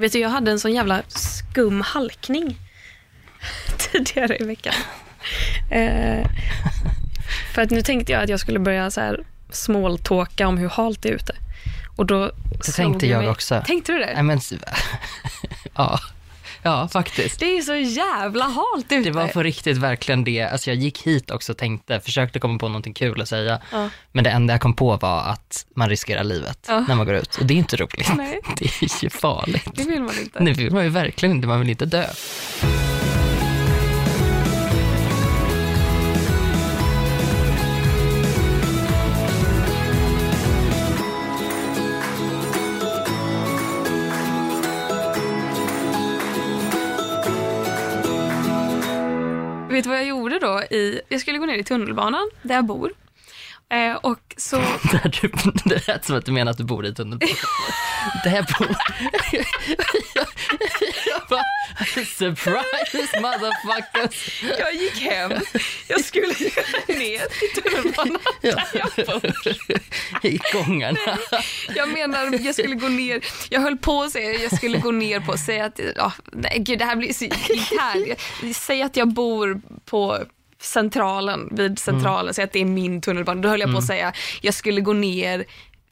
Vet 0.00 0.12
du, 0.12 0.18
jag 0.18 0.28
hade 0.28 0.50
en 0.50 0.60
sån 0.60 0.72
jävla 0.72 1.02
skum 1.08 1.80
halkning 1.80 2.58
tidigare 3.78 4.36
i 4.40 4.44
veckan. 4.44 4.74
Eh, 5.70 6.26
för 7.54 7.62
att 7.62 7.70
nu 7.70 7.82
tänkte 7.82 8.12
jag 8.12 8.22
att 8.22 8.28
jag 8.28 8.40
skulle 8.40 8.58
börja 8.58 8.90
så 8.90 9.00
här 9.00 9.24
småltåka 9.50 10.48
om 10.48 10.58
hur 10.58 10.68
halt 10.68 11.02
det 11.02 11.08
är 11.08 11.12
ute. 11.12 11.36
Och 11.96 12.06
då 12.06 12.30
Det 12.66 12.72
tänkte 12.72 13.06
jag 13.06 13.18
mig- 13.18 13.28
också. 13.28 13.62
Tänkte 13.66 13.92
du 13.92 13.98
det? 13.98 14.12
Nej, 14.14 14.22
men, 14.22 14.40
ja. 15.74 16.00
Ja, 16.62 16.88
faktiskt. 16.92 17.40
Det 17.40 17.56
är 17.58 17.62
så 17.62 17.74
jävla 17.76 18.44
halt 18.44 18.84
ute. 18.92 18.96
Det 19.00 19.10
var 19.10 19.28
på 19.28 19.42
riktigt 19.42 19.76
verkligen 19.78 20.24
det. 20.24 20.42
Alltså 20.42 20.70
jag 20.70 20.76
gick 20.76 21.02
hit 21.06 21.30
också 21.30 21.52
och 21.52 21.58
tänkte, 21.58 22.00
försökte 22.00 22.38
komma 22.38 22.58
på 22.58 22.68
någonting 22.68 22.94
kul 22.94 23.20
att 23.22 23.28
säga. 23.28 23.60
Ja. 23.72 23.88
Men 24.12 24.24
det 24.24 24.30
enda 24.30 24.54
jag 24.54 24.60
kom 24.60 24.74
på 24.74 24.96
var 24.96 25.20
att 25.20 25.66
man 25.76 25.88
riskerar 25.88 26.24
livet 26.24 26.64
Ja. 26.68 26.84
när 26.88 26.94
man 26.94 27.06
går 27.06 27.14
ut. 27.14 27.36
Och 27.36 27.46
det 27.46 27.54
är 27.54 27.58
inte 27.58 27.76
roligt. 27.76 28.10
Nej. 28.16 28.40
Det 28.58 28.64
är 28.82 29.04
ju 29.04 29.10
farligt. 29.10 29.68
Det 29.74 29.84
vill 29.84 30.02
man 30.02 30.18
inte. 30.18 30.44
Det 30.44 30.52
vill 30.52 30.72
man 30.72 30.84
ju 30.84 30.90
verkligen 30.90 31.36
inte, 31.36 31.48
man 31.48 31.60
vill 31.60 31.70
inte 31.70 31.86
dö. 31.86 32.04
Vet 49.80 49.84
du 49.84 49.90
vad 49.90 49.98
jag 49.98 50.06
gjorde 50.06 50.38
då? 50.38 50.62
I, 50.62 51.00
jag 51.08 51.20
skulle 51.20 51.38
gå 51.38 51.46
ner 51.46 51.58
i 51.58 51.64
tunnelbanan 51.64 52.30
där 52.42 52.54
jag 52.54 52.64
bor. 52.64 52.92
Eh, 53.72 53.94
och 53.94 54.34
så... 54.36 54.56
Där 54.92 55.20
du, 55.20 55.32
det 55.64 55.88
lät 55.88 56.04
som 56.04 56.16
att 56.16 56.24
du 56.24 56.32
menar 56.32 56.50
att 56.50 56.58
du 56.58 56.64
bor 56.64 56.86
i 56.86 56.94
tunnelbanan. 56.94 57.36
Där 58.24 58.46
bor... 58.58 58.68
jag, 59.32 59.44
bara, 60.14 60.26
surprise 62.06 63.20
motherfuckers. 63.20 64.42
Jag 64.58 64.74
gick 64.74 65.00
hem. 65.00 65.32
Jag 65.88 66.04
skulle 66.04 66.34
ner 66.86 67.22
i 67.44 67.60
tunnelbanan 67.60 68.18
Ja. 68.40 68.62
jag 68.72 69.06
bor. 69.06 69.32
I 70.22 70.40
gångarna. 70.52 71.18
Jag 71.74 71.88
menar, 71.88 72.38
jag 72.44 72.54
skulle 72.54 72.74
gå 72.74 72.88
ner. 72.88 73.20
Jag 73.50 73.60
höll 73.60 73.76
på 73.78 74.02
att 74.02 74.12
säga 74.12 74.40
jag 74.42 74.56
skulle 74.56 74.78
gå 74.78 74.90
ner 74.90 75.20
på 75.20 75.38
säga 75.38 75.64
att, 75.64 75.80
ja, 75.96 76.12
nej 76.32 76.58
gud 76.58 76.78
det 76.78 76.84
här 76.84 76.96
blir 76.96 77.12
så 77.12 77.24
internt. 77.24 78.56
Säg 78.56 78.82
att 78.82 78.96
jag 78.96 79.08
bor 79.08 79.60
på 79.84 80.18
centralen, 80.62 81.48
vid 81.56 81.78
centralen, 81.78 82.34
säg 82.34 82.44
att 82.44 82.52
det 82.52 82.60
är 82.60 82.64
min 82.64 83.00
tunnelbana. 83.00 83.40
Då 83.42 83.48
höll 83.48 83.60
jag 83.60 83.72
på 83.72 83.78
att 83.78 83.86
säga, 83.86 84.12
jag 84.40 84.54
skulle 84.54 84.80
gå 84.80 84.92
ner 84.92 85.44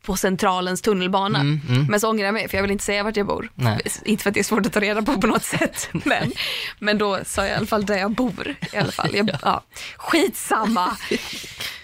på 0.08 0.16
centralens 0.16 0.82
tunnelbana. 0.82 1.40
Mm, 1.40 1.60
mm. 1.68 1.86
Men 1.86 2.00
så 2.00 2.08
ångrar 2.08 2.24
jag 2.24 2.34
mig 2.34 2.48
för 2.48 2.56
jag 2.56 2.62
vill 2.62 2.70
inte 2.70 2.84
säga 2.84 3.02
vart 3.02 3.16
jag 3.16 3.26
bor. 3.26 3.50
Nej. 3.54 3.80
Inte 4.04 4.22
för 4.22 4.30
att 4.30 4.34
det 4.34 4.40
är 4.40 4.44
svårt 4.44 4.66
att 4.66 4.72
ta 4.72 4.80
reda 4.80 5.02
på 5.02 5.20
på 5.20 5.26
något 5.26 5.44
sätt. 5.44 5.88
Men, 6.04 6.32
men 6.78 6.98
då 6.98 7.18
sa 7.26 7.42
jag 7.42 7.50
i 7.50 7.54
alla 7.54 7.66
fall 7.66 7.86
där 7.86 7.98
jag 7.98 8.10
bor. 8.10 8.54
I 8.72 8.76
alla 8.76 8.92
fall. 8.92 9.14
Jag, 9.14 9.30
ja. 9.42 9.62
Skitsamma. 9.96 10.96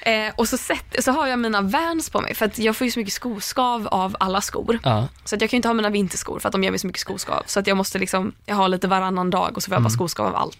Eh, 0.00 0.32
och 0.36 0.48
så, 0.48 0.58
sätt, 0.58 0.96
så 0.98 1.12
har 1.12 1.26
jag 1.26 1.38
mina 1.38 1.60
Vans 1.60 2.10
på 2.10 2.20
mig 2.20 2.34
för 2.34 2.46
att 2.46 2.58
jag 2.58 2.76
får 2.76 2.84
ju 2.84 2.90
så 2.90 2.98
mycket 2.98 3.14
skoskav 3.14 3.88
av 3.88 4.16
alla 4.20 4.40
skor. 4.40 4.78
Ja, 4.82 5.08
Så 5.24 5.34
att 5.34 5.40
jag 5.40 5.50
kan 5.50 5.56
ju 5.56 5.58
inte 5.58 5.68
ha 5.68 5.74
mina 5.74 5.90
vinterskor 5.90 6.38
för 6.38 6.48
att 6.48 6.52
de 6.52 6.64
ger 6.64 6.70
mig 6.70 6.78
så 6.78 6.86
mycket 6.86 7.00
skoskav. 7.00 7.42
Så 7.46 7.60
att 7.60 7.66
jag 7.66 7.76
måste 7.76 7.98
liksom, 7.98 8.32
jag 8.46 8.56
har 8.56 8.68
lite 8.68 8.88
varannan 8.88 9.30
dag 9.30 9.56
och 9.56 9.62
så 9.62 9.68
får 9.68 9.74
jag 9.74 9.82
bara 9.82 9.90
skoskav 9.90 10.26
av 10.26 10.36
allt. 10.36 10.58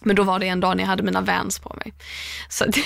Men 0.00 0.16
då 0.16 0.22
var 0.22 0.38
det 0.38 0.48
en 0.48 0.60
dag 0.60 0.76
när 0.76 0.82
jag 0.82 0.88
hade 0.88 1.02
mina 1.02 1.20
Vans 1.20 1.58
på 1.58 1.76
mig. 1.84 1.92
Så 2.48 2.64
då, 2.64 2.80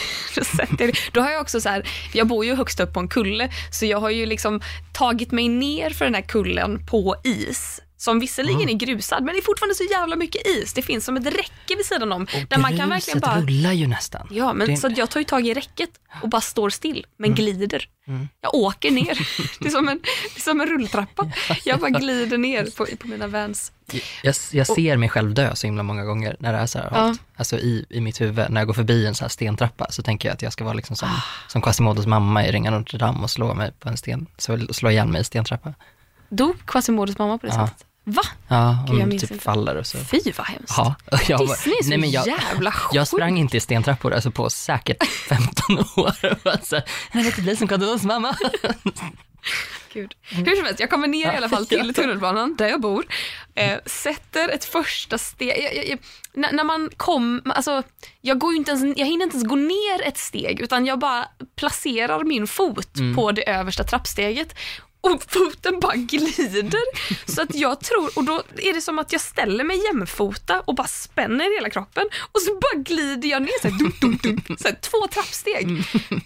jag, 0.85 0.97
då 1.13 1.21
har 1.21 1.31
jag 1.31 1.41
också 1.41 1.61
så 1.61 1.69
här, 1.69 1.89
jag 2.13 2.27
bor 2.27 2.45
ju 2.45 2.55
högst 2.55 2.81
upp 2.81 2.93
på 2.93 3.01
en 3.01 3.09
kulle, 3.09 3.51
så 3.71 3.87
jag 3.87 4.01
har 4.01 4.11
ju 4.11 4.27
liksom 4.27 4.61
tagit 4.93 5.33
mig 5.33 5.49
ner 5.49 5.91
för 5.91 6.05
den 6.05 6.15
här 6.15 6.23
kullen 6.23 6.87
på 6.87 7.17
is. 7.25 7.81
Som 8.05 8.21
visserligen 8.21 8.69
är 8.69 8.73
grusad, 8.75 9.25
men 9.25 9.35
det 9.35 9.41
är 9.41 9.43
fortfarande 9.43 9.75
så 9.75 9.85
jävla 9.85 10.17
mycket 10.17 10.47
is. 10.47 10.73
Det 10.75 10.83
finns 10.83 11.05
som 11.05 11.17
ett 11.17 11.27
räcke 11.27 11.77
vid 11.77 11.87
sidan 11.87 12.13
om. 12.13 12.27
där 12.49 12.59
man 12.59 12.77
kan 12.79 12.89
verkligen 12.89 13.21
bara... 13.21 13.41
rullar 13.41 13.73
ju 13.73 13.87
nästan. 13.87 14.29
Ja, 14.31 14.53
men 14.53 14.67
Det- 14.69 14.77
så 14.77 14.91
jag 14.97 15.11
tar 15.11 15.21
ju 15.21 15.25
tag 15.25 15.47
i 15.47 15.55
räcket 15.55 15.91
och 16.23 16.29
bara 16.29 16.41
står 16.41 16.71
still, 16.71 17.07
men 17.17 17.27
Mm. 17.31 17.37
glider. 17.37 17.89
Jag 18.41 18.55
åker 18.55 18.91
ner. 18.91 19.19
Det 19.61 19.67
är 19.67 19.71
som 19.71 19.89
en, 19.89 20.01
det 20.35 20.37
är 20.37 20.41
som 20.41 20.61
en 20.61 20.67
rulltrappa. 20.69 21.31
Jag 21.65 21.81
bara 21.81 21.91
glider 21.91 22.39
ner 22.39 22.69
på, 22.77 22.87
på 22.99 23.09
mina 23.09 23.27
Vans. 23.27 23.73
Jag, 24.23 24.35
jag 24.53 24.67
ser 24.67 24.97
mig 24.97 25.09
själv 25.09 25.35
dö 25.35 25.55
så 25.57 25.67
himla 25.67 25.83
många 25.83 26.05
gånger 26.05 26.37
när 26.41 26.53
det 26.53 26.59
är 26.59 26.67
så 26.67 26.79
här 26.79 26.89
Ja. 26.95 27.15
Alltså 27.37 27.59
i, 27.59 27.87
i 27.91 28.01
mitt 28.01 28.21
huvud, 28.21 28.51
när 28.51 28.61
jag 28.61 28.67
går 28.67 28.75
förbi 28.75 29.07
en 29.07 29.15
så 29.15 29.25
här 29.25 29.29
stentrappa 29.29 29.87
så 29.91 30.03
tänker 30.03 30.29
jag 30.29 30.35
att 30.35 30.43
jag 30.43 30.53
ska 30.53 30.65
vara 30.65 30.75
liksom 30.75 30.97
som, 30.97 31.09
Ah. 31.09 31.23
som 31.49 31.63
Quasimodos 31.63 32.07
mamma 32.07 32.47
i 32.47 32.53
Ringar 32.53 32.71
Notre 32.71 32.99
Dame 32.99 33.23
och 33.23 33.31
slå 33.31 33.55
mig 33.55 33.73
på 33.81 33.89
en 33.89 33.97
sten, 33.97 34.27
så 34.39 34.59
slå 34.71 34.91
ihjäl 34.91 35.09
mig 35.09 35.21
i 35.21 35.25
stentrappa. 35.25 35.75
Dog 36.29 36.67
Quasimodos 36.67 37.19
mamma 37.19 37.39
på 37.39 37.47
det 37.47 37.53
Ja. 37.55 37.67
sättet? 37.69 37.87
Va? 38.05 38.23
Ja, 38.49 38.85
Gud, 38.89 39.01
hon 39.01 39.11
typ 39.11 39.31
inte. 39.31 39.45
faller 39.45 39.77
och 39.77 39.87
så. 39.87 39.99
Fy 39.99 40.33
vad 40.37 40.47
hemskt. 40.47 40.75
Ja, 40.77 40.95
jag 41.29 41.41
Disney 41.41 41.77
är 41.79 41.83
så 41.83 41.89
nej, 41.89 41.99
men 41.99 42.11
jag, 42.11 42.27
jävla 42.27 42.73
sjuk. 42.73 42.95
jag 42.95 43.09
sprang 43.09 43.39
inte 43.39 43.57
i 43.57 43.61
stentrappor 43.61 44.13
alltså 44.13 44.31
på 44.31 44.51
säkert 44.51 45.07
15 45.29 45.79
år. 45.79 46.15
Jag 47.13 47.23
vet 47.23 47.27
inte 47.27 47.43
bli 47.43 47.57
som 47.57 47.69
Quasimodos 47.69 48.03
mamma. 48.03 48.37
Gud. 49.93 50.15
Hur 50.23 50.57
som 50.57 50.65
helst, 50.65 50.81
jag 50.81 50.91
kommer 50.91 51.09
ner 51.09 51.33
i 51.33 51.37
alla 51.37 51.49
fall 51.49 51.67
till 51.67 51.95
tunnelbanan 51.95 52.57
där 52.57 52.69
jag 52.69 52.81
bor. 52.81 53.07
Eh, 53.55 53.79
sätter 53.87 54.49
ett 54.49 54.65
första 54.65 55.19
steg. 55.19 55.99
När, 56.33 56.53
när 56.53 56.65
man 56.65 56.91
kom, 56.97 57.43
alltså, 57.55 57.83
jag, 58.21 58.39
går 58.39 58.55
inte 58.55 58.71
ens, 58.71 58.99
jag 58.99 59.07
hinner 59.07 59.25
inte 59.25 59.37
ens 59.37 59.49
gå 59.49 59.57
ner 59.57 60.03
ett 60.03 60.19
steg 60.19 60.61
utan 60.61 60.87
jag 60.87 60.99
bara 60.99 61.29
placerar 61.57 62.25
min 62.25 62.47
fot 62.47 62.93
på 63.17 63.33
det 63.33 63.51
översta 63.51 63.85
trappsteget 63.85 64.55
och 65.05 65.23
foten 65.29 65.81
bara 65.81 65.97
glider. 65.97 66.83
Så 67.35 67.43
att 67.43 67.55
jag 67.55 67.81
tror, 67.81 68.19
och 68.19 68.25
då 68.25 68.43
är 68.57 68.75
det 68.75 68.81
som 68.81 68.99
att 68.99 69.13
jag 69.13 69.21
ställer 69.21 69.65
mig 69.65 69.85
jämfota 69.85 70.61
och 70.61 70.75
bara 70.75 70.87
spänner 70.87 71.55
hela 71.57 71.71
kroppen 71.71 72.05
och 72.33 72.41
så 72.41 72.55
bara 72.55 72.83
glider 72.83 73.29
jag 73.29 73.43
ner 73.43 73.61
så 73.63 73.69
här, 73.69 73.79
dum, 73.79 73.93
dum, 74.01 74.19
dum, 74.23 74.57
så 74.57 74.69
här, 74.69 74.77
två 74.81 75.09
trappsteg. 75.13 75.69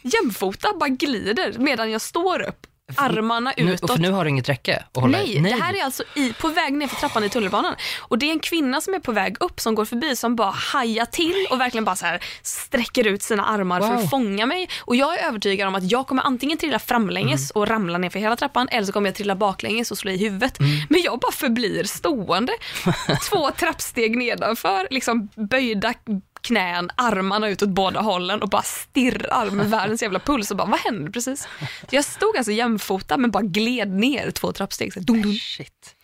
Jämfota 0.03 0.69
bara 0.81 0.89
glider 0.89 1.55
medan 1.59 1.91
jag 1.91 2.01
står 2.01 2.43
upp, 2.49 2.67
armarna 2.97 3.53
Nu, 3.57 3.73
utåt. 3.73 3.91
för 3.93 3.99
nu 3.99 4.11
har 4.11 4.25
du 4.25 4.31
inget 4.31 4.49
räcke 4.49 4.85
att 4.93 5.01
hålla 5.03 5.19
Nej, 5.19 5.37
i. 5.37 5.39
det 5.39 5.51
här 5.63 5.75
är 5.81 5.85
alltså 5.85 6.03
i, 6.17 6.33
på 6.33 6.49
väg 6.49 6.73
ner 6.73 6.87
för 6.87 6.97
trappan 6.97 7.25
i 7.25 7.29
tunnelbanan. 7.29 7.75
Och 8.01 8.19
det 8.19 8.27
är 8.27 8.33
en 8.33 8.39
kvinna 8.41 8.81
som 8.81 8.95
är 8.95 8.99
på 9.01 9.13
väg 9.13 9.37
upp 9.41 9.61
som 9.61 9.75
går 9.75 9.85
förbi 9.85 10.17
som 10.17 10.37
bara 10.37 10.51
hajar 10.51 11.05
till 11.05 11.47
och 11.51 11.61
verkligen 11.61 11.85
bara 11.85 11.97
så 11.97 12.07
här 12.07 12.25
sträcker 12.43 13.07
ut 13.07 13.23
sina 13.23 13.45
armar 13.47 13.81
för 13.81 13.89
Wow. 13.89 13.99
att 13.99 14.11
fånga 14.11 14.47
mig. 14.47 14.69
Och 14.81 14.97
jag 14.97 15.19
är 15.21 15.27
övertygad 15.29 15.69
om 15.69 15.75
att 15.75 15.91
jag 15.91 16.07
kommer 16.07 16.23
antingen 16.23 16.59
trilla 16.59 16.79
framlänges 16.79 17.51
Mm. 17.51 17.61
och 17.61 17.69
ramla 17.69 17.99
ner 17.99 18.11
för 18.11 18.19
hela 18.19 18.37
trappan 18.37 18.69
eller 18.71 18.87
så 18.87 18.93
kommer 18.93 19.09
jag 19.09 19.15
trilla 19.15 19.35
baklänges 19.37 19.91
och 19.91 19.99
slå 19.99 20.11
i 20.11 20.17
huvudet. 20.17 20.61
Mm. 20.61 20.71
Men 20.89 21.03
jag 21.03 21.19
bara 21.19 21.33
förblir 21.33 21.85
stående. 21.85 22.53
Två 23.31 23.51
trappsteg 23.51 24.17
nedanför, 24.19 24.89
liksom 24.91 25.29
böjda 25.51 25.95
knän, 26.41 26.91
armarna 26.95 27.49
ut 27.49 27.63
åt 27.63 27.69
båda 27.69 28.01
hållen 28.01 28.43
och 28.43 28.49
bara 28.49 28.63
stirrar 28.63 29.51
med 29.51 29.71
världens 29.71 30.03
jävla 30.03 30.19
puls 30.19 30.51
och 30.51 30.57
bara 30.57 30.69
vad 30.69 30.81
hände 30.81 31.11
precis? 31.11 31.49
Jag 31.91 32.05
stod 32.05 32.37
alltså 32.37 32.53
jämfota 32.53 33.17
men 33.17 33.31
bara 33.31 33.43
gled 33.43 33.89
ner 33.91 34.31
två 34.31 34.53
trappsteg. 34.53 34.93
Så 34.93 35.01
dum, 35.01 35.23
dum. 35.23 35.35
Shit. 35.35 35.95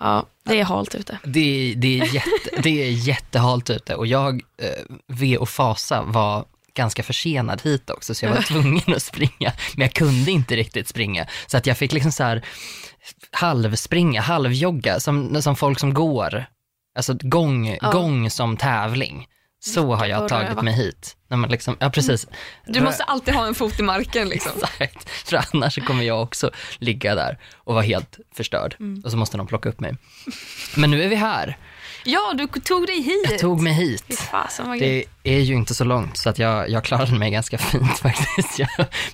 Ja, 0.00 0.26
det 0.44 0.60
är 0.60 0.64
halt 0.64 0.94
ute. 0.94 1.18
Det, 1.24 1.74
det, 1.76 2.00
är 2.00 2.14
jätte, 2.14 2.62
det 2.62 2.82
är 2.82 2.90
jättehalt 2.90 3.70
ute 3.70 3.94
och 3.94 4.06
jag, 4.06 4.42
eh, 4.58 4.68
V 5.08 5.38
och 5.38 5.48
Fasa, 5.48 6.02
var 6.02 6.44
ganska 6.74 7.02
försenad 7.02 7.62
hit 7.62 7.90
också, 7.90 8.14
så 8.14 8.24
jag 8.24 8.34
var 8.34 8.42
tvungen 8.48 8.94
att 8.96 9.02
springa, 9.02 9.52
men 9.76 9.82
jag 9.82 9.92
kunde 9.92 10.30
inte 10.30 10.56
riktigt 10.56 10.88
springa. 10.88 11.26
Så 11.46 11.56
att 11.56 11.66
jag 11.66 11.78
fick 11.78 11.92
liksom 11.92 12.12
så 12.12 12.22
här 12.24 12.44
halvspringa, 13.30 14.20
halvjogga, 14.20 15.00
som, 15.00 15.42
som 15.42 15.56
folk 15.56 15.80
som 15.80 15.94
går, 15.94 16.46
alltså 16.96 17.14
gång, 17.20 17.78
Ja. 17.82 17.90
gång 17.92 18.30
som 18.30 18.56
tävling. 18.56 19.26
Så 19.64 19.94
har 19.94 20.06
jag 20.06 20.28
tagit 20.28 20.62
mig 20.62 20.74
hit. 20.74 21.16
När 21.28 21.36
man 21.36 21.50
liksom, 21.50 21.76
ja 21.80 21.90
precis. 21.90 22.26
Du 22.66 22.80
måste 22.80 23.04
alltid 23.04 23.34
ha 23.34 23.46
en 23.46 23.54
fot 23.54 23.80
i 23.80 23.82
marken 23.82 24.28
liksom. 24.28 24.52
Exakt, 24.78 25.08
för 25.08 25.44
annars 25.52 25.78
kommer 25.86 26.04
jag 26.04 26.22
också 26.22 26.50
ligga 26.78 27.14
där 27.14 27.38
och 27.54 27.74
vara 27.74 27.84
helt 27.84 28.18
förstörd. 28.34 28.76
Mm. 28.80 29.02
Och 29.04 29.10
så 29.10 29.16
måste 29.16 29.36
de 29.36 29.46
plocka 29.46 29.68
upp 29.68 29.80
mig. 29.80 29.96
Men 30.76 30.90
nu 30.90 31.02
är 31.02 31.08
vi 31.08 31.16
här. 31.16 31.58
Ja, 32.04 32.34
du 32.34 32.46
tog 32.46 32.86
dig 32.86 33.02
hit. 33.02 33.30
Jag 33.30 33.38
tog 33.38 33.60
mig 33.60 33.72
hit. 33.72 34.28
Fasen. 34.30 34.78
Det 34.78 35.04
är 35.22 35.38
ju 35.38 35.54
inte 35.54 35.74
så 35.74 35.84
långt 35.84 36.16
så 36.16 36.30
att 36.30 36.38
jag, 36.38 36.70
jag 36.70 36.84
klarade 36.84 37.18
mig 37.18 37.30
ganska 37.30 37.58
fint 37.72 37.98
faktiskt. 37.98 38.60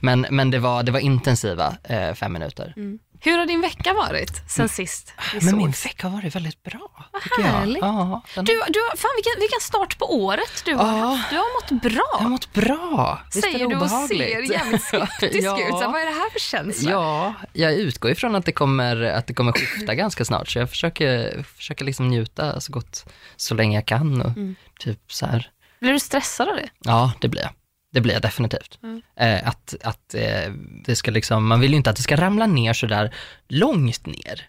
Men, 0.00 0.26
men 0.30 0.50
det, 0.50 0.58
var, 0.58 0.82
det 0.82 0.92
var 0.92 1.00
intensiva 1.00 1.76
eh, 1.84 2.14
fem 2.14 2.32
minuter. 2.32 2.74
Hur 3.20 3.38
har 3.38 3.46
din 3.46 3.60
vecka 3.60 3.92
varit 3.92 4.50
sen 4.50 4.68
sist 4.68 5.12
vi 5.32 5.38
Mm. 5.38 5.46
Men 5.46 5.56
min 5.56 5.70
vecka 5.84 6.08
har 6.08 6.16
varit 6.16 6.34
väldigt 6.36 6.62
bra. 6.62 6.90
Vad 7.12 7.44
härligt. 7.46 7.82
Ja, 7.82 8.22
den, 8.34 8.44
Du, 8.44 8.52
du, 8.68 8.80
fan 8.96 9.10
vilken, 9.16 9.40
vilken 9.40 9.60
start 9.60 9.98
på 9.98 10.14
året 10.24 10.62
du 10.64 10.74
har 10.74 10.86
Ja. 10.98 11.04
haft. 11.06 11.30
Du 11.30 11.36
har 11.36 11.54
mått 11.78 11.84
jag 11.84 11.90
har 12.02 12.18
bra. 12.20 12.28
mått 12.28 12.52
bra. 12.52 13.20
Visst 13.34 13.46
är 13.46 13.52
det 13.52 13.58
Säger 13.58 13.68
du 13.68 13.76
och 13.76 13.90
ser 13.90 14.52
jävligt 14.52 14.82
skeptisk 14.88 15.42
ja. 15.48 15.58
ut. 15.68 15.68
Så, 15.68 15.90
vad 15.90 16.00
är 16.00 16.06
det 16.06 16.12
här 16.12 16.30
för 16.30 16.40
känsla? 16.40 16.90
Ja, 16.90 17.34
jag 17.52 17.72
utgår 17.74 18.10
ifrån 18.10 18.34
att 18.34 18.44
det 18.44 18.52
kommer, 18.52 19.02
att 19.02 19.26
det 19.26 19.34
kommer 19.34 19.52
skifta 19.52 19.94
ganska 19.94 20.24
snart, 20.24 20.48
så 20.48 20.58
jag 20.58 20.70
försöker, 20.70 21.42
försöker 21.56 21.84
liksom 21.84 22.08
njuta 22.08 22.60
så 22.60 22.72
gott, 22.72 23.04
så 23.36 23.54
länge 23.54 23.76
jag 23.76 23.86
kan 23.86 24.20
och 24.22 24.28
Mm. 24.36 24.56
typ 24.78 25.12
så 25.12 25.26
här. 25.26 25.50
Blir 25.80 25.92
du 25.92 26.00
stressad 26.00 26.48
av 26.48 26.56
det? 26.56 26.68
Ja, 26.84 27.12
det 27.20 27.28
blir 27.28 27.42
jag. 27.42 27.50
Det 27.98 28.02
blir 28.02 28.12
jag 28.14 28.22
definitivt. 28.22 28.78
Mm. 28.82 29.02
Eh, 29.16 29.48
att 29.48 29.74
att 29.84 30.14
eh, 30.14 30.52
det 30.84 30.96
ska 30.96 31.10
liksom, 31.10 31.46
man 31.46 31.60
vill 31.60 31.70
ju 31.70 31.76
inte 31.76 31.90
att 31.90 31.96
det 31.96 32.02
ska 32.02 32.16
ramla 32.16 32.46
ner 32.46 32.72
så 32.72 32.86
där 32.86 33.14
långt 33.48 34.06
ner. 34.06 34.48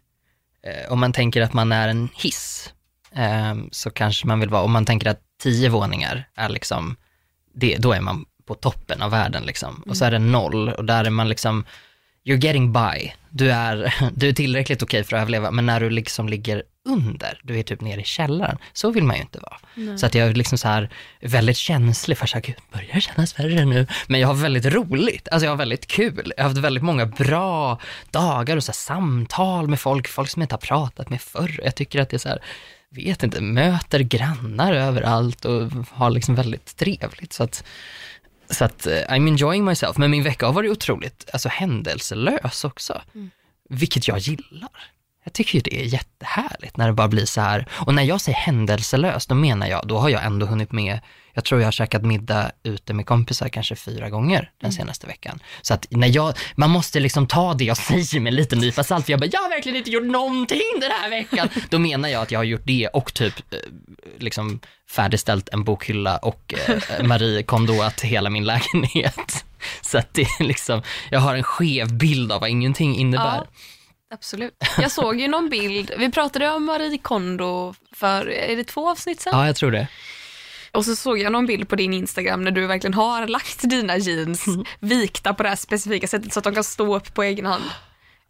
eh, 0.64 0.92
om 0.92 1.00
man 1.00 1.14
tänker 1.14 1.42
att 1.42 1.54
man 1.54 1.72
är 1.72 1.88
en 1.88 2.10
hiss, 2.16 2.74
eh, 3.16 3.56
så 3.72 3.90
kanske 3.90 4.28
man 4.28 4.40
vill 4.40 4.50
vara, 4.50 4.62
om 4.64 4.72
man 4.72 4.86
tänker 4.86 5.10
att 5.10 5.22
tio 5.42 5.70
våningar 5.70 6.30
är 6.36 6.50
liksom, 6.50 6.96
det, 7.54 7.78
då 7.78 7.92
är 7.94 8.02
man 8.02 8.26
på 8.46 8.56
toppen 8.56 9.02
av 9.02 9.12
världen 9.12 9.44
liksom. 9.44 9.84
Och 9.88 9.98
så 9.98 10.06
är 10.06 10.12
det 10.12 10.20
noll 10.20 10.70
och 10.70 10.86
där 10.86 11.06
är 11.06 11.10
man 11.10 11.30
liksom, 11.30 11.66
you're 12.26 12.46
getting 12.46 12.74
by. 12.74 13.14
Du 13.30 13.52
är, 13.52 13.94
du 14.16 14.30
är 14.30 14.34
tillräckligt 14.34 14.84
okej 14.84 15.04
för 15.04 15.16
att 15.16 15.22
överleva, 15.22 15.52
men 15.52 15.66
när 15.66 15.80
du 15.80 15.90
liksom 15.90 16.30
ligger 16.30 16.64
under, 16.90 17.40
du 17.44 17.60
är 17.60 17.64
typ 17.64 17.82
nere 17.82 18.02
i 18.02 18.04
källaren, 18.04 18.58
så 18.74 18.92
vill 18.92 19.04
man 19.04 19.16
ju 19.16 19.22
inte 19.22 19.40
vara. 19.40 19.98
Så 19.98 20.06
att 20.06 20.16
jag 20.16 20.28
är 20.28 20.34
liksom 20.34 20.58
så 20.58 20.68
här 20.68 20.90
väldigt 21.22 21.58
känslig 21.58 22.18
för 22.18 22.34
här, 22.34 22.42
gud, 22.42 22.56
börjar 22.72 23.00
kännas 23.00 23.40
värre 23.40 23.66
nu? 23.66 23.88
Men 24.08 24.20
jag 24.20 24.28
har 24.28 24.36
väldigt 24.36 24.66
roligt, 24.66 25.28
alltså 25.32 25.46
jag 25.46 25.52
har 25.52 25.58
väldigt 25.58 25.88
kul. 25.88 26.34
Jag 26.38 26.44
har 26.44 26.50
haft 26.50 26.62
väldigt 26.62 26.84
många 26.84 27.06
bra 27.06 27.80
dagar 28.12 28.58
och 28.58 28.64
så 28.64 28.74
samtal 28.74 29.68
med 29.68 29.80
folk, 29.80 30.08
folk 30.08 30.30
som 30.30 30.42
jag 30.42 30.46
inte 30.46 30.56
har 30.56 30.60
pratat 30.60 31.10
med 31.10 31.22
förr. 31.22 31.60
Jag 31.64 31.76
tycker 31.76 32.02
att 32.02 32.10
det 32.10 32.16
är 32.16 32.20
så 32.20 32.30
här, 32.30 32.40
vet 32.90 33.24
inte, 33.24 33.42
möter 33.42 34.00
grannar 34.00 34.74
överallt 34.74 35.46
och 35.46 35.72
har 35.92 36.10
liksom 36.10 36.36
väldigt 36.36 36.78
trevligt. 36.78 37.34
Så 37.34 37.44
att, 37.44 37.64
så 38.50 38.66
att 38.66 38.88
eh, 38.88 38.94
I'm 38.94 39.28
enjoying 39.28 39.66
myself. 39.66 39.98
Men 39.98 40.12
min 40.12 40.24
vecka 40.24 40.46
har 40.46 40.54
varit 40.54 40.72
otroligt 40.72 41.30
alltså, 41.34 41.50
händelselös 41.50 42.64
också. 42.64 43.02
Vilket 43.70 44.08
jag 44.08 44.18
gillar. 44.18 44.70
Jag 45.30 45.34
tycker 45.34 45.56
ju 45.56 45.62
det 45.62 45.82
är 45.82 45.86
jättehärligt 45.86 46.78
när 46.78 46.88
det 46.88 46.94
bara 46.94 47.08
blir 47.08 47.26
så 47.26 47.42
här. 47.42 47.68
Och 47.72 47.94
när 47.94 48.04
jag 48.04 48.22
säger 48.22 48.38
händelselös, 48.38 49.26
då 49.26 49.36
menar 49.36 49.68
jag, 49.68 49.88
då 49.88 49.98
har 49.98 50.10
jag 50.10 50.26
ändå 50.26 50.46
hunnit 50.46 50.72
med, 50.72 51.00
jag 51.34 51.44
tror 51.46 51.62
jag 51.62 51.68
har 51.68 51.72
käkat 51.72 52.04
middag 52.04 52.52
ute 52.64 52.94
med 52.94 53.06
kompisar 53.06 53.50
kanske 53.50 53.76
fyra 53.76 54.10
gånger 54.10 54.52
den 54.62 54.72
senaste 54.72 55.08
veckan. 55.08 55.40
Så 55.62 55.74
att 55.74 55.88
när 55.90 56.16
jag, 56.16 56.34
man 56.56 56.70
måste 56.70 57.00
liksom 57.00 57.28
ta 57.28 57.54
det 57.54 57.64
jag 57.64 57.78
säger 57.88 58.20
med 58.20 58.32
en 58.32 58.36
liten 58.36 58.60
nypa 58.60 58.84
salt, 58.84 59.06
för 59.06 59.12
jag 59.12 59.20
bara, 59.20 59.30
jag 59.32 59.40
har 59.40 59.50
verkligen 59.50 59.76
inte 59.76 59.90
gjort 59.90 60.04
någonting 60.04 60.80
den 60.82 60.92
här 60.92 61.10
veckan. 61.10 61.50
Då 61.70 61.80
menar 61.80 62.10
jag 62.10 62.22
att 62.22 62.32
jag 62.32 62.40
har 62.40 62.44
gjort 62.44 62.66
det 62.66 62.88
och 62.88 63.14
typ 63.14 63.54
eh, 63.54 63.60
liksom 64.18 64.60
färdigställt 64.90 65.50
en 65.50 65.64
bokhylla 65.64 66.18
och 66.18 66.54
eh, 66.68 67.04
Marie 67.04 67.44
kom 67.44 67.66
då 67.66 67.82
att 67.82 68.02
hela 68.02 68.30
min 68.30 68.46
lägenhet. 68.46 69.46
Så 69.82 69.98
att 69.98 70.14
det 70.14 70.22
är 70.22 70.44
liksom, 70.44 70.82
jag 71.10 71.20
har 71.20 71.36
en 71.36 71.44
skev 71.44 71.98
bild 71.98 72.32
av 72.32 72.42
vad 72.42 72.50
ingenting 72.50 72.96
innebär. 72.96 73.36
Ja, 73.36 73.48
absolut. 74.14 74.64
Jag 74.78 74.92
såg 74.92 75.20
ju 75.20 75.28
någon 75.28 75.50
bild, 75.50 75.92
vi 75.98 76.12
pratade 76.12 76.50
om 76.52 76.66
Marie 76.66 76.98
Kondo 76.98 77.74
för, 77.92 78.30
är 78.30 78.56
det 78.56 78.64
två 78.64 78.90
avsnitt 78.90 79.22
sedan? 79.22 79.40
Ja, 79.40 79.46
jag 79.46 79.56
tror 79.56 79.72
det. 79.72 79.88
Och 80.72 80.86
så 80.86 80.96
såg 80.96 81.20
jag 81.20 81.32
någon 81.32 81.46
bild 81.46 81.70
på 81.70 81.76
din 81.76 81.94
Instagram 81.94 82.44
när 82.44 82.52
du 82.52 82.68
verkligen 82.68 82.94
har 82.94 83.28
lagt 83.28 83.70
dina 83.70 83.98
jeans 83.98 84.48
Mm. 84.48 84.64
vikta 84.80 85.34
på 85.34 85.44
det 85.44 85.50
här 85.50 85.56
specifika 85.56 86.08
sättet 86.08 86.34
så 86.34 86.40
att 86.40 86.44
de 86.44 86.54
kan 86.54 86.64
stå 86.64 86.96
upp 86.96 87.14
på 87.14 87.24
egen 87.24 87.46
hand. 87.46 87.64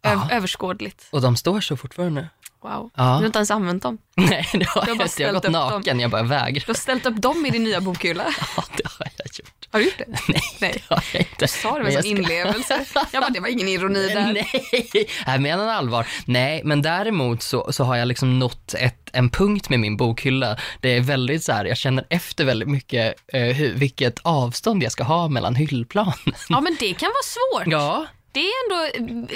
Ö- 0.02 0.10
Ja. 0.12 0.28
överskådligt. 0.30 1.08
Och 1.12 1.20
de 1.22 1.36
står 1.36 1.60
så 1.60 1.76
fortfarande. 1.76 2.28
Wow. 2.62 2.90
Ja. 2.94 3.02
Du 3.02 3.08
har 3.08 3.26
inte 3.26 3.38
ens 3.38 3.50
använt 3.50 3.82
dem. 3.82 3.98
Nej, 4.16 4.48
det 4.52 4.68
har 4.68 4.84
jag 4.86 4.96
inte. 5.00 5.22
Jag 5.22 5.28
har 5.28 5.32
gått 5.34 5.44
upp 5.44 5.52
dem. 5.52 5.70
naken, 5.70 6.00
jag 6.00 6.10
bara 6.10 6.22
vägrar. 6.22 6.60
Du 6.66 6.70
har 6.70 6.74
ställt 6.74 7.06
upp 7.06 7.16
dem 7.22 7.46
i 7.46 7.50
din 7.50 7.64
nya 7.64 7.80
bokhylla. 7.80 8.24
Ja, 8.56 8.64
det 8.76 8.82
har 8.86 9.06
jag 9.16 9.26
gjort. 9.38 9.49
Har 9.72 9.80
du 9.80 9.84
gjort 9.86 9.98
det? 9.98 10.04
Nej, 10.28 10.40
Nej. 10.58 10.72
det 10.88 10.94
har 10.94 11.04
jag 11.12 11.20
inte. 11.22 11.34
Du 11.38 11.46
sa 11.48 11.78
det 11.78 11.84
med 11.84 11.92
sån 11.92 12.02
ska- 12.02 12.10
inlevelse. 12.10 12.84
Jag 13.12 13.22
bara, 13.22 13.30
det 13.30 13.40
var 13.40 13.48
ingen 13.48 13.68
ironi 13.68 14.06
där. 14.14 14.32
Nej, 14.32 15.08
jag 15.26 15.40
menar 15.40 15.68
allvar. 15.68 16.06
Nej, 16.24 16.62
men 16.64 16.82
däremot 16.82 17.42
så, 17.42 17.72
så 17.72 17.84
har 17.84 17.96
jag 17.96 18.08
liksom 18.08 18.38
nått 18.38 18.74
ett, 18.74 19.10
en 19.12 19.30
punkt 19.30 19.68
med 19.68 19.80
min 19.80 19.96
bokhylla. 19.96 20.56
Det 20.80 20.96
är 20.96 21.00
väldigt 21.00 21.44
så 21.44 21.52
här, 21.52 21.64
jag 21.64 21.76
känner 21.76 22.04
efter 22.10 22.44
väldigt 22.44 22.68
mycket 22.68 23.14
eh, 23.32 23.40
hur, 23.42 23.74
vilket 23.74 24.18
avstånd 24.22 24.82
jag 24.82 24.92
ska 24.92 25.02
ha 25.04 25.28
mellan 25.28 25.54
hyllplanen. 25.54 26.14
Ja, 26.48 26.60
men 26.60 26.76
det 26.80 26.94
kan 26.94 27.08
vara 27.08 27.62
svårt. 27.64 27.72
Ja, 27.72 28.06
Det 28.32 28.40
är 28.40 28.52
ändå 28.70 28.84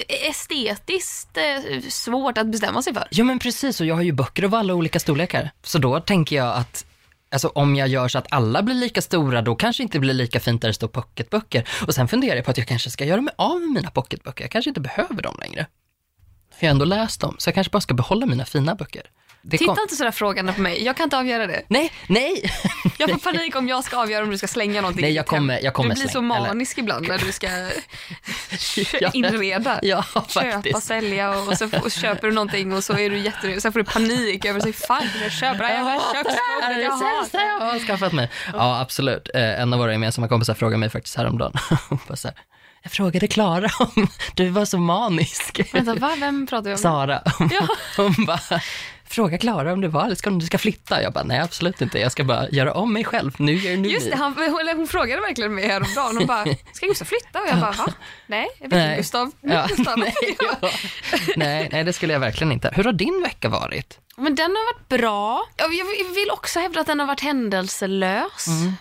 eh, 0.08 0.28
estetiskt 0.30 1.36
eh, 1.36 1.80
svårt 1.88 2.38
att 2.38 2.46
bestämma 2.46 2.82
sig 2.82 2.94
för. 2.94 3.06
Ja 3.10 3.24
men 3.24 3.38
precis, 3.38 3.80
och 3.80 3.86
jag 3.86 3.94
har 3.94 4.02
ju 4.02 4.12
böcker 4.12 4.42
av 4.42 4.54
alla 4.54 4.74
olika 4.74 5.00
storlekar. 5.00 5.50
Så 5.62 5.78
då 5.78 6.00
tänker 6.00 6.36
jag 6.36 6.56
att 6.56 6.84
Alltså 7.34 7.48
om 7.48 7.76
jag 7.76 7.88
gör 7.88 8.08
så 8.08 8.18
att 8.18 8.26
alla 8.30 8.62
blir 8.62 8.74
lika 8.74 9.02
stora, 9.02 9.42
då 9.42 9.54
kanske 9.54 9.82
inte 9.82 9.98
blir 10.00 10.14
lika 10.14 10.40
fint 10.40 10.62
där 10.62 10.68
det 10.68 10.74
står 10.74 10.88
pocketböcker. 10.88 11.68
Och 11.86 11.94
sen 11.94 12.08
funderar 12.08 12.36
jag 12.36 12.44
på 12.44 12.50
att 12.50 12.58
jag 12.58 12.66
kanske 12.66 12.90
ska 12.90 13.04
göra 13.04 13.20
mig 13.20 13.34
av 13.38 13.60
med 13.60 13.70
mina 13.70 13.90
pocketböcker. 13.90 14.44
Jag 14.44 14.50
kanske 14.50 14.70
inte 14.70 14.80
behöver 14.80 15.22
dem 15.22 15.36
längre. 15.40 15.66
För 16.50 16.66
jag 16.66 16.68
har 16.68 16.74
ändå 16.74 16.84
läst 16.84 17.20
dem, 17.20 17.34
så 17.38 17.48
jag 17.48 17.54
kanske 17.54 17.70
bara 17.70 17.80
ska 17.80 17.94
behålla 17.94 18.26
mina 18.26 18.44
fina 18.44 18.74
böcker. 18.74 19.02
Det 19.46 19.58
Titta 19.58 19.74
kom- 19.74 19.82
inte 19.82 19.96
sådär 19.96 20.10
frågande 20.10 20.52
på 20.52 20.60
mig. 20.60 20.84
Jag 20.84 20.96
kan 20.96 21.04
inte 21.04 21.18
avgöra 21.18 21.46
det. 21.46 21.62
Nej, 21.68 21.92
nej! 22.06 22.50
Jag 22.98 23.10
får 23.10 23.18
panik 23.18 23.56
om 23.56 23.68
jag 23.68 23.84
ska 23.84 23.96
avgöra 23.96 24.22
om 24.24 24.30
du 24.30 24.38
ska 24.38 24.46
slänga 24.48 24.80
någonting 24.80 25.02
Nej, 25.02 25.12
jag 25.12 25.26
kommer- 25.26 25.60
jag 25.62 25.74
kommer 25.74 25.88
Du 25.88 25.94
blir 25.94 26.04
så 26.04 26.10
slänga, 26.12 26.36
eller- 26.36 26.48
manisk 26.48 26.78
ibland 26.78 27.08
när 27.08 27.18
du 27.18 27.32
ska 27.32 27.46
Ja, 29.00 29.10
inreda. 29.12 29.78
Ja, 29.82 30.04
Köpa, 30.28 30.80
sälja 30.80 31.30
och, 31.30 31.48
och 31.48 31.58
så 31.58 31.68
får- 31.68 31.90
köper 31.90 32.28
du 32.28 32.34
någonting 32.34 32.72
och 32.74 32.84
så 32.84 32.92
är 32.98 33.10
du 33.10 33.18
jättenöjd. 33.18 33.62
Sen 33.62 33.72
får 33.72 33.78
du 33.80 33.84
panik 33.84 34.44
över 34.44 34.60
sig. 34.60 34.72
Fan, 34.72 35.08
jag 35.22 35.32
köper 35.32 35.58
det 35.58 35.64
här 35.66 35.84
Det 35.94 36.00
köksbordet 36.14 36.76
det 36.76 36.82
jag 36.82 36.90
har. 36.90 37.20
sämsta 37.22 37.38
jag 37.42 37.60
har 37.60 37.78
skaffat 37.78 38.12
mig. 38.12 38.30
Ja, 38.52 38.80
absolut. 38.80 39.28
Eh, 39.34 39.60
En 39.60 39.72
av 39.72 39.78
våra 39.78 39.92
gemensamma 39.92 40.28
kompisar 40.28 40.54
frågade 40.54 40.78
mig 40.78 40.90
faktiskt 40.90 41.16
häromdagen. 41.16 41.52
Hon 41.88 41.98
bara 42.08 42.16
så 42.16 42.28
här, 42.28 42.36
jag 42.82 42.92
frågade 42.92 43.28
Klara 43.28 43.68
om 43.78 44.08
du 44.34 44.48
var 44.48 44.64
så 44.64 44.78
manisk. 44.78 45.60
Vänta, 45.74 45.94
va? 45.94 46.16
Vem 46.20 46.46
pratar 46.46 46.64
vi 46.64 46.72
om? 46.72 46.78
Sara, 46.78 47.22
hon, 47.38 47.50
hon 47.96 48.24
bara, 48.26 48.40
fråga 49.08 49.38
Klara 49.38 49.72
om 49.72 49.80
det 49.80 49.88
var 49.88 50.04
eller 50.04 50.14
ska 50.14 50.30
du 50.30 50.46
ska 50.46 50.58
flytta? 50.58 51.02
Jag 51.02 51.12
bara, 51.12 51.24
nej 51.24 51.40
absolut 51.40 51.80
inte, 51.80 51.98
jag 51.98 52.12
ska 52.12 52.24
bara 52.24 52.48
göra 52.48 52.72
om 52.72 52.92
mig 52.92 53.04
själv, 53.04 53.32
nu 53.38 53.54
gör 53.54 53.76
nu 53.76 53.88
Just 53.88 54.10
det, 54.10 54.16
han, 54.16 54.34
hon, 54.36 54.76
hon 54.76 54.86
frågade 54.86 55.20
verkligen 55.20 55.54
mig 55.54 55.68
häromdagen. 55.68 56.16
Hon 56.16 56.26
bara, 56.26 56.44
ska 56.72 56.86
Gustav 56.86 57.04
flytta? 57.04 57.40
Och 57.40 57.48
jag 57.48 57.60
bara, 57.60 57.72
va? 57.72 57.92
Nej, 58.26 58.48
vilken 58.60 58.78
Nej. 58.78 58.96
Gustav? 58.96 59.32
Ja, 59.40 59.66
Gustav. 59.68 59.98
nej, 59.98 60.14
ja. 60.38 60.70
nej, 61.36 61.68
nej, 61.72 61.84
det 61.84 61.92
skulle 61.92 62.12
jag 62.12 62.20
verkligen 62.20 62.52
inte. 62.52 62.70
Hur 62.74 62.84
har 62.84 62.92
din 62.92 63.22
vecka 63.22 63.48
varit? 63.48 63.98
Men 64.16 64.34
den 64.34 64.50
har 64.50 64.74
varit 64.74 64.88
bra. 64.88 65.46
Jag 65.56 65.74
jag 65.74 66.14
vill 66.14 66.30
också 66.32 66.60
hävda 66.60 66.80
att 66.80 66.86
den 66.86 67.00
har 67.00 67.06
varit 67.06 67.20
händelselös. 67.20 68.46
Mm. 68.46 68.72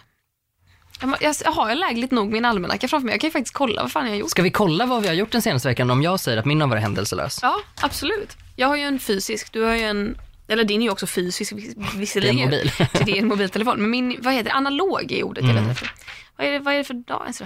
Jag 1.01 1.17
Jag, 1.21 1.35
jag 1.43 1.51
har 1.51 1.69
ju 1.69 1.75
lägligt 1.75 2.11
nog 2.11 2.31
min 2.31 2.45
almanacka 2.45 2.87
framför 2.87 3.05
mig. 3.05 3.13
Jag 3.13 3.21
kan 3.21 3.27
ju 3.27 3.31
faktiskt 3.31 3.53
kolla 3.53 3.81
vad 3.81 3.91
fan 3.91 4.05
jag 4.05 4.11
har 4.11 4.17
gjort. 4.17 4.29
Ska 4.29 4.41
vi 4.41 4.51
kolla 4.51 4.85
vad 4.85 5.01
vi 5.01 5.07
har 5.07 5.15
gjort 5.15 5.31
den 5.31 5.41
senaste 5.41 5.67
veckan 5.67 5.91
om 5.91 6.01
jag 6.01 6.19
säger 6.19 6.37
att 6.37 6.45
min 6.45 6.61
har 6.61 6.67
varit 6.67 6.83
händelselös? 6.83 7.39
Ja, 7.41 7.55
absolut. 7.81 8.37
Jag 8.55 8.67
har 8.67 8.75
ju 8.77 8.83
en 8.83 9.00
fysisk, 9.00 9.53
du 9.53 9.61
har 9.61 9.75
ju 9.75 9.81
en, 9.81 10.17
eller 10.47 10.63
din 10.63 10.81
är 10.81 10.85
ju 10.85 10.91
också 10.91 11.07
fysisk 11.07 11.51
vis- 11.53 11.75
visserligen. 11.95 12.35
Det 12.50 12.55
är 12.55 12.61
en 12.61 12.67
mobil. 12.67 12.71
Det 13.05 13.11
är 13.11 13.21
en 13.21 13.27
mobiltelefon. 13.27 13.81
Men 13.81 13.89
min, 13.89 14.17
vad 14.21 14.33
heter 14.33 14.50
det, 14.50 14.55
analog 14.55 15.11
är 15.11 15.23
ordet 15.23 15.44
Mm. 15.44 15.55
jag 15.55 15.61
letar 15.61 15.71
efter. 15.71 15.91
Vad 16.38 16.47
är, 16.47 16.51
det, 16.51 16.59
vad 16.59 16.74
är 16.74 16.77
det 16.77 16.83
för 16.83 16.94
dag 16.94 17.21
ens? 17.21 17.41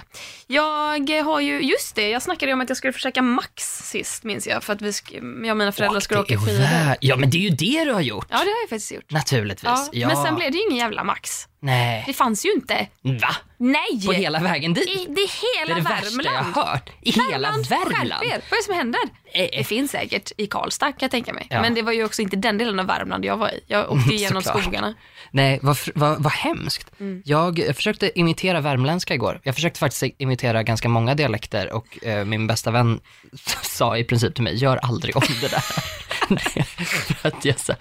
Jag 0.48 1.24
har 1.24 1.39
ju, 1.39 1.62
just 1.62 1.95
det, 1.95 2.10
jag 2.10 2.22
snackade 2.22 2.50
ju 2.50 2.54
om 2.54 2.62
att 2.62 2.69
jag 2.69 2.78
skulle 2.78 2.94
försöka 2.94 3.22
Max 3.22 3.63
sist 3.89 4.24
minns 4.24 4.48
jag. 4.48 4.63
För 4.63 4.74
att 4.74 4.81
vi, 4.81 4.92
sk- 4.92 5.44
jag 5.45 5.51
och 5.51 5.57
mina 5.57 5.72
föräldrar 5.72 6.00
skulle 6.00 6.19
åka 6.19 6.38
skidor. 6.38 6.66
Ja, 7.01 7.16
men 7.16 7.30
det 7.30 7.38
är 7.38 7.42
ju 7.42 7.50
det 7.50 7.84
du 7.86 7.92
har 7.92 8.01
gjort. 8.01 8.28
Ja, 8.30 8.38
det 8.38 8.44
har 8.44 8.62
jag 8.62 8.70
faktiskt 8.70 8.91
gjort. 8.91 9.12
Naturligtvis. 9.12 9.89
Ja, 9.91 10.08
Men 10.08 10.24
sen 10.24 10.36
blev 10.36 10.51
det 10.51 10.58
ju 10.58 10.63
ingen 10.63 10.77
jävla 10.77 11.03
Max. 11.03 11.48
Nej. 11.60 12.03
Det 12.08 12.13
fanns 12.13 12.46
ju 12.46 12.51
inte. 12.51 12.88
Va? 13.01 13.36
Nej! 13.58 14.06
På 14.06 14.12
hela 14.12 14.39
vägen 14.39 14.74
dit? 14.74 14.88
I 14.89 15.06
det 15.10 15.22
är 15.22 15.60
hela 15.65 15.75
det 15.75 15.82
är 15.82 15.84
det 15.84 15.89
värsta 15.89 16.06
jag 16.24 16.24
Värmland. 16.34 16.56
har 16.56 16.63
hört. 16.65 16.89
I 17.01 17.12
hela 17.12 17.51
Värmland? 17.70 18.24
Er. 18.25 18.29
Vad 18.29 18.34
är 18.34 18.58
det 18.58 18.63
som 18.65 18.74
händer? 18.75 19.00
Eh, 19.34 19.48
Det 19.58 19.63
finns 19.63 19.91
säkert 19.91 20.32
i 20.38 20.48
Karlstad 20.48 20.86
kan 20.86 20.98
jag 21.00 21.12
tänka 21.12 21.34
mig. 21.34 21.48
Ja. 21.50 21.62
Men 21.62 21.74
det 21.74 21.82
var 21.82 21.91
ju 21.91 22.03
också 22.06 22.22
inte 22.22 22.36
den 22.36 22.58
delen 22.58 22.79
av 22.79 22.86
Värmland 22.86 23.25
jag 23.25 23.38
var 23.38 23.50
i. 23.50 23.60
Jag 23.67 23.91
åkte 23.91 24.13
igenom 24.13 24.41
Såklart. 24.44 24.63
skogarna. 24.63 24.94
Nej, 25.32 25.60
vad, 25.62 25.77
vad, 25.96 26.24
vad 26.24 26.34
hemskt. 26.34 26.91
Mm. 27.00 27.22
Jag 27.25 27.60
eh, 27.60 27.74
försökte 27.74 28.20
imitera 28.20 28.62
värmländska 28.77 29.13
igår. 29.13 29.39
Jag 29.43 29.55
försökte 29.55 29.79
faktiskt 29.79 30.03
imitera 30.17 30.63
ganska 30.63 30.89
många 30.89 31.15
dialekter 31.15 31.74
och 31.74 32.03
eh, 32.03 32.25
min 32.25 32.48
bästa 32.48 32.72
vän 32.72 33.00
sa 33.62 33.98
i 33.98 34.03
princip 34.03 34.36
till 34.36 34.43
mig, 34.43 34.55
gör 34.55 34.77
aldrig 34.77 35.17
om 35.17 35.24
det 35.41 35.48
där. 35.48 35.60
För 37.15 37.27
att 37.27 37.46
jag 37.46 37.60
sa, 37.60 37.75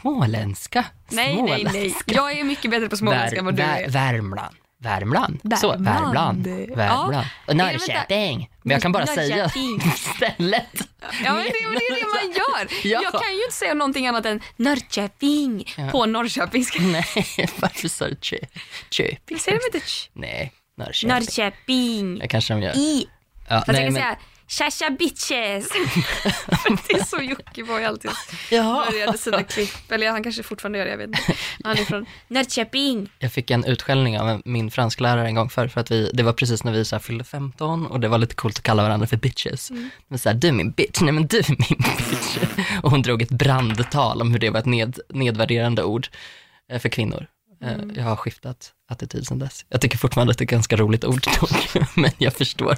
småländska, 0.00 0.84
Nej, 1.08 1.26
nej, 1.26 1.36
småländska. 1.36 1.72
nej. 1.78 1.94
Jag 2.06 2.38
är 2.38 2.44
mycket 2.44 2.70
bättre 2.70 2.88
på 2.88 2.96
småländska 2.96 3.38
än 3.38 3.44
vad 3.44 3.54
du 3.54 3.62
är. 3.62 3.88
Värmland. 3.88 4.56
Värmland. 4.80 5.40
Så, 5.60 5.70
Värmland. 5.70 6.46
Värmland. 6.46 6.46
Ja. 6.70 6.76
Värmland. 6.76 7.26
Och. 7.46 7.56
Norrköping. 7.56 8.50
Men 8.62 8.70
jag 8.74 8.82
kan 8.82 8.92
bara 8.92 9.06
säga 9.06 9.48
stället. 10.16 10.66
Ja, 11.24 11.32
men 11.32 11.36
det, 11.44 11.50
det 11.50 11.58
är 11.58 11.94
det 11.94 12.06
man 12.06 12.32
gör. 12.32 12.68
Ja. 12.88 13.00
Jag 13.02 13.12
kan 13.22 13.36
ju 13.36 13.42
inte 13.44 13.54
säga 13.56 13.74
någonting 13.74 14.06
annat 14.06 14.26
än 14.26 14.40
Norrköping 14.56 15.64
på 15.92 16.06
norrköpingska. 16.06 16.78
Nej, 16.82 17.04
varför 17.60 17.88
sa 17.88 18.08
du 18.08 18.16
Kö- 18.20 18.36
Köping? 18.90 19.18
Jag 19.26 19.40
säger 19.40 19.58
med 19.72 19.82
ett 19.82 19.88
Nej, 20.12 20.52
Norrköping. 20.78 21.08
Norrköping. 21.14 22.18
Det 22.18 22.28
kanske 22.28 22.54
de 22.54 22.62
gör. 22.62 22.76
I. 22.76 23.08
Ja, 23.48 23.54
Fast 23.56 23.66
jag 23.66 23.74
nej, 23.74 23.84
kan 23.84 23.92
men- 23.92 24.02
säga 24.02 24.16
Tja 24.48 24.90
bitches. 24.98 25.68
det 26.88 26.92
är 26.92 27.04
så 27.04 27.22
Jockiboi 27.22 27.84
alltid. 27.84 28.10
Ja. 28.50 28.86
Började 28.90 29.18
sina 29.18 29.42
klipp. 29.42 29.92
Eller 29.92 30.10
han 30.10 30.22
kanske 30.22 30.42
fortfarande 30.42 30.78
gör 30.78 30.84
det, 30.84 30.90
jag 30.90 30.98
vet 30.98 31.06
inte. 31.08 31.34
Han 31.64 31.78
är 31.78 31.84
från 31.84 32.06
Norrköping. 32.28 33.10
Jag 33.18 33.32
fick 33.32 33.50
en 33.50 33.64
utskällning 33.64 34.20
av 34.20 34.42
min 34.44 34.70
fransklärare 34.70 35.26
en 35.26 35.34
gång 35.34 35.50
för, 35.50 35.68
för 35.68 35.80
att 35.80 35.90
vi, 35.90 36.10
det 36.14 36.22
var 36.22 36.32
precis 36.32 36.64
när 36.64 36.72
vi 36.72 36.84
så 36.84 36.94
här 36.96 37.00
fyllde 37.00 37.24
15 37.24 37.86
och 37.86 38.00
det 38.00 38.08
var 38.08 38.18
lite 38.18 38.34
coolt 38.34 38.56
att 38.58 38.62
kalla 38.62 38.82
varandra 38.82 39.06
för 39.06 39.16
bitches. 39.16 39.70
Men 40.08 40.18
så 40.18 40.28
här, 40.28 40.36
du 40.36 40.48
är 40.48 40.52
min 40.52 40.70
bitch, 40.70 41.00
nej 41.00 41.12
men 41.12 41.26
du 41.26 41.38
är 41.38 41.46
min 41.48 41.78
bitch. 42.10 42.38
och 42.82 42.90
hon 42.90 43.02
drog 43.02 43.22
ett 43.22 43.30
brandtal 43.30 44.20
om 44.22 44.32
hur 44.32 44.38
det 44.38 44.50
var 44.50 44.60
ett 44.60 44.66
ned, 44.66 44.98
nedvärderande 45.08 45.82
ord 45.84 46.08
eh, 46.72 46.78
för 46.80 46.88
kvinnor. 46.88 47.26
Eh, 47.62 47.72
Jag 47.94 48.04
har 48.04 48.16
skiftat 48.16 48.72
attityd 48.90 49.26
sedan 49.26 49.38
dess. 49.38 49.64
Jag 49.68 49.80
tycker 49.80 49.98
fortfarande 49.98 50.30
att 50.30 50.38
det 50.38 50.42
är 50.42 50.46
ett 50.46 50.50
ganska 50.50 50.76
roligt 50.76 51.04
ord 51.04 51.26
dock, 51.40 51.50
men 51.96 52.10
jag 52.18 52.32
förstår. 52.34 52.76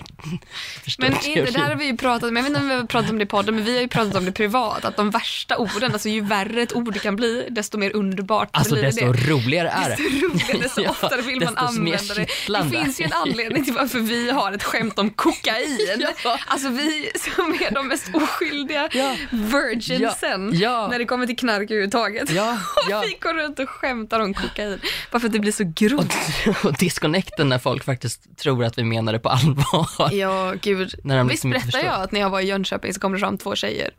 förstår 0.85 1.03
Men 1.05 1.13
inte, 1.25 1.51
det 1.51 1.59
här 1.59 1.69
har 1.69 1.77
vi 1.77 1.85
ju 1.87 1.97
pratat 1.97 2.31
om, 2.31 2.37
jag 2.37 2.43
vet 2.43 2.49
inte 2.51 2.61
om 2.61 2.69
vi 2.69 2.75
har 2.75 2.85
pratat 2.85 3.11
om 3.11 3.19
det 3.19 3.23
i 3.25 3.27
podden, 3.27 3.55
men 3.55 3.65
vi 3.65 3.75
har 3.75 3.81
ju 3.83 3.89
pratat 3.89 4.15
om 4.15 4.25
det 4.25 4.33
privat, 4.33 4.85
att 4.85 4.97
de 4.97 5.11
värsta 5.11 5.57
orden, 5.57 5.93
alltså 5.93 6.09
ju 6.09 6.21
värre 6.21 6.63
ett 6.63 6.73
ord 6.73 7.01
kan 7.01 7.17
bli, 7.17 7.47
desto 7.51 7.79
mer 7.79 7.97
underbart 7.97 8.49
Alltså 8.53 8.75
blir 8.75 8.83
desto 8.83 9.13
det. 9.13 9.31
roligare 9.31 9.69
är 9.69 9.89
det. 9.89 9.97
Desto 9.97 10.27
roligare, 10.27 10.59
desto 10.63 10.81
Ja, 10.83 10.91
oftare 10.91 11.23
vill 11.23 11.45
man 11.45 11.55
desto 11.55 11.81
mer 11.81 11.93
använda 11.93 12.15
det. 12.15 12.27
Det 12.71 12.85
finns 12.85 13.01
ju 13.01 13.05
en 13.05 13.13
anledning 13.13 13.65
till 13.65 13.75
varför 13.75 13.99
vi 13.99 14.31
har 14.31 14.53
ett 14.53 14.63
skämt 14.63 14.99
om 14.99 15.11
kokain. 15.11 15.79
Ja. 16.25 16.39
Alltså 16.47 16.69
vi 16.69 17.11
som 17.37 17.53
är 17.55 17.71
de 17.75 17.89
mest 17.89 18.11
oskyldiga 18.15 18.89
Ja. 18.93 19.17
virginsen. 19.31 20.51
Ja. 20.61 20.89
när 20.91 20.99
det 20.99 21.05
kommer 21.05 21.27
till 21.27 21.37
knark 21.37 21.63
överhuvudtaget. 21.71 22.31
Ja, 22.31 22.59
ja. 22.89 22.99
Och 22.99 23.05
vi 23.05 23.17
går 23.21 23.35
runt 23.35 23.59
och 23.59 23.69
skämtar 23.69 24.21
om 24.21 24.35
kokain, 24.35 24.81
bara 25.11 25.21
för 25.21 25.27
att 25.27 25.33
det 25.33 25.39
blir 25.39 25.53
så 25.53 25.73
grovt. 25.77 26.00
Och 26.65 26.73
disconnecten 26.79 27.49
när 27.49 27.59
folk 27.59 27.85
faktiskt 27.85 28.39
tror 28.39 28.65
att 28.65 28.79
vi 28.79 28.85
menar 28.85 29.13
det 29.13 29.19
på 29.19 29.29
allvar. 29.29 30.13
Ja, 30.13 30.55
gud. 30.63 30.95
När 31.05 31.19
de 31.19 31.29
Visst 31.29 31.35
liksom 31.35 31.53
inte 31.55 31.67
berättade 31.67 31.85
jag 31.85 32.03
att 32.03 32.13
när 32.13 32.21
jag 32.21 32.31
var 32.31 32.41
i 32.41 32.47
Jönköping 32.47 32.95
så 32.95 33.01
kom 33.01 33.13
det 33.13 33.19
fram 33.19 33.39
två 33.39 33.55
tjejer. 33.57 33.91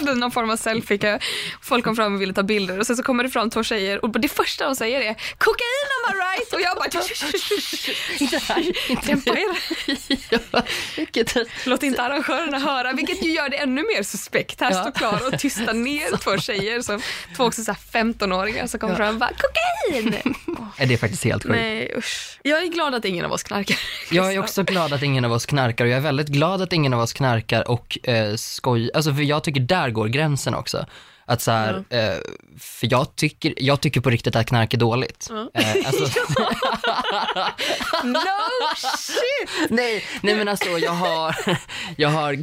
Hade 0.00 0.14
någon 0.14 0.30
form 0.30 0.50
av 0.50 0.56
selfie. 0.56 1.18
Folk 1.62 1.84
kom 1.84 1.96
fram 1.96 2.14
och 2.14 2.22
ville 2.22 2.32
ta 2.32 2.42
bilder 2.42 2.78
och 2.78 2.86
sen 2.86 2.96
så 2.96 3.02
kommer 3.02 3.24
det 3.24 3.30
fram 3.30 3.50
två 3.50 3.62
tjejer 3.62 4.04
och 4.04 4.20
det 4.20 4.28
första 4.28 4.64
de 4.66 4.76
säger 4.76 5.00
är 5.00 5.14
kokain 5.38 5.88
am 6.08 6.14
I 6.14 6.18
right? 6.20 6.52
Och 6.52 6.60
jag 6.60 6.76
bara 6.76 6.88
dämpa 9.06 9.30
er. 9.30 9.46
ja, 10.52 10.62
vilket, 10.96 11.36
Låt 11.66 11.82
inte 11.82 12.02
arrangörerna 12.02 12.58
höra, 12.58 12.92
vilket 12.92 13.24
ju 13.24 13.32
gör 13.32 13.48
det 13.48 13.56
ännu 13.56 13.82
mer 13.82 14.02
suspekt. 14.02 14.60
Här 14.60 14.70
Ja. 14.72 14.80
står 14.82 14.92
Klara 14.92 15.26
och 15.26 15.38
tystar 15.38 15.74
ner 15.74 16.16
två 16.16 16.38
tjejer, 16.38 16.80
som, 16.82 17.02
två 17.36 17.44
också 17.44 17.62
så 17.64 17.72
här 17.72 18.02
15-åringar 18.02 18.66
som 18.66 18.80
kommer 18.80 18.92
Ja. 18.94 18.96
fram 18.96 19.14
och 19.14 19.20
bara 19.20 19.30
kokain! 19.30 20.14
är 20.76 20.86
det 20.86 20.94
är 20.94 20.98
faktiskt 20.98 21.24
helt 21.24 21.42
sjukt. 21.42 21.54
Nej 21.54 21.92
usch. 21.96 22.38
Jag 22.42 22.62
är 22.62 22.66
glad 22.66 22.94
att 22.94 23.04
ingen 23.04 23.24
av 23.24 23.32
oss 23.32 23.42
knarkar. 23.42 23.76
Jag 24.10 24.34
är 24.34 24.38
också 24.38 24.62
glad 24.62 24.92
att 24.92 25.02
ingen 25.02 25.24
av 25.24 25.32
oss 25.32 25.46
knarkar 25.46 25.84
och 25.84 25.90
jag 25.90 25.96
är 25.96 26.00
väldigt 26.02 26.28
glad 26.28 26.62
att 26.62 26.72
ingen 26.72 26.94
av 26.94 27.00
oss 27.00 27.12
knarkar 27.12 27.68
och 27.70 27.98
eh, 28.08 28.34
skoj, 28.36 28.90
alltså 28.94 29.14
för 29.14 29.22
jag 29.22 29.44
tycker 29.44 29.60
där 29.60 29.89
går 29.90 30.08
gränsen 30.08 30.54
också. 30.54 30.86
Att 31.24 31.42
så 31.42 31.50
här, 31.50 31.84
eh, 31.90 32.18
för 32.58 32.88
jag 32.90 33.16
tycker, 33.16 33.54
jag 33.56 33.80
tycker 33.80 34.00
på 34.00 34.10
riktigt 34.10 34.36
att 34.36 34.46
knark 34.46 34.74
är 34.74 34.78
dåligt. 34.78 35.26
Ja. 35.30 35.50
Eh, 35.54 35.86
alltså, 35.86 36.04
No 38.04 38.20
shit! 38.76 39.70
nej, 39.70 40.04
nej 40.22 40.34
men 40.34 40.48
alltså 40.48 40.68
jag 40.78 40.92
har, 40.92 41.36
jag 41.96 42.08
har, 42.08 42.38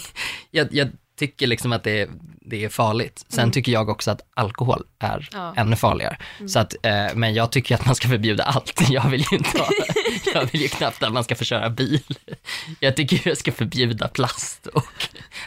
jag, 0.50 0.68
jag 0.70 0.88
tycker 1.18 1.46
liksom 1.46 1.72
att 1.72 1.84
det 1.84 2.00
är, 2.00 2.08
det 2.46 2.64
är 2.64 2.68
farligt. 2.68 3.24
Sen 3.28 3.50
tycker 3.50 3.72
jag 3.72 3.88
också 3.88 4.10
att 4.10 4.20
alkohol 4.34 4.82
är 4.98 5.16
Mm. 5.16 5.24
Ja. 5.32 5.38
Mm. 5.42 5.54
ännu 5.58 5.76
farligare. 5.76 6.16
Så 6.48 6.58
att, 6.58 6.74
eh, 6.82 7.06
men 7.14 7.34
jag 7.34 7.52
tycker 7.52 7.74
att 7.74 7.86
man 7.86 7.94
ska 7.94 8.08
förbjuda 8.08 8.44
allt. 8.44 8.80
Jag 8.90 9.08
vill 9.10 9.24
ju 9.30 9.36
inte 9.36 9.58
ha, 9.58 9.68
jag 10.34 10.52
vill 10.52 10.60
ju 10.62 10.68
knappt 10.68 11.02
att 11.02 11.12
man 11.12 11.24
ska 11.24 11.34
få 11.34 11.44
köra 11.44 11.70
bil. 11.70 12.02
Jag 12.80 12.96
tycker 12.96 13.28
jag 13.28 13.38
ska 13.38 13.52
förbjuda 13.52 14.08
plast 14.08 14.66
och 14.66 14.86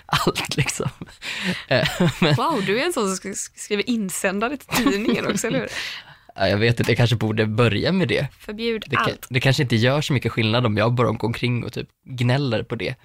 allt 0.06 0.58
liksom. 0.58 0.90
Eh, 1.68 1.88
men, 2.22 2.36
Wow, 2.36 2.64
du 2.66 2.80
är 2.82 2.86
en 2.86 2.94
sån 2.94 3.16
som 3.16 3.32
sk- 3.32 3.52
skriver 3.56 3.90
insändare 3.90 4.58
till 4.58 4.84
tidningen 4.84 5.28
också, 5.28 5.48
eller 5.48 5.60
hur? 5.60 5.70
ja, 6.36 6.48
jag 6.48 6.58
vet 6.58 6.80
inte, 6.80 6.92
jag 6.92 6.98
kanske 6.98 7.16
borde 7.16 7.46
börja 7.46 7.92
med 7.92 8.08
det. 8.08 8.28
Förbjud 8.40 8.84
Det, 8.88 8.98
allt. 8.98 9.28
det 9.30 9.40
kanske 9.40 9.64
inte 9.64 9.76
gör 9.76 10.02
så 10.02 10.14
mycket 10.14 10.32
skillnad 10.32 10.66
om 10.66 10.78
jag 10.78 10.94
bara 10.94 11.12
går 11.12 11.26
omkring 11.26 11.64
och 11.64 11.74
typ 11.74 11.88
gnäller 12.06 12.64
på 12.64 12.76
det. 12.76 12.96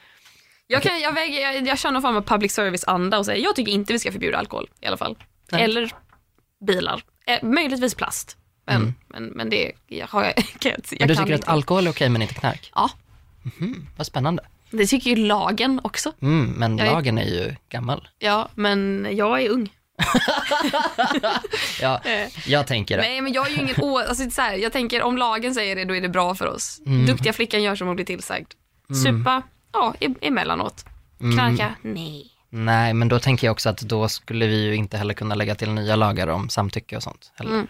Jag, 0.66 0.82
kan, 0.82 1.00
jag, 1.00 1.12
väger, 1.12 1.40
jag, 1.40 1.66
jag 1.66 1.78
kör 1.78 1.90
någon 1.90 2.02
form 2.02 2.16
av 2.16 2.22
public 2.22 2.52
service-anda 2.52 3.18
och 3.18 3.26
säger 3.26 3.44
jag 3.44 3.56
tycker 3.56 3.72
inte 3.72 3.92
vi 3.92 3.98
ska 3.98 4.12
förbjuda 4.12 4.38
alkohol 4.38 4.68
i 4.80 4.86
alla 4.86 4.96
fall. 4.96 5.18
Nej. 5.52 5.62
Eller 5.62 5.92
bilar. 6.66 7.02
Eh, 7.26 7.42
möjligtvis 7.42 7.94
plast. 7.94 8.36
Men, 8.66 8.76
Mm. 8.76 8.94
men, 9.08 9.24
men 9.24 9.50
det 9.50 9.72
jag 9.86 10.06
har 10.06 10.24
jag, 10.24 10.34
jag, 10.60 10.72
jag 10.72 10.82
Men 11.00 11.08
du 11.08 11.14
kan 11.14 11.24
tycker 11.24 11.34
att 11.34 11.40
inte. 11.40 11.50
alkohol 11.50 11.86
är 11.86 11.90
okej 11.90 12.08
men 12.08 12.22
inte 12.22 12.34
knark? 12.34 12.70
Ja, 12.74 12.90
Mhm, 13.58 13.86
vad 13.96 14.06
spännande. 14.06 14.42
det 14.70 14.86
tycker 14.86 15.10
ju 15.10 15.16
lagen 15.16 15.80
också. 15.84 16.12
Mm, 16.22 16.50
men 16.50 16.78
Jag 16.78 16.86
är- 16.86 16.92
lagen 16.92 17.18
är 17.18 17.24
ju 17.24 17.54
gammal. 17.68 18.08
Ja, 18.18 18.48
men 18.54 19.08
jag 19.12 19.42
är 19.42 19.48
ung. 19.50 19.72
Ja, 21.80 22.00
Eh, 22.04 22.28
jag 22.46 22.66
tänker 22.66 22.96
det. 22.96 23.02
Nej, 23.02 23.20
men 23.20 23.32
jag 23.32 23.46
är 23.46 23.50
ju 23.50 23.56
ingen 23.62 23.74
å... 23.82 23.98
Alltså, 23.98 24.30
så 24.30 24.42
här, 24.42 24.54
jag 24.56 24.72
tänker 24.72 25.02
om 25.02 25.18
lagen 25.18 25.54
säger 25.54 25.76
det, 25.76 25.84
då 25.84 25.96
är 25.96 26.00
det 26.00 26.08
bra 26.08 26.34
för 26.34 26.46
oss. 26.46 26.80
Mm. 26.86 27.06
Duktiga 27.06 27.32
flickan 27.32 27.62
gör 27.62 27.74
som 27.76 27.86
hon 27.86 27.96
blir 27.96 28.06
tillsagd. 28.06 28.46
Supa, 29.04 29.42
ja, 29.74 29.94
emellanåt. 30.20 30.84
Mm. 31.20 31.32
Knarka, 31.32 31.74
nej. 31.82 32.30
Nej, 32.50 32.94
men 32.94 33.08
då 33.08 33.18
tänker 33.18 33.46
jag 33.46 33.52
också 33.52 33.68
att 33.68 33.78
då 33.78 34.08
skulle 34.08 34.46
vi 34.46 34.64
ju 34.64 34.74
inte 34.74 34.96
heller 34.96 35.14
kunna 35.14 35.34
lägga 35.34 35.54
till 35.54 35.70
nya 35.70 35.96
lagar 35.96 36.28
om 36.28 36.48
samtycke 36.48 36.96
och 36.96 37.02
sånt. 37.02 37.32
Heller. 37.34 37.50
Mm. 37.50 37.66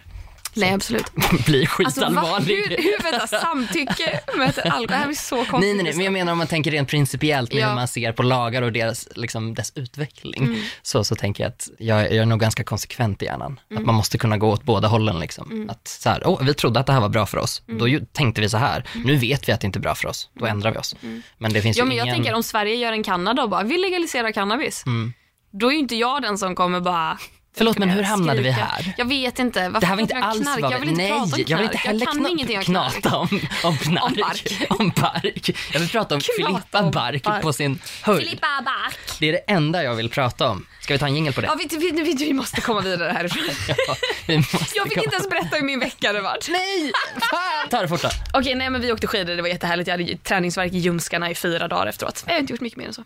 Nej, 0.55 0.73
absolut. 0.73 1.05
blir 1.45 1.61
Alltså, 1.61 2.01
va? 2.01 2.05
skitallvarlig. 2.05 2.55
Hur, 2.55 2.77
hur 2.77 3.11
vänta, 3.11 3.27
samtycke 3.27 4.19
möter 4.37 4.61
alkohol? 4.61 4.87
Det 4.87 4.93
här 4.95 5.05
blir 5.05 5.15
så 5.15 5.35
konstigt. 5.35 5.59
Nej, 5.59 5.73
nej, 5.73 5.83
nej, 5.83 5.93
men 5.95 6.03
jag 6.05 6.13
menar 6.13 6.31
om 6.31 6.37
man 6.37 6.47
tänker 6.47 6.71
rent 6.71 6.89
principiellt 6.89 7.53
med 7.53 7.61
Ja. 7.61 7.67
hur 7.67 7.75
man 7.75 7.87
ser 7.87 8.11
på 8.11 8.23
lagar 8.23 8.61
och 8.61 8.71
deras, 8.71 9.07
liksom, 9.15 9.53
dess 9.53 9.71
utveckling, 9.75 10.43
Mm. 10.43 10.61
så, 10.81 11.03
så 11.03 11.15
tänker 11.15 11.43
jag 11.43 11.49
att 11.49 11.69
jag, 11.79 12.01
jag 12.01 12.15
är 12.15 12.25
nog 12.25 12.39
ganska 12.39 12.63
konsekvent 12.63 13.21
i 13.21 13.25
hjärnan. 13.25 13.59
Mm. 13.71 13.81
Att 13.81 13.85
man 13.85 13.95
måste 13.95 14.17
kunna 14.17 14.37
gå 14.37 14.49
åt 14.51 14.63
båda 14.63 14.87
hållen. 14.87 15.19
Liksom. 15.19 15.67
Att 15.69 15.87
så 15.87 16.09
här, 16.09 16.21
oh, 16.25 16.43
vi 16.43 16.53
trodde 16.53 16.79
att 16.79 16.85
det 16.87 16.93
här 16.93 17.01
var 17.01 17.09
bra 17.09 17.25
för 17.25 17.37
oss, 17.37 17.61
Mm. 17.67 17.79
då 17.99 18.05
tänkte 18.11 18.41
vi 18.41 18.49
så 18.49 18.57
här. 18.57 18.83
Nu 19.05 19.15
vet 19.15 19.49
vi 19.49 19.53
att 19.53 19.61
det 19.61 19.65
inte 19.67 19.79
är 19.79 19.81
bra 19.81 19.95
för 19.95 20.07
oss, 20.07 20.29
då 20.39 20.45
ändrar 20.45 20.71
vi 20.71 20.77
oss. 20.77 20.95
Men 21.37 21.53
det 21.53 21.61
finns 21.61 21.77
Ja, 21.77 21.83
ju 21.83 21.87
men 21.87 21.97
jag 21.97 22.05
ingen... 22.05 22.15
tänker 22.15 22.33
om 22.33 22.43
Sverige 22.43 22.75
gör 22.75 22.91
en 22.91 23.03
Kanada 23.03 23.43
och 23.43 23.49
bara, 23.49 23.63
vi 23.63 23.77
legaliserar 23.77 24.31
cannabis. 24.31 24.83
Mm. 24.85 25.13
Då 25.51 25.67
är 25.67 25.71
ju 25.71 25.79
inte 25.79 25.95
jag 25.95 26.21
den 26.21 26.37
som 26.37 26.55
kommer 26.55 26.79
bara 26.79 27.17
Förlåt, 27.57 27.77
men 27.77 27.89
hur 27.89 28.03
hamnade 28.03 28.41
vi 28.41 28.51
skrika. 28.53 28.65
här? 28.65 28.93
Jag 28.97 29.05
vet 29.05 29.39
inte. 29.39 29.69
Varför 29.69 29.79
Det 29.79 29.85
här 29.87 29.95
var 29.95 30.01
inte 30.01 30.13
jag 30.13 30.23
alls 30.23 30.41
knark? 30.41 30.61
vad 30.61 30.71
Jag 30.71 30.79
vi... 30.79 30.85
vill 30.85 30.89
inte 30.89 31.01
Nej, 31.03 31.11
prata 31.11 31.23
om 31.23 31.29
knark. 31.31 31.49
jag 31.49 31.57
vill 31.57 31.65
inte 31.65 31.77
heller 31.77 32.05
jag 32.05 32.13
kan 32.13 32.27
ingenting 32.27 32.57
om 32.57 32.63
knark. 32.63 32.93
knata 33.01 33.17
om, 33.17 33.39
om 33.63 33.77
knark. 33.77 34.03
Om 34.05 34.13
bark. 34.21 34.65
om 34.79 34.91
bark. 35.01 35.49
Jag 35.73 35.79
vill 35.79 35.89
prata 35.89 36.15
om 36.15 36.21
Filippa 36.21 36.91
Bark, 36.91 37.23
bark. 37.23 37.41
på 37.41 37.53
sin 37.53 37.79
höjd. 38.03 38.19
Filippa 38.23 38.47
Bark. 38.65 38.97
Det 39.19 39.29
är 39.29 39.31
det 39.31 39.37
enda 39.53 39.83
jag 39.83 39.95
vill 39.95 40.09
prata 40.09 40.49
om. 40.49 40.65
Ska 40.81 40.93
vi 40.93 40.99
ta 40.99 41.05
en 41.07 41.15
jingel 41.15 41.33
på 41.33 41.41
det? 41.41 41.47
Ja, 41.47 41.55
vi, 41.69 41.77
vi, 41.77 41.91
vi, 42.03 42.13
vi 42.25 42.33
måste 42.33 42.61
komma 42.61 42.81
vidare 42.81 43.11
härifrån. 43.11 43.43
Ja, 43.87 43.95
vi 44.27 44.37
måste 44.37 44.57
Jag 44.75 44.83
fick 44.83 44.93
komma- 44.93 45.03
inte 45.03 45.15
ens 45.15 45.29
berätta 45.29 45.55
hur 45.55 45.63
min 45.63 45.79
vecka 45.79 46.07
hade 46.07 46.21
varit. 46.21 46.47
Nej! 46.49 46.91
Fan! 47.29 47.69
Ta 47.69 47.81
det 47.81 47.87
fort 47.87 48.01
då. 48.01 48.09
Okej, 48.33 48.55
nej 48.55 48.69
men 48.69 48.81
vi 48.81 48.91
åkte 48.91 49.07
skidor, 49.07 49.35
det 49.35 49.41
var 49.41 49.49
jättehärligt. 49.49 49.87
Jag 49.87 49.93
hade 49.93 50.03
ju 50.03 50.17
träningsvärk 50.17 50.73
i 50.73 50.77
ljumskarna 50.77 51.31
i 51.31 51.35
fyra 51.35 51.67
dagar 51.67 51.87
efteråt. 51.87 52.23
Jag 52.27 52.33
har 52.33 52.39
inte 52.39 52.53
gjort 52.53 52.61
mycket 52.61 52.77
mer 52.77 52.87
än 52.87 52.93
så. 52.93 53.03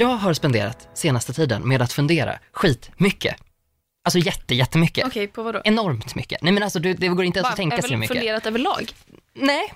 Jag 0.00 0.08
har 0.08 0.34
spenderat 0.34 0.88
senaste 0.94 1.32
tiden 1.32 1.68
med 1.68 1.82
att 1.82 1.92
fundera 1.92 2.38
skit 2.52 2.90
mycket. 2.96 3.36
Alltså 4.04 4.18
jätte, 4.18 4.54
jättemycket. 4.54 5.06
Okej, 5.06 5.26
på 5.26 5.42
vad 5.42 5.54
då? 5.54 5.62
Enormt 5.64 6.14
mycket. 6.14 6.42
Nej 6.42 6.52
men 6.52 6.62
alltså 6.62 6.78
du, 6.78 6.94
det 6.94 7.08
går 7.08 7.24
inte 7.24 7.38
ens 7.38 7.50
att 7.50 7.56
tänka 7.56 7.82
så 7.82 7.96
mycket. 7.96 8.16
funderat 8.16 8.46
överlag? 8.46 8.92
Nej. 9.34 9.74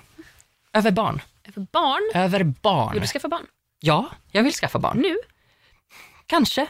Över 0.72 0.90
barn. 0.90 1.22
För 1.54 1.60
barn? 1.72 2.22
Över 2.22 2.44
barn. 2.44 2.92
Vill 2.92 3.02
du 3.02 3.08
skaffa 3.08 3.28
barn? 3.28 3.46
Ja, 3.80 4.10
jag 4.30 4.42
vill 4.42 4.52
skaffa 4.52 4.78
barn. 4.78 4.98
Nu? 4.98 5.16
Kanske. 6.26 6.66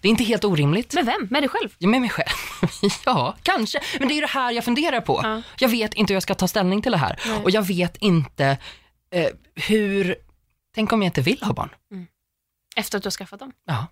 Det 0.00 0.08
är 0.08 0.10
inte 0.10 0.24
helt 0.24 0.44
orimligt. 0.44 0.94
Med 0.94 1.06
vem? 1.06 1.28
Med 1.30 1.42
dig 1.42 1.48
själv? 1.48 1.68
Ja, 1.78 1.88
med 1.88 2.00
mig 2.00 2.10
själv. 2.10 2.28
ja, 3.04 3.36
kanske. 3.42 3.80
Men 3.98 4.08
det 4.08 4.14
är 4.14 4.16
ju 4.16 4.20
det 4.20 4.26
här 4.26 4.52
jag 4.52 4.64
funderar 4.64 5.00
på. 5.00 5.20
Ja. 5.22 5.42
Jag 5.58 5.68
vet 5.68 5.94
inte 5.94 6.12
hur 6.12 6.16
jag 6.16 6.22
ska 6.22 6.34
ta 6.34 6.48
ställning 6.48 6.82
till 6.82 6.92
det 6.92 6.98
här. 6.98 7.20
Nej. 7.26 7.42
Och 7.42 7.50
jag 7.50 7.62
vet 7.62 7.96
inte 7.96 8.58
eh, 9.10 9.28
hur... 9.54 10.16
Tänk 10.74 10.92
om 10.92 11.02
jag 11.02 11.08
inte 11.08 11.20
vill 11.20 11.42
ha 11.42 11.52
barn? 11.52 11.70
Efter 12.76 12.96
att 12.98 13.02
du 13.02 13.06
har 13.06 13.10
skaffat 13.10 13.40
dem? 13.40 13.52
Ja. 13.66 13.86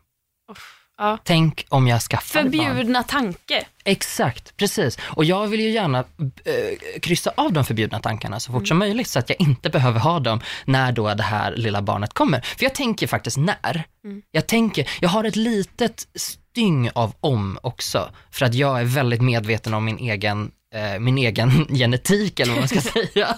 Uff. 0.52 0.78
Ja. 0.98 1.18
Tänk 1.24 1.66
om 1.68 1.88
jag 1.88 2.00
skaffar 2.02 2.42
barn? 2.42 2.52
Förbjudna 2.52 3.02
tanke. 3.02 3.64
Exakt, 3.84 4.56
precis. 4.56 4.98
Och 5.02 5.24
jag 5.24 5.46
vill 5.46 5.60
ju 5.60 5.70
gärna 5.70 5.98
eh, 5.98 7.00
kryssa 7.00 7.32
av 7.36 7.52
de 7.52 7.64
förbjudna 7.64 8.00
tankarna 8.00 8.40
så 8.40 8.52
fort 8.52 8.56
Mm. 8.60 8.66
som 8.66 8.78
möjligt 8.78 9.08
så 9.08 9.18
att 9.18 9.28
jag 9.28 9.40
inte 9.40 9.70
behöver 9.70 10.00
ha 10.00 10.20
dem 10.20 10.40
när 10.64 10.92
då 10.92 11.14
det 11.14 11.22
här 11.22 11.56
lilla 11.56 11.82
barnet 11.82 12.14
kommer. 12.14 12.40
För 12.40 12.64
jag 12.64 12.74
tänker 12.74 13.06
faktiskt 13.06 13.36
när. 13.36 13.84
Mm. 14.04 14.22
Jag 14.30 14.46
tänker, 14.46 14.90
jag 15.00 15.08
har 15.08 15.24
ett 15.24 15.36
litet 15.36 16.08
styng 16.14 16.90
av 16.94 17.14
om 17.20 17.58
också 17.62 18.10
för 18.30 18.46
att 18.46 18.54
jag 18.54 18.80
är 18.80 18.84
väldigt 18.84 19.22
medveten 19.22 19.74
om 19.74 19.84
min 19.84 19.98
egen 19.98 20.50
eh, 20.72 20.98
min 20.98 21.18
egen 21.18 21.66
genetik 21.76 22.40
eller 22.40 22.52
vad 22.52 22.60
man 22.60 22.68
ska 22.68 22.80
säga. 23.12 23.36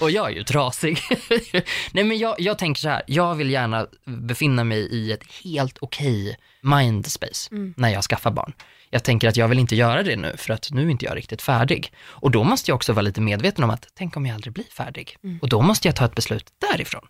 Och 0.00 0.10
jag 0.10 0.30
är 0.30 0.34
ju 0.34 0.44
trasig. 0.44 0.98
Nej 1.92 2.04
men 2.04 2.18
jag, 2.18 2.34
jag 2.38 2.58
tänker 2.58 2.80
så 2.80 2.88
här, 2.88 3.02
jag 3.06 3.34
vill 3.34 3.50
gärna 3.50 3.86
befinna 4.04 4.64
mig 4.64 4.78
i 4.78 5.12
ett 5.12 5.24
helt 5.44 5.78
okej 5.80 6.36
mindspace 6.62 7.48
Mm. 7.50 7.74
när 7.76 7.88
jag 7.88 8.04
skaffar 8.04 8.30
barn. 8.30 8.52
Jag 8.90 9.04
tänker 9.04 9.28
att 9.28 9.36
jag 9.36 9.48
vill 9.48 9.58
inte 9.58 9.76
göra 9.76 10.02
det 10.02 10.16
nu 10.16 10.34
för 10.36 10.52
att 10.54 10.68
nu 10.70 10.86
är 10.86 10.90
inte 10.90 11.04
jag 11.04 11.16
riktigt 11.16 11.42
färdig. 11.42 11.92
Och 12.06 12.30
då 12.30 12.44
måste 12.44 12.70
jag 12.70 12.76
också 12.76 12.92
vara 12.92 13.02
lite 13.02 13.20
medveten 13.20 13.64
om 13.64 13.70
att 13.70 13.86
tänk 13.94 14.16
om 14.16 14.26
jag 14.26 14.34
aldrig 14.34 14.52
blir 14.54 14.64
färdig. 14.64 15.16
Mm. 15.24 15.38
Och 15.42 15.48
då 15.48 15.62
måste 15.62 15.88
jag 15.88 15.96
ta 15.96 16.04
ett 16.04 16.14
beslut 16.14 16.46
därifrån. 16.72 17.02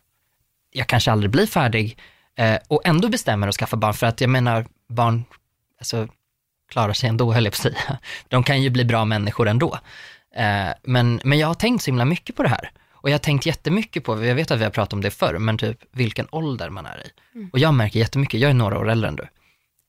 Jag 0.70 0.86
kanske 0.86 1.12
aldrig 1.12 1.30
blir 1.30 1.46
färdig 1.46 1.98
eh, 2.38 2.56
och 2.68 2.82
ändå 2.84 3.08
bestämmer 3.08 3.48
att 3.48 3.54
skaffa 3.54 3.76
barn 3.76 3.94
för 3.94 4.06
att 4.06 4.20
jag 4.20 4.30
menar 4.30 4.66
barn, 4.88 5.24
alltså 5.78 6.08
klarar 6.72 6.92
sig 6.92 7.08
ändå 7.08 7.32
höll 7.32 7.44
jag 7.44 7.52
på 7.52 7.56
att 7.56 7.62
säga. 7.62 7.98
De 8.28 8.42
kan 8.42 8.62
ju 8.62 8.70
bli 8.70 8.84
bra 8.84 9.04
människor 9.04 9.48
ändå. 9.48 9.78
Eh, 10.36 10.68
men, 10.82 11.20
men 11.24 11.38
jag 11.38 11.46
har 11.46 11.54
tänkt 11.54 11.82
så 11.82 11.90
himla 11.90 12.04
mycket 12.04 12.36
på 12.36 12.42
det 12.42 12.48
här. 12.48 12.70
Och 12.92 13.10
jag 13.10 13.14
har 13.14 13.18
tänkt 13.18 13.46
jättemycket 13.46 14.04
på, 14.04 14.24
jag 14.24 14.34
vet 14.34 14.50
att 14.50 14.60
vi 14.60 14.64
har 14.64 14.70
pratat 14.70 14.92
om 14.92 15.00
det 15.00 15.10
förr, 15.10 15.38
men 15.38 15.58
typ 15.58 15.78
vilken 15.92 16.26
ålder 16.30 16.70
man 16.70 16.86
är 16.86 17.06
i. 17.06 17.10
Och 17.52 17.58
jag 17.58 17.74
märker 17.74 17.98
jättemycket, 17.98 18.40
jag 18.40 18.50
är 18.50 18.54
några 18.54 18.78
år 18.78 18.90
äldre 18.90 19.08
än 19.08 19.16
du. 19.16 19.26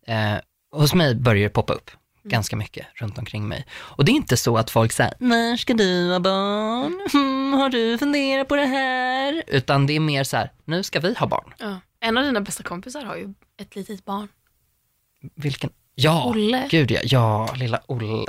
Eh, 0.08 0.36
hos 0.72 0.94
mig 0.94 1.16
börjar 1.16 1.44
det 1.44 1.50
poppa 1.50 1.74
upp 1.74 1.92
ganska 2.24 2.56
mycket 2.56 2.88
runt 2.94 3.18
omkring 3.18 3.48
mig. 3.48 3.66
Och 3.74 4.06
det 4.06 4.12
är 4.12 4.14
inte 4.14 4.38
så 4.38 4.58
att 4.58 4.70
folk 4.70 4.92
säger, 4.92 5.14
när 5.20 5.58
ska 5.58 5.74
du 5.74 6.12
ha 6.12 6.20
barn? 6.20 7.08
Hmm, 7.12 7.54
har 7.54 7.70
du 7.70 7.98
funderat 7.98 8.48
på 8.48 8.56
det 8.56 8.66
här? 8.66 9.44
Utan 9.48 9.88
det 9.88 9.94
är 9.94 10.00
mer 10.00 10.24
så 10.24 10.38
här, 10.38 10.52
nu 10.66 10.84
ska 10.84 11.00
vi 11.00 11.14
ha 11.14 11.28
barn. 11.28 11.54
Ja. 11.58 11.80
En 12.00 12.18
av 12.18 12.24
dina 12.24 12.42
bästa 12.42 12.64
kompisar 12.64 13.04
har 13.04 13.16
ju 13.16 13.34
ett 13.58 13.76
litet 13.76 14.06
barn. 14.06 14.28
Vilken? 15.36 15.70
Ja, 15.96 16.24
Olle. 16.26 16.68
gud 16.72 16.92
ja, 16.92 17.00
ja, 17.04 17.54
lilla 17.56 17.80
Olle, 17.88 18.06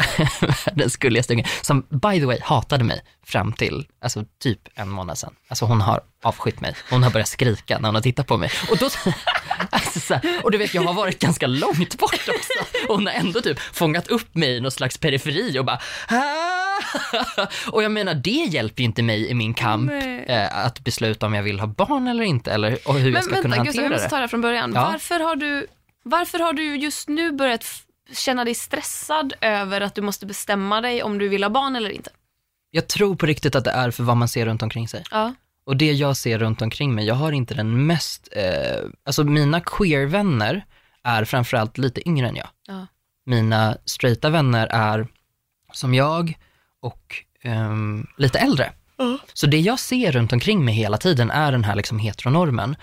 världens 0.67 0.97
gulligaste 0.97 1.33
unge, 1.33 1.47
som 1.63 1.83
by 1.83 2.21
the 2.21 2.25
way 2.27 2.39
hatade 2.43 2.85
mig 2.85 3.01
fram 3.27 3.53
till, 3.53 3.87
alltså 4.03 4.25
typ 4.43 4.61
en 4.75 4.89
månad 4.89 5.19
sedan. 5.19 5.35
Alltså 5.49 5.65
hon 5.65 5.81
har 5.81 6.01
avskytt 6.23 6.61
mig, 6.61 6.75
hon 6.91 7.03
har 7.03 7.11
börjat 7.11 7.29
skrika 7.29 7.79
när 7.79 7.89
hon 7.89 7.95
har 7.95 8.03
tittat 8.03 8.27
på 8.27 8.37
mig. 8.37 8.51
Och, 8.71 8.77
då, 8.79 8.89
alltså, 9.71 10.01
så 10.01 10.15
här, 10.15 10.41
och 10.45 10.51
du 10.51 10.59
vet, 10.59 10.75
jag 10.75 10.83
har 10.83 10.95
varit 10.95 11.19
ganska 11.19 11.47
långt 11.47 11.99
bort 11.99 12.15
också. 12.29 12.53
Och 12.89 12.95
hon 12.95 13.07
har 13.07 13.15
ändå 13.15 13.41
typ 13.41 13.59
fångat 13.61 14.09
upp 14.09 14.35
mig 14.35 14.57
i 14.57 14.61
någon 14.61 14.71
slags 14.71 14.99
periferi 14.99 15.59
och 15.59 15.65
bara! 15.65 15.79
Och 17.73 17.83
jag 17.83 17.93
menar, 17.93 18.15
det 18.15 18.31
hjälper 18.31 18.81
ju 18.83 18.85
inte 18.85 19.03
mig 19.03 19.31
i 19.31 19.35
min 19.35 19.55
kamp 19.55 19.93
eh, 20.27 20.59
att 20.67 20.81
besluta 20.81 21.27
om 21.27 21.35
jag 21.35 21.43
vill 21.43 21.61
ha 21.61 21.67
barn 21.67 22.09
eller 22.09 22.25
inte, 22.25 22.53
eller 22.53 22.79
och 22.89 22.95
hur 22.95 23.05
jag 23.05 23.13
Men 23.13 23.23
ska 23.23 23.43
kunna 23.43 23.57
vänta 23.57 23.65
Gustav, 23.65 23.65
hantera 23.67 23.85
jag 23.85 23.91
måste 23.93 24.07
det. 24.07 24.11
ta 24.11 24.17
det 24.17 24.21
här 24.23 24.29
från 24.29 24.41
början. 24.41 24.73
Ja. 24.75 24.89
Varför, 24.93 25.21
har 25.21 25.37
du, 25.37 25.67
varför 26.05 26.39
har 26.39 26.53
du 26.53 26.77
just 26.77 27.09
nu 27.09 27.33
börjat 27.33 27.65
känna 28.13 28.45
dig 28.45 28.55
stressad 28.55 29.33
över 29.41 29.81
att 29.81 29.95
du 29.95 30.03
måste 30.03 30.27
bestämma 30.27 30.81
dig 30.81 31.03
om 31.03 31.19
du 31.19 31.29
vill 31.29 31.43
ha 31.43 31.51
barn 31.51 31.77
eller 31.77 31.91
inte? 31.91 32.11
Jag 32.71 32.89
tror 32.89 33.17
på 33.17 33.27
riktigt 33.27 33.55
att 33.55 33.65
det 33.65 33.71
är 33.71 33.91
för 33.91 34.03
vad 34.03 34.17
man 34.17 34.29
ser 34.29 34.47
runt 34.47 34.63
omkring 34.63 34.89
sig. 34.89 35.05
Ja. 35.11 35.35
Och 35.67 35.77
det 35.77 35.93
jag 35.93 36.17
ser 36.17 36.39
runt 36.39 36.63
omkring 36.63 36.95
mig, 36.95 37.07
jag 37.07 37.15
har 37.15 37.33
inte 37.33 37.55
den 37.55 37.87
mest, 37.87 38.29
eh, 38.33 38.83
alltså 39.05 39.25
mina 39.25 39.61
queer-vänner 39.61 40.65
är 41.03 41.25
framförallt 41.25 41.79
lite 41.79 42.09
yngre 42.09 42.29
än 42.29 42.37
jag. 42.37 42.49
Ja. 42.67 42.87
Mina 43.27 43.77
straighta 43.85 44.31
vänner 44.31 44.67
är 44.67 45.09
som 45.73 45.95
jag 45.95 46.39
och 46.81 47.25
ehm, 47.43 48.07
lite 48.17 48.39
äldre. 48.39 48.73
Så 49.33 49.47
det 49.47 49.61
jag 49.61 49.79
ser 49.79 50.13
runt 50.13 50.33
omkring 50.33 50.65
mig 50.65 50.75
hela 50.75 50.97
tiden 50.97 51.31
är 51.31 51.53
den 51.53 51.65
här 51.65 51.75
liksom 51.75 51.99
heteronormen. 51.99 52.77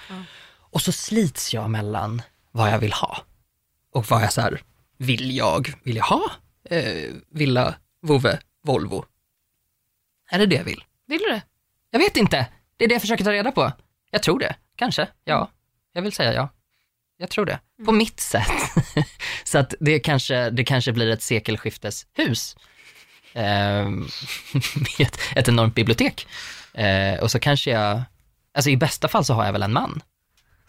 Och 0.53 0.81
så 0.81 0.91
slits 0.91 1.53
jag 1.53 1.69
mellan 1.69 2.21
vad 2.51 2.71
jag 2.71 2.79
vill 2.79 2.93
ha 2.93 3.23
och 3.91 4.05
vad 4.09 4.23
jag 4.23 4.33
så 4.33 4.41
här, 4.41 4.61
vill 4.97 5.37
jag, 5.37 5.73
vill 5.83 5.95
jag 5.95 6.03
ha 6.03 6.31
eh, 6.69 7.13
villa, 7.31 7.75
vovve, 8.01 8.39
Volvo? 8.63 9.05
Är 10.29 10.39
det 10.39 10.45
det 10.45 10.55
jag 10.55 10.63
vill? 10.63 10.83
Vill 11.07 11.19
du 11.19 11.29
det? 11.29 11.41
Jag 11.91 11.99
vet 11.99 12.17
inte. 12.17 12.47
Det 12.77 12.83
är 12.83 12.89
det 12.89 12.95
jag 12.95 13.01
försöker 13.01 13.23
ta 13.23 13.31
reda 13.31 13.51
på. 13.51 13.71
Jag 14.11 14.23
tror 14.23 14.39
det. 14.39 14.55
Kanske. 14.75 15.07
Ja. 15.23 15.51
Jag 15.93 16.01
vill 16.01 16.11
säga 16.11 16.33
ja. 16.33 16.49
Jag 17.17 17.29
tror 17.29 17.45
det. 17.45 17.59
På 17.85 17.91
mitt 17.91 18.19
sätt. 18.19 18.51
Så 19.43 19.57
att 19.57 19.73
det 19.79 19.99
kanske, 19.99 20.49
det 20.49 20.63
kanske 20.63 20.91
blir 20.91 21.09
ett 21.09 21.21
sekelskifteshus. 21.21 22.55
Ehm, 23.33 23.99
med 24.75 25.07
ett, 25.07 25.19
ett 25.35 25.47
enormt 25.47 25.75
bibliotek. 25.75 26.27
Eh, 26.73 27.19
och 27.19 27.31
så 27.31 27.39
kanske 27.39 27.71
jag, 27.71 28.01
alltså 28.53 28.69
i 28.69 28.77
bästa 28.77 29.07
fall 29.07 29.25
så 29.25 29.33
har 29.33 29.45
jag 29.45 29.53
väl 29.53 29.63
en 29.63 29.73
man. 29.73 30.01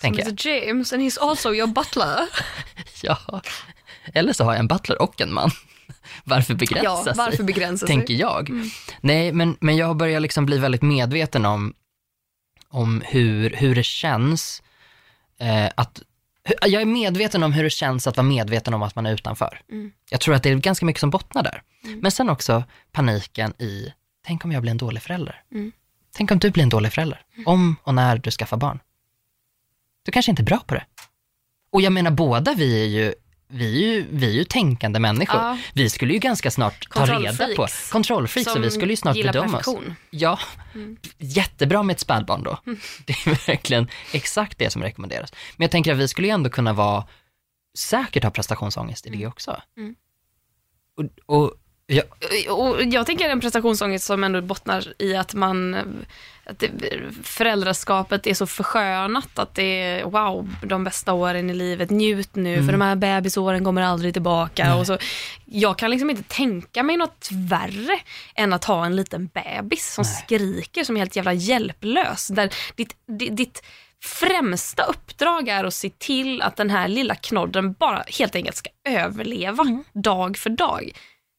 Tänker 0.03 0.25
jag. 0.25 0.41
James 0.41 0.93
and 0.93 1.03
he's 1.03 1.19
also 1.21 1.55
your 1.55 1.67
butler. 1.67 2.19
Ja. 3.03 3.43
Eller 4.15 4.33
så 4.33 4.45
har 4.45 4.53
jag 4.53 4.61
en 4.61 4.69
butler 4.69 5.03
och 5.03 5.21
en 5.21 5.33
man. 5.33 5.51
Varför 6.25 6.55
begränsa 6.55 6.85
ja, 6.85 7.05
sig? 7.05 7.13
varför 7.17 7.43
begränsa 7.43 7.87
sig? 7.87 7.97
tänker 7.97 8.15
jag. 8.15 8.51
Nej, 9.01 9.33
men, 9.33 9.57
men 9.61 9.77
jag 9.77 9.97
börjar 9.97 10.21
liksom 10.21 10.47
bli 10.47 10.59
väldigt 10.59 10.83
medveten 10.83 11.47
om, 11.47 11.75
om 12.69 13.03
hur, 13.07 13.51
hur 13.51 13.75
det 13.75 13.83
känns 13.83 14.63
eh, 15.39 15.71
att 15.75 16.03
jag 16.67 16.83
är 16.83 16.87
medveten 16.87 17.43
om 17.43 17.53
hur 17.53 17.65
det 17.65 17.71
känns 17.71 18.07
att 18.07 18.17
vara 18.17 18.27
medveten 18.27 18.75
om 18.75 18.83
att 18.83 18.95
man 18.95 19.07
är 19.07 19.15
utanför. 19.15 19.61
Mm. 19.71 19.93
Jag 20.11 20.21
tror 20.21 20.35
att 20.35 20.43
det 20.43 20.51
är 20.51 20.55
ganska 20.55 20.87
mycket 20.87 21.01
som 21.01 21.11
bottnar 21.11 21.43
där. 21.43 21.63
Men 22.01 22.11
sen 22.11 22.31
också 22.31 22.65
paniken 22.93 23.53
i, 23.59 23.93
tänk 24.27 24.45
om 24.45 24.53
jag 24.53 24.63
blir 24.63 24.71
en 24.71 24.79
dålig 24.79 25.03
förälder. 25.03 25.43
Mm. 25.53 25.73
Tänk 26.15 26.31
om 26.31 26.39
du 26.39 26.51
blir 26.51 26.63
en 26.63 26.69
dålig 26.69 26.93
förälder. 26.93 27.21
Om 27.47 27.77
och 27.83 27.95
när 27.95 28.19
du 28.19 28.31
skaffar 28.31 28.57
barn. 28.57 28.79
Du 30.03 30.13
kanske 30.13 30.31
inte 30.33 30.43
är 30.43 30.45
bra 30.45 30.59
på 30.67 30.75
det. 30.75 30.85
Och 31.73 31.83
jag 31.83 31.93
menar 31.93 32.11
båda 32.11 32.55
vi 32.55 32.83
är 32.83 32.87
ju, 32.87 33.15
vi 33.49 33.67
är 33.67 33.93
ju, 33.95 34.07
vi 34.11 34.27
är 34.27 34.31
ju 34.33 34.45
tänkande 34.45 34.99
människor. 34.99 35.41
Ja. 35.41 35.59
Vi 35.75 35.91
skulle 35.91 36.13
ju 36.13 36.19
ganska 36.19 36.51
snart 36.51 36.89
ta 36.91 37.07
reda 37.07 37.47
på, 37.57 37.67
Kontrollfreaks. 37.93 38.53
så 38.53 38.59
vi 38.59 38.71
skulle 38.71 38.93
ju 38.93 38.97
snart 38.97 39.15
bedöma 39.17 39.45
oss. 39.47 39.53
perfektion. 39.53 39.95
Ja, 40.11 40.39
Mm. 40.75 40.97
jättebra 41.19 41.83
med 41.83 41.95
ett 41.95 42.01
spädbarn 42.01 42.43
då. 42.43 42.59
Det 43.07 43.13
är 43.13 43.47
verkligen 43.47 43.89
exakt 44.13 44.59
det 44.59 44.71
som 44.71 44.83
rekommenderas. 44.83 45.33
Men 45.57 45.65
jag 45.65 45.71
tänker 45.71 45.93
att 45.93 45.99
vi 45.99 46.09
skulle 46.09 46.27
ju 46.29 46.33
ändå 46.33 46.51
kunna 46.51 46.73
vara, 46.73 47.05
säkert 47.79 48.23
ha 48.25 48.31
prestationsångest 48.31 49.07
i 49.07 49.11
det 49.11 49.27
också. 49.27 49.63
Mm. 49.77 49.95
Och, 50.97 51.37
och 51.37 51.55
ja, 51.87 52.03
Och 52.53 52.85
jag 52.85 53.07
tänker 53.07 53.29
en 53.29 53.41
prestationsångest 53.41 54.05
som 54.05 54.25
ändå 54.25 54.41
bottnar 54.43 54.95
i 54.99 55.17
att 55.17 55.35
man 55.35 55.77
att 56.45 56.59
det, 56.59 56.71
föräldraskapet 57.23 58.27
är 58.27 58.35
så 58.35 58.47
förskönat 58.47 59.39
att 59.39 59.55
det 59.55 59.83
är 59.83 60.05
wow, 60.05 60.55
de 60.63 60.85
bästa 60.85 61.13
åren 61.13 61.51
i 61.51 61.55
livet, 61.55 61.91
njut 61.91 62.35
nu 62.35 62.65
för 62.65 62.73
de 62.73 62.81
här 62.81 62.97
bebisåren 62.97 63.65
kommer 63.65 63.83
aldrig 63.83 64.13
tillbaka. 64.13 64.77
Och 64.77 64.87
så, 64.87 64.99
jag 65.45 65.79
kan 65.79 65.91
liksom 65.91 66.11
inte 66.11 66.23
tänka 66.23 66.83
mig 66.83 66.97
något 66.97 67.29
värre 67.33 68.01
än 68.35 68.53
att 68.53 68.65
ha 68.65 68.87
en 68.87 68.97
liten 68.97 69.27
bebis 69.27 69.95
som 69.95 70.05
skriker 70.05 70.85
som 70.85 70.97
är 70.97 71.01
helt 71.01 71.17
jävla 71.17 71.33
hjälplös. 71.33 72.29
Där 72.29 72.55
ditt, 72.77 72.97
ditt, 73.07 73.37
ditt 73.37 73.63
främsta 74.05 74.83
uppdrag 74.83 75.49
är 75.49 75.65
att 75.65 75.75
se 75.75 75.91
till 75.91 76.43
att 76.43 76.57
den 76.57 76.71
här 76.71 76.89
lilla 76.89 77.15
knodden 77.15 77.73
bara 77.73 78.05
helt 78.19 78.35
enkelt 78.35 78.57
ska 78.57 78.71
överleva 78.89 79.65
dag 79.93 80.37
för 80.37 80.51
dag. 80.51 80.93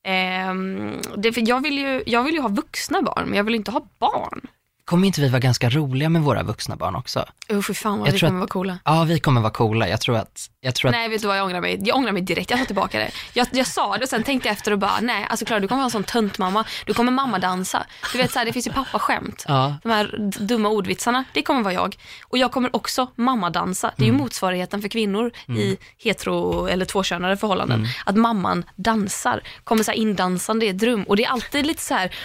Ehm, 0.05 1.01
det, 1.17 1.33
för 1.33 1.49
jag, 1.49 1.61
vill 1.63 1.77
ju, 1.77 2.03
jag 2.05 2.23
vill 2.23 2.33
ju 2.33 2.41
ha 2.41 2.49
vuxna 2.49 3.01
barn, 3.01 3.25
men 3.25 3.37
jag 3.37 3.43
vill 3.43 3.55
inte 3.55 3.71
ha 3.71 3.87
barn. 3.99 4.47
Kommer 4.85 5.07
inte 5.07 5.21
vi 5.21 5.29
vara 5.29 5.39
ganska 5.39 5.69
roliga 5.69 6.09
med 6.09 6.21
våra 6.21 6.43
vuxna 6.43 6.75
barn 6.75 6.95
också? 6.95 7.25
Usch, 7.51 7.67
fy 7.67 7.73
fan 7.73 7.99
vad 7.99 8.07
Jag 8.07 8.13
vi 8.13 8.19
kommer 8.19 8.39
vara 8.39 8.47
coola. 8.47 8.77
Ja, 8.85 9.03
vi 9.03 9.19
kommer 9.19 9.41
vara 9.41 9.51
coola. 9.51 9.87
Jag 9.89 10.01
tror 10.01 10.17
att, 10.17 10.49
jag 10.61 10.75
tror 10.75 10.89
att 10.89 10.95
Nej, 10.95 11.09
vet 11.09 11.21
du 11.21 11.27
vad 11.27 11.37
jag 11.37 11.45
ångrar 11.45 11.61
mig? 11.61 11.79
Jag 11.83 11.97
ångrar 11.97 12.11
mig 12.11 12.21
direkt, 12.21 12.49
jag 12.49 12.59
tar 12.59 12.65
tillbaka 12.65 12.99
det. 12.99 13.11
Jag, 13.33 13.47
jag 13.51 13.67
sa 13.67 13.97
det 13.97 14.03
och 14.03 14.09
sen 14.09 14.23
tänkte 14.23 14.47
jag 14.49 14.53
efter 14.53 14.71
och 14.71 14.79
bara, 14.79 14.99
nej, 15.01 15.27
alltså 15.29 15.45
Klara 15.45 15.59
du 15.59 15.67
kommer 15.67 15.79
vara 15.79 15.85
en 15.87 15.91
sån 15.91 16.03
tönt 16.03 16.37
mamma. 16.37 16.65
Du 16.85 16.93
kommer 16.93 17.11
mamma 17.11 17.39
dansa. 17.39 17.85
Du 18.11 18.17
vet 18.17 18.31
så 18.31 18.39
här, 18.39 18.45
det 18.45 18.53
finns 18.53 18.67
ju 18.67 18.71
pappaskämt. 18.71 19.45
Ja. 19.47 19.75
De 19.83 19.89
här 19.91 20.15
dumma 20.39 20.69
ordvitsarna, 20.69 21.23
det 21.33 21.41
kommer 21.41 21.63
vara 21.63 21.73
jag. 21.73 21.95
Och 22.23 22.37
jag 22.37 22.51
kommer 22.51 22.75
också 22.75 23.07
mamma 23.15 23.49
dansa. 23.49 23.91
Det 23.97 24.03
är 24.03 24.07
Mm. 24.09 24.17
ju 24.17 24.23
motsvarigheten 24.23 24.81
för 24.81 24.89
kvinnor 24.89 25.31
i 25.57 25.77
hetero 25.97 26.67
eller 26.67 26.85
tvåkönade 26.85 27.37
förhållanden. 27.37 27.79
Mm. 27.79 27.89
Att 28.05 28.15
mamman 28.15 28.65
dansar, 28.75 29.41
kommer 29.63 29.83
så 29.83 29.91
här 29.91 29.97
indansande 29.97 30.65
i 30.65 30.69
ett 30.69 30.83
rum. 30.83 31.03
Och 31.03 31.15
det 31.17 31.23
är 31.25 31.29
alltid 31.29 31.65
lite 31.65 31.81
så 31.81 31.93
här 31.93 32.15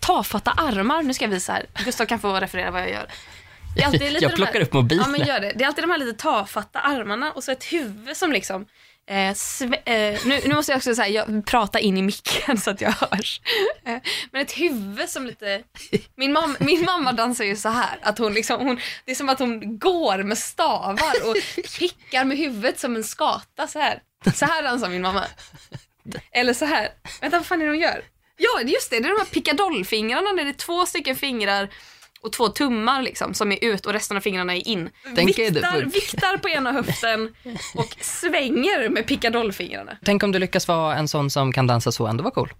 tafatta 0.00 0.50
armar. 0.50 1.02
Nu 1.02 1.14
ska 1.14 1.24
jag 1.24 1.30
visa 1.30 1.52
här. 1.52 1.66
Gustav 1.84 2.06
kan 2.06 2.20
få 2.20 2.40
referera 2.40 2.70
vad 2.70 2.82
jag 2.82 2.90
gör. 2.90 3.06
Det 3.76 3.82
är 3.82 3.86
alltid 3.86 4.00
lite 4.12 4.24
Jag 4.24 4.32
de 4.32 4.36
plockar 4.36 4.52
här, 4.52 4.62
upp 4.62 4.72
mobilen. 4.72 5.04
Ja, 5.06 5.10
men 5.18 5.26
gör 5.26 5.40
det. 5.40 5.52
Det 5.56 5.64
är 5.64 5.68
alltid 5.68 5.84
de 5.84 5.90
här 5.90 5.98
lite 5.98 6.22
tafatta 6.22 6.80
armarna 6.80 7.32
och 7.32 7.44
så 7.44 7.52
ett 7.52 7.64
huvud 7.64 8.16
som 8.16 8.32
liksom 8.32 8.66
Eh, 9.06 9.28
eh, 9.84 10.26
nu, 10.26 10.40
nu 10.44 10.54
måste 10.54 10.72
jag 10.72 10.76
också 10.76 10.94
säga, 10.94 11.08
jag 11.26 11.46
prata 11.46 11.80
in 11.80 11.96
i 11.96 12.02
micken 12.02 12.58
så 12.58 12.70
att 12.70 12.80
jag 12.80 12.90
hörs. 12.90 13.40
Eh, 13.84 13.98
men 14.30 14.42
ett 14.42 14.52
huvud 14.52 15.08
som 15.08 15.26
lite... 15.26 15.62
Min, 16.16 16.32
mam, 16.32 16.56
min 16.60 16.84
mamma 16.84 17.12
dansar 17.12 17.44
ju 17.44 17.56
så 17.56 17.68
här, 17.68 17.98
att 18.02 18.18
hon 18.18 18.34
liksom, 18.34 18.60
hon, 18.60 18.80
det 19.04 19.10
är 19.10 19.14
som 19.14 19.28
att 19.28 19.38
hon 19.38 19.78
går 19.78 20.22
med 20.22 20.38
stavar 20.38 21.14
och 21.28 21.36
pickar 21.78 22.24
med 22.24 22.38
huvudet 22.38 22.78
som 22.78 22.96
en 22.96 23.04
skata 23.04 23.66
så 23.66 23.78
här. 23.78 24.02
Så 24.34 24.46
här 24.46 24.62
dansar 24.62 24.88
min 24.88 25.02
mamma. 25.02 25.24
Eller 26.32 26.54
så 26.54 26.64
här. 26.64 26.88
Vänta, 27.20 27.38
vad 27.38 27.46
fan 27.46 27.62
är 27.62 27.66
det 27.66 27.72
hon 27.72 27.80
gör? 27.80 28.02
Ja, 28.42 28.60
just 28.66 28.90
det, 28.90 29.00
det 29.00 29.08
är 29.08 29.12
de 29.12 29.18
här 29.18 29.24
pickadollfingrarna 29.32 30.30
där 30.36 30.44
det 30.44 30.50
är 30.50 30.52
två 30.52 30.86
stycken 30.86 31.16
fingrar 31.16 31.68
och 32.22 32.32
två 32.32 32.48
tummar 32.48 33.02
liksom 33.02 33.34
som 33.34 33.52
är 33.52 33.64
ut 33.64 33.86
och 33.86 33.92
resten 33.92 34.16
av 34.16 34.20
fingrarna 34.20 34.56
är 34.56 34.68
in. 34.68 34.90
Tänker 35.16 35.44
du 35.44 35.50
Viktar, 35.50 35.82
viktar 35.82 36.36
på 36.36 36.48
ena 36.48 36.72
höften 36.72 37.34
och 37.74 37.96
svänger 38.00 38.88
med 38.88 39.06
pickadollfingrarna. 39.06 39.96
Tänk 40.04 40.22
om 40.22 40.32
du 40.32 40.38
lyckas 40.38 40.68
vara 40.68 40.96
en 40.96 41.08
sån 41.08 41.30
som 41.30 41.52
kan 41.52 41.66
dansa 41.66 41.92
så 41.92 42.06
ändå 42.06 42.22
vara 42.24 42.34
cool. 42.34 42.52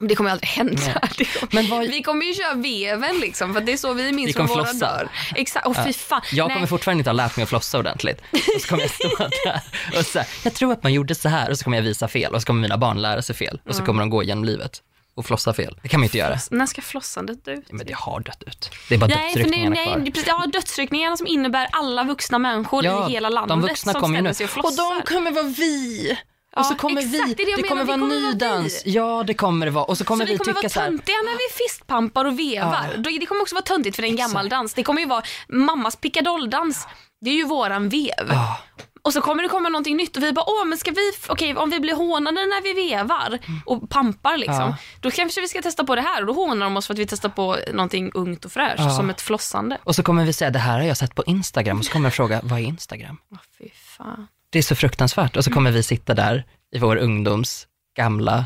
Det 0.00 0.14
kommer 0.14 0.30
aldrig 0.30 0.48
hända. 0.48 0.80
Kommer- 1.40 1.54
Men 1.54 1.68
vad- 1.70 1.80
Vi 1.88 2.02
kommer 2.02 2.26
ju 2.26 2.34
köra 2.34 2.54
veven 2.54 3.18
liksom, 3.20 3.54
för 3.54 3.60
det 3.60 3.72
är 3.72 3.76
så 3.76 3.92
vi 3.92 4.12
minns 4.12 4.28
Vi 4.28 4.32
från 4.32 4.46
våra 4.46 4.64
flossa. 4.64 4.86
dagar. 4.86 5.10
Exakt, 5.34 5.84
fy 5.86 5.92
fan. 5.92 6.20
Jag 6.32 6.48
Nej. 6.48 6.54
kommer 6.54 6.66
fortfarande 6.66 7.00
inte 7.00 7.10
ha 7.10 7.14
lärt 7.14 7.36
mig 7.36 7.42
att 7.42 7.48
flossa 7.48 7.78
ordentligt. 7.78 8.20
Och 8.54 8.60
så 8.60 8.68
kommer 8.68 8.82
jag 8.82 8.90
stå 8.90 9.08
där 9.44 9.60
och 9.98 10.06
så 10.06 10.18
här, 10.18 10.28
jag 10.44 10.54
tror 10.54 10.72
att 10.72 10.82
man 10.82 10.92
gjorde 10.92 11.14
så 11.14 11.28
här 11.28 11.50
och 11.50 11.58
så 11.58 11.64
kommer 11.64 11.76
jag 11.76 11.84
visa 11.84 12.08
fel 12.08 12.34
och 12.34 12.40
så 12.40 12.46
kommer 12.46 12.60
mina 12.60 12.78
barn 12.78 13.02
lära 13.02 13.22
sig 13.22 13.36
fel 13.36 13.60
och 13.68 13.74
så 13.74 13.84
kommer 13.84 14.00
de 14.00 14.10
gå 14.10 14.22
genom 14.22 14.44
livet 14.44 14.82
och 15.14 15.26
flossa 15.26 15.52
fel. 15.52 15.78
Det 15.82 15.88
kan 15.88 16.00
man 16.00 16.04
inte 16.04 16.18
göra. 16.18 16.38
När 16.50 16.66
ska 16.66 16.82
flossandet 16.82 17.44
dö 17.44 17.52
ut? 17.52 17.72
Men 17.72 17.86
det 17.86 17.94
har 17.94 18.20
dött 18.20 18.42
ut. 18.46 18.70
Det 18.88 18.94
är 18.94 18.98
bara 18.98 19.06
Nej, 19.06 19.34
dödsryckningarna 19.34 19.74
nej, 19.74 19.86
kvar. 19.86 19.98
det 19.98 20.08
är 20.08 20.12
precis, 20.12 20.28
ja, 20.28 20.46
dödsryckningarna 20.52 21.16
som 21.16 21.26
innebär 21.26 21.68
alla 21.72 22.04
vuxna 22.04 22.38
människor 22.38 22.84
i 22.84 23.12
hela 23.12 23.28
landet 23.28 23.48
de 23.48 23.60
vuxna 23.62 23.92
som 23.92 24.00
kommer 24.00 24.16
ju 24.16 24.22
nu. 24.22 24.34
ställer 24.34 24.48
sig 24.48 24.60
och 24.60 24.66
Och 24.66 24.74
flossar. 24.74 24.94
de 25.00 25.14
kommer 25.14 25.30
vara 25.30 25.44
vi. 25.44 26.18
Ja, 26.54 26.60
och 26.60 26.66
så 26.66 26.74
kommer 26.74 27.00
exakt, 27.00 27.14
vi, 27.28 27.34
det 27.34 27.44
det 27.44 27.56
det 27.62 27.68
kommer 27.68 27.84
menar, 27.84 27.98
vara 28.08 28.20
ny 28.20 28.32
dans. 28.32 28.82
Ja, 28.86 29.24
det 29.26 29.34
kommer 29.34 29.66
det 29.66 29.72
vara. 29.72 29.84
Och 29.84 29.98
så 29.98 30.04
kommer 30.04 30.24
så 30.24 30.32
vi 30.32 30.32
vi 30.32 30.38
kommer 30.38 30.54
tycka 30.54 30.68
så 30.68 30.78
vara 30.80 30.84
här, 30.84 30.90
töntiga 30.90 31.16
när 31.24 31.32
vi 31.32 31.64
fistpampar 31.68 32.24
och 32.24 32.38
vevar. 32.38 32.86
Ja. 33.04 33.10
Det 33.20 33.26
kommer 33.26 33.42
också 33.42 33.54
vara 33.54 33.62
töntigt 33.64 33.96
för 33.96 34.02
det 34.02 34.08
är 34.08 34.10
en 34.10 34.16
gammal 34.16 34.48
dans. 34.48 34.74
Det 34.74 34.82
kommer 34.82 35.00
ju 35.00 35.06
vara 35.08 35.22
mammas 35.48 35.96
pickadoll-dans. 35.96 36.86
Det 37.20 37.30
är 37.30 37.34
ju 37.34 37.44
våran 37.44 37.88
vev. 37.88 38.26
Ja. 38.28 38.58
Och 39.04 39.12
så 39.12 39.20
kommer 39.20 39.42
det 39.42 39.48
komma 39.48 39.68
någonting 39.68 39.96
nytt 39.96 40.16
och 40.16 40.22
vi 40.22 40.32
bara, 40.32 40.44
åh 40.48 40.64
men 40.64 40.78
ska 40.78 40.90
vi, 40.90 41.12
okej 41.28 41.56
om 41.56 41.70
vi 41.70 41.80
blir 41.80 41.94
hånade 41.94 42.36
när 42.46 42.62
vi 42.62 42.72
vevar 42.90 43.38
och 43.66 43.90
pampar 43.90 44.36
liksom, 44.36 44.56
Ja. 44.60 44.76
då 45.00 45.10
kanske 45.10 45.40
vi 45.40 45.48
ska 45.48 45.62
testa 45.62 45.84
på 45.84 45.94
det 45.94 46.00
här 46.02 46.20
och 46.20 46.26
då 46.26 46.32
hånar 46.32 46.66
de 46.66 46.76
oss 46.76 46.86
för 46.86 46.94
att 46.94 46.98
vi 46.98 47.06
testar 47.06 47.28
på 47.28 47.56
någonting 47.72 48.10
ungt 48.14 48.44
och 48.44 48.52
fräscht, 48.52 48.78
Ja. 48.78 48.90
som 48.90 49.10
ett 49.10 49.20
flossande. 49.20 49.78
Och 49.84 49.94
så 49.94 50.02
kommer 50.02 50.24
vi 50.24 50.32
säga, 50.32 50.50
det 50.50 50.58
här 50.58 50.78
har 50.78 50.84
jag 50.86 50.96
sett 50.96 51.14
på 51.14 51.24
Instagram. 51.26 51.78
Och 51.78 51.84
så 51.84 51.92
kommer 51.92 52.06
jag 52.06 52.14
fråga, 52.14 52.40
vad 52.44 52.58
är 52.60 52.64
Instagram? 52.64 53.18
Åh, 53.32 53.38
fy 53.58 53.68
fan. 53.74 54.26
Det 54.50 54.58
är 54.58 54.62
så 54.62 54.74
fruktansvärt. 54.74 55.36
Och 55.36 55.44
så 55.44 55.50
kommer 55.50 55.70
vi 55.70 55.82
sitta 55.82 56.14
där 56.14 56.44
i 56.74 56.78
vår 56.78 56.96
ungdoms 56.96 57.66
gamla, 57.96 58.44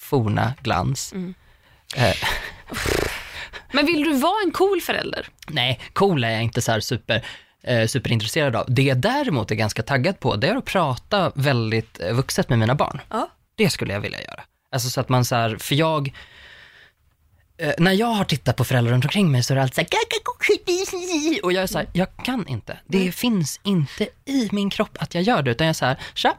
forna 0.00 0.52
glans. 0.62 1.12
Mm. 1.12 1.34
Eh, 1.96 2.14
Men 3.72 3.86
vill 3.86 4.04
du 4.04 4.12
vara 4.12 4.42
en 4.44 4.50
cool 4.50 4.80
förälder? 4.80 5.26
nej, 5.48 5.80
cool 5.92 6.24
är 6.24 6.30
jag 6.30 6.42
inte 6.42 6.62
så 6.62 6.72
här 6.72 6.80
super, 6.80 7.26
eh, 7.62 7.86
superintresserad 7.86 8.56
av. 8.56 8.64
Det 8.68 8.82
jag 8.82 8.98
däremot 8.98 9.50
är 9.50 9.54
ganska 9.54 9.82
taggad 9.82 10.20
på, 10.20 10.36
det 10.36 10.48
är 10.48 10.56
att 10.56 10.64
prata 10.64 11.32
väldigt 11.34 12.00
eh, 12.00 12.12
vuxet 12.12 12.48
med 12.48 12.58
mina 12.58 12.74
barn. 12.74 13.00
Ja. 13.10 13.30
Det 13.54 13.70
skulle 13.70 13.92
jag 13.92 14.00
vilja 14.00 14.22
göra. 14.22 14.40
Alltså 14.72 14.90
så 14.90 15.00
att 15.00 15.08
man 15.08 15.24
så 15.24 15.34
här, 15.34 15.56
för 15.56 15.74
jag, 15.74 16.14
eh, 17.58 17.72
när 17.78 17.92
jag 17.92 18.06
har 18.06 18.24
tittat 18.24 18.56
på 18.56 18.64
föräldrar 18.64 18.92
runt 18.92 19.04
omkring 19.04 19.32
mig 19.32 19.42
så 19.42 19.52
är 19.52 19.56
det 19.56 19.62
alltid 19.62 19.88
så 19.90 19.96
här, 19.96 21.44
och 21.44 21.52
jag 21.52 21.62
är 21.62 21.66
så 21.66 21.78
här, 21.78 21.88
jag 21.92 22.16
kan 22.24 22.48
inte. 22.48 22.78
Det 22.86 23.12
finns 23.12 23.60
inte 23.62 24.08
i 24.24 24.48
min 24.52 24.70
kropp 24.70 24.98
att 25.00 25.14
jag 25.14 25.22
gör 25.24 25.42
det, 25.42 25.50
utan 25.50 25.66
jag 25.66 25.70
är 25.70 25.74
så 25.74 25.84
här, 25.86 25.98
tja, 26.14 26.34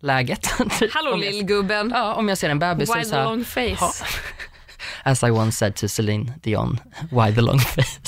läget. 0.00 0.46
Hallå 0.92 1.16
lillgubben. 1.16 1.90
Ja, 1.94 2.14
om 2.14 2.28
jag 2.28 2.38
ser 2.38 2.50
en 2.50 2.58
bebis 2.58 2.88
så 2.88 2.94
Why 2.94 3.04
så 3.04 3.10
the 3.10 3.16
här, 3.16 3.24
long 3.24 3.44
face? 3.44 3.60
Ja. 3.80 3.92
As 5.04 5.22
I 5.22 5.30
once 5.30 5.58
said 5.58 5.74
to 5.74 5.88
Celine 5.88 6.32
Dion, 6.42 6.80
why 7.10 7.34
the 7.34 7.40
long 7.40 7.60
face? 7.60 8.00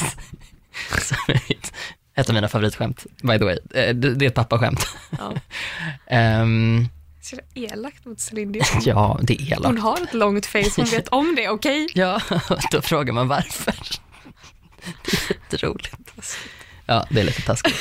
Som 1.00 1.16
är 1.28 1.42
mitt, 1.48 1.72
ett 2.14 2.28
av 2.28 2.34
mina 2.34 2.48
favoritskämt, 2.48 3.06
by 3.22 3.38
the 3.38 3.44
way. 3.44 3.58
Eh, 3.74 3.94
Det, 3.94 4.24
är 4.24 4.28
ett 4.28 4.34
pappaskämt. 4.34 4.86
Ja. 5.18 5.32
Ehm, 6.06 6.88
Så 7.22 7.36
elakt 7.54 8.04
mot 8.04 8.20
Celine 8.20 8.52
Dion. 8.52 8.64
ja, 8.84 9.18
det 9.22 9.34
är 9.42 9.46
elakt. 9.52 9.66
Hon 9.66 9.78
har 9.78 10.02
ett 10.02 10.14
långt 10.14 10.46
face, 10.46 10.70
hon 10.76 10.84
vet 10.86 11.08
om 11.08 11.34
det, 11.36 11.48
okej? 11.48 11.86
Ja, 11.94 12.20
då 12.70 12.82
frågar 12.82 13.12
man 13.12 13.28
varför. 13.28 13.74
Det 15.04 15.12
är 15.12 15.32
jätteroligt. 15.36 15.96
Ja, 16.86 17.06
det 17.10 17.20
är 17.20 17.24
lite 17.24 17.42
taskigt. 17.42 17.74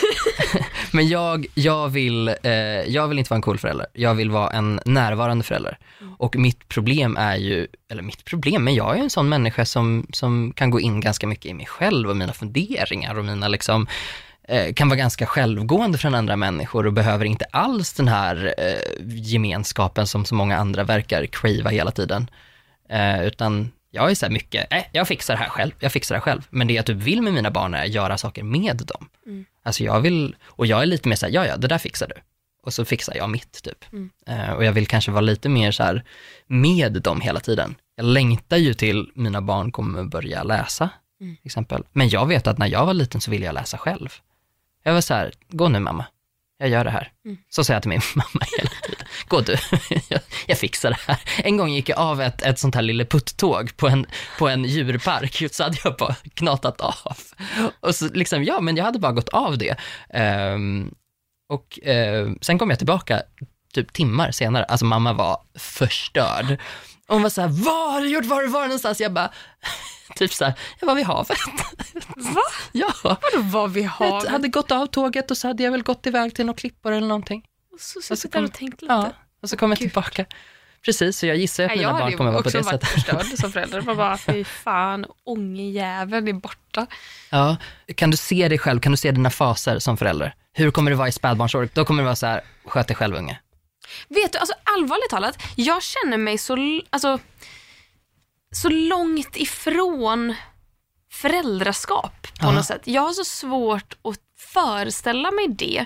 Men 0.92 1.08
jag, 1.08 1.46
jag, 1.54 1.90
vill, 1.90 2.28
eh, 2.28 2.54
jag 2.88 3.08
vill 3.08 3.20
inte 3.20 3.30
vara 3.30 3.38
en 3.38 3.42
cool 3.42 3.58
förälder. 3.58 3.88
Jag 3.94 4.16
vill 4.16 4.32
vara 4.32 4.50
en 4.50 4.80
närvarande 4.86 5.44
förälder. 5.44 5.78
Och 6.18 6.36
mitt 6.36 6.70
problem 6.70 7.18
är 7.18 7.36
ju, 7.36 7.68
eller 7.90 8.04
mitt 8.04 8.26
problem, 8.26 8.64
men 8.64 8.76
jag 8.76 8.98
är 8.98 9.02
en 9.02 9.10
sån 9.10 9.30
människa 9.30 9.66
som, 9.66 10.08
som 10.14 10.54
kan 10.56 10.70
gå 10.70 10.80
in 10.80 11.00
ganska 11.00 11.28
mycket 11.28 11.46
i 11.46 11.54
mig 11.54 11.66
själv 11.66 12.10
och 12.10 12.18
mina 12.18 12.34
funderingar 12.34 13.18
och 13.18 13.26
mina 13.26 13.48
liksom, 13.48 13.88
eh, 14.48 14.74
kan 14.74 14.90
vara 14.90 14.98
ganska 14.98 15.26
självgående 15.26 15.98
från 15.98 16.16
andra 16.16 16.36
människor 16.36 16.88
och 16.88 16.94
behöver 16.94 17.26
inte 17.26 17.46
alls 17.52 17.94
den 17.94 18.08
här 18.08 18.54
eh, 18.58 19.06
gemenskapen 19.06 20.08
som 20.08 20.26
så 20.26 20.36
många 20.36 20.58
andra 20.58 20.84
verkar 20.84 21.26
crava 21.26 21.70
hela 21.70 21.92
tiden. 21.92 22.28
Eh, 22.90 23.24
utan 23.26 23.72
jag 23.96 24.12
är 24.12 24.16
så 24.16 24.26
här 24.26 24.34
mycket, 24.34 24.74
eh, 24.74 24.84
jag 24.92 25.08
fixar 25.08 25.34
det 25.34 25.40
här 25.40 25.50
själv, 25.50 25.72
jag 25.80 25.92
fixar 25.92 26.16
det 26.16 26.20
här 26.20 26.24
själv. 26.24 26.48
Men 26.50 26.68
det 26.68 26.74
jag 26.74 26.86
typ 26.86 26.98
vill 26.98 27.22
med 27.22 27.34
mina 27.34 27.52
barn 27.52 27.74
är 27.74 27.84
att 27.84 27.90
göra 27.90 28.18
saker 28.18 28.44
med 28.44 28.78
dem. 28.78 29.10
Mm. 29.26 29.46
Alltså 29.64 29.84
jag 29.84 30.02
vill, 30.02 30.36
och 30.46 30.66
jag 30.66 30.82
är 30.82 30.86
lite 30.86 31.10
mer 31.10 31.16
så 31.16 31.26
här, 31.26 31.34
ja 31.34 31.46
ja, 31.46 31.58
det 31.58 31.68
där 31.68 31.78
fixar 31.78 32.08
du. 32.08 32.16
Och 32.64 32.74
så 32.74 32.86
fixar 32.86 33.16
jag 33.16 33.30
mitt 33.30 33.64
typ. 33.64 33.86
Mm. 33.94 34.10
Eh, 34.28 34.52
och 34.52 34.66
jag 34.66 34.72
vill 34.72 34.88
kanske 34.88 35.12
vara 35.12 35.22
lite 35.22 35.50
mer 35.50 35.72
så 35.72 35.84
här 35.84 36.04
med 36.48 37.02
dem 37.02 37.22
hela 37.22 37.40
tiden. 37.40 37.76
Jag 37.96 38.06
längtar 38.06 38.58
ju 38.58 38.74
till 38.74 39.12
mina 39.16 39.42
barn 39.42 39.72
kommer 39.72 40.04
börja 40.04 40.44
läsa, 40.44 40.90
Mm. 41.22 41.38
exempel. 41.44 41.84
Men 41.92 42.10
jag 42.10 42.26
vet 42.26 42.48
att 42.48 42.58
när 42.58 42.68
jag 42.68 42.86
var 42.86 42.94
liten 42.94 43.22
så 43.22 43.32
ville 43.32 43.46
jag 43.46 43.54
läsa 43.56 43.78
själv. 43.78 44.10
Jag 44.84 44.94
var 44.94 45.02
så 45.02 45.14
här, 45.14 45.32
gå 45.50 45.68
nu 45.70 45.80
mamma, 45.80 46.06
jag 46.64 46.70
gör 46.70 46.84
det 46.84 46.90
här. 46.90 47.12
Mm. 47.26 47.38
Så 47.50 47.64
säger 47.64 47.76
jag 47.76 47.82
till 47.82 47.90
min 47.90 48.02
mamma 48.16 48.46
hela 48.58 48.70
tiden. 48.84 49.08
Gå 49.28 49.42
du, 49.42 49.56
jag, 50.10 50.20
jag 50.48 50.58
fixar 50.58 50.90
det 50.90 50.98
här. 51.08 51.20
En 51.38 51.58
gång 51.58 51.70
gick 51.70 51.90
jag 51.90 51.98
av 52.00 52.22
ett, 52.22 52.42
ett 52.42 52.60
sånt 52.60 52.76
här 52.76 52.82
lilleputt-tåg 52.82 53.78
på 53.78 53.88
en, 53.88 54.06
på 54.40 54.48
en 54.48 54.66
djurpark, 54.66 55.44
så 55.52 55.64
hade 55.64 55.78
jag 55.84 55.96
bara 55.98 56.16
knatat 56.34 56.82
av. 56.82 57.18
Och 57.80 57.96
så 57.96 58.10
liksom, 58.14 58.44
ja 58.44 58.62
men 58.62 58.76
jag 58.76 58.84
hade 58.84 59.00
bara 59.00 59.12
gått 59.12 59.30
av 59.30 59.58
det. 59.58 59.76
Ehm, 60.10 60.92
och 61.50 61.88
eh, 61.88 62.32
sen 62.42 62.60
kom 62.60 62.70
jag 62.70 62.80
tillbaka 62.80 63.22
typ 63.74 63.94
timmar 63.94 64.32
senare, 64.32 64.64
alltså 64.64 64.86
mamma 64.86 65.14
var 65.14 65.38
förstörd. 65.56 66.58
Och 67.08 67.16
hon 67.16 67.24
var 67.24 67.30
så 67.30 67.42
här, 67.42 67.48
vad 67.48 67.94
har 67.94 68.02
du 68.02 68.08
gjort, 68.10 68.26
var 68.26 68.36
har 68.36 68.44
du 68.44 68.50
varit 68.50 68.68
någonstans? 68.68 69.02
Jag 69.02 69.14
bara, 69.14 69.32
typ 70.16 70.34
så 70.34 70.46
här, 70.46 70.54
jag 70.80 70.88
var 70.88 70.96
vid 70.96 71.06
havet. 71.06 71.38
Va? 72.16 72.42
Ja, 72.72 72.94
Vadå 73.04 73.20
vad 73.44 73.72
vi 73.72 73.84
har? 73.84 74.24
jag 74.26 74.32
hade 74.32 74.48
gått 74.48 74.72
av 74.72 74.86
tåget 74.88 75.32
och 75.32 75.38
så 75.38 75.48
hade 75.48 75.64
jag 75.64 75.72
väl 75.72 75.84
gått 75.84 76.08
iväg 76.08 76.36
till 76.36 76.46
några 76.46 76.58
klippor 76.58 76.92
eller 76.92 77.08
någonting. 77.08 77.44
Och 77.74 77.80
så 77.80 78.02
så 78.02 78.16
suttit 78.16 78.32
där 78.32 78.44
och 78.44 78.54
tänkt 78.54 78.82
lite. 78.82 78.94
Ja, 78.94 79.12
och 79.42 79.50
så 79.50 79.58
kom 79.58 79.72
jag 79.72 79.78
Gud. 79.80 79.88
tillbaka. 79.90 80.26
Precis, 80.86 81.18
så 81.18 81.26
jag 81.26 81.38
gissar 81.38 81.64
att 81.64 81.68
Nej, 81.68 81.78
mina 81.78 81.90
jag 81.90 81.94
hade 81.94 82.06
barn 82.06 82.18
kommer 82.18 82.32
vara 82.32 82.42
på 82.44 82.48
också 82.48 82.58
det 82.58 82.64
varit 82.64 82.82
sättet. 82.84 82.90
förstörd 82.90 83.40
som 83.40 83.52
förälder. 83.54 83.82
Man 83.82 83.98
bara, 83.98 84.18
fy 84.18 84.44
fan, 84.44 85.06
ångejäveln 85.26 86.28
är 86.28 86.34
borta. 86.34 86.88
Ja. 87.30 87.58
Kan 87.96 88.12
du 88.12 88.18
se 88.18 88.48
dig 88.50 88.58
själv, 88.58 88.80
kan 88.80 88.92
du 88.92 88.98
se 88.98 89.12
dina 89.12 89.30
faser 89.30 89.80
som 89.80 89.98
förälder? 89.98 90.36
Hur 90.54 90.72
kommer 90.72 90.92
det 90.92 90.98
vara 90.98 91.08
i 91.08 91.12
spädbarnsåret? 91.12 91.76
Då 91.76 91.86
kommer 91.86 92.04
det 92.04 92.06
vara 92.06 92.16
så 92.16 92.26
här, 92.26 92.42
sköt 92.66 92.88
dig 92.88 92.96
själv 92.96 93.16
unge. 93.16 93.40
Vet 94.10 94.34
du, 94.34 94.40
alltså 94.40 94.54
allvarligt 94.64 95.10
talat, 95.10 95.44
jag 95.56 95.84
känner 95.84 96.18
mig 96.18 96.38
så, 96.38 96.82
alltså, 96.90 97.20
så 98.56 98.70
långt 98.70 99.36
ifrån 99.38 100.36
föräldraskap 101.12 102.22
på 102.40 102.46
Ja. 102.46 102.52
något 102.52 102.66
sätt. 102.66 102.82
Jag 102.86 103.02
har 103.02 103.14
så 103.14 103.24
svårt 103.26 103.94
att 104.02 104.20
föreställa 104.38 105.32
mig 105.32 105.48
det. 105.48 105.86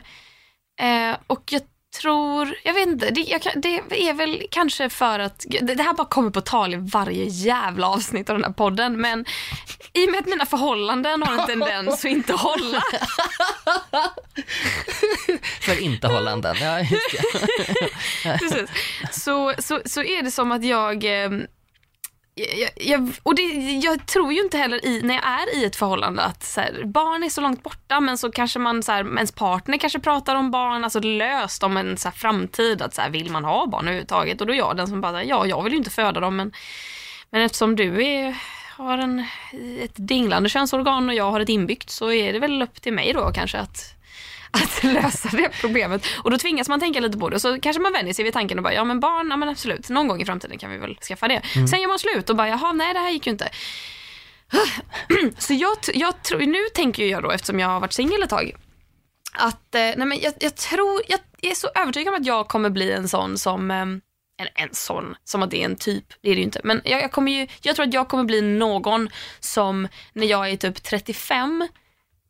Eh, 0.79 1.17
och 1.27 1.43
jag 1.51 1.61
tror, 2.01 2.55
jag 2.63 2.73
vet 2.73 2.87
inte, 2.87 3.09
det, 3.09 3.21
jag, 3.21 3.41
det 3.55 4.09
är 4.09 4.13
väl 4.13 4.43
kanske 4.51 4.89
för 4.89 5.19
att, 5.19 5.45
det, 5.61 5.81
här 5.81 5.93
bara 5.93 6.07
kommer 6.07 6.29
på 6.29 6.41
tal 6.41 6.73
i 6.73 6.77
varje 6.77 7.25
jävla 7.25 7.89
avsnitt 7.89 8.29
av 8.29 8.35
den 8.35 8.43
här 8.43 8.53
podden, 8.53 9.01
men 9.01 9.25
i 9.93 10.05
och 10.05 10.11
med 10.11 10.19
att 10.19 10.25
mina 10.25 10.45
förhållanden 10.45 11.23
har 11.23 11.33
en 11.33 11.45
tendens 11.45 12.05
att 12.05 12.11
inte 12.11 12.33
hålla, 12.33 12.83
För 15.61 15.81
inte 15.81 16.07
Hollanden. 16.07 16.55
Ja, 16.61 16.79
just 16.79 17.11
det. 17.11 17.47
Precis. 18.39 18.69
Så, 19.11 19.53
så, 19.57 19.81
så 19.85 20.03
är 20.03 20.21
det 20.21 20.31
som 20.31 20.51
att 20.51 20.63
jag, 20.63 21.23
eh, 21.23 21.29
jag, 22.37 22.69
jag 22.75 23.11
och 23.23 23.35
det, 23.35 23.41
jag 23.83 24.05
tror 24.05 24.33
ju 24.33 24.41
inte 24.41 24.57
heller 24.57 24.85
i, 24.85 25.01
när 25.01 25.15
jag 25.15 25.23
är 25.23 25.57
i 25.57 25.65
ett 25.65 25.75
förhållande 25.75 26.23
att 26.23 26.43
så 26.43 26.61
här, 26.61 26.83
barn 26.85 27.23
är 27.23 27.29
så 27.29 27.41
långt 27.41 27.63
borta 27.63 27.99
men 27.99 28.17
så 28.17 28.31
kanske 28.31 28.59
man, 28.59 28.83
så 28.83 28.91
här, 28.91 29.15
ens 29.15 29.31
partner 29.31 29.77
kanske 29.77 29.99
pratar 29.99 30.35
om 30.35 30.51
barn, 30.51 30.83
alltså 30.83 30.99
löst 30.99 31.63
om 31.63 31.77
en 31.77 31.97
så 31.97 32.07
här, 32.07 32.15
framtid, 32.15 32.81
att 32.81 32.93
så 32.93 33.01
här, 33.01 33.09
vill 33.09 33.31
man 33.31 33.45
ha 33.45 33.65
barn 33.65 33.83
överhuvudtaget? 33.83 34.41
Och 34.41 34.47
då 34.47 34.53
är 34.53 34.57
jag 34.57 34.77
den 34.77 34.87
som 34.87 35.01
bara, 35.01 35.23
ja 35.23 35.45
jag 35.45 35.63
vill 35.63 35.73
ju 35.73 35.77
inte 35.77 35.89
föda 35.89 36.19
dem 36.19 36.35
men, 36.35 36.51
men 37.29 37.41
eftersom 37.41 37.75
du 37.75 38.05
är, 38.05 38.37
har 38.77 38.97
en, 38.97 39.25
ett 39.81 39.95
dinglande 39.95 40.49
könsorgan 40.49 41.09
och 41.09 41.15
jag 41.15 41.31
har 41.31 41.39
ett 41.39 41.49
inbyggt 41.49 41.89
så 41.89 42.11
är 42.11 42.33
det 42.33 42.39
väl 42.39 42.61
upp 42.61 42.81
till 42.81 42.93
mig 42.93 43.13
då 43.13 43.31
kanske 43.33 43.57
att 43.59 43.96
att 44.51 44.83
lösa 44.93 45.29
det 45.31 45.49
problemet. 45.61 46.05
Och 46.23 46.31
då 46.31 46.37
tvingas 46.37 46.69
man 46.69 46.79
tänka 46.79 46.99
lite 46.99 47.17
på 47.17 47.29
det. 47.29 47.35
Och 47.35 47.41
så 47.41 47.59
kanske 47.61 47.81
man 47.81 47.93
vänjer 47.93 48.13
sig 48.13 48.23
vid 48.23 48.33
tanken 48.33 48.57
och 48.57 48.63
bara, 48.63 48.73
ja 48.73 48.83
men 48.83 48.99
barn, 48.99 49.27
ja 49.29 49.37
men 49.37 49.49
absolut, 49.49 49.89
någon 49.89 50.07
gång 50.07 50.21
i 50.21 50.25
framtiden 50.25 50.57
kan 50.57 50.71
vi 50.71 50.77
väl 50.77 50.97
skaffa 51.01 51.27
det. 51.27 51.41
Sen 51.69 51.81
gör 51.81 51.87
man 51.87 51.99
slut 51.99 52.29
och 52.29 52.35
bara, 52.35 52.47
jaha, 52.47 52.73
nej 52.73 52.93
det 52.93 52.99
här 52.99 53.11
gick 53.11 53.27
ju 53.27 53.31
inte. 53.31 53.49
Så 55.37 55.53
jag, 55.53 55.77
jag 55.93 56.23
tror, 56.23 56.39
nu 56.39 56.59
tänker 56.73 57.05
jag 57.05 57.23
då, 57.23 57.31
eftersom 57.31 57.59
jag 57.59 57.67
har 57.67 57.79
varit 57.79 57.93
singel 57.93 58.23
ett 58.23 58.29
tag, 58.29 58.55
att, 59.33 59.75
eh, 59.75 59.81
nej 59.81 60.05
men 60.05 60.19
jag, 60.21 60.33
jag 60.39 60.55
tror, 60.55 61.01
jag 61.07 61.19
är 61.41 61.55
så 61.55 61.67
övertygad 61.75 62.13
om 62.13 62.21
att 62.21 62.27
jag 62.27 62.47
kommer 62.47 62.69
bli 62.69 62.91
en 62.91 63.07
sån 63.07 63.37
som, 63.37 63.71
eh, 63.71 63.85
eller 64.39 64.51
en 64.55 64.69
sån, 64.71 65.15
som 65.23 65.43
att 65.43 65.51
det 65.51 65.61
är 65.61 65.65
en 65.65 65.75
typ, 65.75 66.05
det 66.21 66.29
är 66.29 66.35
det 66.35 66.39
ju 66.39 66.45
inte. 66.45 66.61
Men 66.63 66.81
jag, 66.85 67.01
jag, 67.01 67.11
kommer 67.11 67.31
ju, 67.31 67.47
jag 67.61 67.75
tror 67.75 67.87
att 67.87 67.93
jag 67.93 68.07
kommer 68.07 68.23
bli 68.23 68.41
någon 68.41 69.09
som 69.39 69.87
när 70.13 70.27
jag 70.27 70.49
är 70.49 70.57
typ 70.57 70.83
35 70.83 71.67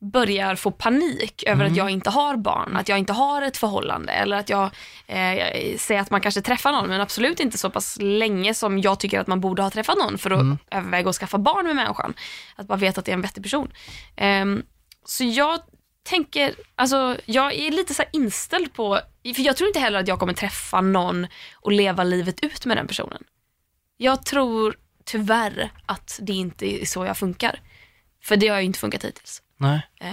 börjar 0.00 0.54
få 0.54 0.70
panik 0.70 1.42
över 1.46 1.64
att 1.64 1.76
jag 1.76 1.90
inte 1.90 2.10
har 2.10 2.36
barn, 2.36 2.76
att 2.76 2.88
jag 2.88 2.98
inte 2.98 3.12
har 3.12 3.42
ett 3.42 3.56
förhållande 3.56 4.12
eller 4.12 4.36
att 4.36 4.48
jag 4.48 4.70
eh, 5.06 5.76
säger 5.78 6.00
att 6.00 6.10
man 6.10 6.20
kanske 6.20 6.40
träffar 6.40 6.72
någon 6.72 6.88
men 6.88 7.00
absolut 7.00 7.40
inte 7.40 7.58
så 7.58 7.70
pass 7.70 7.98
länge 8.00 8.54
som 8.54 8.78
jag 8.78 9.00
tycker 9.00 9.20
att 9.20 9.26
man 9.26 9.40
borde 9.40 9.62
ha 9.62 9.70
träffat 9.70 9.98
någon 9.98 10.18
för 10.18 10.30
att 10.30 10.58
överväga 10.70 11.08
att 11.08 11.16
skaffa 11.16 11.38
barn 11.38 11.66
med 11.66 11.76
människan. 11.76 12.14
Att 12.56 12.66
bara 12.66 12.78
veta 12.78 12.98
att 12.98 13.04
det 13.04 13.12
är 13.12 13.14
en 13.14 13.22
vettig 13.22 13.42
person. 13.42 13.72
Ehm, 14.16 14.62
så 15.04 15.24
jag 15.24 15.60
tänker, 16.02 16.54
alltså 16.76 17.16
jag 17.24 17.54
är 17.54 17.70
lite 17.70 17.94
så 17.94 18.02
här 18.02 18.10
inställd 18.12 18.72
på, 18.72 19.00
för 19.34 19.42
jag 19.42 19.56
tror 19.56 19.68
inte 19.68 19.80
heller 19.80 20.00
att 20.00 20.08
jag 20.08 20.18
kommer 20.18 20.32
träffa 20.32 20.80
någon 20.80 21.26
och 21.54 21.72
leva 21.72 22.04
livet 22.04 22.44
ut 22.44 22.66
med 22.66 22.76
den 22.76 22.86
personen. 22.86 23.22
Jag 23.96 24.24
tror 24.24 24.76
tyvärr 25.04 25.70
att 25.86 26.18
det 26.22 26.32
inte 26.32 26.82
är 26.82 26.86
så 26.86 27.04
jag 27.04 27.16
funkar. 27.16 27.60
För 28.24 28.36
det 28.36 28.48
har 28.48 28.58
ju 28.58 28.64
inte 28.64 28.78
funkat 28.78 29.04
hittills. 29.04 29.42
Nej. 29.60 29.80
Eh, 30.00 30.12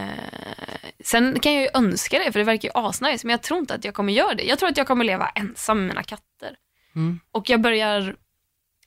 sen 1.04 1.40
kan 1.40 1.54
jag 1.54 1.62
ju 1.64 1.70
önska 1.74 2.20
det, 2.20 2.32
för 2.32 2.40
det 2.40 2.46
verkar 2.46 2.70
ju 2.70 2.72
asnice, 2.88 3.28
men 3.28 3.32
jag 3.32 3.42
tror 3.42 3.60
inte 3.60 3.74
att 3.74 3.86
jag 3.86 3.94
kommer 3.94 4.14
göra 4.14 4.34
det. 4.34 4.44
Jag 4.44 4.60
tror 4.60 4.70
att 4.70 4.78
jag 4.78 4.88
kommer 4.88 5.06
leva 5.06 5.28
ensam 5.30 5.78
med 5.80 5.88
mina 5.88 6.04
katter. 6.04 6.56
Mm. 6.96 7.20
Och 7.32 7.50
jag 7.50 7.62
börjar 7.62 8.16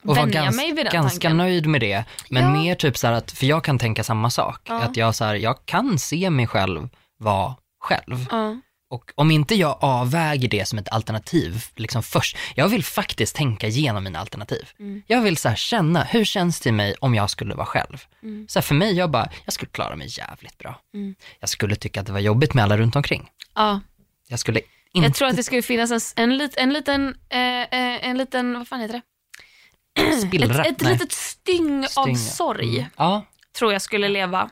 Och 0.01 0.07
vara 0.15 0.21
vänja 0.25 0.43
gans, 0.43 0.55
mig 0.55 0.71
vid 0.73 0.85
den 0.85 0.93
ganska 0.93 1.27
tanken. 1.27 1.37
nöjd 1.37 1.67
med 1.67 1.81
det. 1.81 2.03
Men 2.29 2.43
Ja. 2.43 2.49
mer 2.49 2.75
typ 2.75 2.97
så 2.97 3.07
här 3.07 3.13
att, 3.13 3.31
för 3.31 3.45
jag 3.45 3.63
kan 3.63 3.79
tänka 3.79 4.03
samma 4.03 4.29
sak. 4.29 4.61
Ja. 4.63 4.81
Att 4.81 4.97
jag 4.97 5.15
så 5.15 5.25
här, 5.25 5.35
jag 5.35 5.65
kan 5.65 5.99
se 5.99 6.29
mig 6.29 6.47
själv 6.47 6.89
vara 7.17 7.55
själv. 7.79 8.25
Ja. 8.31 8.57
Och 8.91 9.11
om 9.15 9.31
inte 9.31 9.55
jag 9.55 9.77
avväger 9.81 10.47
det 10.47 10.67
som 10.67 10.79
ett 10.79 10.89
alternativ 10.89 11.63
liksom 11.75 12.03
först, 12.03 12.37
jag 12.55 12.67
vill 12.67 12.83
faktiskt 12.83 13.35
tänka 13.35 13.67
igenom 13.67 14.03
mina 14.03 14.19
alternativ. 14.19 14.69
Mm. 14.79 15.01
Jag 15.07 15.21
vill 15.21 15.37
så 15.37 15.49
här 15.49 15.55
känna, 15.55 16.03
hur 16.03 16.25
känns 16.25 16.59
det 16.59 16.69
i 16.69 16.71
mig 16.71 16.95
om 16.99 17.15
jag 17.15 17.29
skulle 17.29 17.55
vara 17.55 17.65
själv? 17.65 18.05
Mm. 18.23 18.47
Så 18.49 18.61
för 18.61 18.75
mig, 18.75 18.93
jag 18.93 19.11
bara, 19.11 19.29
jag 19.45 19.53
skulle 19.53 19.71
klara 19.71 19.95
mig 19.95 20.07
jävligt 20.09 20.57
bra. 20.57 20.81
Mm. 20.93 21.15
Jag 21.39 21.49
skulle 21.49 21.75
tycka 21.75 21.99
att 21.99 22.05
det 22.05 22.11
var 22.13 22.19
jobbigt 22.19 22.53
med 22.53 22.63
alla 22.63 22.77
runt 22.77 22.95
omkring. 22.95 23.29
Ja. 23.55 23.79
Jag 24.27 24.39
skulle 24.39 24.61
inte... 24.93 25.07
Jag 25.07 25.15
tror 25.15 25.27
att 25.27 25.35
det 25.35 25.43
skulle 25.43 25.61
finnas 25.61 26.13
en, 26.15 26.23
en, 26.23 26.37
lit, 26.37 26.57
en 26.57 26.73
liten, 26.73 27.15
eh, 27.29 27.39
eh, 27.39 28.09
en 28.09 28.17
liten, 28.17 28.53
vad 28.53 28.67
fan 28.67 28.79
heter 28.79 28.93
det? 28.93 29.01
Spillra? 30.27 30.65
Ett, 30.65 30.71
ett 30.71 30.81
Nej. 30.81 30.93
litet 30.93 31.11
styng, 31.11 31.85
av 31.95 32.03
Styng. 32.03 32.17
sorg 32.17 32.77
Mm. 32.77 32.89
Ja, 32.97 33.25
tror 33.57 33.73
jag 33.73 33.81
skulle 33.81 34.09
leva 34.09 34.49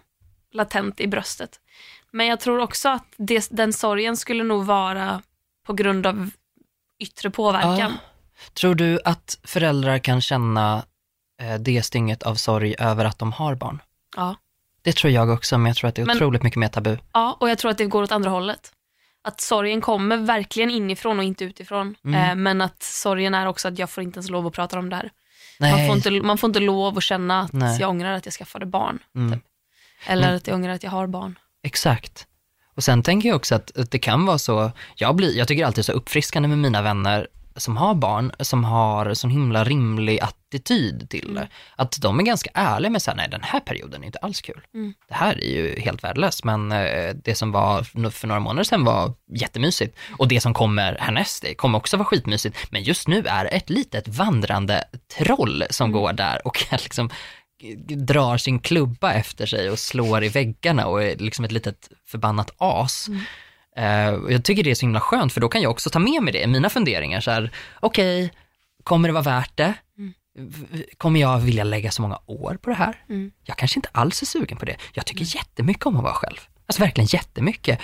latent 0.54 1.00
i 1.00 1.08
bröstet. 1.08 1.60
Men 2.12 2.28
jag 2.28 2.39
tror 2.39 2.60
också 2.60 2.89
att 2.89 3.06
det, 3.17 3.48
den 3.52 3.74
sorgen 3.74 4.17
skulle 4.17 4.43
nog 4.43 4.65
vara 4.65 5.22
på 5.65 5.74
grund 5.74 6.08
av 6.08 6.30
yttre 7.00 7.30
påverkan. 7.30 7.78
Ja. 7.80 7.91
Tror 8.54 8.76
du 8.76 9.00
att 9.06 9.39
föräldrar 9.43 10.00
kan 10.00 10.22
känna 10.22 10.84
eh, 11.41 11.56
det 11.56 11.84
stynget 11.84 12.24
av 12.24 12.36
sorg 12.36 12.76
över 12.80 13.06
att 13.06 13.20
de 13.20 13.32
har 13.32 13.56
barn? 13.56 13.82
Ja. 14.15 14.36
Det 14.82 14.96
tror 14.96 15.13
jag 15.13 15.30
också, 15.30 15.58
men 15.58 15.65
jag 15.67 15.76
tror 15.78 15.88
att 15.88 15.96
det 15.96 16.02
är 16.02 16.06
Men- 16.06 16.17
otroligt 16.17 16.43
mycket 16.43 16.60
mer 16.60 16.67
tabu. 16.67 16.98
Ja, 17.13 17.38
och 17.39 17.50
jag 17.50 17.58
tror 17.58 17.72
att 17.72 17.78
det 17.78 17.86
går 17.86 18.04
åt 18.04 18.12
andra 18.12 18.30
hållet. 18.30 18.72
Att 19.22 19.41
sorgen 19.41 19.82
kommer 19.82 20.17
verkligen 20.17 20.72
inifrån 20.72 21.17
och 21.20 21.24
inte 21.26 21.43
utifrån. 21.43 21.96
Mm. 22.06 22.30
Eh, 22.30 22.36
men 22.36 22.62
att 22.62 22.84
sorgen 22.84 23.34
är 23.34 23.46
också 23.46 23.67
att 23.67 23.80
jag 23.80 23.89
får 23.89 24.04
inte 24.04 24.17
ens 24.17 24.30
lov 24.30 24.48
att 24.48 24.54
prata 24.54 24.80
om 24.80 24.89
det 24.89 24.96
här. 24.96 25.12
Nej. 25.60 25.72
Man 25.72 25.88
får, 25.88 25.96
inte, 25.96 26.28
man 26.28 26.38
får 26.38 26.48
inte 26.48 26.60
lov 26.60 26.98
att 26.98 27.04
känna 27.04 27.41
att 27.41 27.54
Nej. 27.54 27.78
jag 27.80 27.89
ångrar 27.89 28.13
att 28.13 28.26
jag 28.26 28.34
skaffade 28.34 28.65
barn. 28.65 29.00
Mm. 29.15 29.34
Typ. 29.34 29.43
Eller 30.06 30.34
att 30.36 30.48
jag 30.48 30.56
ångrar 30.56 30.74
att 30.74 30.84
jag 30.84 30.91
har 30.91 31.08
barn. 31.08 31.39
Exakt. 31.68 32.28
Och 32.76 32.84
sen 32.84 33.04
tänker 33.04 33.30
jag 33.30 33.36
också 33.36 33.56
att, 33.56 33.78
att 33.78 33.92
det 33.92 34.00
kan 34.00 34.26
vara 34.26 34.38
så, 34.38 34.72
jag, 34.96 35.16
blir, 35.16 35.38
jag 35.38 35.48
tycker 35.48 35.66
alltid 35.66 35.86
så 35.86 35.92
uppfriskande 35.92 36.48
med 36.50 36.58
mina 36.58 36.82
vänner 36.82 37.28
som 37.56 37.78
har 37.78 37.96
barn, 37.96 38.32
som 38.40 38.64
har 38.64 39.14
sån 39.14 39.30
himla 39.30 39.64
rimlig 39.64 40.20
attityd 40.20 41.10
till 41.10 41.34
det. 41.34 41.48
Att 41.76 42.02
de 42.02 42.20
är 42.20 42.24
ganska 42.24 42.50
ärliga 42.54 42.90
med 42.90 43.02
så 43.02 43.12
här, 43.12 43.18
nej 43.18 43.28
den 43.32 43.44
här 43.44 43.60
perioden 43.60 44.02
är 44.02 44.06
inte 44.06 44.20
alls 44.20 44.42
kul. 44.42 44.62
Mm. 44.74 44.94
Det 45.08 45.14
här 45.14 45.44
är 45.44 45.56
ju 45.56 45.80
helt 45.80 46.04
värdelöst, 46.04 46.44
men 46.44 46.72
eh, 46.72 47.16
det 47.24 47.36
som 47.36 47.52
var 47.52 47.84
för 48.10 48.28
några 48.28 48.40
månader 48.40 48.64
sedan 48.64 48.84
var 48.84 49.14
jättemysigt. 49.36 49.98
Och 50.18 50.28
det 50.28 50.42
som 50.42 50.54
kommer 50.54 50.98
härnäst, 51.00 51.42
det 51.42 51.56
kommer 51.56 51.78
också 51.78 51.98
vara 51.98 52.06
skitmysigt. 52.06 52.58
Men 52.70 52.84
just 52.84 53.08
nu 53.08 53.24
är 53.26 53.44
det 53.44 53.50
ett 53.50 53.70
litet 53.70 54.08
vandrande 54.08 54.84
troll 55.18 55.64
som 55.70 55.92
går 55.92 56.14
där 56.14 56.48
och 56.48 56.66
liksom 56.72 57.10
drar 57.88 58.38
sin 58.38 58.60
klubba 58.60 59.13
efter 59.13 59.46
sig 59.46 59.70
och 59.70 59.80
slår 59.80 60.24
i 60.24 60.30
väggarna 60.30 60.86
och 60.88 61.04
är 61.04 61.15
liksom 61.17 61.46
ett 61.46 61.52
litet 61.52 61.89
förbannat 62.08 62.52
as. 62.58 63.08
Eh, 63.78 64.10
och 64.10 64.32
jag 64.32 64.43
tycker 64.43 64.63
det 64.63 64.72
är 64.72 64.76
så 64.76 64.86
himla 64.86 65.00
skönt 65.00 65.34
för 65.34 65.41
då 65.41 65.50
kan 65.50 65.62
jag 65.62 65.72
också 65.72 65.89
ta 65.89 66.00
med 66.00 66.24
mig 66.24 66.34
det 66.34 66.41
i 66.43 66.48
mina 66.48 66.70
funderingar. 66.70 67.22
Så 67.22 67.32
här, 67.32 67.52
okej, 67.80 68.32
kommer 68.84 69.10
det 69.10 69.13
vara 69.13 69.24
värt 69.24 69.58
det? 69.58 69.74
V- 70.39 70.84
Kommer 70.98 71.20
jag 71.20 71.39
vilja 71.39 71.63
lägga 71.63 71.91
så 71.91 72.02
många 72.02 72.20
år 72.26 72.58
på 72.62 72.70
det 72.70 72.76
här? 72.76 73.04
Mm. 73.10 73.32
Jag 73.43 73.58
kanske 73.58 73.78
inte 73.78 73.89
alls 73.91 74.22
är 74.22 74.26
sugen 74.26 74.58
på 74.58 74.65
det. 74.65 74.76
Jag 74.93 75.06
tycker 75.06 75.36
jättemycket 75.36 75.86
om 75.86 75.98
att 75.98 76.04
vara 76.04 76.13
själv. 76.13 76.38
Alltså 76.67 76.82
verkligen 76.84 77.08
jättemycket. 77.12 77.80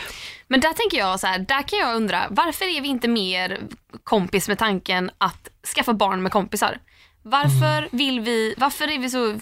Men 0.47 0.59
där 0.59 0.73
tänker 0.73 0.97
jag 0.97 1.19
så 1.19 1.27
här, 1.27 1.39
där 1.39 1.61
kan 1.67 1.79
jag 1.79 1.95
undra, 1.95 2.23
varför 2.29 2.77
är 2.77 2.81
vi 2.81 2.87
inte 2.87 3.07
mer 3.07 3.59
kompis 4.03 4.47
med 4.47 4.57
tanken 4.59 5.11
att 5.17 5.49
skaffa 5.75 5.93
barn 5.93 6.21
med 6.23 6.31
kompisar? 6.31 6.77
Varför 7.23 7.77
Mm. 7.77 7.89
vill 7.91 8.19
vi, 8.19 8.53
varför 8.57 8.87
är 8.91 8.99
vi 8.99 9.09
så, 9.09 9.39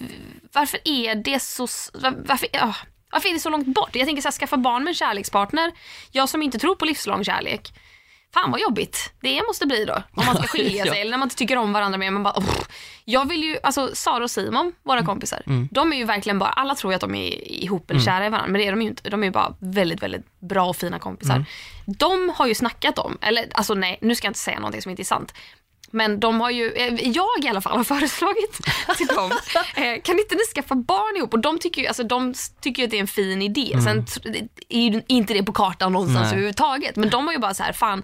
varför 0.54 0.80
är 0.86 1.16
det 1.16 1.40
så, 1.40 1.68
varför, 2.26 2.48
ja, 2.54 2.76
varför 3.12 3.30
är 3.30 3.34
det 3.34 3.40
så 3.40 3.50
långt 3.50 3.68
bort? 3.68 3.96
Jag 3.96 4.06
tänker 4.08 4.22
så 4.22 4.28
här, 4.28 4.34
skaffa 4.34 4.58
barn 4.58 4.84
med 4.84 4.92
en 4.92 4.96
kärlekspartner, 4.96 5.72
jag 6.12 6.30
som 6.30 6.42
inte 6.42 6.60
tror 6.60 6.76
på 6.76 6.86
livslång 6.86 7.24
kärlek. 7.24 7.74
Fan 8.34 8.52
vad 8.52 8.62
jobbigt 8.62 9.14
det 9.22 9.42
måste 9.48 9.66
bli 9.66 9.86
då. 9.86 9.94
Om 10.16 10.26
man 10.26 10.36
ska 10.36 10.48
skilja 10.48 10.86
Ja. 10.86 10.92
sig 10.94 11.02
eller 11.02 11.12
när 11.12 11.18
man 11.18 11.26
inte 11.26 11.36
tycker 11.36 11.58
om 11.58 11.74
varandra 11.74 11.98
mer. 11.98 12.12
Man 12.12 12.24
bara, 12.24 12.34
"Åh." 12.38 12.46
jag 13.06 13.30
vill 13.30 13.44
ju, 13.44 13.58
alltså 13.64 13.90
Sara 13.96 14.24
och 14.24 14.32
Simon, 14.32 14.74
våra 14.84 15.06
kompisar, 15.06 15.44
de 15.72 15.94
är 15.94 15.98
ju 15.98 16.04
verkligen 16.04 16.40
bara, 16.40 16.50
alla 16.50 16.76
tror 16.76 16.94
ju 16.94 16.96
att 16.96 17.02
de 17.02 17.16
är 17.16 17.48
ihop 17.64 17.92
eller 17.92 18.02
kära 18.02 18.26
i 18.26 18.30
varandra, 18.30 18.52
men 18.52 18.62
det 18.62 18.68
är 18.68 18.72
de 18.72 18.82
ju 18.82 18.88
inte. 18.88 19.10
De 19.10 19.24
är 19.24 19.28
ju 19.28 19.32
bara 19.32 19.56
väldigt, 19.60 20.04
väldigt 20.04 20.40
bra 20.40 20.66
och 20.70 20.76
fina 20.76 21.00
kompisar. 21.00 21.46
De 21.86 22.30
har 22.36 22.48
ju 22.48 22.56
snackat 22.56 23.00
om, 23.00 23.18
eller 23.22 23.46
alltså 23.54 23.74
nej, 23.74 23.98
nu 24.02 24.16
ska 24.16 24.26
jag 24.28 24.30
inte 24.30 24.40
säga 24.40 24.60
någonting 24.60 24.82
som 24.82 24.90
inte 24.90 25.02
är 25.02 25.04
sant. 25.04 25.34
Men 25.92 26.20
de 26.20 26.42
har 26.42 26.50
ju, 26.50 26.72
eh, 26.72 26.94
jag 27.10 27.44
i 27.44 27.48
alla 27.48 27.62
fall 27.62 27.78
har 27.78 27.84
föreslagit 27.84 28.60
till 28.98 29.08
dem, 29.08 29.32
eh, 29.76 30.02
kan 30.04 30.20
inte 30.20 30.36
ni 30.36 30.42
skaffa 30.56 30.76
barn 30.76 31.18
ihop? 31.18 31.34
Och 31.34 31.40
de 31.40 31.60
tycker 31.60 31.82
ju, 31.82 31.88
alltså, 31.88 32.04
de 32.04 32.34
tycker 32.62 32.84
att 32.84 32.90
det 32.92 32.98
är 32.98 33.02
en 33.02 33.08
fin 33.08 33.42
idé. 33.42 33.78
Sen 33.84 34.06
tr- 34.06 34.48
är 34.70 34.82
ju 34.82 35.02
inte 35.08 35.34
det 35.34 35.44
på 35.44 35.54
kartan 35.54 35.94
någonstans 35.94 36.24
Nej. 36.24 36.32
överhuvudtaget. 36.32 36.96
Men 36.96 37.10
de 37.10 37.26
har 37.26 37.34
ju 37.34 37.40
bara 37.40 37.54
så 37.54 37.64
här, 37.64 37.74
fan, 37.74 38.04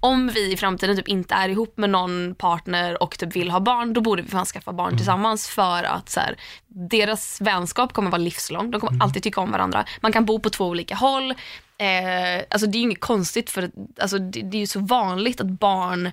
om 0.00 0.28
vi 0.28 0.52
i 0.52 0.56
framtiden 0.56 0.96
typ 0.96 1.08
inte 1.08 1.34
är 1.34 1.48
ihop 1.48 1.76
med 1.76 1.90
någon 1.90 2.34
partner 2.34 3.02
och 3.02 3.18
typ 3.18 3.36
vill 3.36 3.50
ha 3.50 3.60
barn, 3.60 3.92
då 3.92 4.00
borde 4.00 4.22
vi 4.22 4.28
fan 4.28 4.46
skaffa 4.46 4.72
barn 4.72 4.96
tillsammans 4.96 5.48
för 5.48 5.84
att 5.84 6.08
så 6.10 6.20
här, 6.20 6.36
deras 6.68 7.40
vänskap 7.40 7.92
kommer 7.92 8.10
vara 8.10 8.22
livslång. 8.22 8.70
De 8.70 8.80
kommer 8.80 9.02
alltid 9.02 9.22
tycka 9.22 9.40
om 9.40 9.50
varandra. 9.50 9.84
Man 10.00 10.12
kan 10.12 10.24
bo 10.24 10.40
på 10.40 10.50
två 10.50 10.66
olika 10.66 10.94
håll. 10.94 11.30
Eh, 11.78 12.44
alltså 12.50 12.66
det 12.66 12.76
är 12.76 12.80
ju 12.80 12.84
inget 12.84 13.00
konstigt 13.00 13.50
för 13.50 13.70
alltså 14.00 14.18
det, 14.18 14.42
det 14.42 14.56
är 14.56 14.60
ju 14.60 14.66
så 14.66 14.80
vanligt 14.80 15.40
att 15.40 15.46
barn 15.46 16.10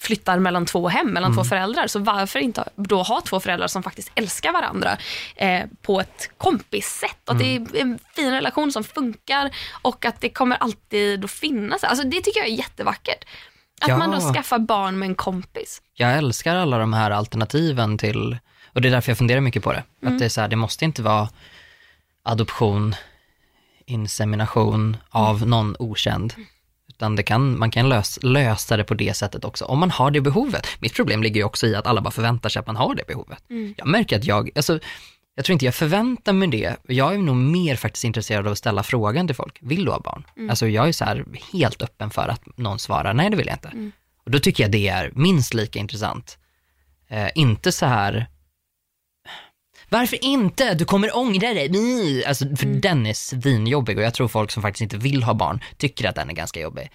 flyttar 0.00 0.38
mellan 0.38 0.66
två 0.66 0.88
hem, 0.88 1.10
mellan 1.10 1.34
två 1.34 1.44
föräldrar. 1.44 1.86
Så 1.86 1.98
varför 1.98 2.38
inte 2.38 2.68
då 2.76 3.02
ha 3.02 3.20
två 3.20 3.40
föräldrar 3.40 3.66
som 3.66 3.82
faktiskt 3.82 4.10
älskar 4.14 4.52
varandra 4.52 4.98
eh, 5.36 5.62
på 5.82 6.00
ett 6.00 6.30
kompissätt? 6.38 7.28
Och 7.28 7.32
att 7.32 7.38
det 7.38 7.56
är 7.56 7.76
en 7.80 7.98
fin 8.14 8.30
relation 8.30 8.72
som 8.72 8.84
funkar 8.84 9.50
och 9.82 10.04
att 10.04 10.20
det 10.20 10.28
kommer 10.28 10.56
alltid 10.56 11.24
att 11.24 11.30
finnas. 11.30 11.84
Alltså 11.84 12.04
det 12.04 12.20
tycker 12.20 12.40
jag 12.40 12.48
är 12.48 12.52
jättevackert. 12.54 13.24
Att 13.82 13.88
Ja. 13.88 13.96
man 13.98 14.10
då 14.10 14.20
skaffar 14.34 14.58
barn 14.58 14.98
med 14.98 15.08
en 15.08 15.14
kompis. 15.14 15.82
Jag 15.94 16.16
älskar 16.18 16.56
alla 16.56 16.78
de 16.78 16.92
här 16.92 17.10
alternativen 17.10 17.98
till, 17.98 18.38
och 18.72 18.80
det 18.80 18.88
är 18.88 18.92
därför 18.92 19.10
jag 19.10 19.18
funderar 19.18 19.40
mycket 19.40 19.62
på 19.62 19.72
det. 19.72 19.82
Att 20.06 20.18
det 20.18 20.24
är 20.24 20.28
så 20.28 20.40
här, 20.40 20.48
det 20.48 20.56
måste 20.56 20.84
inte 20.84 21.02
vara 21.02 21.28
adoption, 22.22 22.94
insemination 23.86 24.96
av 25.10 25.46
någon 25.46 25.76
okänd. 25.78 26.34
Utan 27.00 27.16
det 27.16 27.22
kan, 27.22 27.58
man 27.58 27.70
kan 27.70 27.88
lös, 27.88 28.18
lösa 28.22 28.76
det 28.76 28.84
på 28.84 28.94
det 28.94 29.16
sättet 29.16 29.44
också, 29.44 29.64
om 29.64 29.78
man 29.78 29.90
har 29.90 30.10
det 30.10 30.20
behovet. 30.20 30.66
Mitt 30.80 30.94
problem 30.94 31.22
ligger 31.22 31.40
ju 31.40 31.44
också 31.44 31.66
i 31.66 31.74
att 31.76 31.86
alla 31.86 32.00
bara 32.00 32.10
förväntar 32.10 32.48
sig 32.48 32.60
att 32.60 32.66
man 32.66 32.76
har 32.76 32.94
det 32.94 33.06
behovet. 33.06 33.42
Jag 33.76 33.86
märker 33.86 34.18
att 34.18 34.24
jag, 34.24 34.50
alltså, 34.54 34.78
jag 35.34 35.44
tror 35.44 35.52
inte 35.52 35.64
jag 35.64 35.74
förväntar 35.74 36.32
mig 36.32 36.48
det. 36.48 36.76
Jag 36.86 37.14
är 37.14 37.18
nog 37.18 37.36
mer 37.36 37.76
faktiskt 37.76 38.04
intresserad 38.04 38.46
av 38.46 38.52
att 38.52 38.58
ställa 38.58 38.82
frågan 38.82 39.26
till 39.26 39.36
folk, 39.36 39.58
vill 39.60 39.84
du 39.84 39.90
ha 39.90 40.00
barn? 40.00 40.24
Alltså 40.50 40.68
jag 40.68 40.88
är 40.88 40.92
så 40.92 41.04
här 41.04 41.24
helt 41.52 41.82
öppen 41.82 42.10
för 42.10 42.28
att 42.28 42.58
någon 42.58 42.78
svarar, 42.78 43.14
nej 43.14 43.30
det 43.30 43.36
vill 43.36 43.46
jag 43.46 43.56
inte. 43.56 43.70
Och 44.24 44.30
då 44.30 44.38
tycker 44.38 44.64
jag 44.64 44.70
det 44.70 44.88
är 44.88 45.10
minst 45.14 45.54
lika 45.54 45.78
intressant. 45.78 46.38
Eh, 47.08 47.28
inte 47.34 47.72
så 47.72 47.86
här, 47.86 48.26
varför 49.90 50.24
inte? 50.24 50.74
Du 50.74 50.84
kommer 50.84 51.16
ångra 51.16 51.54
dig. 51.54 51.66
Mm. 51.66 52.22
Alltså, 52.26 52.56
för 52.56 52.66
den 52.66 53.06
är 53.06 53.14
svinjobbig 53.14 53.98
och 53.98 54.04
jag 54.04 54.14
tror 54.14 54.28
folk 54.28 54.50
som 54.50 54.62
faktiskt 54.62 54.82
inte 54.82 54.96
vill 54.96 55.22
ha 55.22 55.34
barn 55.34 55.60
tycker 55.76 56.08
att 56.08 56.14
den 56.14 56.30
är 56.30 56.34
ganska 56.34 56.60
jobbig. 56.60 56.90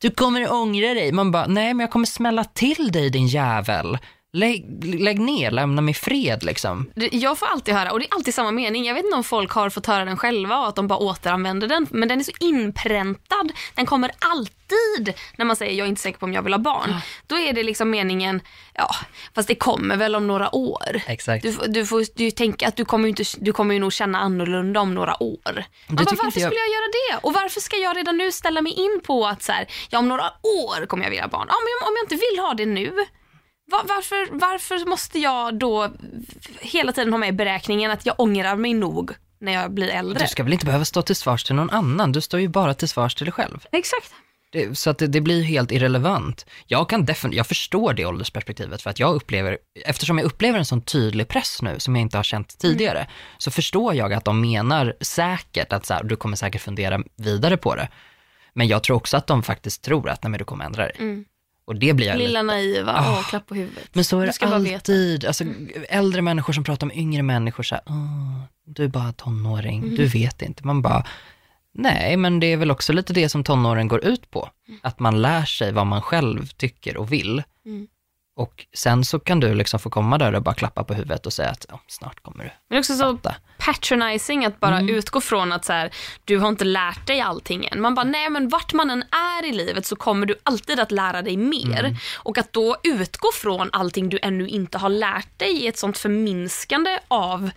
Du 0.00 0.10
kommer 0.10 0.52
ångra 0.52 0.94
dig. 0.94 1.12
Man 1.12 1.30
bara, 1.30 1.46
nej 1.46 1.74
men 1.74 1.80
jag 1.80 1.90
kommer 1.90 2.06
smälla 2.06 2.44
till 2.44 2.92
dig 2.92 3.10
din 3.10 3.26
jävel. 3.26 3.98
Lägg, 4.32 4.84
lägg 5.00 5.20
ner, 5.20 5.50
lämna 5.50 5.82
mig 5.82 5.94
fred 5.94 6.42
liksom. 6.44 6.90
Jag 7.12 7.38
får 7.38 7.46
alltid 7.46 7.74
höra, 7.74 7.92
och 7.92 7.98
det 8.00 8.04
är 8.06 8.14
alltid 8.14 8.34
samma 8.34 8.50
mening. 8.50 8.84
Jag 8.84 8.94
vet 8.94 9.04
inte 9.04 9.16
om 9.16 9.24
folk 9.24 9.50
har 9.52 9.70
fått 9.70 9.86
höra 9.86 10.04
den 10.04 10.16
själva 10.16 10.58
och 10.58 10.68
att 10.68 10.76
de 10.76 10.88
bara 10.88 10.98
återanvänder 10.98 11.68
den. 11.68 11.86
Men 11.90 12.08
den 12.08 12.18
är 12.20 12.24
så 12.24 12.32
inpräntad. 12.40 13.52
Den 13.74 13.86
kommer 13.86 14.10
alltid 14.18 15.14
när 15.36 15.44
man 15.44 15.56
säger 15.56 15.72
jag 15.74 15.84
är 15.84 15.88
inte 15.88 16.00
säker 16.02 16.18
på 16.18 16.26
om 16.26 16.32
jag 16.32 16.42
vill 16.42 16.52
ha 16.52 16.58
barn. 16.58 16.94
Då 17.26 17.38
är 17.38 17.52
det 17.52 17.62
liksom 17.62 17.90
meningen, 17.90 18.40
ja 18.74 18.90
fast 19.34 19.48
det 19.48 19.54
kommer 19.54 19.96
väl 19.96 20.14
om 20.16 20.26
några 20.26 20.54
år. 20.54 21.00
Exakt. 21.06 21.42
Du, 21.42 21.52
du 21.68 21.86
får 21.86 22.04
du 22.14 22.30
tänka 22.30 22.68
att 22.68 22.76
du 22.76 22.84
kommer, 22.84 23.04
ju 23.04 23.08
inte, 23.08 23.24
du 23.38 23.52
kommer 23.52 23.74
ju 23.74 23.80
nog 23.80 23.92
känna 23.92 24.18
annorlunda 24.18 24.80
om 24.80 24.94
några 24.94 25.22
år. 25.22 25.64
Man 25.86 25.96
bara, 25.96 26.04
varför 26.04 26.24
jag- 26.24 26.32
skulle 26.32 26.60
jag 26.60 26.68
göra 26.68 26.90
det? 27.12 27.26
Och 27.26 27.32
varför 27.32 27.60
ska 27.60 27.76
jag 27.76 27.96
redan 27.96 28.16
nu 28.16 28.32
ställa 28.32 28.60
mig 28.62 28.72
in 28.72 29.00
på 29.06 29.26
att 29.26 29.42
så 29.42 29.52
här, 29.52 29.66
ja, 29.90 29.98
om 29.98 30.08
några 30.08 30.24
år 30.42 30.86
kommer 30.86 31.04
jag 31.04 31.10
vilja 31.10 31.24
ha 31.24 31.28
barn. 31.30 31.46
Ja, 31.48 31.54
men 31.64 31.88
om 31.88 31.94
jag 31.96 32.04
inte 32.04 32.14
vill 32.30 32.38
ha 32.38 32.54
det 32.54 32.66
nu, 32.66 33.06
va- 33.70 33.84
varför, 33.88 34.28
varför 34.30 34.86
måste 34.86 35.18
jag 35.18 35.58
då 35.58 35.90
hela 36.60 36.92
tiden 36.92 37.12
ha 37.12 37.18
med 37.18 37.28
i 37.28 37.32
beräkningen 37.32 37.90
att 37.90 38.06
jag 38.06 38.20
ångrar 38.20 38.56
mig 38.56 38.74
nog 38.74 39.12
när 39.40 39.52
jag 39.52 39.74
blir 39.74 39.88
äldre? 39.88 40.22
Du 40.24 40.28
ska 40.28 40.42
väl 40.42 40.52
inte 40.52 40.66
behöva 40.66 40.84
stå 40.84 41.02
till 41.02 41.16
svars 41.16 41.44
till 41.44 41.54
någon 41.54 41.70
annan, 41.70 42.12
du 42.12 42.20
står 42.20 42.40
ju 42.40 42.48
bara 42.48 42.74
till 42.74 42.88
svars 42.88 43.14
till 43.14 43.26
dig 43.26 43.32
själv. 43.32 43.64
Exakt. 43.72 44.12
Det, 44.52 44.78
så 44.78 44.90
att 44.90 44.98
det, 44.98 45.06
det 45.06 45.20
blir 45.20 45.42
helt 45.42 45.72
irrelevant. 45.72 46.46
Jag 46.66 46.88
kan 46.88 47.06
jag 47.30 47.46
förstår 47.46 47.92
det 47.92 48.06
åldersperspektivet 48.06 48.82
för 48.82 48.90
att 48.90 48.98
jag 48.98 49.14
upplever, 49.14 49.58
eftersom 49.84 50.18
jag 50.18 50.24
upplever 50.24 50.58
en 50.58 50.64
sån 50.64 50.82
tydlig 50.82 51.28
press 51.28 51.62
nu 51.62 51.78
som 51.78 51.96
jag 51.96 52.02
inte 52.02 52.16
har 52.16 52.22
känt 52.24 52.58
tidigare, 52.58 53.06
så 53.38 53.50
förstår 53.50 53.94
jag 53.94 54.12
att 54.12 54.24
de 54.24 54.40
menar 54.40 54.94
säkert 55.00 55.72
att 55.72 55.86
så 55.86 55.94
här, 55.94 56.02
du 56.02 56.16
kommer 56.16 56.36
säkert 56.36 56.62
fundera 56.62 57.00
vidare 57.16 57.56
på 57.56 57.74
det. 57.74 57.88
Men 58.52 58.68
jag 58.68 58.82
tror 58.82 58.96
också 58.96 59.16
att 59.16 59.26
de 59.26 59.42
faktiskt 59.42 59.82
tror 59.82 60.08
att 60.08 60.22
nej, 60.22 60.30
men 60.30 60.38
du 60.38 60.44
kommer 60.44 60.64
ändra 60.64 60.82
dig. 60.82 60.96
Mm. 60.98 61.24
Och 61.70 61.76
det 61.76 61.92
blir 61.94 62.06
jag 62.06 62.16
lite- 62.16 62.26
Lilla 62.28 62.42
naiva, 62.42 62.92
Ah. 62.92 63.10
åh, 63.18 63.28
klapp 63.28 63.46
på 63.46 63.54
huvudet. 63.54 63.88
Men 63.92 64.04
så 64.04 64.20
är 64.20 64.26
det 64.26 64.54
alltid, 64.54 65.24
alltså, 65.24 65.44
äldre 65.88 66.22
människor 66.22 66.52
som 66.52 66.64
pratar 66.64 66.86
om 66.86 66.92
yngre 66.92 67.22
människor 67.22 67.62
så 67.62 67.74
här, 67.74 67.84
"Åh, 67.86 68.40
du 68.66 68.84
är 68.84 68.88
bara 68.88 69.12
tonåring, 69.12 69.82
Mm. 69.82 69.96
du 69.96 70.06
vet 70.06 70.42
inte. 70.42 70.66
Man 70.66 70.82
bara, 70.82 71.04
Nej, 71.74 72.16
men 72.16 72.40
det 72.40 72.46
är 72.52 72.56
väl 72.56 72.70
också 72.70 72.92
lite 72.92 73.12
det 73.12 73.28
som 73.28 73.44
tonåren 73.44 73.88
går 73.88 74.04
ut 74.04 74.30
på. 74.30 74.48
Att 74.82 74.98
man 75.00 75.22
lär 75.22 75.44
sig 75.44 75.72
vad 75.72 75.86
man 75.86 76.02
själv 76.02 76.46
tycker 76.46 76.96
och 76.96 77.12
vill. 77.12 77.42
Mm. 77.66 77.86
Och 78.40 78.66
sen 78.74 79.04
så 79.04 79.18
kan 79.20 79.40
du 79.40 79.54
liksom 79.54 79.80
få 79.80 79.90
komma 79.90 80.18
där 80.18 80.34
och 80.34 80.42
bara 80.42 80.54
klappa 80.54 80.84
på 80.84 80.94
huvudet 80.94 81.26
och 81.26 81.32
säga 81.32 81.48
att 81.50 81.66
"Ja, 81.68 81.80
snart 81.86 82.22
kommer 82.22 82.44
du 82.44 82.50
Men 82.68 82.78
också 82.78 82.94
så 82.96 83.16
fatta. 83.16 83.34
patronizing 83.58 84.44
att 84.44 84.60
bara 84.60 84.78
Mm. 84.78 84.94
utgå 84.94 85.20
från 85.20 85.52
att 85.52 85.64
så 85.64 85.72
här, 85.72 85.90
du 86.24 86.38
har 86.38 86.48
inte 86.48 86.64
lärt 86.64 87.06
dig 87.06 87.20
allting 87.20 87.66
än. 87.66 87.80
Man 87.80 87.94
bara, 87.94 88.04
nej 88.04 88.30
men 88.30 88.48
vart 88.48 88.72
man 88.72 88.90
än 88.90 89.02
är 89.02 89.44
i 89.48 89.52
livet 89.52 89.86
så 89.86 89.96
kommer 89.96 90.26
du 90.26 90.34
alltid 90.42 90.80
att 90.80 90.90
lära 90.90 91.22
dig 91.22 91.36
mer. 91.36 91.80
Mm. 91.84 91.96
Och 92.18 92.38
att 92.38 92.52
då 92.52 92.76
utgå 92.82 93.28
från 93.34 93.70
allting 93.72 94.08
du 94.08 94.18
ännu 94.22 94.48
inte 94.48 94.78
har 94.78 94.88
lärt 94.88 95.38
dig 95.38 95.64
är 95.64 95.68
ett 95.68 95.78
sånt 95.78 95.98
förminskande 95.98 96.98
av 97.08 97.50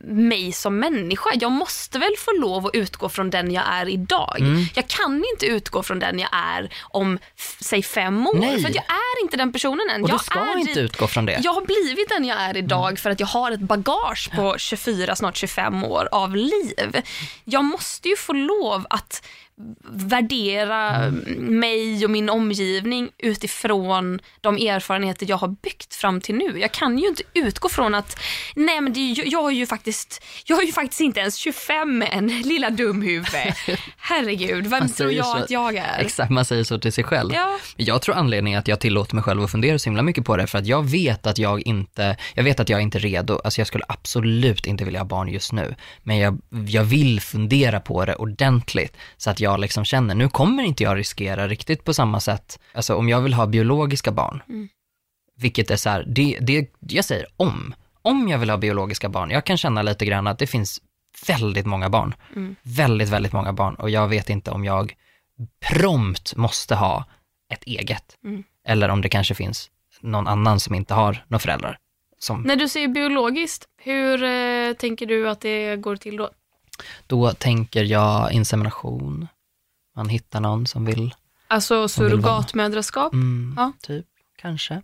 mig 0.00 0.52
som 0.52 0.78
människa. 0.78 1.30
Jag 1.34 1.52
måste 1.52 1.98
väl 1.98 2.14
få 2.18 2.32
lov 2.32 2.66
att 2.66 2.74
utgå 2.74 3.08
från 3.08 3.30
den 3.30 3.50
jag 3.52 3.64
är 3.66 3.88
idag. 3.88 4.36
Mm. 4.40 4.64
Jag 4.74 4.88
kan 4.88 5.24
inte 5.32 5.46
utgå 5.46 5.82
från 5.82 5.98
den 5.98 6.18
jag 6.18 6.28
är 6.32 6.72
om, 6.82 7.18
säg 7.60 7.82
fem 7.82 8.26
år. 8.26 8.34
Nej. 8.34 8.62
För 8.62 8.68
jag 8.74 8.84
är 8.84 9.22
inte 9.22 9.36
den 9.36 9.52
personen 9.52 9.90
än. 9.90 10.02
Och 10.02 10.08
du 10.08 10.12
jag 10.14 10.24
ska 10.24 10.38
är 10.40 10.58
inte 10.58 10.72
dit- 10.72 10.78
utgå 10.84 11.06
från 11.06 11.26
det. 11.26 11.40
jag 11.42 11.52
har 11.52 11.60
blivit 11.60 12.08
den 12.08 12.24
jag 12.24 12.40
är 12.40 12.56
idag 12.56 12.98
för 12.98 13.10
att 13.10 13.20
jag 13.20 13.26
har 13.26 13.50
ett 13.52 13.60
bagage 13.60 14.30
på 14.36 14.54
24, 14.58 15.16
snart 15.16 15.36
25 15.36 15.84
år 15.84 16.08
av 16.12 16.36
liv. 16.36 17.02
Jag 17.44 17.64
måste 17.64 18.08
ju 18.08 18.16
få 18.16 18.32
lov 18.32 18.86
att 18.90 19.26
värdera 19.84 21.10
mig 21.36 22.04
och 22.04 22.10
min 22.10 22.28
omgivning 22.30 23.10
utifrån 23.18 24.20
de 24.40 24.56
erfarenheter 24.56 25.26
jag 25.28 25.36
har 25.36 25.48
byggt 25.48 25.94
fram 25.94 26.20
till 26.20 26.34
nu. 26.34 26.58
Jag 26.58 26.72
kan 26.72 26.98
ju 26.98 27.08
inte 27.08 27.22
utgå 27.34 27.68
från 27.68 27.94
att, 27.94 28.18
nej 28.54 28.80
men 28.80 28.98
är 28.98 29.32
jag, 29.32 29.50
är 29.50 29.54
ju 29.54 29.66
faktiskt, 29.66 30.24
jag 30.46 30.62
är 30.62 30.66
ju 30.66 30.72
faktiskt 30.72 31.00
inte 31.00 31.20
ens 31.20 31.36
25 31.36 32.02
än, 32.02 32.26
lilla 32.42 32.70
dumhuvud. 32.70 33.26
Herregud, 33.96 34.66
vem 34.66 34.88
tror 34.88 35.12
jag 35.12 35.26
så- 35.26 35.36
att 35.36 35.50
jag 35.50 35.76
är? 35.76 35.98
Exakt, 35.98 36.30
man 36.30 36.44
säger 36.44 36.64
så 36.64 36.78
till 36.78 36.92
sig 36.92 37.04
själv. 37.04 37.30
Ja. 37.34 37.58
Jag 37.76 38.02
tror 38.02 38.14
anledningen 38.14 38.58
att 38.58 38.68
jag 38.68 38.80
tillåter 38.80 39.14
mig 39.14 39.24
själv 39.24 39.42
att 39.42 39.50
fundera 39.50 39.78
så 39.78 39.84
himla 39.90 40.02
mycket 40.02 40.24
på 40.24 40.36
det, 40.36 40.46
för 40.46 40.58
att 40.58 40.66
jag 40.66 40.90
vet 40.90 41.26
att 41.26 41.38
jag 41.38 41.66
inte, 41.66 42.16
jag 42.34 42.44
vet 42.44 42.60
att 42.60 42.68
jag 42.68 42.80
inte 42.80 42.98
är 42.98 43.00
redo, 43.00 43.40
alltså 43.44 43.60
jag 43.60 43.66
skulle 43.66 43.84
absolut 43.88 44.66
inte 44.66 44.84
vilja 44.84 45.00
ha 45.00 45.04
barn 45.04 45.28
just 45.28 45.52
nu, 45.52 45.74
men 46.02 46.18
jag, 46.18 46.38
jag 46.68 46.84
vill 46.84 47.20
fundera 47.20 47.80
på 47.80 48.04
det 48.04 48.14
ordentligt, 48.14 48.96
så 49.16 49.30
att 49.30 49.40
jag 49.42 49.60
liksom 49.60 49.84
känner, 49.84 50.14
nu 50.14 50.28
kommer 50.28 50.62
inte 50.62 50.82
jag 50.82 50.96
riskera 50.96 51.48
riktigt 51.48 51.84
på 51.84 51.94
samma 51.94 52.20
sätt, 52.20 52.58
alltså 52.74 52.94
om 52.94 53.08
jag 53.08 53.20
vill 53.20 53.34
ha 53.34 53.46
biologiska 53.46 54.12
barn, 54.12 54.42
vilket 55.36 55.70
är 55.70 55.76
så 55.76 55.90
här, 55.90 56.04
det, 56.08 56.38
det, 56.40 56.70
jag 56.80 57.04
säger 57.04 57.26
om, 57.36 57.74
om 58.02 58.28
jag 58.28 58.38
vill 58.38 58.50
ha 58.50 58.56
biologiska 58.56 59.08
barn, 59.08 59.30
jag 59.30 59.46
kan 59.46 59.56
känna 59.56 59.82
lite 59.82 60.04
grann 60.04 60.26
att 60.26 60.38
det 60.38 60.46
finns 60.46 60.80
väldigt 61.26 61.66
många 61.66 61.90
barn, 61.90 62.14
väldigt, 62.62 63.08
väldigt 63.08 63.32
många 63.32 63.52
barn, 63.52 63.74
och 63.74 63.90
jag 63.90 64.08
vet 64.08 64.30
inte 64.30 64.50
om 64.50 64.64
jag 64.64 64.94
prompt 65.70 66.36
måste 66.36 66.74
ha 66.74 67.04
ett 67.52 67.64
eget. 67.64 68.18
Mm. 68.24 68.44
Eller 68.68 68.88
om 68.88 69.00
det 69.00 69.08
kanske 69.08 69.34
finns 69.34 69.70
någon 70.00 70.26
annan 70.26 70.60
som 70.60 70.74
inte 70.74 70.94
har 70.94 71.24
några 71.28 71.38
föräldrar. 71.38 71.78
Som, 72.18 72.42
När 72.42 72.56
du 72.56 72.68
säger 72.68 72.88
biologiskt, 72.88 73.68
hur 73.76 74.22
eh, 74.22 74.72
tänker 74.72 75.06
du 75.06 75.28
att 75.28 75.40
det 75.40 75.76
går 75.76 75.96
till 75.96 76.16
då? 76.16 76.30
då 77.06 77.32
tänker 77.32 77.84
jag 77.84 78.32
insemination. 78.32 79.28
Man 79.96 80.08
hittar 80.08 80.40
någon 80.40 80.66
som 80.66 80.84
vill, 80.84 81.14
Alltså 81.48 81.88
surrogatmödraskap? 81.88 83.12
mm, 83.12 83.54
Ja. 83.56 83.72
typ, 83.82 84.06
kanske. 84.42 84.82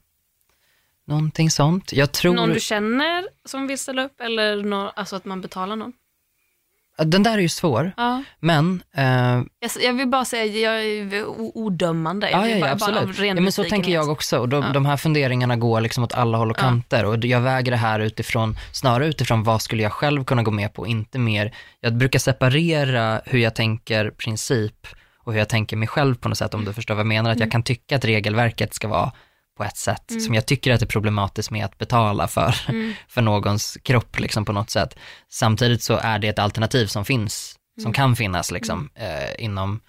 Någonting 1.06 1.50
sånt. 1.50 1.92
Jag 1.92 2.12
tror, 2.12 2.34
Någon 2.34 2.48
du 2.52 2.60
känner 2.60 3.24
som 3.44 3.66
vill 3.66 3.78
ställa 3.78 4.04
upp 4.04 4.20
eller 4.20 4.62
nå, 4.62 4.92
alltså 4.96 5.16
att 5.16 5.24
man 5.24 5.40
betalar 5.40 5.76
någon? 5.76 5.92
den 7.04 7.22
där 7.22 7.32
är 7.38 7.42
ju 7.42 7.48
svår, 7.48 7.92
Ja. 7.96 8.22
men 8.40 8.82
eh, 8.92 9.04
Jag, 9.60 9.70
jag 9.80 9.92
vill 9.92 10.08
bara 10.08 10.24
säga, 10.24 10.44
jag 10.44 10.84
är 10.84 11.24
odömande. 11.58 12.30
Jag 12.30 12.50
Ja, 12.50 12.54
ja, 12.54 12.60
bara, 12.60 12.70
absolut. 12.72 13.18
Ja, 13.18 13.34
men 13.34 13.52
så 13.52 13.64
tänker 13.64 13.92
jag 13.92 14.08
också. 14.08 14.38
Och 14.38 14.48
de, 14.48 14.62
Ja. 14.64 14.72
de 14.72 14.86
här 14.86 14.96
funderingarna 14.96 15.56
går 15.56 15.80
liksom 15.80 16.04
åt 16.04 16.12
alla 16.14 16.38
håll 16.38 16.50
och 16.50 16.56
kanter. 16.56 17.04
Och 17.04 17.24
jag 17.24 17.40
väger 17.40 17.70
det 17.70 17.76
här 17.76 18.00
utifrån, 18.00 18.56
snarare 18.72 19.06
utifrån 19.08 19.42
vad 19.42 19.62
skulle 19.62 19.82
jag 19.82 19.92
själv 19.92 20.24
kunna 20.24 20.42
gå 20.42 20.50
med 20.50 20.74
på, 20.74 20.86
inte 20.86 21.18
mer. 21.18 21.54
Jag 21.80 21.96
brukar 21.96 22.18
separera 22.18 23.20
hur 23.24 23.38
jag 23.38 23.54
tänker 23.54 24.10
princip 24.10 24.86
och 25.28 25.34
hur 25.34 25.38
jag 25.38 25.48
tänker 25.48 25.76
mig 25.76 25.88
själv 25.88 26.14
på 26.14 26.28
något 26.28 26.38
sätt, 26.38 26.54
om 26.54 26.64
du 26.64 26.72
förstår 26.72 26.94
vad 26.94 27.00
jag 27.00 27.06
menar. 27.06 27.30
Att 27.30 27.36
Mm. 27.36 27.46
jag 27.46 27.52
kan 27.52 27.62
tycka 27.62 27.96
att 27.96 28.04
regelverket 28.04 28.74
ska 28.74 28.88
vara 28.88 29.12
på 29.56 29.64
ett 29.64 29.76
sätt 29.76 30.22
som 30.24 30.34
jag 30.34 30.46
tycker 30.46 30.72
att 30.72 30.80
det 30.80 30.84
är 30.86 30.88
problematiskt 30.88 31.50
med 31.50 31.64
att 31.64 31.78
betala 31.78 32.28
för, 32.28 32.54
Mm. 32.68 32.92
för 33.08 33.22
någons 33.22 33.78
kropp 33.82 34.18
liksom 34.20 34.44
på 34.44 34.52
något 34.52 34.70
sätt. 34.70 34.94
Samtidigt 35.30 35.82
så 35.82 35.96
är 35.96 36.18
det 36.18 36.28
ett 36.28 36.38
alternativ 36.38 36.86
som 36.86 37.04
finns, 37.04 37.56
Mm. 37.76 37.82
som 37.82 37.92
kan 37.92 38.16
finnas 38.16 38.50
liksom 38.50 38.90
eh, 38.94 39.44
inom 39.44 39.80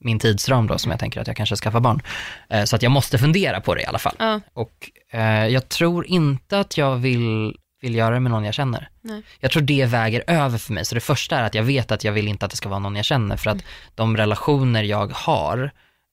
min 0.00 0.18
tidsram 0.18 0.66
då 0.66 0.78
som 0.78 0.90
jag 0.90 1.00
tänker 1.00 1.20
att 1.20 1.26
jag 1.26 1.36
kanske 1.36 1.56
skaffar 1.56 1.80
barn. 1.80 2.02
Eh, 2.50 2.64
så 2.64 2.76
att 2.76 2.82
jag 2.82 2.92
måste 2.92 3.18
fundera 3.18 3.60
på 3.60 3.74
det 3.74 3.82
i 3.82 3.86
alla 3.86 3.98
fall. 3.98 4.16
Och 4.52 4.90
eh, 5.12 5.46
jag 5.46 5.68
tror 5.68 6.06
inte 6.06 6.58
att 6.60 6.78
jag 6.78 6.96
vill, 6.96 7.56
vill 7.80 7.94
göra 7.94 8.14
det 8.14 8.20
med 8.20 8.30
någon 8.30 8.44
jag 8.44 8.54
känner. 8.54 8.88
Nej. 9.00 9.22
Jag 9.40 9.50
tror 9.50 9.62
det 9.62 9.84
väger 9.84 10.24
över 10.26 10.58
för 10.58 10.72
mig. 10.72 10.84
Så 10.84 10.94
det 10.94 11.00
första 11.00 11.38
är 11.38 11.42
att 11.42 11.54
jag 11.54 11.62
vet 11.62 11.92
att 11.92 12.04
jag 12.04 12.12
vill 12.12 12.28
inte 12.28 12.44
att 12.44 12.50
det 12.50 12.56
ska 12.56 12.68
vara 12.68 12.78
någon 12.78 12.96
jag 12.96 13.04
känner, 13.04 13.36
för 13.36 13.50
att 13.50 13.64
de 13.94 14.16
relationer 14.16 14.82
jag 14.82 15.12
har 15.12 15.70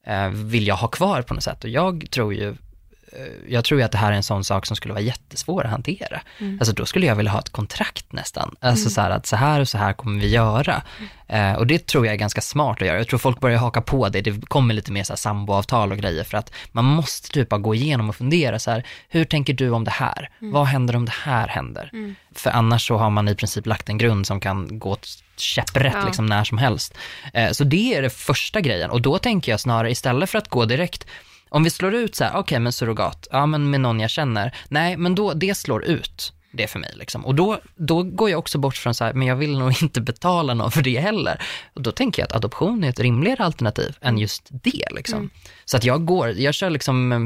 eh, 0.07 0.29
vill 0.29 0.67
jag 0.67 0.75
ha 0.75 0.87
kvar 0.87 1.21
på 1.21 1.33
något 1.33 1.43
sätt. 1.43 1.63
Och 1.63 1.69
jag 1.69 2.07
tror 2.11 2.33
ju 2.33 2.55
jag 3.47 3.63
tror 3.63 3.79
ju 3.79 3.85
att 3.85 3.91
det 3.91 3.97
här 3.97 4.11
är 4.11 4.15
en 4.15 4.23
sån 4.23 4.43
sak 4.43 4.65
som 4.65 4.75
skulle 4.75 4.93
vara 4.93 5.03
jättesvår 5.03 5.63
att 5.63 5.71
hantera. 5.71 6.21
Alltså 6.59 6.73
då 6.73 6.85
skulle 6.85 7.05
jag 7.05 7.15
vilja 7.15 7.31
ha 7.31 7.39
ett 7.39 7.49
kontrakt 7.49 8.13
nästan. 8.13 8.55
Alltså 8.59 8.89
så 8.89 9.01
här 9.01 9.09
att 9.09 9.25
så 9.25 9.35
här 9.35 9.59
och 9.59 9.67
så 9.67 9.77
här 9.77 9.93
kommer 9.93 10.21
vi 10.21 10.27
göra. 10.29 10.81
Eh, 11.27 11.53
och 11.53 11.67
det 11.67 11.87
tror 11.87 12.05
jag 12.05 12.13
är 12.13 12.17
ganska 12.17 12.41
smart 12.41 12.81
att 12.81 12.87
göra. 12.87 12.97
Jag 12.97 13.07
tror 13.07 13.19
folk 13.19 13.39
börjar 13.39 13.57
haka 13.57 13.81
på 13.81 14.09
det. 14.09 14.21
Det 14.21 14.47
kommer 14.47 14.73
lite 14.73 14.91
mer 14.91 15.03
så 15.03 15.13
här 15.13 15.17
samboavtal 15.17 15.91
och 15.91 15.97
grejer 15.97 16.23
för 16.23 16.37
att 16.37 16.51
man 16.71 16.85
måste 16.85 17.29
typ 17.31 17.49
bara 17.49 17.59
gå 17.59 17.75
igenom 17.75 18.09
och 18.09 18.15
fundera 18.15 18.59
så 18.59 18.71
här, 18.71 18.85
hur 19.09 19.25
tänker 19.25 19.53
du 19.53 19.69
om 19.69 19.83
det 19.83 19.91
här? 19.91 20.29
Vad 20.39 20.65
händer 20.65 20.95
om 20.95 21.05
det 21.05 21.13
här 21.23 21.47
händer? 21.47 22.15
För 22.35 22.49
annars 22.49 22.87
så 22.87 22.97
har 22.97 23.09
man 23.09 23.27
i 23.27 23.35
princip 23.35 23.65
lagt 23.65 23.89
en 23.89 23.97
grund 23.97 24.27
som 24.27 24.39
kan 24.39 24.79
gå 24.79 24.89
åt 24.89 25.07
käpprätt 25.37 25.93
Ja. 25.99 26.05
liksom 26.05 26.25
när 26.25 26.43
som 26.43 26.57
helst. 26.57 26.97
Eh, 27.33 27.51
så 27.51 27.63
det 27.63 27.93
är 27.95 28.01
det 28.01 28.09
första 28.09 28.61
grejen 28.61 28.89
och 28.89 29.01
då 29.01 29.17
tänker 29.17 29.51
jag 29.51 29.59
snarare 29.59 29.91
istället 29.91 30.29
för 30.29 30.37
att 30.37 30.49
gå 30.49 30.65
direkt 30.65 31.07
om 31.55 31.63
vi 31.63 31.69
slår 31.69 31.93
ut 31.93 32.15
så 32.15 32.23
här, 32.23 32.35
okej 32.35 32.59
men 32.59 32.71
surrogat, 32.73 33.27
ja 33.31 33.45
men 33.45 33.69
med 33.69 33.81
någon 33.81 33.99
jag 33.99 34.09
känner, 34.09 34.55
nej 34.69 34.97
men 34.97 35.15
då, 35.15 35.33
det 35.33 35.55
slår 35.55 35.83
ut 35.85 36.33
det 36.51 36.67
för 36.67 36.79
mig 36.79 36.91
liksom. 36.95 37.25
Och 37.25 37.35
då, 37.35 37.59
då 37.75 38.03
går 38.03 38.29
jag 38.29 38.39
också 38.39 38.57
bort 38.57 38.75
från 38.75 38.93
så 38.93 39.03
här, 39.03 39.13
men 39.13 39.27
jag 39.27 39.35
vill 39.35 39.57
nog 39.57 39.73
inte 39.83 40.01
betala 40.01 40.53
någon 40.53 40.71
för 40.71 40.81
det 40.81 40.99
heller. 40.99 41.41
Och 41.73 41.81
då 41.81 41.91
tänker 41.91 42.21
jag 42.21 42.27
att 42.27 42.35
adoption 42.35 42.83
är 42.83 42.89
ett 42.89 42.99
rimligare 42.99 43.43
alternativ 43.43 43.97
än 44.01 44.17
just 44.17 44.47
det 44.51 44.87
liksom. 44.91 45.29
Så 45.65 45.77
att 45.77 45.83
jag 45.83 46.05
går, 46.05 46.29
jag 46.29 46.53
kör 46.53 46.69
liksom 46.69 47.11
eh, 47.11 47.19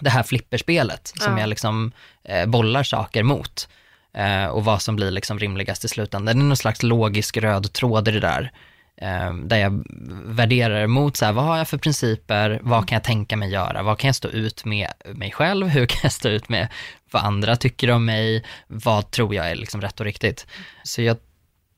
det 0.00 0.10
här 0.10 0.22
flipperspelet 0.22 1.12
som 1.16 1.32
Ja. 1.32 1.40
jag 1.40 1.48
liksom 1.48 1.92
eh, 2.24 2.46
bollar 2.46 2.82
saker 2.82 3.22
mot. 3.22 3.68
Eh, 4.14 4.46
och 4.46 4.64
vad 4.64 4.82
som 4.82 4.96
blir 4.96 5.10
liksom 5.10 5.38
rimligast 5.38 5.84
i 5.84 5.88
slutändan. 5.88 6.36
Det 6.36 6.42
är 6.42 6.44
någon 6.44 6.56
slags 6.56 6.82
logisk 6.82 7.36
röd 7.36 7.72
tråd 7.72 8.08
i 8.08 8.10
det 8.10 8.20
där. 8.20 8.52
Eh, 8.96 9.34
där 9.34 9.56
jag 9.56 9.84
värderar 10.24 10.86
mot 10.86 11.16
så 11.16 11.24
här, 11.24 11.32
vad 11.32 11.44
har 11.44 11.58
jag 11.58 11.68
för 11.68 11.78
principer, 11.78 12.60
vad 12.62 12.88
kan 12.88 12.96
jag 12.96 13.04
tänka 13.04 13.36
mig 13.36 13.50
göra, 13.50 13.82
vad 13.82 13.98
kan 13.98 14.08
jag 14.08 14.14
stå 14.14 14.28
ut 14.28 14.64
med 14.64 14.88
mig 15.14 15.30
själv, 15.32 15.66
hur 15.66 15.86
kan 15.86 16.00
jag 16.02 16.12
stå 16.12 16.28
ut 16.28 16.48
med 16.48 16.68
vad 17.10 17.24
andra 17.24 17.56
tycker 17.56 17.90
om 17.90 18.04
mig, 18.04 18.44
vad 18.66 19.10
tror 19.10 19.34
jag 19.34 19.50
är 19.50 19.54
liksom 19.54 19.80
rätt 19.80 20.00
och 20.00 20.06
riktigt. 20.06 20.46
Så 20.82 21.02
jag, 21.02 21.16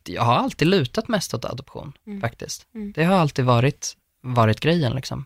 jag 0.06 0.22
har 0.22 0.34
alltid 0.34 0.68
lutat 0.68 1.08
mest 1.08 1.34
åt 1.34 1.44
adoption 1.44 1.92
faktiskt. 2.20 2.66
Det 2.94 3.04
har 3.04 3.14
alltid 3.14 3.44
varit, 3.44 3.92
varit 4.22 4.60
grejen 4.60 4.92
liksom. 4.92 5.24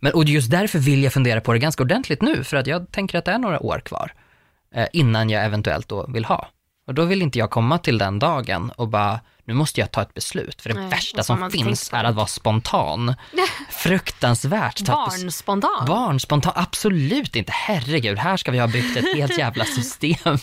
Men, 0.00 0.12
och 0.12 0.24
just 0.24 0.50
därför 0.50 0.78
vill 0.78 1.02
jag 1.02 1.12
fundera 1.12 1.40
på 1.40 1.52
det 1.52 1.58
ganska 1.58 1.82
ordentligt 1.82 2.22
nu, 2.22 2.44
för 2.44 2.56
att 2.56 2.66
jag 2.66 2.92
tänker 2.92 3.18
att 3.18 3.24
det 3.24 3.32
är 3.32 3.38
några 3.38 3.60
år 3.60 3.80
kvar 3.80 4.12
eh, 4.74 4.86
innan 4.92 5.30
jag 5.30 5.44
eventuellt 5.44 5.88
då 5.88 6.06
vill 6.06 6.24
ha. 6.24 6.48
Och 6.86 6.94
då 6.94 7.04
vill 7.04 7.22
inte 7.22 7.38
jag 7.38 7.50
komma 7.50 7.78
till 7.78 7.98
den 7.98 8.18
dagen 8.18 8.70
och 8.76 8.88
bara, 8.88 9.20
nu 9.48 9.54
måste 9.54 9.80
jag 9.80 9.90
ta 9.90 10.02
ett 10.02 10.14
beslut, 10.14 10.62
för 10.62 10.68
det 10.68 10.80
Nej, 10.80 10.88
värsta 10.88 11.22
som 11.22 11.50
finns 11.50 11.92
är 11.92 12.04
att 12.04 12.14
vara 12.14 12.26
spontan. 12.26 13.14
Fruktansvärt. 13.70 14.86
Ta 14.86 14.92
ett 14.92 15.12
bes- 15.12 15.22
Barn 15.22 15.32
spontant. 15.32 15.86
Barn, 15.86 16.20
spontan, 16.20 16.52
absolut 16.56 17.36
inte. 17.36 17.52
Herregud, 17.52 18.18
här 18.18 18.36
ska 18.36 18.50
vi 18.50 18.58
ha 18.58 18.66
byggt 18.66 18.96
ett 18.96 19.14
helt 19.16 19.38
jävla 19.38 19.64
system, 19.76 20.36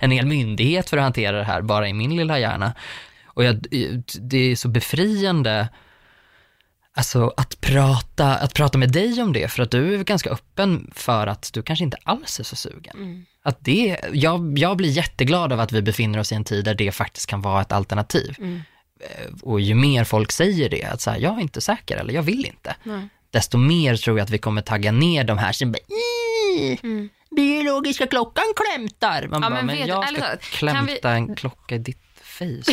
en 0.00 0.10
hel 0.10 0.26
myndighet 0.26 0.90
för 0.90 0.96
att 0.96 1.02
hantera 1.02 1.36
det 1.36 1.44
här, 1.44 1.62
bara 1.62 1.88
i 1.88 1.92
min 1.92 2.16
lilla 2.16 2.38
hjärna. 2.38 2.74
Och 3.26 3.44
jag, 3.44 3.66
det 4.20 4.38
är 4.52 4.56
så 4.56 4.68
befriande, 4.68 5.68
alltså 6.96 7.32
att 7.36 7.60
prata, 7.60 8.36
att 8.36 8.54
prata 8.54 8.78
med 8.78 8.92
dig 8.92 9.22
om 9.22 9.32
det, 9.32 9.48
för 9.48 9.62
att 9.62 9.70
du 9.70 9.94
är 9.94 10.04
ganska 10.04 10.30
öppen 10.30 10.90
för 10.94 11.26
att 11.26 11.50
du 11.52 11.62
kanske 11.62 11.84
inte 11.84 11.96
alls 12.02 12.40
är 12.40 12.44
så 12.44 12.56
sugen. 12.56 13.26
Att 13.42 13.64
det, 13.64 13.96
jag, 14.12 14.58
jag 14.58 14.76
blir 14.76 14.90
jätteglad 14.90 15.52
av 15.52 15.60
att 15.60 15.72
vi 15.72 15.82
befinner 15.82 16.18
oss 16.18 16.32
i 16.32 16.34
en 16.34 16.44
tid 16.44 16.64
där 16.64 16.74
det 16.74 16.92
faktiskt 16.92 17.26
kan 17.26 17.42
vara 17.42 17.60
ett 17.60 17.72
alternativ. 17.72 18.36
Eh, 19.00 19.26
Och 19.42 19.60
ju 19.60 19.74
mer 19.74 20.04
folk 20.04 20.32
säger 20.32 20.68
det, 20.68 20.84
att 20.84 21.00
så 21.00 21.10
här, 21.10 21.18
jag 21.18 21.36
är 21.36 21.40
inte 21.40 21.60
säker 21.60 21.96
eller 21.96 22.14
jag 22.14 22.22
vill 22.22 22.46
inte, 22.46 22.76
Nej. 22.82 23.08
desto 23.30 23.58
mer 23.58 23.96
tror 23.96 24.18
jag 24.18 24.24
att 24.24 24.30
vi 24.30 24.38
kommer 24.38 24.62
tagga 24.62 24.92
ner 24.92 25.24
de 25.24 25.38
här 25.38 25.52
som 25.52 25.72
bara, 25.72 25.78
"Ih, 26.58 26.78
biologiska 27.36 28.06
klockan 28.06 28.44
klämtar. 28.56 29.26
Man 29.28 29.42
Ja, 29.42 29.48
bara, 29.50 29.54
men 29.54 29.66
men, 29.66 29.76
vet 29.76 29.88
jag 29.88 30.08
ska 30.08 30.16
kan 30.20 30.36
vi- 30.40 30.56
klämta 30.56 31.10
en 31.10 31.36
klocka 31.36 31.74
i 31.74 31.78
ditt 31.78 31.98
face. 32.22 32.72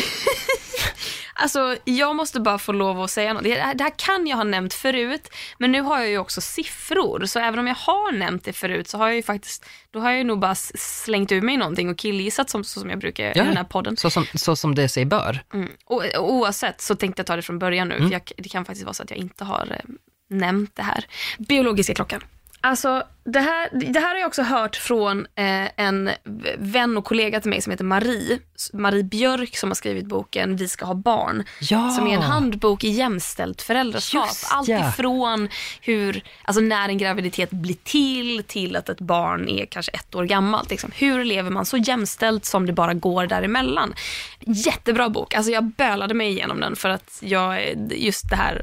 Alltså, 1.40 1.76
jag 1.84 2.16
måste 2.16 2.40
bara 2.40 2.58
få 2.58 2.72
lov 2.72 3.00
att 3.00 3.10
säga 3.10 3.32
något. 3.32 3.42
Det 3.44 3.54
här, 3.60 3.74
det 3.74 3.84
här 3.84 3.92
kan 3.96 4.26
jag 4.26 4.36
ha 4.36 4.44
nämnt 4.44 4.74
förut, 4.74 5.28
men 5.58 5.72
nu 5.72 5.80
har 5.80 5.98
jag 5.98 6.08
ju 6.08 6.18
också 6.18 6.40
siffror. 6.40 7.24
Så 7.26 7.38
även 7.38 7.58
om 7.58 7.66
jag 7.66 7.74
har 7.74 8.12
nämnt 8.12 8.44
det 8.44 8.52
förut 8.52 8.88
så 8.88 8.98
har 8.98 9.06
jag 9.06 9.16
ju 9.16 9.22
faktiskt, 9.22 9.66
då 9.90 10.00
har 10.00 10.10
jag 10.10 10.18
ju 10.18 10.24
nog 10.24 10.38
bara 10.38 10.54
slängt 10.54 11.32
ur 11.32 11.40
mig 11.40 11.56
någonting 11.56 11.90
och 11.90 11.98
killgissat 11.98 12.50
som, 12.50 12.64
så 12.64 12.80
som 12.80 12.90
jag 12.90 12.98
brukar 12.98 13.30
i 13.30 13.32
den 13.34 13.56
här 13.56 13.64
podden. 13.64 13.96
Så 13.96 14.10
som, 14.10 14.26
så 14.34 14.56
som 14.56 14.74
det 14.74 14.88
sig 14.88 15.04
bör. 15.04 15.42
Mm. 15.54 15.68
Och, 15.84 16.04
oavsett 16.18 16.80
så 16.80 16.94
tänkte 16.96 17.20
jag 17.20 17.26
ta 17.26 17.36
det 17.36 17.42
från 17.42 17.58
början 17.58 17.88
nu, 17.88 17.94
Mm. 17.94 18.08
för 18.08 18.14
jag, 18.14 18.32
det 18.36 18.48
kan 18.48 18.64
faktiskt 18.64 18.84
vara 18.84 18.94
så 18.94 19.02
att 19.02 19.10
jag 19.10 19.18
inte 19.18 19.44
har 19.44 19.66
eh, 19.70 19.94
nämnt 20.30 20.76
det 20.76 20.82
här. 20.82 21.04
Biologiska 21.38 21.94
klockan. 21.94 22.20
Alltså, 22.60 23.02
det 23.24 23.40
här, 23.40 23.68
det 23.92 24.00
här 24.00 24.08
har 24.08 24.16
jag 24.16 24.26
också 24.26 24.42
hört 24.42 24.76
från 24.76 25.26
eh, 25.34 25.68
en 25.76 26.10
vän 26.58 26.96
och 26.96 27.04
kollega 27.04 27.40
till 27.40 27.50
mig 27.50 27.62
som 27.62 27.70
heter 27.70 27.84
Marie. 27.84 28.38
Marie 28.72 29.02
Björk 29.02 29.56
som 29.56 29.70
har 29.70 29.74
skrivit 29.74 30.06
boken 30.06 30.56
Vi 30.56 30.68
ska 30.68 30.84
ha 30.86 30.94
barn. 30.94 31.44
Ja. 31.60 31.90
Som 31.90 32.06
är 32.06 32.14
en 32.14 32.22
handbok 32.22 32.84
i 32.84 32.88
jämställt 32.88 33.62
föräldraskap. 33.62 34.26
Just 34.26 34.52
Allt 34.52 34.68
ja. 34.68 34.88
ifrån 34.88 35.48
hur, 35.80 36.24
alltså 36.42 36.60
när 36.60 36.88
en 36.88 36.98
graviditet 36.98 37.50
blir 37.50 37.76
till, 37.84 38.44
till 38.46 38.76
att 38.76 38.88
ett 38.88 39.00
barn 39.00 39.48
är 39.48 39.66
kanske 39.66 39.92
ett 39.92 40.14
år 40.14 40.24
gammalt. 40.24 40.70
Liksom. 40.70 40.90
Hur 40.94 41.24
lever 41.24 41.50
man 41.50 41.66
så 41.66 41.76
jämställt 41.76 42.44
som 42.44 42.66
det 42.66 42.72
bara 42.72 42.94
går 42.94 43.26
däremellan? 43.26 43.94
Jättebra 44.40 45.08
bok. 45.08 45.34
Alltså 45.34 45.52
jag 45.52 45.64
bölade 45.64 46.14
mig 46.14 46.28
igenom 46.28 46.60
den 46.60 46.76
för 46.76 46.88
att 46.88 47.18
jag, 47.20 47.60
just 47.90 48.30
det 48.30 48.36
här 48.36 48.62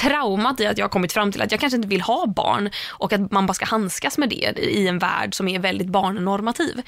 traumat 0.00 0.60
i 0.60 0.66
att 0.66 0.78
jag 0.78 0.84
har 0.84 0.90
kommit 0.90 1.12
fram 1.12 1.32
till 1.32 1.42
att 1.42 1.50
jag 1.50 1.60
kanske 1.60 1.76
inte 1.76 1.88
vill 1.88 2.00
ha 2.00 2.26
barn 2.26 2.70
och 2.88 3.12
att 3.12 3.30
man 3.30 3.46
bara 3.46 3.54
ska 3.54 3.64
handskas 3.64 4.18
med 4.18 4.28
det 4.28 4.58
i 4.58 4.88
en 4.88 4.98
värld 4.98 5.34
som 5.34 5.48
är 5.48 5.58
väldigt 5.58 5.88
barnnormativ. 5.88 6.82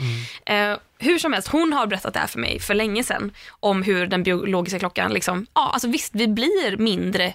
Eh, 0.46 0.76
hur 0.98 1.18
som 1.18 1.32
helst, 1.32 1.48
hon 1.48 1.72
har 1.72 1.86
berättat 1.86 2.14
det 2.14 2.20
här 2.20 2.26
för 2.26 2.38
mig 2.38 2.60
för 2.60 2.74
länge 2.74 3.04
sedan 3.04 3.32
om 3.60 3.82
hur 3.82 4.06
den 4.06 4.22
biologiska 4.22 4.78
klockan, 4.78 5.12
liksom, 5.12 5.46
ja 5.54 5.70
alltså 5.72 5.88
visst 5.88 6.14
vi 6.14 6.28
blir 6.28 6.76
mindre 6.76 7.34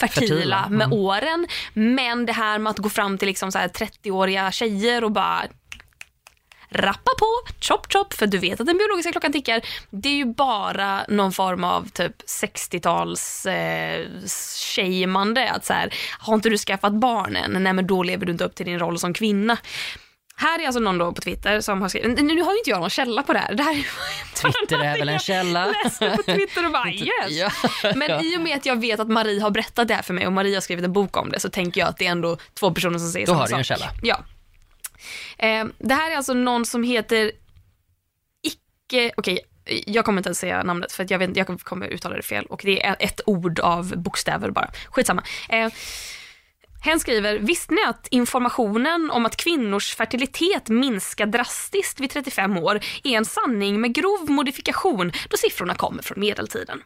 fertila, 0.00 0.26
Fertila, 0.26 0.68
med 0.68 0.84
mm. 0.84 0.92
åren, 0.92 1.46
men 1.74 2.26
det 2.26 2.32
här 2.32 2.58
med 2.58 2.70
att 2.70 2.78
gå 2.78 2.88
fram 2.88 3.18
till 3.18 3.28
liksom 3.28 3.52
så 3.52 3.58
här 3.58 3.68
30-åriga 3.68 4.52
tjejer 4.52 5.04
och 5.04 5.10
bara 5.10 5.42
rappa 6.70 7.10
på, 7.18 7.26
chop 7.60 7.92
chop, 7.92 8.14
för 8.14 8.26
du 8.26 8.38
vet 8.38 8.60
att 8.60 8.66
den 8.66 8.78
biologiska 8.78 9.12
klockan 9.12 9.32
tickar. 9.32 9.60
Det 9.90 10.08
är 10.08 10.12
ju 10.16 10.24
bara 10.24 11.04
någon 11.08 11.32
form 11.32 11.64
av 11.64 11.88
typ 11.88 12.12
60-tals 12.42 13.46
eh, 13.46 14.06
shameande. 14.76 15.50
Att 15.50 15.64
så 15.64 15.72
här, 15.72 15.94
har 16.18 16.34
inte 16.34 16.48
du 16.48 16.58
skaffat 16.58 16.92
barn 16.92 17.36
än? 17.36 17.62
Nej 17.62 17.72
men 17.72 17.86
då 17.86 18.02
lever 18.02 18.26
du 18.26 18.32
inte 18.32 18.44
upp 18.44 18.54
till 18.54 18.66
din 18.66 18.78
roll 18.78 18.98
som 18.98 19.14
kvinna. 19.14 19.56
Här 20.36 20.58
är 20.60 20.66
alltså 20.66 20.80
någon 20.80 20.98
då 20.98 21.12
på 21.12 21.20
Twitter 21.20 21.60
som 21.60 21.82
har 21.82 21.88
skrivit, 21.88 22.22
nu 22.22 22.42
har 22.42 22.52
ju 22.52 22.58
inte 22.58 22.70
jag 22.70 22.80
någon 22.80 22.90
källa 22.90 23.22
på 23.22 23.32
det 23.32 23.38
här. 23.38 23.54
Det 23.54 23.62
här 23.62 23.72
är 23.72 23.84
Twitter 24.52 24.84
är 24.84 24.98
väl 24.98 25.08
en 25.08 25.18
källa? 25.18 25.66
läste 25.84 26.10
på 26.16 26.22
Twitter 26.22 26.66
och 26.66 26.72
bara 26.72 26.90
yes. 26.90 27.08
Ja. 27.28 27.50
Men 27.96 28.24
i 28.24 28.36
och 28.36 28.40
med 28.40 28.56
att 28.56 28.66
jag 28.66 28.80
vet 28.80 29.00
att 29.00 29.08
Marie 29.08 29.42
har 29.42 29.50
berättat 29.50 29.88
det 29.88 29.94
här 29.94 30.02
för 30.02 30.14
mig 30.14 30.26
och 30.26 30.32
Marie 30.32 30.56
har 30.56 30.60
skrivit 30.60 30.84
en 30.84 30.92
bok 30.92 31.16
om 31.16 31.30
det 31.30 31.40
så 31.40 31.50
tänker 31.50 31.80
jag 31.80 31.88
att 31.88 31.98
det 31.98 32.06
är 32.06 32.10
ändå 32.10 32.36
två 32.60 32.70
personer 32.70 32.98
som 32.98 33.08
säger 33.08 33.26
Då 33.26 33.32
samma 33.32 33.40
har 33.42 33.48
du 33.48 33.54
en 33.54 33.64
sak. 33.64 33.78
källa. 33.78 33.90
Ja. 34.02 34.20
Eh, 35.38 35.66
det 35.78 35.94
här 35.94 36.10
är 36.10 36.16
alltså 36.16 36.34
någon 36.34 36.66
som 36.66 36.82
heter 36.82 37.32
Icke, 38.42 39.12
okej, 39.16 39.40
jag 39.86 40.04
kommer 40.04 40.18
inte 40.18 40.28
ens 40.28 40.38
säga 40.38 40.62
namnet 40.62 40.92
för 40.92 41.04
att 41.04 41.10
jag, 41.10 41.18
vet, 41.18 41.36
jag 41.36 41.58
kommer 41.64 41.86
uttala 41.86 42.16
det 42.16 42.22
fel 42.22 42.46
och 42.46 42.60
det 42.64 42.86
är 42.86 42.96
ett 43.00 43.20
ord 43.26 43.60
av 43.60 43.96
bokstäver 43.96 44.50
bara. 44.50 44.70
Skitsamma. 44.90 45.22
Eh, 45.48 45.68
Hen 46.82 47.00
skriver, 47.00 47.38
visste 47.38 47.74
ni 47.74 47.82
att 47.84 48.06
informationen 48.10 49.10
om 49.10 49.26
att 49.26 49.36
kvinnors 49.36 49.94
fertilitet 49.94 50.68
minskar 50.68 51.26
drastiskt 51.26 52.00
vid 52.00 52.10
35 52.10 52.56
år 52.56 52.80
är 53.04 53.10
en 53.10 53.24
sanning 53.24 53.80
med 53.80 53.94
grov 53.94 54.30
modifikation 54.30 55.12
då 55.28 55.36
siffrorna 55.36 55.74
kommer 55.74 56.02
från 56.02 56.20
medeltiden? 56.20 56.82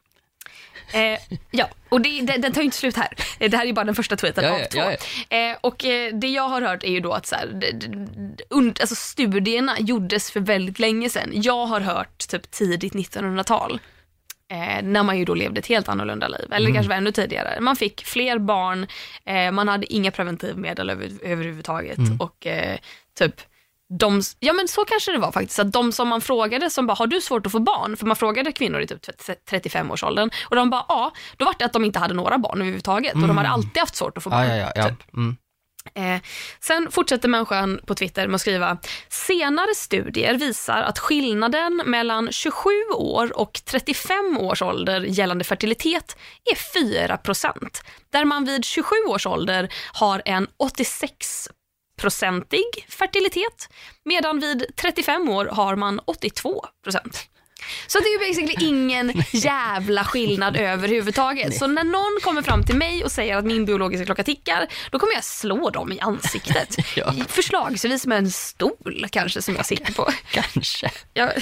Eh, 0.92 1.18
ja, 1.50 1.68
och 1.88 2.00
det, 2.00 2.20
det, 2.20 2.36
den 2.38 2.52
tar 2.52 2.60
ju 2.60 2.64
inte 2.64 2.76
slut 2.76 2.96
här. 2.96 3.08
Eh, 3.38 3.50
Det 3.50 3.56
här 3.56 3.64
är 3.64 3.66
ju 3.68 3.72
bara 3.72 3.84
den 3.84 3.94
första 3.94 4.16
tweeten 4.16 4.44
Ja, 4.44 4.50
av 4.54 4.60
ja, 4.60 4.66
två. 4.66 4.78
ja, 4.80 5.36
Eh, 5.36 5.56
och 5.60 5.84
eh, 5.84 6.14
det 6.14 6.26
jag 6.28 6.48
har 6.48 6.62
hört 6.62 6.84
är 6.84 6.90
ju 6.90 7.00
då 7.00 7.12
att 7.12 7.26
så 7.26 7.34
här, 7.36 7.46
d- 7.46 7.70
d- 7.72 8.44
und, 8.50 8.78
alltså 8.80 8.94
studierna 8.94 9.76
gjordes 9.80 10.30
för 10.30 10.40
väldigt 10.40 10.78
länge 10.78 11.10
sedan. 11.10 11.30
Jag 11.34 11.66
har 11.66 11.80
hört 11.80 12.28
typ 12.28 12.50
tidigt 12.50 12.92
1900-tal. 12.94 13.80
Eh, 14.50 14.82
när 14.82 15.02
man 15.02 15.18
ju 15.18 15.24
då 15.24 15.34
levde 15.34 15.58
ett 15.58 15.66
helt 15.66 15.88
annorlunda 15.88 16.28
liv, 16.28 16.46
eller 16.52 16.66
Mm. 16.66 16.74
kanske 16.74 16.88
var 16.88 16.96
ännu 16.96 17.12
tidigare. 17.12 17.60
Man 17.60 17.76
fick 17.76 18.04
fler 18.04 18.38
barn, 18.38 18.86
man 19.54 19.68
hade 19.68 19.92
inga 19.92 20.10
preventivmedel 20.10 20.90
över, 20.90 21.10
överhuvudtaget 21.22 21.98
Mm. 21.98 22.20
och 22.20 22.46
typ 23.18 23.34
de, 23.98 24.22
ja 24.40 24.52
men 24.52 24.68
så 24.68 24.84
kanske 24.84 25.12
det 25.12 25.18
var 25.18 25.32
faktiskt, 25.32 25.58
att 25.58 25.72
de 25.72 25.92
som 25.92 26.08
man 26.08 26.20
frågade 26.20 26.70
som 26.70 26.86
bara, 26.86 26.94
har 26.94 27.06
du 27.06 27.20
svårt 27.20 27.46
att 27.46 27.52
få 27.52 27.58
barn? 27.58 27.96
För 27.96 28.06
man 28.06 28.16
frågade 28.16 28.52
kvinnor 28.52 28.80
i 28.80 28.86
typ 28.86 29.06
35-årsåldern 29.50 30.30
och 30.44 30.56
de 30.56 30.70
bara, 30.70 30.84
ja, 30.88 31.12
då 31.36 31.44
var 31.44 31.54
det 31.58 31.64
att 31.64 31.72
de 31.72 31.84
inte 31.84 31.98
hade 31.98 32.14
några 32.14 32.38
barn 32.38 32.60
överhuvudtaget 32.60 33.14
och 33.14 33.28
de 33.28 33.36
hade 33.36 33.48
alltid 33.48 33.78
haft 33.78 33.96
svårt 33.96 34.16
att 34.16 34.22
få 34.22 34.30
barn. 34.30 34.44
Mm. 34.44 34.58
Ja, 34.58 34.72
ja, 34.76 34.88
typ. 34.88 35.14
Mm. 35.16 35.36
Eh, 35.94 36.20
sen 36.60 36.90
fortsätter 36.90 37.28
människan 37.28 37.80
på 37.86 37.94
Twitter 37.94 38.26
med 38.26 38.34
att 38.34 38.40
skriva 38.40 38.78
senare 39.08 39.74
studier 39.74 40.34
visar 40.34 40.82
att 40.82 40.98
skillnaden 40.98 41.82
mellan 41.86 42.32
27 42.32 42.70
år 42.94 43.38
och 43.38 43.60
35 43.64 44.38
års 44.38 44.62
ålder 44.62 45.00
gällande 45.00 45.44
fertilitet 45.44 46.16
är 46.52 46.56
4% 47.08 47.82
där 48.12 48.24
man 48.24 48.44
vid 48.44 48.64
27 48.64 48.94
års 49.08 49.26
ålder 49.26 49.68
har 49.92 50.22
en 50.24 50.46
86 50.56 51.48
procentig 51.96 52.86
fertilitet 52.88 53.68
medan 54.04 54.40
vid 54.40 54.64
35 54.76 55.28
år 55.28 55.46
har 55.46 55.76
man 55.76 56.00
82% 56.00 56.60
Så 57.86 57.98
det 57.98 58.04
är 58.04 58.12
ju 58.12 58.28
basically 58.28 58.68
ingen 58.68 59.12
jävla 59.32 60.04
skillnad 60.04 60.56
överhuvudtaget. 60.56 61.56
Så 61.58 61.66
när 61.66 61.84
någon 61.84 62.20
kommer 62.22 62.42
fram 62.42 62.64
till 62.64 62.76
mig 62.76 63.04
och 63.04 63.12
säger 63.12 63.36
att 63.36 63.44
min 63.44 63.64
biologiska 63.64 64.04
klocka 64.04 64.24
tickar, 64.24 64.66
då 64.90 64.98
kommer 64.98 65.14
jag 65.14 65.24
slå 65.24 65.70
dem 65.70 65.92
i 65.92 66.00
ansiktet. 66.00 66.76
Ja. 66.96 67.14
Förslagsvis 67.28 68.06
med 68.06 68.18
en 68.18 68.30
stol 68.30 69.06
kanske 69.10 69.42
som 69.42 69.56
jag 69.56 69.66
sitter 69.66 69.92
på. 69.92 70.10
Kanske. 70.30 70.90
Jag, 71.12 71.32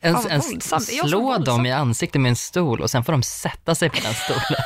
En, 0.00 0.16
en, 0.16 0.42
slå 0.80 1.38
dem 1.38 1.66
i 1.66 1.72
ansiktet 1.72 2.20
med 2.20 2.30
en 2.30 2.36
stol 2.36 2.80
och 2.80 2.90
sen 2.90 3.04
får 3.04 3.12
de 3.12 3.22
sätta 3.22 3.74
sig 3.74 3.90
på 3.90 4.00
den 4.02 4.14
stolen. 4.14 4.62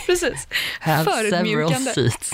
precis. 0.06 0.48
Have 0.80 1.30
several 1.30 1.74
seats. 1.74 2.32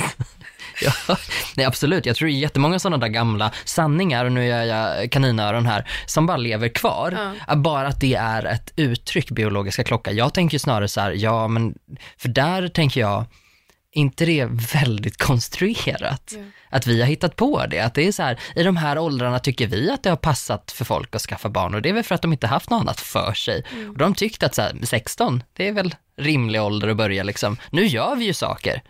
Ja, 1.08 1.16
nej 1.56 1.66
absolut. 1.66 2.06
Jag 2.06 2.16
tror 2.16 2.28
det 2.28 2.34
är 2.34 2.38
jättemånga 2.38 2.78
sådana 2.78 2.98
där 2.98 3.08
gamla 3.08 3.52
sanningar, 3.64 4.24
och 4.24 4.32
nu 4.32 4.46
gör 4.46 4.62
jag 4.62 5.10
kaninöron 5.12 5.66
här, 5.66 5.88
som 6.06 6.26
bara 6.26 6.36
lever 6.36 6.68
kvar. 6.68 7.18
Bara 7.56 7.88
att 7.88 8.00
det 8.00 8.14
är 8.14 8.44
ett 8.44 8.72
uttryck, 8.76 9.30
biologiska 9.30 9.84
klocka. 9.84 10.12
Jag 10.12 10.34
tänker 10.34 10.58
snarare 10.58 10.88
så 10.88 11.00
här, 11.00 11.12
ja 11.12 11.48
men, 11.48 11.74
för 12.18 12.28
där 12.28 12.68
tänker 12.68 13.00
jag, 13.00 13.24
inte 13.92 14.24
det 14.26 14.44
väldigt 14.72 15.16
konstruerat? 15.22 16.32
Att 16.70 16.86
vi 16.86 17.00
har 17.00 17.08
hittat 17.08 17.36
på 17.36 17.66
det, 17.66 17.80
att 17.80 17.94
det 17.94 18.06
är 18.06 18.12
så 18.12 18.22
här, 18.22 18.40
i 18.54 18.62
de 18.62 18.76
här 18.76 18.98
åldrarna 18.98 19.38
tycker 19.38 19.66
vi 19.66 19.90
att 19.90 20.02
det 20.02 20.10
har 20.10 20.16
passat 20.16 20.72
för 20.72 20.84
folk 20.84 21.14
att 21.14 21.22
skaffa 21.22 21.48
barn 21.48 21.74
och 21.74 21.82
det 21.82 21.88
är 21.88 21.92
väl 21.92 22.04
för 22.04 22.14
att 22.14 22.22
de 22.22 22.32
inte 22.32 22.46
haft 22.46 22.70
något 22.70 22.80
annat 22.80 23.00
för 23.00 23.32
sig. 23.32 23.64
Och 23.88 23.98
de 23.98 24.14
tyckte 24.14 24.46
att 24.46 24.54
så 24.54 24.62
här, 24.62 24.72
16, 24.82 25.42
det 25.52 25.68
är 25.68 25.72
väl 25.72 25.94
rimlig 26.16 26.62
ålder 26.62 26.88
att 26.88 26.96
börja 26.96 27.22
liksom. 27.22 27.56
Nu 27.70 27.86
gör 27.86 28.16
vi 28.16 28.24
ju 28.24 28.32
saker. 28.32 28.82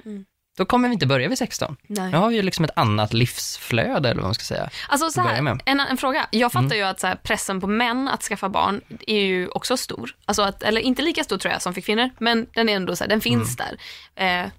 Då 0.57 0.65
kommer 0.65 0.89
vi 0.89 0.93
inte 0.95 1.07
börja 1.07 1.29
vid 1.29 1.39
16. 1.39 1.77
Nej. 1.87 2.11
Nu 2.11 2.17
har 2.17 2.29
vi 2.29 2.37
ju 2.37 2.43
liksom 2.43 2.65
ett 2.65 2.71
annat 2.77 3.13
livsflöde 3.15 4.09
eller 4.09 4.21
vad 4.21 4.29
man 4.29 4.35
ska 4.35 4.45
säga. 4.45 4.71
Alltså 4.89 5.11
så 5.11 5.21
här. 5.21 5.39
Mm. 5.39 5.59
en, 5.65 5.81
en 5.81 5.97
fråga. 5.97 6.27
Jag 6.31 6.53
fattar 6.53 6.77
ju 6.77 6.83
att 6.83 7.01
så 7.01 7.07
här, 7.07 7.15
pressen 7.17 7.61
på 7.61 7.67
män 7.67 8.09
att 8.09 8.23
skaffa 8.23 8.49
barn 8.49 8.81
är 9.07 9.21
ju 9.21 9.49
också 9.49 9.77
stor. 9.77 10.15
Alltså 10.25 10.43
att, 10.43 10.63
eller 10.63 10.81
inte 10.81 11.03
lika 11.03 11.25
stor 11.25 11.39
tror 11.39 11.53
jag 11.53 11.63
som 11.63 11.75
för 11.75 11.81
kvinnor, 11.81 12.11
men 12.19 12.47
den 12.55 12.69
är 12.69 12.77
ändå 12.77 12.97
så 12.97 13.05
här, 13.05 13.09
den 13.09 13.21
finns 13.21 13.57
Mm. 13.61 13.77
där. 14.15 14.43
Eh, 14.45 14.51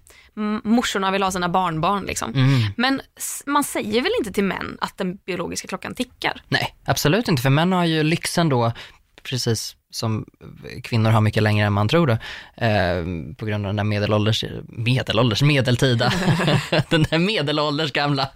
morsorna 0.63 1.11
vill 1.11 1.23
ha 1.23 1.31
sina 1.31 1.49
barnbarn 1.49 2.03
liksom. 2.05 2.33
Mm. 2.33 2.61
Men 2.77 3.01
man 3.45 3.63
säger 3.63 4.01
väl 4.01 4.11
inte 4.19 4.31
till 4.31 4.43
män 4.43 4.77
att 4.81 4.97
den 4.97 5.15
biologiska 5.15 5.67
klockan 5.67 5.95
tickar? 5.95 6.41
Nej, 6.47 6.75
absolut 6.85 7.27
inte, 7.27 7.41
för 7.41 7.49
män 7.49 7.71
har 7.71 7.85
ju 7.85 8.03
lyxen 8.03 8.49
då, 8.49 8.71
precis 9.23 9.75
som 9.91 10.25
kvinnor 10.83 11.09
har 11.09 11.21
mycket 11.21 11.43
längre 11.43 11.67
än 11.67 11.73
man 11.73 11.88
tror 11.88 12.07
då, 12.07 12.13
eh, 12.65 13.03
på 13.38 13.45
grund 13.45 13.65
av 13.65 13.69
den 13.69 13.75
där 13.75 13.83
medelålders, 13.83 14.43
medelålders, 14.67 15.41
medeltida, 15.41 16.13
den 16.89 17.03
där 17.03 17.17
medelålders 17.17 17.91
gamla. 17.91 18.29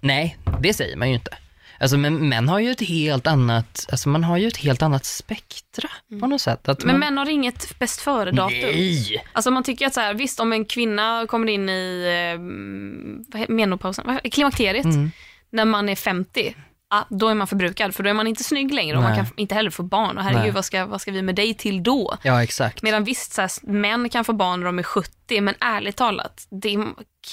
Nej, 0.00 0.36
det 0.60 0.74
säger 0.74 0.96
man 0.96 1.08
ju 1.08 1.14
inte. 1.14 1.36
Alltså 1.82 1.96
men 1.98 2.28
män 2.28 2.48
har 2.48 2.58
ju 2.58 2.70
ett 2.70 2.80
helt 2.88 3.26
annat, 3.26 3.86
alltså 3.90 4.08
man 4.08 4.24
har 4.24 4.36
ju 4.38 4.48
ett 4.48 4.56
helt 4.56 4.82
annat 4.82 5.04
spektra 5.04 5.88
på 6.20 6.26
något 6.26 6.40
sätt. 6.40 6.68
Att 6.68 6.84
Men 6.84 6.92
man, 6.94 7.00
män 7.00 7.18
har 7.18 7.30
inget 7.30 7.78
bäst 7.78 8.00
före-datum. 8.00 8.58
Nej! 8.60 9.24
Alltså 9.32 9.50
man 9.50 9.62
tycker 9.62 9.86
att 9.86 9.94
så 9.94 10.00
här, 10.00 10.14
visst 10.14 10.40
om 10.40 10.52
en 10.52 10.64
kvinna 10.64 11.26
kommer 11.28 11.46
in 11.48 11.68
i 11.68 12.06
eh, 12.34 13.48
menopausen, 13.48 14.18
klimakteriet, 14.30 14.84
Mm. 14.84 15.10
när 15.50 15.64
man 15.64 15.88
är 15.88 15.96
50, 15.96 16.54
ah, 16.90 17.04
då 17.08 17.28
är 17.28 17.34
man 17.34 17.46
förbrukad 17.46 17.94
för 17.94 18.02
då 18.02 18.10
är 18.10 18.14
man 18.14 18.26
inte 18.26 18.44
snygg 18.44 18.74
längre 18.74 18.96
och 18.96 19.02
man 19.02 19.12
Nej. 19.12 19.24
kan 19.24 19.32
inte 19.36 19.54
heller 19.54 19.70
få 19.70 19.82
barn. 19.82 20.18
Och 20.18 20.24
herregud, 20.24 20.42
Nej. 20.42 20.50
vad 20.50 20.64
ska, 20.64 20.86
vad 20.86 21.00
ska 21.00 21.12
vi 21.12 21.22
med 21.22 21.34
dig 21.34 21.54
till 21.54 21.82
då? 21.82 22.16
Ja, 22.22 22.42
exakt. 22.42 22.82
Medan 22.82 23.04
visst, 23.04 23.32
så 23.32 23.40
här, 23.40 23.50
män 23.62 24.08
kan 24.08 24.24
få 24.24 24.32
barn 24.32 24.60
när 24.60 24.66
de 24.66 24.78
är 24.78 24.82
70, 24.82 25.40
men 25.40 25.54
ärligt 25.60 25.96
talat, 25.96 26.46
det, 26.50 26.76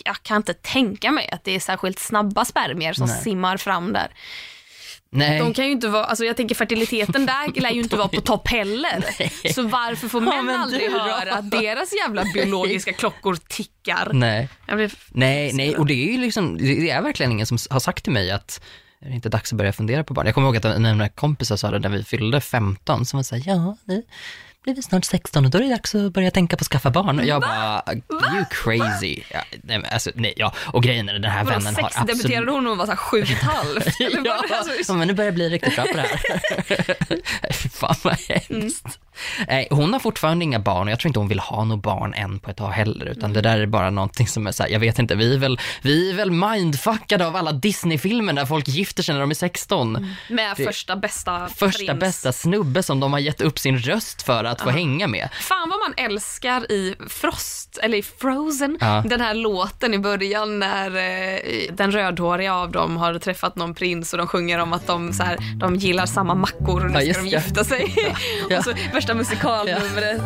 jag 0.06 0.24
kan 0.24 0.38
inte 0.38 0.54
tänka 0.54 1.12
mig 1.12 1.30
att 1.32 1.44
det 1.44 1.56
är 1.56 1.60
särskilt 1.60 2.00
snabba 2.00 2.46
spermier 2.46 2.94
som 2.94 3.08
Nej. 3.08 3.22
simmar 3.22 3.58
fram 3.58 3.94
där. 3.94 4.08
Nej. 5.10 5.40
De 5.40 5.54
kan 5.54 5.66
ju 5.66 5.72
inte 5.72 5.88
vara, 5.88 6.06
alltså 6.06 6.26
jag 6.26 6.38
tänker 6.38 6.56
fertiliteten 6.56 7.26
där 7.26 7.62
lär 7.62 7.72
ju 7.72 7.82
inte 7.82 7.96
vara 7.96 8.08
på 8.08 8.22
topp 8.22 8.48
heller. 8.48 9.06
Så 9.54 9.68
varför 9.68 10.08
får 10.08 10.24
Ja, 10.24 10.30
män 10.30 10.46
men 10.46 10.62
aldrig 10.62 10.92
höra 10.92 11.34
att 11.34 11.52
deras 11.52 11.94
jävla 11.94 12.24
biologiska 12.34 12.94
klockor 12.94 13.38
tickar? 13.48 14.10
Nej. 14.14 14.50
Blir 14.68 14.92
Nej, 15.10 15.54
nej, 15.54 15.76
och 15.76 15.86
det 15.86 15.94
är 15.94 16.12
ju 16.12 16.18
liksom, 16.18 16.58
det 16.58 16.90
är 16.90 17.02
verkligen 17.02 17.32
ingen 17.32 17.46
som 17.46 17.58
har 17.70 17.80
sagt 17.80 18.04
till 18.04 18.14
mig 18.14 18.32
att 18.32 18.62
är 19.02 19.10
det 19.10 19.16
inte 19.16 19.30
dags 19.30 19.54
att 19.54 19.58
börja 19.58 19.74
fundera 19.74 20.04
på 20.04 20.14
barn? 20.14 20.26
Jag 20.26 20.36
kommer 20.36 20.48
ihåg 20.48 20.58
att 20.58 20.66
en 20.66 20.86
av 20.86 20.92
mina 20.92 21.10
kompisar 21.10 21.56
sa 21.56 21.72
det 21.72 21.80
när 21.80 21.90
vi 21.90 22.04
fyllde 22.04 22.42
15, 22.42 23.06
som 23.06 23.18
var 23.18 23.24
såhär, 23.24 23.44
ja, 23.46 23.78
nu 23.86 24.04
blir 24.64 24.76
vi 24.76 24.82
snart 24.82 25.06
16 25.06 25.46
och 25.46 25.52
då 25.52 25.58
är 25.58 25.62
det 25.62 25.70
dags 25.70 25.96
att 25.96 26.14
börja 26.14 26.32
tänka 26.32 26.58
på 26.58 26.62
att 26.62 26.68
skaffa 26.68 26.90
barn. 26.90 27.20
Och 27.20 27.26
jag 27.26 27.42
bara, 27.42 27.84
you 28.10 28.46
crazy. 28.50 29.22
Ja, 29.32 29.40
nej, 29.64 29.84
alltså, 29.92 30.12
nej, 30.16 30.34
ja. 30.38 30.54
Och 30.74 30.84
grejen 30.84 31.10
är, 31.10 31.14
den 31.14 31.32
här 31.32 31.46
vännen 31.46 31.76
har 31.76 31.84
absolut... 31.84 32.08
debuterade 32.08 32.52
hon 32.52 32.64
när 32.64 32.70
hon 32.70 32.78
var 32.78 32.86
så 32.86 32.92
här 32.92 32.98
sju 32.98 33.22
och 33.22 33.30
ett 33.30 33.44
halvt? 33.44 34.00
Ja? 34.26 34.42
Alltså, 34.52 34.92
ja, 34.92 34.98
men 34.98 35.08
nu 35.08 35.14
börjar 35.14 35.28
jag 35.28 35.36
bli 35.36 35.50
riktigt 35.50 35.76
bra 35.76 35.86
på 35.86 35.94
det 35.94 36.02
här. 36.02 36.20
Fan 37.70 37.96
vad 38.04 38.14
hemskt. 38.14 38.84
Nej, 38.86 38.94
hon 39.70 39.94
har 39.94 40.00
fortfarande 40.00 40.44
inga 40.46 40.60
barn 40.60 40.88
och 40.88 40.92
jag 40.92 41.00
tror 41.00 41.10
inte 41.10 41.20
hon 41.20 41.28
vill 41.28 41.40
ha 41.40 41.64
några 41.64 41.82
barn 41.82 42.14
än 42.14 42.40
på 42.40 42.50
ett 42.52 42.58
tag 42.58 42.70
heller, 42.72 43.06
utan 43.06 43.34
det 43.34 43.42
där 43.42 43.60
är 43.60 43.66
bara 43.66 43.90
någonting 43.90 44.28
som 44.28 44.48
är 44.48 44.52
så 44.52 44.64
här, 44.64 44.70
jag 44.70 44.80
vet 44.80 45.00
inte, 45.00 45.16
vi 45.16 45.34
är 45.34 45.38
väl, 45.38 45.60
vi 45.82 46.10
är 46.10 46.14
väl 46.16 46.32
mindfuckade 46.32 47.28
av 47.28 47.36
alla 47.36 47.52
Disney-filmer 47.52 48.34
där 48.34 48.46
folk 48.46 48.68
gifter 48.68 49.04
sig 49.04 49.14
när 49.14 49.22
de 49.22 49.30
är 49.30 49.36
16. 49.36 50.08
med 50.30 50.54
det- 50.58 50.64
första 50.66 50.96
bästa 50.96 51.48
Första 51.56 51.86
prins. 51.86 52.00
bästa 52.00 52.32
snubbe 52.32 52.84
som 52.84 53.00
de 53.00 53.14
har 53.14 53.20
gett 53.20 53.42
upp 53.42 53.60
sin 53.60 53.78
röst 53.80 54.22
för 54.22 54.44
att 54.44 54.62
få 54.62 54.70
hänga 54.70 55.08
med. 55.08 55.30
Fan 55.42 55.70
vad 55.70 55.80
man 55.80 56.06
älskar 56.12 56.72
i 56.72 56.96
Frost, 57.10 57.78
eller 57.84 57.98
i 57.98 58.04
Frozen, 58.04 58.78
Ja. 58.82 59.04
den 59.10 59.22
här 59.22 59.34
låten 59.34 59.94
i 59.94 60.00
början 60.00 60.60
när 60.60 60.96
eh, 60.96 61.40
den 61.74 61.92
rödhåriga 61.92 62.56
av 62.56 62.72
dem 62.72 62.98
har 62.98 63.20
träffat 63.20 63.56
någon 63.56 63.74
prins 63.76 64.14
och 64.14 64.18
de 64.18 64.28
sjunger 64.28 64.60
om 64.60 64.74
att 64.74 64.88
de, 64.88 65.14
så 65.14 65.24
här, 65.24 65.38
de 65.56 65.76
gillar 65.76 66.06
samma 66.06 66.36
mackor 66.36 66.86
och 66.86 66.92
nu 66.92 67.00
Ja, 67.02 67.14
ska 67.14 67.24
de 67.24 67.30
gifta 67.30 67.64
sig. 67.64 67.96
Ja. 68.50 68.58
och 68.58 68.64
så 68.64 68.72
värsta 69.08 69.14
musikalnumret. 69.14 70.22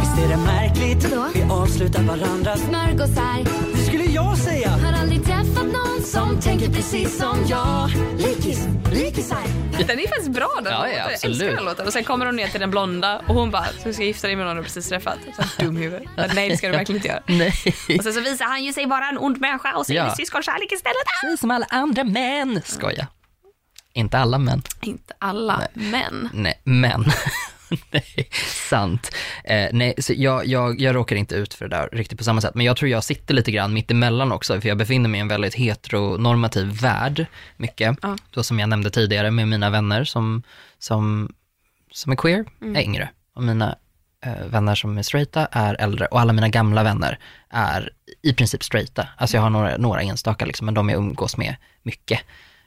Visst 0.00 0.18
är 0.24 0.28
det 0.28 0.36
märkligt? 0.36 1.04
Vadå? 1.04 1.28
Vi 1.34 1.42
avslutar 1.42 2.02
varandras... 2.02 2.60
Smörgåsar, 2.60 3.44
Det 3.74 3.78
skulle 3.86 4.04
jag 4.04 4.38
säga! 4.38 4.68
har 4.70 4.92
aldrig 5.00 5.24
träffat 5.24 5.64
någon 5.66 6.02
som 6.04 6.40
tänker 6.40 6.68
precis 6.70 7.18
som 7.18 7.46
jag. 7.48 7.90
Likis, 8.18 8.66
likisar. 8.92 9.38
Den 9.78 9.98
är 9.98 10.08
faktiskt 10.08 10.28
bra 10.30 10.50
den 10.62 10.72
Ja, 10.72 10.72
ja, 10.72 10.78
låten. 10.86 10.96
Jag 10.96 11.12
absolut. 11.14 11.40
älskar 11.42 11.56
den 11.56 11.64
låten. 11.64 11.86
Och 11.86 11.92
sen 11.92 12.04
kommer 12.04 12.26
de 12.26 12.36
ner 12.36 12.48
till 12.48 12.60
den 12.60 12.70
blonda 12.70 13.18
och 13.28 13.34
hon 13.34 13.50
bara, 13.50 13.64
så 13.64 13.88
du 13.88 13.92
ska 13.94 14.02
gifta 14.04 14.26
dig 14.26 14.36
med 14.36 14.46
någon 14.46 14.56
du 14.56 14.62
precis 14.62 14.88
träffat. 14.88 15.18
Så 15.36 15.42
här, 15.42 15.50
dum 15.66 15.76
huvud. 15.76 16.02
Nej 16.34 16.48
det 16.48 16.56
ska 16.56 16.66
du 16.66 16.72
verkligen 16.76 16.96
inte 16.96 17.08
göra. 17.08 17.22
Nej. 17.26 17.52
Och 17.98 18.04
sen 18.04 18.12
så 18.12 18.20
visar 18.20 18.44
han 18.44 18.64
ju 18.64 18.72
sig 18.72 18.86
vara 18.86 19.08
en 19.08 19.18
ond 19.18 19.40
människa 19.40 19.76
och 19.76 19.86
så 19.86 19.92
är 19.92 19.96
Ja. 19.96 20.04
det 20.04 20.16
syskonkärlek 20.16 20.72
istället. 20.72 20.96
Precis 21.22 21.40
som 21.40 21.50
alla 21.50 21.66
andra 21.70 22.04
män. 22.04 22.60
Skoja. 22.64 23.06
Inte 23.92 24.18
alla 24.18 24.38
män. 24.38 24.62
Inte 24.80 25.14
alla, 25.18 25.60
men. 25.74 26.28
Nej, 26.32 26.60
men. 26.64 27.04
nej, 27.90 28.28
sant. 28.68 29.14
Eh, 29.44 29.68
nej, 29.72 29.94
så 29.98 30.12
jag, 30.16 30.46
jag, 30.46 30.80
jag 30.80 30.94
råkar 30.94 31.16
inte 31.16 31.34
ut 31.34 31.54
för 31.54 31.68
det 31.68 31.76
där 31.76 31.88
riktigt 31.92 32.18
på 32.18 32.24
samma 32.24 32.40
sätt, 32.40 32.54
men 32.54 32.66
jag 32.66 32.76
tror 32.76 32.90
jag 32.90 33.04
sitter 33.04 33.34
lite 33.34 33.50
grann 33.50 33.74
mitt 33.74 33.90
emellan 33.90 34.32
också, 34.32 34.60
för 34.60 34.68
jag 34.68 34.78
befinner 34.78 35.08
mig 35.08 35.18
i 35.18 35.20
en 35.20 35.28
väldigt 35.28 35.54
heteronormativ 35.54 36.66
värld, 36.66 37.26
mycket. 37.56 37.98
Ja. 38.02 38.16
Då 38.30 38.42
som 38.42 38.58
jag 38.58 38.68
nämnde 38.68 38.90
tidigare 38.90 39.30
med 39.30 39.48
mina 39.48 39.70
vänner 39.70 40.04
som, 40.04 40.42
som, 40.78 41.34
som 41.92 42.12
är 42.12 42.16
queer, 42.16 42.44
är 42.60 42.82
yngre. 42.82 43.10
Och 43.34 43.42
mina 43.42 43.76
eh, 44.26 44.46
vänner 44.46 44.74
som 44.74 44.98
är 44.98 45.02
straighta 45.02 45.48
är 45.50 45.74
äldre 45.74 46.06
och 46.06 46.20
alla 46.20 46.32
mina 46.32 46.48
gamla 46.48 46.82
vänner 46.82 47.18
är 47.50 47.90
i 48.22 48.34
princip 48.34 48.64
straighta. 48.64 49.08
Alltså 49.16 49.36
jag 49.36 49.42
har 49.42 49.50
några, 49.50 49.76
några 49.76 50.02
enstaka 50.02 50.44
liksom, 50.44 50.64
men 50.64 50.74
de 50.74 50.88
jag 50.88 50.98
umgås 50.98 51.36
med 51.36 51.56
mycket. 51.82 52.20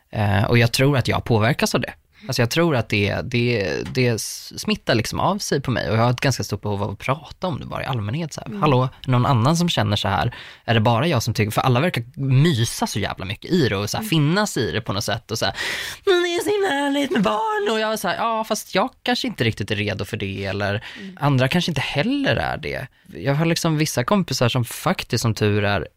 Eh, 0.09 0.43
och 0.43 0.57
jag 0.57 0.71
tror 0.73 0.97
att 0.97 1.07
jag 1.07 1.23
påverkas 1.23 1.75
av 1.75 1.81
det. 1.81 1.93
Alltså 2.27 2.41
jag 2.41 2.49
tror 2.49 2.75
att 2.75 2.89
det, 2.89 3.21
det, 3.23 3.77
det 3.93 4.21
smittar 4.21 4.95
liksom 4.95 5.19
av 5.19 5.37
sig 5.37 5.61
på 5.61 5.71
mig 5.71 5.89
och 5.89 5.97
jag 5.97 6.01
har 6.01 6.11
ett 6.11 6.21
ganska 6.21 6.43
stort 6.43 6.61
behov 6.61 6.83
av 6.83 6.91
att 6.91 6.99
prata 6.99 7.47
om 7.47 7.59
det 7.59 7.65
bara 7.65 7.83
i 7.83 7.85
allmänhet. 7.85 8.33
Så 8.33 8.41
här. 8.41 8.59
Hallå, 8.59 8.89
någon 9.05 9.25
annan 9.25 9.57
som 9.57 9.69
känner 9.69 9.95
så 9.95 10.07
här? 10.07 10.35
Är 10.65 10.73
det 10.73 10.79
bara 10.79 11.07
jag 11.07 11.23
som 11.23 11.33
tycker, 11.33 11.51
för 11.51 11.61
alla 11.61 11.79
verkar 11.79 12.03
mysa 12.15 12.87
så 12.87 12.99
jävla 12.99 13.25
mycket 13.25 13.51
i 13.51 13.69
det 13.69 13.77
och 13.77 13.89
så 13.89 13.97
här, 13.97 14.03
finnas 14.03 14.57
i 14.57 14.71
det 14.71 14.81
på 14.81 14.93
något 14.93 15.03
sätt 15.03 15.31
och 15.31 15.37
så 15.37 15.45
här, 15.45 15.55
det 16.03 16.11
är 16.11 16.43
så 16.43 16.49
himla 16.49 16.67
härligt 16.67 17.11
med 17.11 17.21
barn 17.21 17.73
och 17.73 17.79
jag 17.79 17.93
är 17.93 17.97
så 17.97 18.07
här, 18.07 18.15
ja 18.15 18.43
fast 18.43 18.75
jag 18.75 18.89
kanske 19.03 19.27
inte 19.27 19.43
riktigt 19.43 19.71
är 19.71 19.75
redo 19.75 20.05
för 20.05 20.17
det 20.17 20.45
eller 20.45 20.83
andra 21.19 21.47
kanske 21.47 21.71
inte 21.71 21.81
heller 21.81 22.35
är 22.35 22.57
det. 22.57 22.87
Jag 23.13 23.35
har 23.35 23.45
liksom 23.45 23.77
vissa 23.77 24.03
kompisar 24.03 24.49
som 24.49 24.65
faktiskt 24.65 25.21
som 25.21 25.33
tur 25.33 25.63
är 25.63 25.87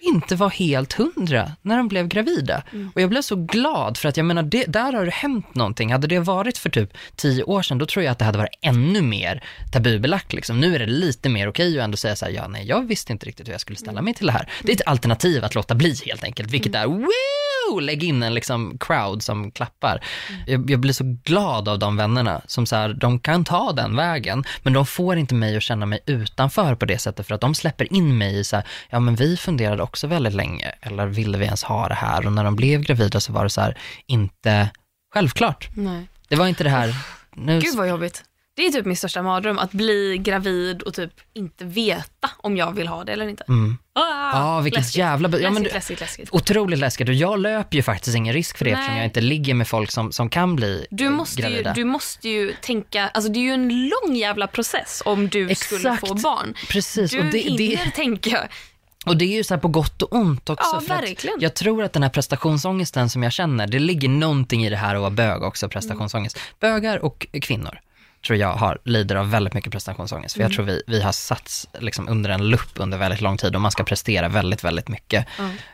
inte 0.00 0.36
var 0.36 0.50
helt 0.50 0.92
hundra 0.92 1.52
när 1.62 1.76
de 1.76 1.88
blev 1.88 2.08
gravida. 2.08 2.62
Och 2.94 3.00
jag 3.00 3.10
blev 3.10 3.22
så 3.22 3.36
glad 3.36 3.96
för 3.96 4.08
att 4.08 4.16
jag 4.16 4.26
menar, 4.26 4.42
det, 4.42 4.64
där 4.64 4.92
har 4.92 5.04
det 5.04 5.12
hänt 5.12 5.54
någonting. 5.54 5.92
Hade 5.92 6.06
det 6.06 6.20
varit 6.20 6.58
för 6.58 6.70
typ 6.70 6.92
tio 7.16 7.42
år 7.42 7.62
sedan, 7.62 7.78
då 7.78 7.86
tror 7.86 8.04
jag 8.04 8.12
att 8.12 8.18
det 8.18 8.24
hade 8.24 8.38
varit 8.38 8.58
ännu 8.62 9.02
mer 9.02 9.44
tabubelagt. 9.72 10.32
Liksom. 10.32 10.60
Nu 10.60 10.74
är 10.74 10.78
det 10.78 10.86
lite 10.86 11.28
mer 11.28 11.48
okej 11.48 11.78
att 11.78 11.84
ändå 11.84 11.96
säga 11.96 12.16
så 12.16 12.24
här, 12.24 12.32
ja 12.32 12.48
nej, 12.48 12.66
jag 12.66 12.86
visste 12.86 13.12
inte 13.12 13.26
riktigt 13.26 13.48
hur 13.48 13.52
jag 13.52 13.60
skulle 13.60 13.78
ställa 13.78 14.02
mig 14.02 14.14
till 14.14 14.26
det 14.26 14.32
här. 14.32 14.48
Det 14.62 14.72
är 14.72 14.76
ett 14.76 14.86
alternativ 14.86 15.44
att 15.44 15.54
låta 15.54 15.74
bli 15.74 15.94
helt 16.06 16.24
enkelt, 16.24 16.50
vilket 16.50 16.74
är 16.74 16.86
Lägg 17.80 18.04
in 18.04 18.22
en 18.22 18.34
liksom 18.34 18.78
crowd 18.78 19.22
som 19.22 19.50
klappar. 19.50 20.04
Jag, 20.46 20.70
jag 20.70 20.80
blir 20.80 20.92
så 20.92 21.16
glad 21.24 21.68
av 21.68 21.78
de 21.78 21.96
vännerna 21.96 22.42
som 22.46 22.66
så 22.66 22.76
här, 22.76 22.88
de 22.88 23.18
kan 23.18 23.44
ta 23.44 23.72
den 23.72 23.96
vägen, 23.96 24.44
men 24.62 24.72
de 24.72 24.86
får 24.86 25.16
inte 25.16 25.34
mig 25.34 25.56
att 25.56 25.62
känna 25.62 25.86
mig 25.86 26.00
utanför 26.06 26.74
på 26.74 26.86
det 26.86 26.98
sättet 26.98 27.26
för 27.26 27.34
att 27.34 27.40
de 27.40 27.54
släpper 27.54 27.92
in 27.92 28.18
mig 28.18 28.38
i 28.38 28.44
så 28.44 28.56
här, 28.56 28.66
ja 28.90 29.00
men 29.00 29.14
vi 29.14 29.36
funderade 29.36 29.82
också 29.82 30.06
väldigt 30.06 30.34
länge, 30.34 30.72
eller 30.80 31.06
ville 31.06 31.38
vi 31.38 31.44
ens 31.44 31.64
ha 31.64 31.88
det 31.88 31.94
här? 31.94 32.26
Och 32.26 32.32
när 32.32 32.44
de 32.44 32.56
blev 32.56 32.80
gravida 32.80 33.20
så 33.20 33.32
var 33.32 33.44
det 33.44 33.50
så 33.50 33.60
här, 33.60 33.78
inte 34.06 34.70
självklart. 35.14 35.68
Nej. 35.74 36.08
Det 36.28 36.36
var 36.36 36.46
inte 36.46 36.64
det 36.64 36.70
här, 36.70 36.94
nu, 37.36 37.60
Gud 37.60 37.76
vad 37.76 37.88
jobbigt. 37.88 38.24
Det 38.54 38.66
är 38.66 38.70
typ 38.72 38.86
min 38.86 38.96
största 38.96 39.22
mardröm, 39.22 39.58
att 39.58 39.72
bli 39.72 40.18
gravid 40.20 40.82
och 40.82 40.94
typ 40.94 41.10
inte 41.34 41.64
veta 41.64 42.30
om 42.36 42.56
jag 42.56 42.72
vill 42.72 42.88
ha 42.88 43.04
det 43.04 43.12
eller 43.12 43.28
inte. 43.28 43.44
mm. 43.48 43.78
Ah, 43.94 44.02
Ja, 44.38 44.60
vilket 44.60 44.80
läskigt. 44.80 44.96
jävla... 44.98 45.28
Ja, 45.28 45.32
Läskigt, 45.36 45.52
men, 45.54 45.62
läskigt, 45.62 46.00
läskigt. 46.00 46.28
otroligt 46.32 46.78
läskigt 46.78 47.08
och 47.08 47.14
jag 47.14 47.38
löper 47.40 47.76
ju 47.76 47.82
faktiskt 47.82 48.16
ingen 48.16 48.34
risk 48.34 48.58
för 48.58 48.64
det 48.64 48.70
eftersom 48.70 48.92
Nej. 48.94 49.02
jag 49.02 49.06
inte 49.06 49.20
ligger 49.20 49.54
med 49.54 49.68
folk 49.68 49.90
som, 49.90 50.12
som 50.12 50.28
kan 50.28 50.56
bli 50.56 50.86
Du 50.90 51.04
eh, 51.04 51.10
måste, 51.10 51.42
ju, 51.42 51.48
gravida. 51.48 51.72
du 51.72 51.84
måste 51.84 52.28
ju 52.28 52.54
tänka, 52.62 53.08
alltså 53.08 53.32
det 53.32 53.38
är 53.38 53.42
ju 53.42 53.50
en 53.52 53.88
lång 53.88 54.16
jävla 54.16 54.46
process 54.46 55.02
om 55.04 55.28
du 55.28 55.54
skulle 55.54 55.80
Exakt. 55.92 56.08
få 56.08 56.14
barn. 56.14 56.54
Precis, 56.68 57.10
Du 57.10 57.18
och 57.18 57.24
det, 57.24 57.38
hinner 57.38 57.84
det, 57.84 57.90
tänka, 57.90 58.48
Och 59.06 59.16
det 59.16 59.24
är 59.24 59.36
ju 59.36 59.44
så 59.44 59.58
på 59.58 59.68
gott 59.68 60.02
och 60.02 60.12
ont 60.14 60.50
också. 60.50 60.82
Ja, 60.88 60.94
verkligen. 61.00 61.36
Jag 61.40 61.54
tror 61.54 61.82
att 61.84 61.92
den 61.92 62.02
här 62.02 62.10
prestationsångesten 62.10 63.10
som 63.10 63.22
jag 63.22 63.32
känner, 63.32 63.66
det 63.66 63.78
ligger 63.78 64.08
någonting 64.08 64.64
i 64.66 64.70
det 64.70 64.76
här 64.76 64.94
att 64.94 65.00
vara 65.00 65.10
bög 65.10 65.42
också, 65.42 65.68
prestationsångest. 65.68 66.38
Bögar 66.60 67.04
och 67.04 67.26
kvinnor 67.42 67.80
tror 68.26 68.38
jag 68.38 68.52
har, 68.52 68.78
lider 68.84 69.16
av 69.16 69.30
väldigt 69.30 69.54
mycket 69.54 69.72
prestationsångest. 69.72 70.34
För 70.34 70.40
Mm. 70.40 70.50
jag 70.50 70.56
tror 70.56 70.66
vi, 70.66 70.82
vi 70.86 71.02
har 71.02 71.12
satts 71.12 71.68
liksom 71.80 72.08
under 72.08 72.30
en 72.30 72.48
lupp 72.48 72.70
under 72.74 72.98
väldigt 72.98 73.20
lång 73.20 73.36
tid 73.36 73.54
och 73.54 73.60
man 73.60 73.70
ska 73.72 73.84
prestera 73.84 74.28
väldigt, 74.28 74.64
väldigt 74.64 74.88
mycket. 74.88 75.26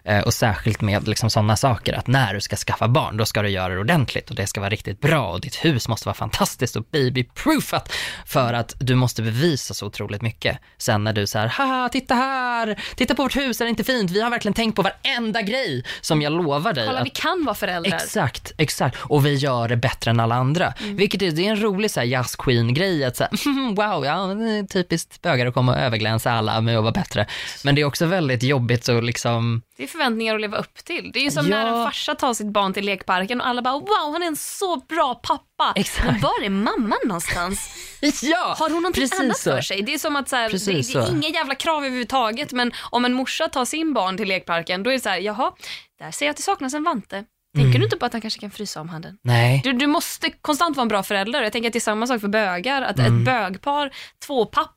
Eh, 0.05 0.21
och 0.21 0.35
särskilt 0.35 0.81
med 0.81 1.09
liksom 1.09 1.31
sådana 1.31 1.57
saker, 1.57 1.93
att 1.95 2.07
när 2.07 2.35
du 2.35 2.41
ska 2.41 2.57
skaffa 2.57 2.89
barn, 2.89 3.17
då 3.17 3.25
ska 3.27 3.43
du 3.43 3.49
göra 3.49 3.75
det 3.75 3.81
ordentligt 3.81 4.31
och 4.31 4.37
det 4.37 4.47
ska 4.47 4.61
vara 4.61 4.71
riktigt 4.71 5.01
bra 5.01 5.29
och 5.33 5.41
ditt 5.41 5.65
hus 5.65 5.89
måste 5.89 6.09
vara 6.09 6.15
fantastiskt 6.15 6.77
och 6.77 6.85
baby-proofat 6.93 7.93
för 8.27 8.53
att 8.53 8.75
du 8.79 8.95
måste 8.95 9.23
bevisa 9.23 9.75
så 9.75 9.87
otroligt 9.87 10.23
mycket. 10.23 10.59
Sen 10.79 11.05
när 11.05 11.13
du 11.13 11.27
så 11.27 11.39
här, 11.39 11.47
haha, 11.49 11.89
titta 11.89 12.15
här, 12.15 12.79
titta 12.97 13.15
på 13.15 13.23
vårt 13.23 13.37
hus, 13.37 13.61
är 13.61 13.65
det 13.65 13.69
inte 13.71 13.85
fint? 13.85 14.11
Vi 14.11 14.21
har 14.21 14.31
verkligen 14.31 14.55
tänkt 14.55 14.77
på 14.77 14.83
varenda 14.83 15.43
grej 15.43 15.85
som 16.01 16.23
jag 16.23 16.33
lovar 16.33 16.73
dig. 16.73 16.87
kolla 16.87 16.99
att 17.01 17.07
vi 17.07 17.11
kan 17.11 17.45
vara 17.45 17.55
föräldrar. 17.55 17.97
Exakt, 17.97 18.53
exakt. 18.59 18.97
Och 19.01 19.27
vi 19.27 19.35
gör 19.35 19.69
det 19.69 19.77
bättre 19.77 20.11
än 20.11 20.21
alla 20.21 20.35
andra. 20.35 20.75
Mm. 20.81 20.97
Vilket 20.97 21.23
är, 21.23 21.31
det 21.31 21.47
är 21.47 21.51
en 21.51 21.63
rolig 21.63 21.91
så 21.91 22.01
här, 22.01 22.07
queen-grej 22.39 23.05
att 23.05 23.17
säga, 23.17 23.31
wow, 23.77 24.05
ja, 24.05 24.29
typiskt 24.73 25.23
bögar 25.23 25.47
att 25.47 25.55
komma 25.55 25.73
och 25.73 25.79
överglänsa 25.79 26.31
alla 26.33 26.61
med 26.61 26.77
att 26.77 26.83
vara 26.83 26.93
bättre. 26.93 27.27
Men 27.65 27.75
det 27.75 27.81
är 27.81 27.85
också 27.85 28.07
väldigt 28.07 28.43
jobbigt 28.43 28.89
att 28.89 29.05
liksom, 29.05 29.63
Det 29.77 29.83
är 29.83 29.87
förväntningar 29.87 30.35
att 30.35 30.41
leva 30.41 30.57
upp 30.59 30.75
till. 30.85 31.11
Det 31.13 31.19
är 31.19 31.25
ju 31.25 31.31
som 31.31 31.49
Ja. 31.49 31.57
när 31.57 31.67
en 31.79 31.85
farsa 31.85 32.15
tar 32.15 32.35
sitt 32.35 32.47
barn 32.53 32.73
till 32.73 32.85
lekparken 32.87 33.41
och 33.41 33.47
alla 33.47 33.63
bara 33.63 33.75
wow 33.75 34.13
han 34.13 34.23
är 34.23 34.27
en 34.27 34.37
så 34.37 34.77
bra 34.77 35.15
pappa. 35.15 35.73
Exakt. 35.75 36.05
Men 36.07 36.21
var 36.21 36.45
är 36.45 36.51
mamman 36.51 36.99
någonstans? 37.05 37.71
ja, 38.23 38.55
Har 38.59 38.71
hon 38.71 38.83
någonting 38.83 39.09
annat 39.21 39.39
så. 39.39 39.51
för 39.51 39.61
sig? 39.61 39.83
Det 39.83 39.95
är 39.95 39.99
som 39.99 40.17
att 40.17 40.29
så 40.29 40.37
här, 40.37 40.51
det, 40.51 40.65
det 40.73 40.79
är 40.79 40.83
så. 40.83 41.09
inga 41.09 41.29
jävla 41.29 41.55
krav 41.55 41.79
överhuvudtaget 41.79 42.53
men 42.53 42.73
om 42.91 43.05
en 43.05 43.13
morsa 43.13 43.49
tar 43.49 43.65
sin 43.65 43.95
barn 43.95 44.17
till 44.17 44.29
lekparken 44.29 44.83
då 44.83 44.91
är 44.91 44.95
det 44.95 45.01
så 45.01 45.09
här, 45.09 45.19
jaha, 45.19 45.53
där 45.99 46.11
ser 46.11 46.27
jag 46.27 46.31
att 46.31 46.37
det 46.37 46.43
saknas 46.43 46.75
en 46.75 46.85
vante. 46.85 47.25
Tänker 47.55 47.69
Mm. 47.69 47.81
du 47.81 47.85
inte 47.85 47.97
på 47.97 48.07
att 48.07 48.13
han 48.13 48.21
kanske 48.23 48.41
kan 48.41 48.51
frysa 48.51 48.81
om 48.81 48.89
handen? 48.89 49.19
Nej, 49.23 49.61
Du, 49.65 49.73
du 49.73 49.87
måste 49.87 50.31
konstant 50.31 50.77
vara 50.77 50.83
en 50.83 50.89
bra 50.89 51.03
förälder. 51.03 51.43
Jag 51.43 51.53
tänker 51.53 51.69
att 51.69 51.73
det 51.73 51.79
är 51.79 51.81
samma 51.81 52.07
sak 52.07 52.21
för 52.21 52.29
bögar. 52.29 52.83
Att 52.83 52.99
Mm. 52.99 53.19
ett 53.19 53.25
bögpar, 53.25 53.91
två 54.27 54.47
pappor. 54.47 54.75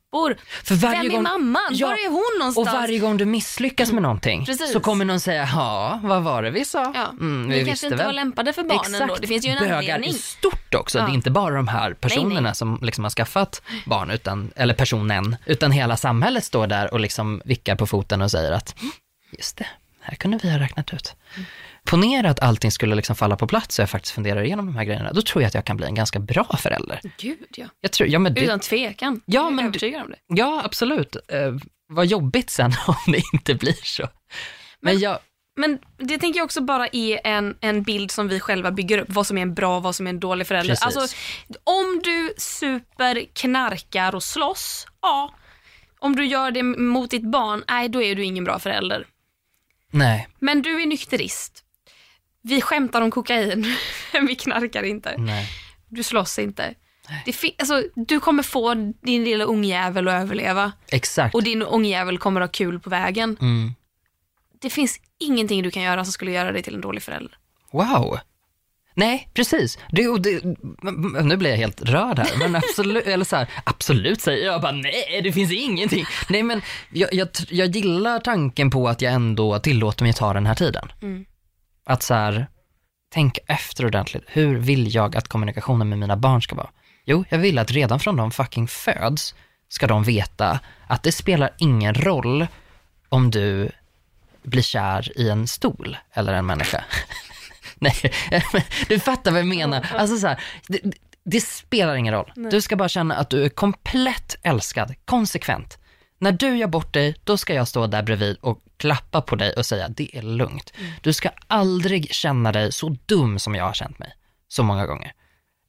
för 0.63 0.75
varje 0.75 0.97
Vem 1.01 1.05
är 1.05 1.13
gång, 1.13 1.23
mamman? 1.23 1.61
Ja, 1.71 1.87
Var 1.87 1.93
är 1.93 2.09
hon 2.09 2.39
någonstans? 2.39 2.67
och 2.67 2.73
varje 2.73 2.99
gång 2.99 3.17
du 3.17 3.25
misslyckas 3.25 3.91
med 3.91 4.01
någonting 4.03 4.45
Precis. 4.45 4.71
så 4.73 4.79
kommer 4.79 5.05
någon 5.05 5.19
säga, 5.19 5.49
ja, 5.53 5.99
vad 6.03 6.23
var 6.23 6.43
det 6.43 6.49
vi 6.51 6.65
sa? 6.65 6.91
Ja, 6.95 7.09
Mm, 7.09 7.47
ni 7.49 7.59
vi 7.59 7.65
kanske 7.65 7.85
inte 7.85 7.97
väl. 7.97 8.05
var 8.05 8.13
lämpade 8.13 8.53
för 8.53 8.63
barnen 8.63 9.07
då. 9.07 9.15
Det 9.21 9.27
finns 9.27 9.45
ju 9.45 9.49
en 9.49 9.59
Bögar 9.59 9.77
anledning. 9.77 10.09
är 10.09 10.13
stort 10.13 10.75
också. 10.75 10.97
Ja. 10.99 11.05
Det 11.05 11.11
är 11.11 11.13
inte 11.13 11.31
bara 11.31 11.55
de 11.55 11.67
här 11.67 11.93
personerna 11.93 12.41
nej. 12.41 12.55
som 12.55 12.79
liksom 12.81 13.03
har 13.03 13.11
skaffat 13.11 13.61
barn, 13.85 14.11
utan, 14.11 14.51
eller 14.55 14.73
personen, 14.73 15.35
utan 15.45 15.71
hela 15.71 15.97
samhället 15.97 16.43
står 16.43 16.67
där 16.67 16.93
och 16.93 16.99
liksom 16.99 17.41
vickar 17.45 17.75
på 17.75 17.87
foten 17.87 18.21
och 18.21 18.31
säger 18.31 18.51
att 18.51 18.79
"Mm, 18.81 18.91
just 19.37 19.57
det, 19.57 19.67
här 20.01 20.15
kunde 20.15 20.39
vi 20.43 20.51
ha 20.51 20.59
räknat 20.59 20.93
ut. 20.93 21.15
Ponera 21.85 22.29
att 22.29 22.39
allting 22.39 22.71
skulle 22.71 22.95
liksom 22.95 23.15
falla 23.15 23.35
på 23.37 23.47
plats 23.47 23.79
och 23.79 23.83
jag 23.83 23.89
faktiskt 23.89 24.15
funderar 24.15 24.43
igenom 24.43 24.65
de 24.65 24.75
här 24.75 24.83
grejerna, 24.83 25.13
då 25.13 25.21
tror 25.21 25.41
jag 25.41 25.47
att 25.47 25.53
jag 25.53 25.65
kan 25.65 25.77
bli 25.77 25.85
en 25.85 25.95
ganska 25.95 26.19
bra 26.19 26.57
förälder. 26.57 26.99
Gud 27.17 27.37
ja. 27.55 27.65
Jag 27.81 27.91
tror, 27.91 28.09
ja, 28.09 28.19
men 28.19 28.33
det, 28.33 28.41
Utan 28.41 28.59
tvekan. 28.59 29.21
Ja, 29.25 29.41
Jag 29.41 29.47
är 29.47 29.51
men- 29.51 29.65
övertygad 29.65 30.01
om 30.01 30.09
det. 30.09 30.17
ja 30.27 30.61
absolut. 30.65 31.15
Eh, 31.15 31.53
vad 31.87 32.05
jobbigt 32.05 32.49
sen 32.49 32.73
om 32.87 32.95
det 33.13 33.21
inte 33.33 33.55
blir 33.55 33.77
så. 33.83 34.07
Men, 34.81 34.99
jag, 34.99 35.19
Men 35.55 35.79
det 35.97 36.17
tänker 36.17 36.39
jag 36.39 36.45
också 36.45 36.61
bara 36.61 36.87
är 36.87 37.19
en, 37.27 37.57
en 37.61 37.83
bild 37.83 38.11
som 38.11 38.27
vi 38.27 38.39
själva 38.39 38.71
bygger 38.71 38.97
upp, 38.97 39.09
vad 39.09 39.27
som 39.27 39.37
är 39.37 39.41
en 39.41 39.53
bra 39.53 39.77
och 39.77 39.83
vad 39.83 39.95
som 39.95 40.07
är 40.07 40.09
en 40.09 40.19
dålig 40.19 40.47
förälder. 40.47 40.75
Precis. 40.75 40.97
Alltså, 40.97 41.15
om 41.63 42.01
du 42.03 42.33
super, 42.37 43.25
knarkar 43.33 44.15
och 44.15 44.23
slåss, 44.23 44.87
ja. 45.01 45.33
Om 45.99 46.15
du 46.15 46.25
gör 46.25 46.51
det 46.51 46.63
mot 46.63 47.11
ditt 47.11 47.31
barn, 47.31 47.63
nej 47.69 47.89
då 47.89 48.01
är 48.03 48.15
du 48.15 48.23
ingen 48.23 48.43
bra 48.43 48.59
förälder. 48.59 49.05
nej, 49.91 50.27
Men 50.39 50.61
du 50.61 50.81
är 50.81 50.85
nykterist. 50.85 51.63
Vi 52.41 52.61
skämtar 52.61 53.01
om 53.01 53.11
kokain, 53.11 53.75
vi 54.27 54.35
knarkar 54.35 54.83
inte. 54.83 55.15
nej. 55.17 55.49
Du 55.89 56.03
slåss 56.03 56.39
inte. 56.39 56.73
Alltså, 57.59 57.83
du 57.95 58.19
kommer 58.19 58.43
få 58.43 58.93
din 59.01 59.23
lilla 59.23 59.43
ungjävel 59.43 60.07
att 60.07 60.13
överleva 60.23 60.71
Exakt. 60.87 61.35
och 61.35 61.43
din 61.43 61.61
ungjävel 61.61 62.17
kommer 62.17 62.41
ha 62.41 62.47
kul 62.47 62.79
på 62.79 62.89
vägen. 62.89 63.37
Mm. 63.41 63.73
Det 64.61 64.69
finns 64.69 64.99
ingenting 65.19 65.63
du 65.63 65.71
kan 65.71 65.83
göra 65.83 66.05
som 66.05 66.11
skulle 66.11 66.31
göra 66.31 66.51
dig 66.51 66.63
till 66.63 66.75
en 66.75 66.81
dålig 66.81 67.03
förälder. 67.03 67.37
Wow. 67.71 68.19
Nej, 68.93 69.29
precis. 69.33 69.79
Det, 69.91 70.19
det, 70.19 70.43
nu 71.23 71.37
blir 71.37 71.49
jag 71.49 71.57
helt 71.57 71.81
rörd 71.81 72.19
här, 72.19 72.37
men 72.37 72.55
absolut, 72.55 73.03
eller 73.07 73.25
så 73.25 73.35
här, 73.35 73.47
absolut 73.63 74.21
säger 74.21 74.45
jag 74.45 74.61
bara 74.61 74.71
nej, 74.71 75.21
det 75.23 75.31
finns 75.31 75.51
ingenting. 75.51 76.05
Nej, 76.29 76.43
men 76.43 76.61
jag, 76.91 77.13
jag, 77.13 77.27
jag 77.49 77.75
gillar 77.75 78.19
tanken 78.19 78.69
på 78.69 78.87
att 78.87 79.01
jag 79.01 79.13
ändå 79.13 79.59
tillåter 79.59 80.03
mig 80.03 80.13
ta 80.13 80.33
den 80.33 80.45
här 80.45 80.55
tiden. 80.55 80.91
Mm. 81.01 81.25
Att 81.85 82.03
så 82.03 82.13
här, 82.13 82.47
tänk 83.13 83.39
efter 83.47 83.85
ordentligt. 83.85 84.23
Hur 84.27 84.57
vill 84.57 84.95
jag 84.95 85.15
att 85.15 85.27
kommunikationen 85.27 85.89
med 85.89 85.99
mina 85.99 86.17
barn 86.17 86.41
ska 86.41 86.55
vara? 86.55 86.69
Jo, 87.05 87.25
jag 87.29 87.37
vill 87.37 87.59
att 87.59 87.71
redan 87.71 87.99
från 87.99 88.15
de 88.15 88.31
fucking 88.31 88.67
föds 88.67 89.35
ska 89.69 89.87
de 89.87 90.03
veta 90.03 90.59
att 90.87 91.03
det 91.03 91.11
spelar 91.11 91.49
ingen 91.57 91.93
roll 91.93 92.47
om 93.09 93.31
du 93.31 93.71
blir 94.43 94.61
kär 94.61 95.19
i 95.19 95.29
en 95.29 95.47
stol 95.47 95.97
eller 96.13 96.33
en 96.33 96.45
människa. 96.45 96.83
Nej, 97.79 97.95
du 98.87 98.99
fattar 98.99 99.31
vad 99.31 99.39
jag 99.39 99.47
menar. 99.47 99.87
Alltså 99.97 100.17
så 100.17 100.27
här, 100.27 100.39
det, 100.67 100.79
det 101.23 101.41
spelar 101.41 101.95
ingen 101.95 102.13
roll. 102.13 102.31
Du 102.51 102.61
ska 102.61 102.75
bara 102.75 102.89
känna 102.89 103.15
att 103.15 103.29
du 103.29 103.45
är 103.45 103.49
komplett 103.49 104.35
älskad, 104.43 104.95
konsekvent. 105.05 105.77
När 106.21 106.31
du 106.31 106.57
gör 106.57 106.67
bort 106.67 106.93
dig, 106.93 107.15
då 107.23 107.37
ska 107.37 107.53
jag 107.53 107.67
stå 107.67 107.87
där 107.87 108.03
bredvid 108.03 108.37
och 108.41 108.63
klappa 108.77 109.21
på 109.21 109.35
dig 109.35 109.53
och 109.53 109.65
säga 109.65 109.87
det 109.87 110.17
är 110.17 110.21
lugnt. 110.21 110.73
Du 111.01 111.13
ska 111.13 111.29
aldrig 111.47 112.13
känna 112.13 112.51
dig 112.51 112.71
så 112.71 112.97
dum 113.05 113.39
som 113.39 113.55
jag 113.55 113.65
har 113.65 113.73
känt 113.73 113.99
mig 113.99 114.13
så 114.47 114.63
många 114.63 114.85
gånger. 114.85 115.13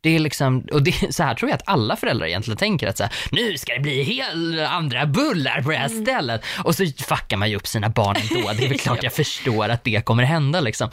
Det 0.01 0.17
är 0.17 0.19
liksom, 0.19 0.67
och 0.73 0.83
det, 0.83 1.15
så 1.15 1.23
här 1.23 1.35
tror 1.35 1.51
jag 1.51 1.57
att 1.57 1.69
alla 1.69 1.97
föräldrar 1.97 2.27
egentligen 2.27 2.57
tänker 2.57 2.89
att 2.89 2.97
så 2.97 3.05
här, 3.05 3.13
nu 3.31 3.59
ska 3.59 3.75
det 3.75 3.81
bli 3.81 4.03
helt 4.03 4.61
andra 4.61 5.07
bullar 5.07 5.63
på 5.63 5.71
det 5.71 5.77
här 5.77 5.89
stället. 5.89 6.45
Och 6.65 6.75
så 6.75 6.87
fuckar 6.87 7.37
man 7.37 7.51
ju 7.51 7.57
upp 7.57 7.67
sina 7.67 7.89
barn 7.89 8.17
ändå. 8.17 8.53
Det 8.53 8.65
är 8.65 8.69
väl 8.69 8.79
klart 8.79 9.03
jag 9.03 9.13
förstår 9.13 9.69
att 9.69 9.85
det 9.85 10.05
kommer 10.05 10.23
hända 10.23 10.61
liksom. 10.61 10.91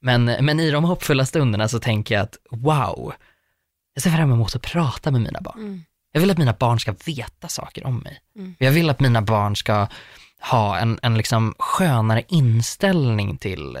Men, 0.00 0.24
men 0.24 0.60
i 0.60 0.70
de 0.70 0.84
hoppfulla 0.84 1.26
stunderna 1.26 1.68
så 1.68 1.78
tänker 1.78 2.14
jag 2.14 2.22
att 2.22 2.36
wow, 2.50 3.12
jag 3.94 4.02
ser 4.02 4.10
fram 4.10 4.32
emot 4.32 4.56
att 4.56 4.62
prata 4.62 5.10
med 5.10 5.20
mina 5.20 5.40
barn. 5.40 5.84
Jag 6.12 6.20
vill 6.20 6.30
att 6.30 6.38
mina 6.38 6.52
barn 6.52 6.80
ska 6.80 6.94
veta 7.04 7.48
saker 7.48 7.86
om 7.86 7.98
mig. 7.98 8.20
Jag 8.58 8.72
vill 8.72 8.90
att 8.90 9.00
mina 9.00 9.22
barn 9.22 9.56
ska 9.56 9.86
ha 10.40 10.78
en, 10.78 10.98
en 11.02 11.16
liksom 11.16 11.54
skönare 11.58 12.22
inställning 12.28 13.38
till, 13.38 13.78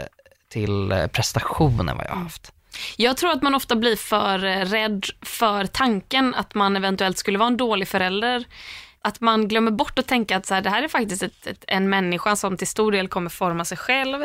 till 0.48 1.08
prestationen 1.12 1.96
vad 1.96 2.06
jag 2.06 2.10
har 2.10 2.22
haft. 2.22 2.52
Jag 2.96 3.16
tror 3.16 3.30
att 3.30 3.42
man 3.42 3.54
ofta 3.54 3.76
blir 3.76 3.96
för 3.96 4.44
eh, 4.44 4.64
rädd 4.64 5.04
för 5.22 5.66
tanken 5.66 6.34
att 6.34 6.54
man 6.54 6.76
eventuellt 6.76 7.18
skulle 7.18 7.38
vara 7.38 7.46
en 7.46 7.56
dålig 7.56 7.88
förälder. 7.88 8.44
Att 9.02 9.20
man 9.20 9.48
glömmer 9.48 9.70
bort 9.70 9.98
att 9.98 10.06
tänka 10.06 10.36
att 10.36 10.46
så 10.46 10.54
här, 10.54 10.62
det 10.62 10.70
här 10.70 10.82
är 10.82 10.88
faktiskt 10.88 11.22
ett, 11.22 11.46
ett, 11.46 11.64
en 11.68 11.88
människa 11.88 12.36
som 12.36 12.56
till 12.56 12.66
stor 12.66 12.92
del 12.92 13.08
kommer 13.08 13.30
forma 13.30 13.64
sig 13.64 13.78
själv. 13.78 14.24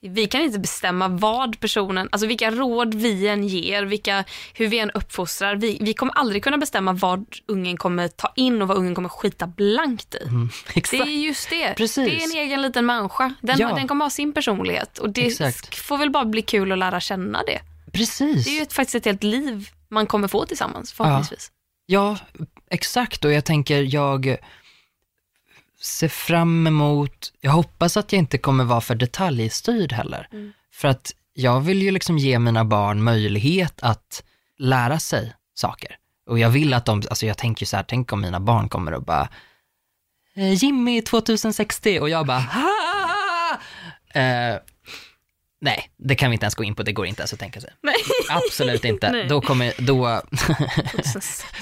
Vi 0.00 0.26
kan 0.26 0.40
inte 0.40 0.58
bestämma 0.58 1.08
vad 1.08 1.60
personen, 1.60 2.08
alltså 2.12 2.26
vilka 2.26 2.50
råd 2.50 2.94
vi 2.94 3.28
än 3.28 3.48
ger, 3.48 3.82
vilka, 3.82 4.24
hur 4.54 4.68
vi 4.68 4.78
än 4.78 4.90
uppfostrar. 4.90 5.56
Vi, 5.56 5.78
vi 5.80 5.94
kommer 5.94 6.12
aldrig 6.14 6.44
kunna 6.44 6.58
bestämma 6.58 6.92
vad 6.92 7.26
ungen 7.46 7.76
kommer 7.76 8.08
ta 8.08 8.32
in 8.36 8.62
och 8.62 8.68
vad 8.68 8.76
ungen 8.76 8.94
kommer 8.94 9.08
skita 9.08 9.46
blankt 9.46 10.14
i. 10.14 10.18
Det 10.24 10.28
Mm, 10.30 10.48
Exakt. 10.74 11.02
är 11.02 11.10
just 11.10 11.50
det. 11.50 11.74
Precis. 11.74 12.04
Det 12.06 12.22
är 12.22 12.24
en 12.40 12.46
egen 12.46 12.62
liten 12.62 12.86
människa. 12.86 13.34
Den, 13.40 13.58
Ja. 13.58 13.74
den 13.74 13.88
kommer 13.88 14.04
ha 14.04 14.10
sin 14.10 14.32
personlighet 14.32 14.98
och 14.98 15.10
det 15.10 15.26
Exakt. 15.26 15.74
får 15.74 15.98
väl 15.98 16.10
bara 16.10 16.24
bli 16.24 16.42
kul 16.42 16.72
att 16.72 16.78
lära 16.78 17.00
känna 17.00 17.42
det. 17.46 17.60
Precis. 17.92 18.44
Det 18.44 18.50
är 18.50 18.54
ju 18.54 18.62
ett, 18.62 18.72
faktiskt 18.72 18.94
ett 18.94 19.04
helt 19.04 19.22
liv 19.22 19.68
man 19.88 20.06
kommer 20.06 20.28
få 20.28 20.46
tillsammans 20.46 20.92
förhoppningsvis. 20.92 21.50
Ja, 21.52 21.59
exakt. 22.70 23.24
Och 23.24 23.32
jag 23.32 23.44
tänker, 23.44 23.82
jag 23.94 24.36
ser 25.80 26.08
fram 26.08 26.66
emot, 26.66 27.32
jag 27.40 27.50
hoppas 27.50 27.96
att 27.96 28.12
jag 28.12 28.18
inte 28.18 28.38
kommer 28.38 28.64
vara 28.64 28.80
för 28.80 28.94
detaljstyrd 28.94 29.92
heller. 29.92 30.28
För 30.72 30.88
att 30.88 31.12
jag 31.34 31.60
vill 31.60 31.82
ju 31.82 31.90
liksom 31.90 32.18
ge 32.18 32.38
mina 32.38 32.64
barn 32.64 33.02
möjlighet 33.02 33.74
att 33.82 34.22
lära 34.58 34.98
sig 34.98 35.34
saker. 35.54 35.96
Och 36.26 36.38
jag 36.38 36.50
vill 36.50 36.74
att 36.74 36.84
de, 36.86 37.02
alltså 37.10 37.26
jag 37.26 37.38
tänker 37.38 37.66
så 37.66 37.76
här, 37.76 37.84
tänk 37.88 38.12
om 38.12 38.20
mina 38.20 38.40
barn 38.40 38.68
kommer 38.68 38.94
och 38.94 39.02
bara, 39.04 39.28
"Eh, 40.34 40.52
Jimmy 40.52 41.02
2060 41.02 42.00
och 42.00 42.08
jag 42.10 42.26
bara! 42.26 42.44
Eh, 44.14 44.56
nej, 45.60 45.90
det 45.98 46.14
kan 46.14 46.30
vi 46.30 46.34
inte 46.34 46.44
ens 46.44 46.54
gå 46.54 46.64
in 46.64 46.74
på, 46.74 46.82
det 46.82 46.92
går 46.92 47.06
inte 47.06 47.22
ens 47.22 47.32
att 47.32 47.38
tänka 47.38 47.60
sig. 47.60 47.70
Nej. 47.82 47.94
Absolut 48.28 48.84
inte. 48.84 49.10
Nej. 49.12 49.26
Då 49.28 49.40
kommer, 49.40 49.72
då, 49.78 50.06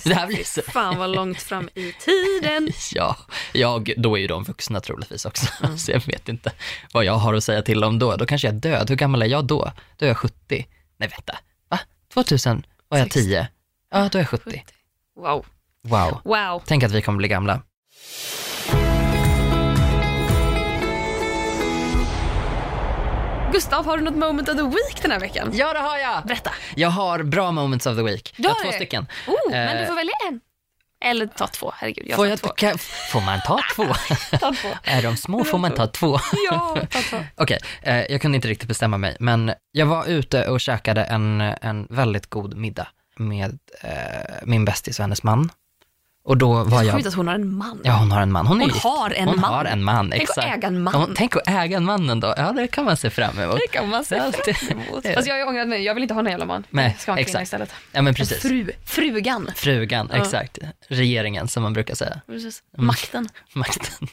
det 0.05 0.15
här 0.15 0.27
blir 0.27 0.45
så, 0.45 0.63
Fan 0.63 0.99
vad 0.99 1.11
långt 1.11 1.43
fram 1.43 1.69
i 1.75 1.93
tiden. 1.93 2.73
Ja, 2.95 3.17
jag, 3.53 3.93
då 3.97 4.17
är 4.17 4.21
ju 4.21 4.27
de 4.27 4.45
vuxna 4.45 4.81
troligtvis 4.81 5.25
också, 5.25 5.47
så 5.79 5.93
jag 5.93 6.07
vet 6.07 6.29
inte 6.29 6.53
vad 6.93 7.05
jag 7.05 7.15
har 7.15 7.35
att 7.35 7.45
säga 7.45 7.63
till 7.63 7.85
om 7.85 7.99
då. 7.99 8.17
Då 8.17 8.27
kanske 8.27 8.49
jag 8.49 8.55
är 8.55 8.61
död. 8.61 8.91
Hur 8.91 8.97
gammal 8.97 9.23
är 9.23 9.27
jag 9.27 9.45
då? 9.45 9.73
Då 9.97 10.05
är 10.05 10.09
jag 10.09 10.19
70. 10.19 10.67
Nej, 10.97 11.09
vänta. 11.09 11.39
Va? 11.71 11.81
2000? 12.15 12.67
Var 12.89 12.99
jag 12.99 13.13
60. 13.13 13.21
10? 13.21 13.49
Ja, 13.91 14.09
då 14.13 14.19
är 14.19 14.23
jag 14.23 14.29
70. 14.29 14.65
Wow. 15.17 15.47
Wow. 15.83 16.21
Wow. 16.25 16.63
Tänk 16.67 16.83
att 16.83 16.93
vi 16.93 17.03
kommer 17.03 17.19
bli 17.19 17.29
gamla. 17.29 17.63
Gustav, 23.53 23.85
har 23.87 23.97
du 23.99 24.05
något 24.05 24.15
moment 24.17 24.49
of 24.49 24.57
the 24.57 24.63
week 24.63 25.03
den 25.03 25.11
här 25.11 25.21
veckan? 25.21 25.51
Ja, 25.53 25.73
det 25.73 25.79
har 25.79 25.99
jag! 25.99 26.27
Berätta. 26.27 26.51
Jag 26.75 26.89
har 26.89 27.23
bra 27.23 27.53
moments 27.53 27.87
of 27.87 27.97
the 27.97 28.03
week. 28.03 28.35
Du 28.37 28.43
jag 28.43 28.51
har 28.51 28.63
två 28.63 28.71
det? 28.71 28.77
stycken. 28.77 29.07
Oh, 29.27 29.51
men 29.51 29.77
Eh, 29.77 29.81
du 29.81 29.87
får 29.87 29.95
välja 29.95 30.13
en. 30.29 30.41
Eller 31.05 31.27
ta 31.27 31.47
två, 31.47 31.73
herregud. 31.77 32.07
Jag 32.09 32.17
Får, 32.17 32.27
jag, 32.27 32.39
två. 32.41 32.49
kan, 32.49 32.79
får 33.13 33.21
man 33.21 33.41
ta 33.47 33.61
två? 33.77 33.85
Ta 34.41 34.53
två. 34.53 34.69
är 34.85 35.03
de 35.03 35.17
små 35.17 35.45
får 35.45 35.59
man 35.59 35.75
ta 35.75 35.87
två. 35.87 36.19
Ja, 36.51 36.77
ta 36.91 37.01
två. 37.03 37.25
Okej, 37.37 37.59
eh, 37.83 37.97
jag 38.13 38.21
kunde 38.23 38.37
inte 38.37 38.49
riktigt 38.49 38.69
bestämma 38.69 38.99
mig, 38.99 39.17
men 39.21 39.53
jag 39.73 39.87
var 39.87 40.07
ute 40.07 40.49
och 40.49 40.61
käkade 40.61 41.05
en, 41.05 41.41
en 41.41 41.87
väldigt 41.91 42.27
god 42.27 42.57
middag 42.57 42.89
med 43.17 43.59
eh, 43.83 43.91
min 44.43 44.65
bästis 44.65 44.99
och 44.99 45.03
hennes 45.03 45.23
man. 45.23 45.51
Och 46.29 46.37
då 46.37 46.65
var 46.65 46.83
jag... 46.83 46.95
Sjukt 46.95 47.07
att 47.07 47.15
hon 47.15 47.27
har 47.29 47.35
en 47.35 47.55
man. 47.57 47.81
Ja, 47.85 47.93
hon 47.93 48.13
har 48.13 48.21
en 48.23 48.33
man. 48.33 48.47
Hon, 48.47 48.61
Hon 48.61 48.71
har 48.71 49.11
en 49.11 49.29
hon 49.29 49.41
man. 49.41 49.51
har 49.55 49.65
en 49.65 49.85
man, 49.85 50.11
Tänk 50.11 50.31
att 50.31 50.39
äga 50.45 50.69
en 50.69 50.83
man. 50.83 50.95
Ja, 50.95 51.09
tänk 51.17 51.37
att 51.37 51.49
äga 51.49 51.77
en 51.77 51.85
mannen 51.85 52.21
då. 52.21 52.35
Ja, 52.37 52.53
det 52.53 52.67
kan 52.69 52.85
man 52.85 52.97
se 52.97 53.11
fram 53.11 53.39
emot. 53.39 53.57
Det 53.57 53.73
kan 53.79 53.89
man 53.89 54.05
se 54.05 54.33
fram 54.33 54.79
emot. 54.81 55.07
Fast 55.15 55.29
jag 55.29 55.35
har 55.35 55.49
ångrat 55.49 55.69
mig. 55.69 55.83
Jag 55.85 55.95
vill 55.95 56.03
inte 56.03 56.15
ha 56.15 56.23
någon 56.23 56.31
jävla 56.31 56.47
man. 56.47 56.65
Nej, 56.71 56.85
jag 56.93 57.01
ska 57.01 57.13
ha 57.13 57.19
en 57.19 57.25
kvinna 57.25 57.41
exakt. 57.41 57.43
istället. 57.47 57.71
Ja, 57.93 58.03
men 58.03 58.07
En 58.07 58.15
precis. 58.15 58.43
fru. 58.43 58.71
Frugan. 58.85 59.51
Frugan, 59.57 60.09
Ja. 60.13 60.19
exakt. 60.19 60.59
Regeringen, 60.89 61.49
som 61.49 61.63
man 61.63 61.73
brukar 61.73 61.95
säga. 61.95 62.21
Precis. 62.27 62.63
Mm. 62.77 62.87
Makten. 62.87 63.29
Makten. 63.53 64.09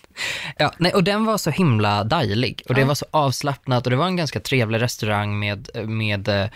Ja, 0.57 0.71
nej, 0.77 0.93
och 0.93 1.03
den 1.03 1.25
var 1.25 1.37
så 1.37 1.49
himla 1.49 2.03
dejlig 2.03 2.63
och 2.69 2.75
det 2.75 2.81
Ja. 2.81 2.87
var 2.87 2.95
så 2.95 3.05
avslappnat 3.11 3.85
och 3.87 3.89
det 3.91 3.95
var 3.97 4.05
en 4.05 4.15
ganska 4.15 4.39
trevlig 4.39 4.81
restaurang 4.81 5.39
med, 5.39 5.69
med 5.87 6.27
eh, 6.27 6.47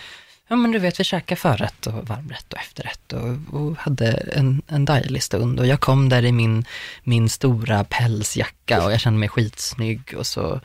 ja 0.49 0.55
men 0.55 0.71
du 0.71 0.79
vet 0.79 0.99
vi 0.99 1.03
käkade 1.03 1.41
förrätt 1.41 1.87
och 1.87 2.07
varmrätt 2.07 2.53
och 2.53 2.59
efterrätt 2.59 3.13
och, 3.13 3.59
och 3.59 3.77
hade 3.77 4.11
en, 4.11 4.61
en 4.67 4.85
dejlig 4.85 5.23
stund 5.23 5.59
och 5.59 5.67
jag 5.67 5.79
kom 5.79 6.09
där 6.09 6.25
i 6.25 6.31
min, 6.31 6.65
min 7.03 7.29
stora 7.29 7.83
pälsjacka 7.83 8.83
och 8.85 8.91
jag 8.91 8.99
kände 8.99 9.19
mig 9.19 9.29
skitsnygg 9.29 10.13
och 10.17 10.27
så, 10.27 10.61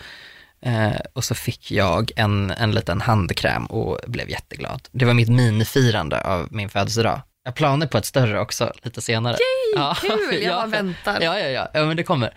eh, 0.63 0.93
och 1.13 1.25
så 1.25 1.35
fick 1.35 1.71
jag 1.71 2.11
en, 2.17 2.51
en 2.51 2.71
liten 2.71 3.01
handkräm 3.01 3.67
och 3.67 4.01
blev 4.07 4.31
jätteglad. 4.31 4.89
Det 4.93 5.05
var 5.05 5.15
mitt 5.15 5.31
minifirande 5.31 6.21
av 6.21 6.49
min 6.51 6.69
födelsedag. 6.69 7.21
Jag 7.45 7.51
har 7.51 7.55
planer 7.55 7.87
på 7.87 7.99
ett 7.99 8.07
större 8.07 8.41
också 8.41 8.73
lite 8.83 9.03
senare. 9.03 9.37
Yay, 9.77 9.95
kul! 9.95 10.43
Jag 10.43 10.57
bara 10.57 10.67
väntar. 10.67 11.21
Ja, 11.21 11.39
ja, 11.39 11.49
ja, 11.49 11.69
ja, 11.75 11.85
men 11.85 11.97
det 11.97 12.03
kommer. 12.03 12.35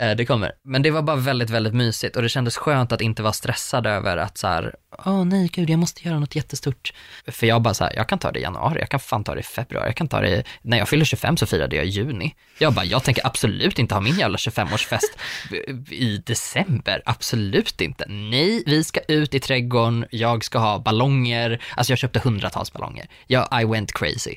Eh, 0.00 0.16
det 0.16 0.26
kommer. 0.26 0.52
Men 0.64 0.82
det 0.82 0.90
var 0.90 1.02
bara 1.02 1.16
väldigt, 1.16 1.50
väldigt 1.50 1.74
mysigt 1.74 2.16
och 2.16 2.22
det 2.22 2.28
kändes 2.28 2.56
skönt 2.56 2.92
att 2.92 3.00
inte 3.00 3.22
vara 3.22 3.32
stressad 3.32 3.86
över 3.86 4.16
att 4.16 4.38
så 4.38 4.46
här, 4.46 4.74
åh 5.06 5.24
nej 5.24 5.50
gud, 5.52 5.70
jag 5.70 5.78
måste 5.78 6.08
göra 6.08 6.18
något 6.18 6.36
jättestort. 6.36 6.92
För 7.26 7.46
jag 7.46 7.62
bara 7.62 7.74
så 7.74 7.84
här, 7.84 7.92
jag 7.96 8.08
kan 8.08 8.18
ta 8.18 8.32
det 8.32 8.38
i 8.38 8.42
januari, 8.42 8.80
jag 8.80 8.88
kan 8.88 9.00
fan 9.00 9.24
ta 9.24 9.34
det 9.34 9.40
i 9.40 9.42
februari, 9.42 9.86
jag 9.86 9.96
kan 9.96 10.08
ta 10.08 10.20
det 10.20 10.28
i, 10.28 10.44
när 10.62 10.78
jag 10.78 10.88
fyller 10.88 11.04
25 11.04 11.36
så 11.36 11.46
firade 11.46 11.76
jag 11.76 11.84
i 11.84 11.88
juni. 11.88 12.34
Jag 12.58 12.72
bara, 12.72 12.84
jag 12.84 13.04
tänker 13.04 13.26
absolut 13.26 13.78
inte 13.78 13.94
ha 13.94 14.00
min 14.00 14.18
jävla 14.18 14.36
25-årsfest 14.36 15.18
i 15.90 16.22
december, 16.26 17.02
absolut 17.04 17.80
inte. 17.80 18.04
Nej, 18.08 18.62
vi 18.66 18.84
ska 18.84 19.00
ut 19.08 19.34
i 19.34 19.40
trädgården, 19.40 20.06
jag 20.10 20.44
ska 20.44 20.58
ha 20.58 20.78
ballonger, 20.78 21.62
alltså 21.76 21.92
jag 21.92 21.98
köpte 21.98 22.18
hundratals 22.18 22.72
ballonger. 22.72 23.06
Jag, 23.26 23.62
I 23.62 23.64
went 23.64 23.92
crazy. 23.92 24.36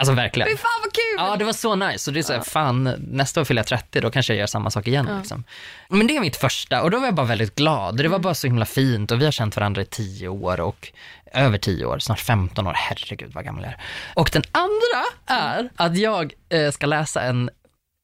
Alltså 0.00 0.14
verkligen. 0.14 0.48
Fy 0.48 0.56
fan 0.56 0.80
vad 0.82 0.92
kul! 0.92 1.16
Ja, 1.16 1.36
det 1.36 1.44
var 1.44 1.52
så 1.52 1.76
nice. 1.76 1.98
Så 1.98 2.10
det 2.10 2.20
är 2.20 2.22
så 2.22 2.32
här, 2.32 2.40
fan, 2.40 2.94
nästa 2.98 3.40
år 3.40 3.44
fyller 3.44 3.58
jag 3.58 3.66
30, 3.66 4.00
då 4.00 4.10
kanske 4.10 4.32
jag 4.32 4.40
gör 4.40 4.46
samma 4.46 4.70
sak 4.70 4.86
igen. 4.86 5.08
Liksom. 5.18 5.44
Men 5.88 6.06
det 6.06 6.16
är 6.16 6.20
mitt 6.20 6.36
första 6.36 6.82
och 6.82 6.90
då 6.90 6.98
var 6.98 7.06
jag 7.06 7.14
bara 7.14 7.26
väldigt 7.26 7.54
glad. 7.54 7.96
Det 7.96 8.08
var 8.08 8.18
bara 8.18 8.34
så 8.34 8.46
himla 8.46 8.64
fint 8.64 9.10
och 9.10 9.20
vi 9.20 9.24
har 9.24 9.32
känt 9.32 9.56
varandra 9.56 9.82
i 9.82 9.84
10 9.84 10.28
år 10.28 10.60
och 10.60 10.92
över 11.32 11.58
10 11.58 11.84
år, 11.84 11.98
snart 11.98 12.20
15 12.20 12.66
år. 12.66 12.72
Herregud 12.76 13.32
vad 13.34 13.44
gammal 13.44 13.62
jag 13.62 13.72
är. 13.72 13.78
Och 14.14 14.30
den 14.32 14.42
andra 14.52 15.04
är 15.26 15.70
att 15.76 15.96
jag 15.96 16.32
eh, 16.48 16.70
ska 16.70 16.86
läsa 16.86 17.22
en 17.22 17.50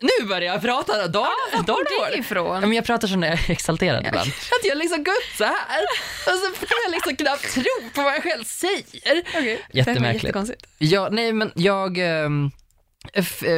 nu 0.02 0.26
börjar 0.26 0.52
jag 0.52 0.62
prata, 0.62 1.08
dag, 1.08 1.26
Var 1.52 1.62
dag, 1.62 1.76
kom 1.76 2.10
det 2.10 2.18
ifrån? 2.18 2.54
Ja, 2.54 2.60
men 2.60 2.72
jag 2.72 2.84
pratar 2.84 3.08
så 3.08 3.16
när 3.16 3.28
jag 3.28 3.38
är 3.38 3.50
exalterad 3.50 4.06
ibland. 4.06 4.28
Att 4.28 4.64
jag 4.64 4.78
liksom 4.78 5.04
går 5.04 5.12
upp 5.12 5.36
så 5.38 5.44
här 5.44 5.82
och 6.26 6.38
så 6.38 6.66
får 6.66 6.68
jag 6.84 6.92
liksom 6.92 7.16
knappt 7.16 7.54
tro 7.54 7.90
på 7.94 8.02
vad 8.02 8.14
jag 8.14 8.22
själv 8.22 8.44
säger. 8.44 9.22
Okej, 9.28 9.60
Jättemärkligt. 9.72 10.36
Ja, 10.78 11.08
nej 11.12 11.32
men 11.32 11.52
jag 11.54 11.98
eh, 11.98 12.28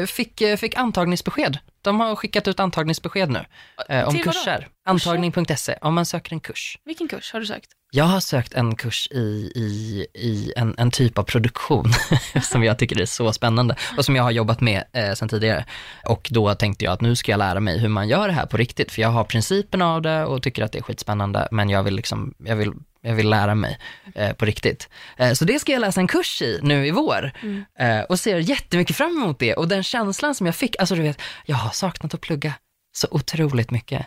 fick, 0.07 0.41
eh, 0.41 0.57
fick 0.57 0.76
antagningsbesked. 0.76 1.59
De 1.82 2.01
har 2.01 2.16
skickat 2.16 2.49
ut 2.49 2.61
antagningsbesked 2.61 3.30
nu 3.30 3.45
eh, 3.89 4.09
om 4.09 4.14
Till 4.14 4.24
kurser. 4.24 4.68
Antagning.se, 4.84 5.78
om 5.80 5.95
man 5.95 6.07
söker 6.07 6.32
en 6.32 6.41
kurs. 6.41 6.78
Vilken 6.84 7.09
kurs 7.09 7.32
har 7.32 7.41
du 7.41 7.47
sökt? 7.47 7.70
Jag 7.91 8.05
har 8.05 8.20
sökt 8.20 8.55
en 8.55 8.76
kurs 8.76 9.09
i, 9.11 9.53
i, 9.55 10.07
i 10.14 10.53
en, 10.57 10.74
en 10.78 10.91
typ 10.91 11.18
av 11.18 11.22
produktion 11.22 11.93
som 12.43 12.64
jag 12.64 12.78
tycker 12.78 13.01
är 13.01 13.07
så 13.07 13.32
spännande 13.32 13.76
och 13.97 14.05
som 14.05 14.16
jag 14.16 14.22
har 14.22 14.30
jobbat 14.30 14.61
med 14.61 14.84
eh, 14.93 15.12
sedan 15.12 15.28
tidigare. 15.28 15.64
Och 16.05 16.28
då 16.30 16.55
tänkte 16.55 16.84
jag 16.84 16.93
att 16.93 17.01
nu 17.01 17.16
ska 17.16 17.32
jag 17.32 17.39
lära 17.39 17.61
mig 17.61 17.78
hur 17.78 17.89
man 17.89 18.09
gör 18.09 18.28
det 18.28 18.34
här 18.34 18.47
på 18.47 18.57
riktigt, 18.57 18.93
för 18.93 19.03
jag 19.03 19.09
har 19.09 19.24
principen 19.24 19.82
av 19.82 20.03
det 20.03 20.24
och 20.24 20.43
tycker 20.43 20.64
att 20.64 20.72
det 20.72 20.78
är 20.78 20.82
skitspännande, 20.82 21.49
men 21.51 21.70
jag 21.70 21.82
vill 21.82 21.95
liksom, 21.95 22.34
jag 22.39 22.57
vill 22.57 22.72
jag 23.07 23.14
vill 23.14 23.30
lära 23.30 23.55
mig 23.55 23.78
eh, 24.14 24.32
på 24.32 24.45
riktigt. 24.45 24.89
Eh, 25.16 25.32
så 25.32 25.45
det 25.45 25.59
ska 25.59 25.72
jag 25.72 25.80
läsa 25.80 26.01
en 26.01 26.07
kurs 26.07 26.43
i 26.43 26.61
nu 26.62 26.87
i 26.87 26.91
vår 26.91 27.32
eh, 27.78 28.01
och 28.01 28.20
ser 28.20 28.39
jättemycket 28.39 28.97
fram 28.97 29.16
emot 29.16 29.39
det. 29.39 29.55
Och 29.55 29.68
den 29.68 29.82
känslan 29.82 30.34
som 30.34 30.47
jag 30.47 30.57
fick, 30.57 30.76
alltså 30.78 30.95
du 30.95 31.03
vet, 31.03 31.20
jag 31.45 31.57
har 31.57 31.70
saknat 31.70 32.14
att 32.14 32.20
plugga 32.20 32.53
så 32.97 33.09
otroligt 33.11 33.70
mycket. 33.70 34.07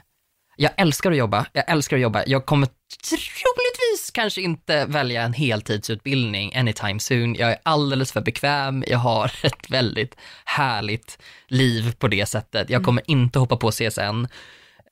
Jag 0.61 0.71
älskar 0.77 1.11
att 1.11 1.17
jobba, 1.17 1.45
jag 1.53 1.63
älskar 1.69 1.97
att 1.97 2.01
jobba. 2.01 2.23
Jag 2.27 2.45
kommer 2.45 2.67
troligtvis 3.99 4.11
kanske 4.11 4.41
inte 4.41 4.85
välja 4.85 5.23
en 5.23 5.33
heltidsutbildning 5.33 6.55
anytime 6.55 6.99
soon. 6.99 7.35
Jag 7.35 7.51
är 7.51 7.57
alldeles 7.63 8.11
för 8.11 8.21
bekväm, 8.21 8.83
jag 8.87 8.97
har 8.99 9.31
ett 9.43 9.69
väldigt 9.69 10.15
härligt 10.45 11.17
liv 11.47 11.93
på 11.99 12.07
det 12.07 12.25
sättet. 12.25 12.69
Jag 12.69 12.83
kommer 12.83 13.03
inte 13.07 13.39
hoppa 13.39 13.57
på 13.57 13.71
CSN. 13.71 14.27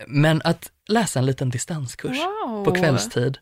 Men 0.08 0.42
att 0.44 0.72
läsa 0.88 1.20
en 1.20 1.26
liten 1.26 1.50
distanskurs 1.50 2.18
Wow. 2.18 2.66
på 2.66 2.72
kvällstid. 2.72 3.38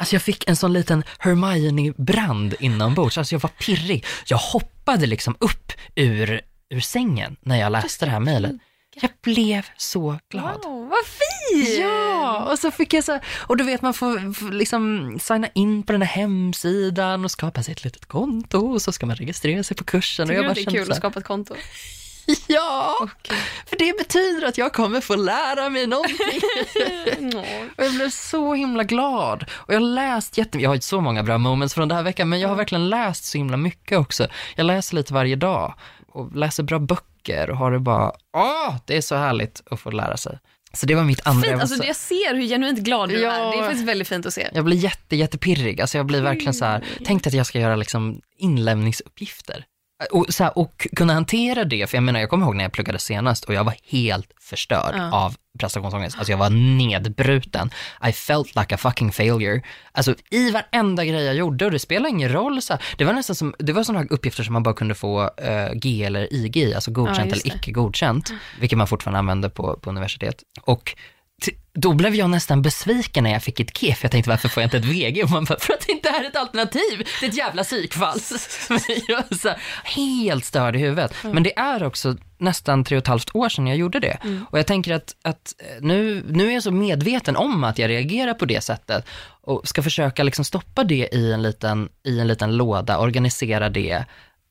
Alltså 0.00 0.14
jag 0.14 0.22
fick 0.22 0.48
en 0.48 0.56
sån 0.56 0.72
liten 0.72 1.02
Hermione-brand 1.18 2.54
inombords, 2.60 3.18
alltså 3.18 3.34
jag 3.34 3.40
var 3.40 3.50
pirrig. 3.50 4.04
Jag 4.26 4.38
hoppade 4.38 5.06
liksom 5.06 5.36
upp 5.40 5.72
ur, 5.94 6.40
ur 6.70 6.80
sängen 6.80 7.36
när 7.40 7.56
jag 7.56 7.72
läste 7.72 8.04
det 8.06 8.10
här 8.10 8.20
mejlet. 8.20 8.52
Jag 9.00 9.10
blev 9.22 9.66
så 9.76 10.18
glad. 10.30 10.64
Wow, 10.64 10.87
vad 10.98 11.06
fint! 11.06 11.78
Ja, 11.80 12.48
och 12.52 12.58
så 12.58 12.70
fick 12.70 12.92
jag 12.92 13.04
så 13.04 13.18
och 13.46 13.56
du 13.56 13.64
vet 13.64 13.82
man 13.82 13.94
får 13.94 14.50
liksom 14.52 15.16
signa 15.20 15.48
in 15.54 15.82
på 15.82 15.92
den 15.92 16.02
här 16.02 16.08
hemsidan 16.08 17.24
och 17.24 17.30
skapa 17.30 17.62
sig 17.62 17.72
ett 17.72 17.84
litet 17.84 18.06
konto 18.06 18.72
och 18.72 18.82
så 18.82 18.92
ska 18.92 19.06
man 19.06 19.16
registrera 19.16 19.62
sig 19.62 19.76
på 19.76 19.84
kursen. 19.84 20.28
Tycker 20.28 20.38
och 20.38 20.42
du 20.42 20.48
jag 20.48 20.66
att 20.66 20.72
det 20.72 20.78
är 20.78 20.84
kul 20.84 20.92
att 20.92 20.96
skapa 20.96 21.18
ett 21.18 21.26
konto? 21.26 21.54
Ja, 22.46 22.94
Okej. 23.02 23.38
för 23.66 23.76
det 23.76 23.98
betyder 23.98 24.48
att 24.48 24.58
jag 24.58 24.72
kommer 24.72 25.00
få 25.00 25.16
lära 25.16 25.68
mig 25.68 25.86
någonting. 25.86 26.40
Och 27.76 27.84
jag 27.84 27.94
blev 27.94 28.10
så 28.10 28.54
himla 28.54 28.84
glad. 28.84 29.44
Och 29.52 29.74
jag 29.74 29.80
har 29.80 29.86
läst 29.86 30.38
jättemycket, 30.38 30.62
jag 30.62 30.70
har 30.70 30.78
så 30.78 31.00
många 31.00 31.22
bra 31.22 31.38
moments 31.38 31.74
från 31.74 31.88
den 31.88 31.96
här 31.96 32.04
veckan, 32.04 32.28
men 32.28 32.40
jag 32.40 32.48
har 32.48 32.56
verkligen 32.56 32.88
läst 32.88 33.24
så 33.24 33.38
himla 33.38 33.56
mycket 33.56 33.98
också. 33.98 34.26
Jag 34.56 34.66
läser 34.66 34.96
lite 34.96 35.14
varje 35.14 35.36
dag 35.36 35.74
och 36.12 36.36
läser 36.36 36.62
bra 36.62 36.78
böcker 36.78 37.50
och 37.50 37.56
har 37.56 37.70
det 37.72 37.78
bara, 37.78 38.12
åh, 38.36 38.76
det 38.86 38.96
är 38.96 39.00
så 39.00 39.16
härligt 39.16 39.62
att 39.70 39.80
få 39.80 39.90
lära 39.90 40.16
sig. 40.16 40.38
Så 40.72 40.86
det 40.86 40.94
var 40.94 41.04
mitt 41.04 41.26
andra. 41.26 41.48
Fint, 41.48 41.60
alltså 41.60 41.76
så- 41.76 41.84
jag 41.86 41.96
ser 41.96 42.34
hur 42.34 42.42
genuint 42.42 42.78
glad 42.78 43.08
du 43.08 43.20
Ja. 43.20 43.32
är. 43.32 43.52
Det 43.52 43.58
är 43.58 43.62
faktiskt 43.62 43.88
väldigt 43.88 44.08
fint 44.08 44.26
att 44.26 44.34
se. 44.34 44.48
jag 44.54 44.64
blir 44.64 44.76
jätte, 44.76 45.16
jättepirrig. 45.16 45.80
Alltså 45.80 45.96
jag 45.98 46.06
blir 46.06 46.22
verkligen 46.22 46.54
så 46.54 46.64
här, 46.64 46.84
tänk 47.04 47.26
att 47.26 47.32
jag 47.32 47.46
ska 47.46 47.58
göra 47.60 47.76
liksom 47.76 48.20
inlämningsuppgifter. 48.38 49.64
Och, 50.10 50.26
så 50.28 50.44
här, 50.44 50.58
och 50.58 50.86
kunna 50.96 51.12
hantera 51.14 51.64
det, 51.64 51.90
för 51.90 51.96
jag 51.96 52.02
menar 52.04 52.20
jag 52.20 52.30
kommer 52.30 52.46
ihåg 52.46 52.56
när 52.56 52.64
jag 52.64 52.72
pluggade 52.72 52.98
senast 52.98 53.44
och 53.44 53.54
jag 53.54 53.64
var 53.64 53.74
helt 53.90 54.30
förstörd 54.40 54.94
Ja. 54.96 55.12
av 55.12 55.36
prestationsångest. 55.58 56.18
Alltså 56.18 56.32
jag 56.32 56.38
var 56.38 56.50
nedbruten. 56.50 57.70
I 58.08 58.12
felt 58.12 58.56
like 58.56 58.74
a 58.74 58.78
fucking 58.78 59.12
failure. 59.12 59.62
Alltså 59.92 60.14
i 60.30 60.50
varenda 60.50 61.04
grej 61.04 61.24
jag 61.24 61.34
gjorde 61.34 61.64
och 61.64 61.70
det 61.70 61.78
spelar 61.78 62.08
ingen 62.08 62.32
roll. 62.32 62.62
Så 62.62 62.72
här. 62.72 62.82
Det 62.98 63.04
var 63.04 63.12
nästan 63.12 63.36
som, 63.36 63.54
det 63.58 63.72
var 63.72 63.82
sådana 63.82 64.06
uppgifter 64.10 64.42
som 64.42 64.52
man 64.52 64.62
bara 64.62 64.74
kunde 64.74 64.94
få 64.94 65.30
eh, 65.36 65.72
G 65.74 66.04
eller 66.04 66.32
IG 66.34 66.74
alltså 66.74 66.90
godkänt 66.90 67.30
just 67.32 67.46
eller 67.46 67.56
icke 67.56 67.72
godkänt, 67.72 68.32
vilket 68.60 68.78
man 68.78 68.86
fortfarande 68.86 69.18
använder 69.18 69.48
på, 69.48 69.78
på 69.82 69.90
universitet. 69.90 70.42
Och 70.62 70.94
då 71.80 71.92
blev 71.92 72.14
jag 72.14 72.30
nästan 72.30 72.62
besviken 72.62 73.24
när 73.24 73.30
jag 73.30 73.42
fick 73.42 73.60
ett 73.60 73.78
för 73.78 74.04
jag 74.04 74.10
tänkte 74.10 74.30
varför 74.30 74.48
får 74.48 74.60
jag 74.62 74.66
inte 74.66 74.76
ett 74.76 74.84
VG? 74.84 75.22
Och 75.22 75.30
man 75.30 75.44
bara, 75.44 75.58
för 75.58 75.72
att 75.72 75.86
det 75.86 75.92
inte 75.92 76.08
är 76.08 76.24
ett 76.24 76.36
alternativ, 76.36 77.08
det 77.20 77.26
är 77.26 77.30
ett 77.30 77.36
jävla 77.36 77.64
psykfall. 77.64 78.18
Helt 79.84 80.44
störd 80.44 80.76
i 80.76 80.78
huvudet. 80.78 81.14
Men 81.22 81.42
det 81.42 81.58
är 81.58 81.82
också 81.82 82.16
nästan 82.38 82.84
tre 82.84 82.96
och 82.96 83.02
ett 83.02 83.06
halvt 83.06 83.34
år 83.34 83.48
sedan 83.48 83.66
jag 83.66 83.76
gjorde 83.76 84.00
det. 84.00 84.18
Och 84.50 84.58
jag 84.58 84.66
tänker 84.66 84.94
att, 84.94 85.16
att 85.22 85.54
eh, 85.58 85.82
nu, 85.82 86.24
nu 86.28 86.48
är 86.48 86.54
jag 86.54 86.62
så 86.62 86.70
medveten 86.70 87.36
om 87.36 87.64
att 87.64 87.78
jag 87.78 87.88
reagerar 87.88 88.34
på 88.34 88.44
det 88.44 88.60
sättet 88.60 89.04
och 89.42 89.68
ska 89.68 89.82
försöka 89.82 90.22
liksom 90.22 90.44
stoppa 90.44 90.84
det 90.84 91.08
i 91.12 91.32
en 91.32 91.42
liten, 91.42 91.88
i 92.04 92.20
en 92.20 92.28
liten 92.28 92.56
låda, 92.56 92.98
organisera 92.98 93.68
det, 93.68 94.04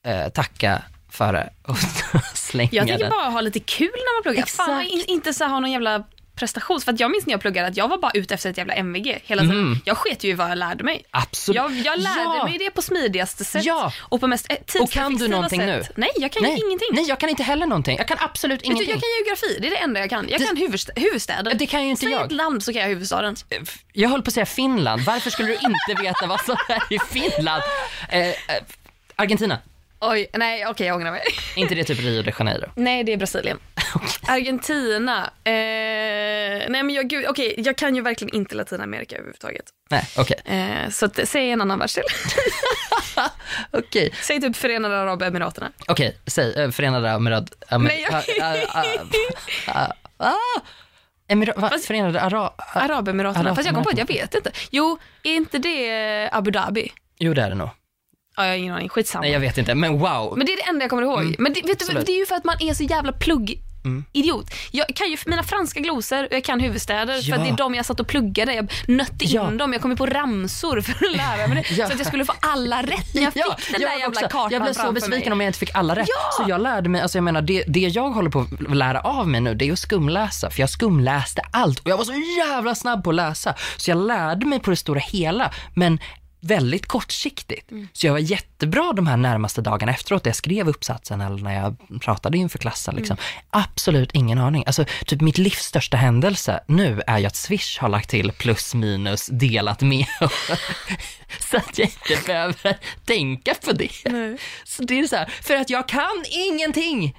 eh, 0.05 0.30
tacka 0.34 0.82
för 1.09 1.34
det 1.34 1.49
och 1.63 1.78
slänga 2.34 2.69
Jag 2.71 2.88
tänker 2.88 3.09
bara 3.09 3.30
ha 3.30 3.41
lite 3.41 3.59
kul 3.59 3.91
när 3.93 4.17
man 4.17 4.23
pluggar. 4.23 4.45
Fan, 4.45 4.82
Exakt. 4.82 5.09
in, 5.09 5.15
inte 5.15 5.34
så 5.34 5.45
ha 5.45 5.59
någon 5.59 5.71
jävla 5.71 6.03
prestation. 6.38 6.81
För 6.81 6.91
att 6.93 6.99
jag 6.99 7.11
minns 7.11 7.25
när 7.25 7.33
jag 7.33 7.41
pluggade 7.41 7.67
att 7.67 7.77
jag 7.77 7.88
var 7.88 7.97
bara 7.97 8.11
ute 8.13 8.33
efter 8.33 8.49
ett 8.49 8.57
jävla 8.57 8.73
MVG 8.73 9.19
hela 9.25 9.41
tiden. 9.41 9.57
Mm. 9.57 9.79
Jag 9.85 9.97
sket 9.97 10.23
ju 10.23 10.29
i 10.29 10.33
vad 10.33 10.51
jag 10.51 10.57
lärde 10.57 10.83
mig. 10.83 11.03
Absolut. 11.11 11.55
Jag, 11.55 11.71
jag 11.71 11.99
lärde 11.99 12.21
Ja. 12.38 12.43
mig 12.45 12.57
det 12.57 12.71
på 12.71 12.81
smidigaste 12.81 13.43
sätt 13.45 13.65
Ja. 13.65 13.93
och 13.99 14.19
på 14.19 14.27
mest 14.27 14.45
eh, 14.51 14.55
Och 14.81 14.91
kan 14.91 15.11
du 15.11 15.17
tidseffektiva 15.17 15.27
någonting 15.35 15.59
sätt. 15.59 15.67
nu? 15.67 15.83
Nej, 15.95 16.09
jag 16.17 16.31
kan 16.31 16.43
Nej, 16.43 16.51
ju 16.51 16.57
ingenting. 16.65 16.88
nej, 16.91 17.05
jag 17.07 17.19
kan 17.19 17.29
inte 17.29 17.43
heller 17.43 17.65
någonting. 17.65 17.97
Jag 17.97 18.07
kan 18.07 18.17
absolut 18.19 18.53
Vet 18.59 18.61
du, 18.61 18.65
ingenting. 18.67 18.89
jag 18.89 18.99
kan 19.01 19.09
geografi, 19.25 19.57
det 19.61 19.67
är 19.67 19.71
det 19.71 19.77
enda 19.77 19.99
jag 19.99 20.09
kan. 20.09 20.29
Jag 20.29 20.47
kan 20.47 20.57
huvudst- 20.57 20.89
huvudstäder. 20.95 21.53
Det 21.53 21.65
kan 21.65 21.83
ju 21.83 21.89
inte 21.89 22.01
Säg 22.01 22.11
jag. 22.11 22.25
ett 22.25 22.31
land 22.31 22.63
så 22.63 22.73
kan 22.73 22.81
jag 22.81 22.88
huvudstaden. 22.89 23.35
Jag 23.93 24.09
höll 24.09 24.21
på 24.21 24.27
att 24.27 24.33
säga 24.33 24.45
Finland. 24.45 25.01
Varför 25.01 25.29
skulle 25.29 25.47
du 25.47 25.53
inte 25.55 26.01
veta 26.03 26.27
vad 26.27 26.41
som 26.41 26.55
är 26.69 26.93
i 26.95 26.99
Finland? 26.99 27.63
Eh, 28.09 28.27
eh, 28.27 28.33
Argentina. 29.15 29.57
Oj, 29.99 30.27
nej 30.33 30.65
okej 30.67 30.87
jag 30.87 30.95
ångrar 30.95 31.11
mig. 31.11 31.21
Inte 31.55 31.75
det 31.75 31.83
typ 31.83 31.99
Rio 31.99 32.21
de 32.21 32.31
Janeiro? 32.39 32.71
Nej, 32.75 33.03
det 33.03 33.13
är 33.13 33.17
Brasilien. 33.17 33.59
Argentina. 34.27 35.23
Eh, 35.43 35.51
nej 36.69 36.83
men 36.83 36.89
jag, 36.89 37.07
gud, 37.07 37.25
okej, 37.29 37.53
jag 37.57 37.75
kan 37.77 37.95
ju 37.95 38.01
verkligen 38.01 38.35
inte 38.35 38.55
Latinamerika 38.55 39.15
överhuvudtaget. 39.15 39.65
Nej, 39.89 40.03
okej. 40.17 40.37
Eh, 40.45 40.89
så 40.89 41.05
att, 41.05 41.19
säg 41.29 41.51
en 41.51 41.61
annan 41.61 41.79
världsdel. 41.79 42.03
Okej, 43.71 44.13
säg 44.21 44.41
typ 44.41 44.55
Förenade 44.55 44.97
Arabemiraterna. 45.01 45.71
okej. 45.87 46.17
Säg 46.27 46.53
eh, 46.63 46.69
Förenade. 46.71 47.09
Amer- 47.09 47.47
Nej, 47.79 48.05
jag- 48.11 48.23
ah, 48.41 48.83
ah, 49.67 49.87
ah. 50.17 50.61
Emira- 51.27 51.59
va? 51.59 51.69
Fast- 51.69 51.85
Förenade 51.85 52.21
Ara... 52.21 52.51
Arabemiraterna. 52.73 53.55
Fast 53.55 53.65
jag 53.65 53.75
kom 53.75 53.83
på 53.83 53.89
att 53.89 53.97
jag 53.97 54.07
vet 54.07 54.35
inte. 54.35 54.51
Jo, 54.71 54.97
är 55.23 55.33
inte 55.35 55.57
det 55.57 56.29
Abu 56.31 56.51
Dhabi? 56.51 56.91
Jo, 57.19 57.33
det 57.33 57.41
är 57.41 57.49
det 57.49 57.55
nog. 57.55 57.69
Ja, 58.38 58.43
jag 58.43 58.51
har 58.51 58.57
ingen 58.57 58.73
aning. 58.75 58.89
Skitsamma. 58.89 59.21
Nej, 59.21 59.31
jag 59.31 59.39
vet 59.39 59.57
inte. 59.57 59.75
Men 59.75 59.99
wow. 59.99 60.33
Men 60.38 60.45
det 60.45 60.53
är 60.53 60.57
det 60.57 60.69
enda 60.69 60.83
jag 60.83 60.89
kommer 60.89 61.03
ihåg. 61.03 61.35
Men 61.39 61.53
det, 61.53 61.61
vet 61.61 61.79
du, 61.79 61.85
absolut. 61.85 62.05
det 62.05 62.11
är 62.11 62.19
ju 62.19 62.25
för 62.25 62.35
att 62.35 62.43
man 62.43 62.55
är 62.59 62.73
så 62.73 62.83
jävla 62.83 63.11
plugg 63.11 63.61
Idiot. 64.13 64.53
Jag 64.71 64.88
kan 64.95 65.09
ju 65.11 65.17
mina 65.25 65.43
franska 65.43 65.79
glosor 65.79 66.23
och 66.25 66.33
jag 66.33 66.43
kan 66.43 66.59
huvudstäder 66.59 67.21
för 67.21 67.29
Ja. 67.29 67.35
att 67.35 67.43
det 67.43 67.49
är 67.49 67.57
de 67.57 67.75
jag 67.75 67.85
satt 67.85 67.99
och 67.99 68.07
pluggade. 68.07 68.53
Jag 68.53 68.71
nötte 68.88 69.25
in 69.25 69.31
Ja. 69.31 69.43
dem, 69.43 69.73
jag 69.73 69.81
kom 69.81 69.91
ju 69.91 69.97
på 69.97 70.05
ramsor 70.05 70.81
för 70.81 71.05
att 71.05 71.15
lära 71.17 71.47
mig 71.47 71.63
det. 71.69 71.73
Ja. 71.75 71.88
Så 71.88 71.93
att 71.93 71.99
jag 71.99 72.07
skulle 72.07 72.25
få 72.25 72.33
alla 72.39 72.81
rätt 72.81 73.13
när 73.13 73.21
jag 73.21 73.33
fick 73.33 73.43
den 73.71 73.81
där 73.81 73.88
jag 73.89 73.99
jävla 73.99 74.21
kartan 74.21 74.49
Jag 74.51 74.61
blev 74.61 74.73
så 74.73 74.79
framför 74.79 74.93
besviken 74.93 75.19
mig. 75.29 75.31
om 75.31 75.41
jag 75.41 75.49
inte 75.49 75.59
fick 75.59 75.75
alla 75.75 75.95
rätt. 75.95 76.07
Ja! 76.07 76.43
Så 76.43 76.49
jag 76.49 76.61
lärde 76.61 76.89
mig, 76.89 77.01
alltså 77.01 77.17
jag 77.17 77.23
menar 77.23 77.41
det, 77.41 77.63
det 77.67 77.79
jag 77.79 78.09
håller 78.09 78.29
på 78.29 78.39
att 78.69 78.75
lära 78.77 78.99
av 78.99 79.27
mig 79.27 79.41
nu 79.41 79.53
det 79.55 79.67
är 79.67 79.71
att 79.73 79.79
skumläsa. 79.79 80.49
För 80.49 80.59
jag 80.59 80.69
skumläste 80.69 81.41
allt 81.51 81.79
och 81.79 81.89
jag 81.89 81.97
var 81.97 82.05
så 82.05 82.13
jävla 82.38 82.75
snabb 82.75 83.03
på 83.03 83.09
att 83.09 83.15
läsa. 83.15 83.55
Så 83.77 83.91
jag 83.91 83.97
lärde 84.07 84.45
mig 84.45 84.59
på 84.59 84.69
det 84.69 84.75
stora 84.77 84.99
hela. 84.99 85.51
Men 85.75 85.99
väldigt 86.39 86.85
kortsiktigt. 86.85 87.71
Mm. 87.71 87.88
Så 87.93 88.07
jag 88.07 88.13
var 88.13 88.19
jättebra 88.19 88.93
de 88.93 89.07
här 89.07 89.17
närmaste 89.17 89.61
dagarna 89.61 89.91
efteråt, 89.91 90.25
jag 90.25 90.35
skrev 90.35 90.69
uppsatsen 90.69 91.21
eller 91.21 91.43
när 91.43 91.55
jag 91.55 92.01
pratade 92.01 92.38
inför 92.38 92.57
klassen. 92.57 92.95
Liksom. 92.95 93.17
Mm. 93.19 93.43
Absolut 93.49 94.11
ingen 94.13 94.38
aning. 94.38 94.63
Alltså, 94.65 94.85
typ 95.05 95.21
mitt 95.21 95.38
livs 95.38 95.63
största 95.63 95.97
händelse 95.97 96.63
nu 96.67 97.01
är 97.07 97.17
ju 97.19 97.25
att 97.25 97.35
Swish 97.35 97.79
har 97.79 97.89
lagt 97.89 98.09
till 98.09 98.31
plus 98.31 98.73
minus 98.73 99.27
delat 99.31 99.81
med. 99.81 100.05
så 101.39 101.57
att 101.57 101.77
jag 101.77 101.88
inte 101.88 102.25
behöver 102.25 102.77
tänka 103.05 103.53
på 103.53 103.71
det. 103.71 103.91
Så 104.63 104.83
det 104.83 104.99
är 104.99 105.07
så 105.07 105.15
här, 105.15 105.25
för 105.41 105.55
att 105.55 105.69
jag 105.69 105.88
kan 105.88 106.23
ingenting. 106.29 107.17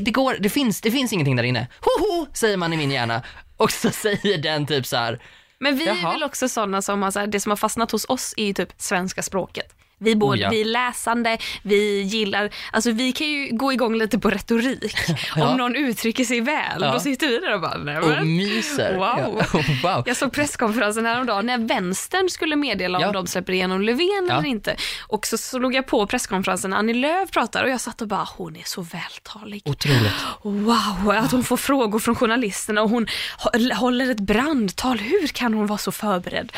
Det, 0.00 0.10
går, 0.10 0.36
det, 0.40 0.48
finns, 0.48 0.80
det 0.80 0.90
finns 0.90 1.12
ingenting 1.12 1.36
där 1.36 1.44
inne. 1.44 1.66
Hoho, 1.80 2.26
säger 2.32 2.56
man 2.56 2.72
i 2.72 2.76
min 2.76 2.90
hjärna. 2.90 3.22
Och 3.56 3.72
så 3.72 3.90
säger 3.90 4.38
den 4.38 4.66
typ 4.66 4.86
så 4.86 4.96
här, 4.96 5.20
Men 5.62 5.76
vi 5.76 5.88
är 5.88 5.94
Jaha. 5.94 6.12
väl 6.12 6.22
också 6.22 6.48
sådana 6.48 6.82
som 6.82 7.02
har, 7.02 7.10
så 7.10 7.18
här, 7.18 7.26
det 7.26 7.40
som 7.40 7.50
har 7.50 7.56
fastnat 7.56 7.90
hos 7.90 8.04
oss 8.08 8.34
är 8.36 8.44
ju 8.44 8.52
typ 8.54 8.72
svenska 8.76 9.22
språket. 9.22 9.74
Vi, 10.02 10.16
både, 10.16 10.38
Oh 10.38 10.42
ja. 10.42 10.50
vi 10.50 10.60
är 10.60 10.64
läsande, 10.64 11.38
vi 11.62 12.00
gillar, 12.02 12.50
alltså 12.72 12.90
vi 12.90 13.12
kan 13.12 13.26
ju 13.26 13.48
gå 13.52 13.72
igång 13.72 13.98
lite 13.98 14.18
på 14.18 14.30
retorik. 14.30 14.94
Ja. 15.36 15.48
Om 15.48 15.56
någon 15.56 15.76
uttrycker 15.76 16.24
sig 16.24 16.40
väl, 16.40 16.78
Ja. 16.80 16.92
då 16.92 17.00
sitter 17.00 17.28
vi 17.28 17.38
där 17.38 17.54
och 17.54 17.60
bara, 17.60 17.78
nej 17.78 17.98
och 17.98 18.26
myser. 18.26 18.94
Wow. 18.96 19.42
Ja, 19.52 19.60
wow. 19.94 20.02
Jag 20.06 20.16
såg 20.16 20.32
presskonferensen 20.32 21.06
häromdagen 21.06 21.46
när 21.46 21.58
vänstern 21.58 22.28
skulle 22.28 22.56
meddela 22.56 23.06
om 23.06 23.12
de 23.12 23.26
släpper 23.26 23.52
igenom 23.52 23.80
Löfven 23.82 24.28
eller 24.30 24.46
inte. 24.46 24.76
Och 25.08 25.26
så 25.26 25.38
slog 25.38 25.74
jag 25.74 25.86
på 25.86 26.06
presskonferensen 26.06 26.70
när 26.70 26.76
Annie 26.76 26.94
Lööf 26.94 27.30
pratar 27.30 27.64
och 27.64 27.70
jag 27.70 27.80
satt 27.80 28.02
och 28.02 28.08
bara, 28.08 28.28
hon 28.36 28.56
är 28.56 28.62
så 28.64 28.82
vältalig. 28.82 29.62
Otroligt. 29.64 30.12
Wow, 30.42 31.10
att 31.10 31.32
hon 31.32 31.44
får 31.44 31.56
frågor 31.56 31.98
från 31.98 32.14
journalisterna 32.14 32.82
och 32.82 32.90
hon 32.90 33.06
hå- 33.38 33.74
håller 33.74 34.10
ett 34.10 34.20
brandtal. 34.20 34.98
Hur 34.98 35.26
kan 35.26 35.54
hon 35.54 35.66
vara 35.66 35.78
så 35.78 35.92
förberedd? 35.92 36.52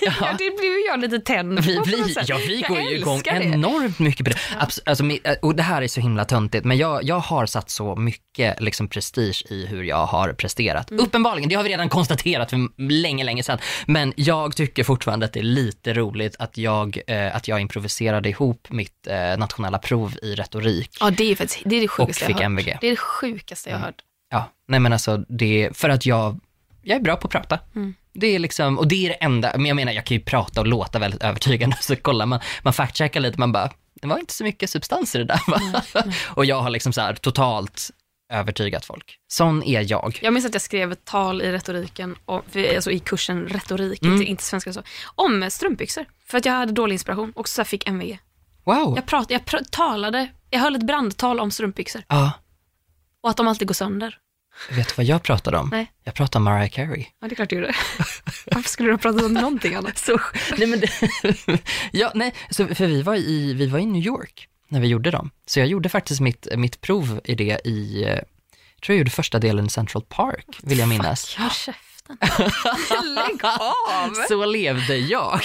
Ja. 0.00 0.12
det 0.38 0.44
ju 0.44 0.84
jag 0.88 1.00
lite 1.00 1.18
tänd 1.18 1.60
Vi, 1.60 1.76
på 1.76 1.82
vi, 1.84 2.14
sätt. 2.14 2.28
ja, 2.28 2.38
vi 2.46 2.55
Jag 2.60 2.68
går 2.70 2.80
ju 2.80 2.96
igång 2.96 3.20
det. 3.24 3.30
enormt 3.30 3.98
mycket 3.98 4.24
på 4.26 4.30
det. 4.30 4.38
Abs- 4.60 4.80
alltså, 4.86 5.04
mi- 5.04 5.36
och 5.42 5.54
det 5.56 5.62
här 5.62 5.82
är 5.82 5.88
så 5.88 6.00
himla 6.00 6.24
töntigt, 6.24 6.64
men 6.64 6.76
jag, 6.76 7.04
jag 7.04 7.18
har 7.18 7.46
satt 7.46 7.70
så 7.70 7.96
mycket 7.96 8.60
liksom, 8.60 8.88
prestige 8.88 9.44
i 9.50 9.66
hur 9.66 9.82
jag 9.84 10.06
har 10.06 10.32
presterat. 10.32 10.90
Mm. 10.90 11.04
Uppenbarligen, 11.04 11.48
det 11.48 11.54
har 11.54 11.62
vi 11.62 11.68
redan 11.68 11.88
konstaterat 11.88 12.50
för 12.50 12.82
länge, 13.02 13.24
länge 13.24 13.42
sedan. 13.42 13.58
Men 13.86 14.12
jag 14.16 14.56
tycker 14.56 14.84
fortfarande 14.84 15.26
att 15.26 15.32
det 15.32 15.40
är 15.40 15.44
lite 15.44 15.94
roligt 15.94 16.36
att 16.38 16.58
jag, 16.58 16.98
eh, 17.06 17.36
att 17.36 17.48
jag 17.48 17.60
improviserade 17.60 18.28
ihop 18.28 18.66
mitt 18.70 19.06
eh, 19.06 19.36
nationella 19.38 19.78
prov 19.78 20.14
i 20.22 20.34
retorik. 20.34 20.96
Ja, 21.00 21.10
det 21.10 21.30
är, 21.32 21.36
faktiskt, 21.36 21.62
det 21.64 21.76
är 21.76 21.80
det 21.80 21.88
sjukaste 21.88 22.24
jag 22.30 22.36
har 22.38 22.42
MVG. 22.44 22.70
hört. 22.72 22.80
Det 22.80 22.86
är 22.86 22.90
det 22.90 22.96
sjukaste 22.96 23.70
jag 23.70 23.76
har 23.78 23.84
hört. 23.86 24.02
Ja, 24.30 24.50
nej 24.68 24.80
men 24.80 24.92
alltså 24.92 25.16
det, 25.28 25.70
för 25.76 25.88
att 25.88 26.06
jag, 26.06 26.40
jag 26.82 26.96
är 26.96 27.00
bra 27.00 27.16
på 27.16 27.26
att 27.26 27.32
prata. 27.32 27.58
Mm. 27.74 27.94
Det 28.18 28.26
är 28.26 28.38
liksom, 28.38 28.78
och 28.78 28.88
det 28.88 29.06
är 29.06 29.08
det 29.08 29.14
enda, 29.14 29.52
men 29.56 29.66
jag 29.66 29.74
menar 29.76 29.92
jag 29.92 30.04
kan 30.04 30.16
ju 30.16 30.22
prata 30.22 30.60
och 30.60 30.66
låta 30.66 30.98
väldigt 30.98 31.22
övertygande, 31.22 31.76
så 31.80 31.96
kollar 31.96 32.26
man, 32.26 32.40
man 32.62 32.72
fact-checkar 32.72 33.20
lite, 33.20 33.40
man 33.40 33.52
bara, 33.52 33.70
det 34.00 34.06
var 34.08 34.18
inte 34.18 34.32
så 34.34 34.44
mycket 34.44 34.70
substans 34.70 35.14
i 35.14 35.18
det 35.18 35.24
där 35.24 35.40
va? 35.46 35.82
och 36.26 36.44
jag 36.44 36.60
har 36.60 36.70
liksom 36.70 36.92
så 36.92 37.00
här 37.00 37.14
totalt 37.14 37.90
övertygat 38.32 38.84
folk. 38.84 39.18
Sån 39.28 39.62
är 39.62 39.90
jag. 39.90 40.18
Jag 40.22 40.32
minns 40.32 40.46
att 40.46 40.52
jag 40.54 40.62
skrev 40.62 40.92
ett 40.92 41.04
tal 41.04 41.42
i 41.42 41.52
retoriken, 41.52 42.16
och, 42.24 42.44
alltså 42.74 42.90
i 42.90 42.98
kursen 42.98 43.48
retorik, 43.48 44.02
Mm. 44.02 44.14
inte, 44.14 44.24
inte 44.30 44.42
svenska 44.42 44.72
så, 44.72 44.82
om 45.14 45.50
strumpbyxor. 45.50 46.04
För 46.26 46.38
att 46.38 46.44
jag 46.44 46.52
hade 46.52 46.72
dålig 46.72 46.94
inspiration 46.94 47.32
och 47.36 47.48
så 47.48 47.64
fick 47.64 47.88
MVG. 47.88 48.18
Wow. 48.64 48.92
Jag, 48.96 49.06
prat, 49.06 49.30
jag 49.30 49.40
pr- 49.42 49.64
talade, 49.70 50.28
jag 50.50 50.60
höll 50.60 50.76
ett 50.76 50.86
brandtal 50.86 51.40
om 51.40 51.50
strumpbyxor 51.50 52.02
Ja, 52.08 52.32
och 53.22 53.30
att 53.30 53.36
de 53.36 53.48
alltid 53.48 53.68
går 53.68 53.74
sönder. 53.74 54.18
Vet 54.70 54.88
du 54.88 54.94
vad 54.96 55.06
jag 55.06 55.22
pratade 55.22 55.58
om? 55.58 55.68
Nej. 55.68 55.92
Jag 56.04 56.14
pratade 56.14 56.38
om 56.38 56.44
Mariah 56.44 56.68
Carey. 56.68 57.06
Ja, 57.20 57.28
det 57.28 57.32
är 57.32 57.36
klart 57.36 57.50
du 57.50 57.56
gjorde. 57.56 57.74
Varför 58.46 58.68
skulle 58.68 58.88
du 58.88 58.92
ha 58.92 58.98
pratat 58.98 59.22
om 59.22 59.32
någonting 59.32 59.74
annat? 59.74 59.98
Så, 60.06 60.20
nej 60.58 60.66
men 60.66 60.80
det, 60.80 60.90
ja, 61.92 62.12
nej, 62.14 62.34
så, 62.50 62.74
för 62.74 62.86
vi 62.86 63.02
var, 63.02 63.16
i, 63.16 63.54
vi 63.54 63.66
var 63.66 63.78
i 63.78 63.86
New 63.86 64.02
York 64.02 64.48
när 64.68 64.80
vi 64.80 64.86
gjorde 64.86 65.10
dem. 65.10 65.30
Så 65.46 65.58
jag 65.58 65.68
gjorde 65.68 65.88
faktiskt 65.88 66.20
mitt, 66.20 66.48
mitt 66.56 66.80
prov 66.80 67.20
i 67.24 67.34
det 67.34 67.60
i, 67.64 68.02
eh, 68.02 68.08
jag 68.08 68.82
tror 68.82 68.94
jag 68.94 68.98
gjorde 68.98 69.10
första 69.10 69.38
delen 69.38 69.66
i 69.66 69.70
Central 69.70 70.02
Park, 70.08 70.58
vill 70.62 70.78
jag 70.78 70.88
minnas. 70.88 71.34
Fuck, 71.34 71.76
käften. 72.08 73.14
Lägg 73.14 73.44
av! 73.44 74.14
Så 74.28 74.44
levde 74.44 74.96
jag. 74.96 75.40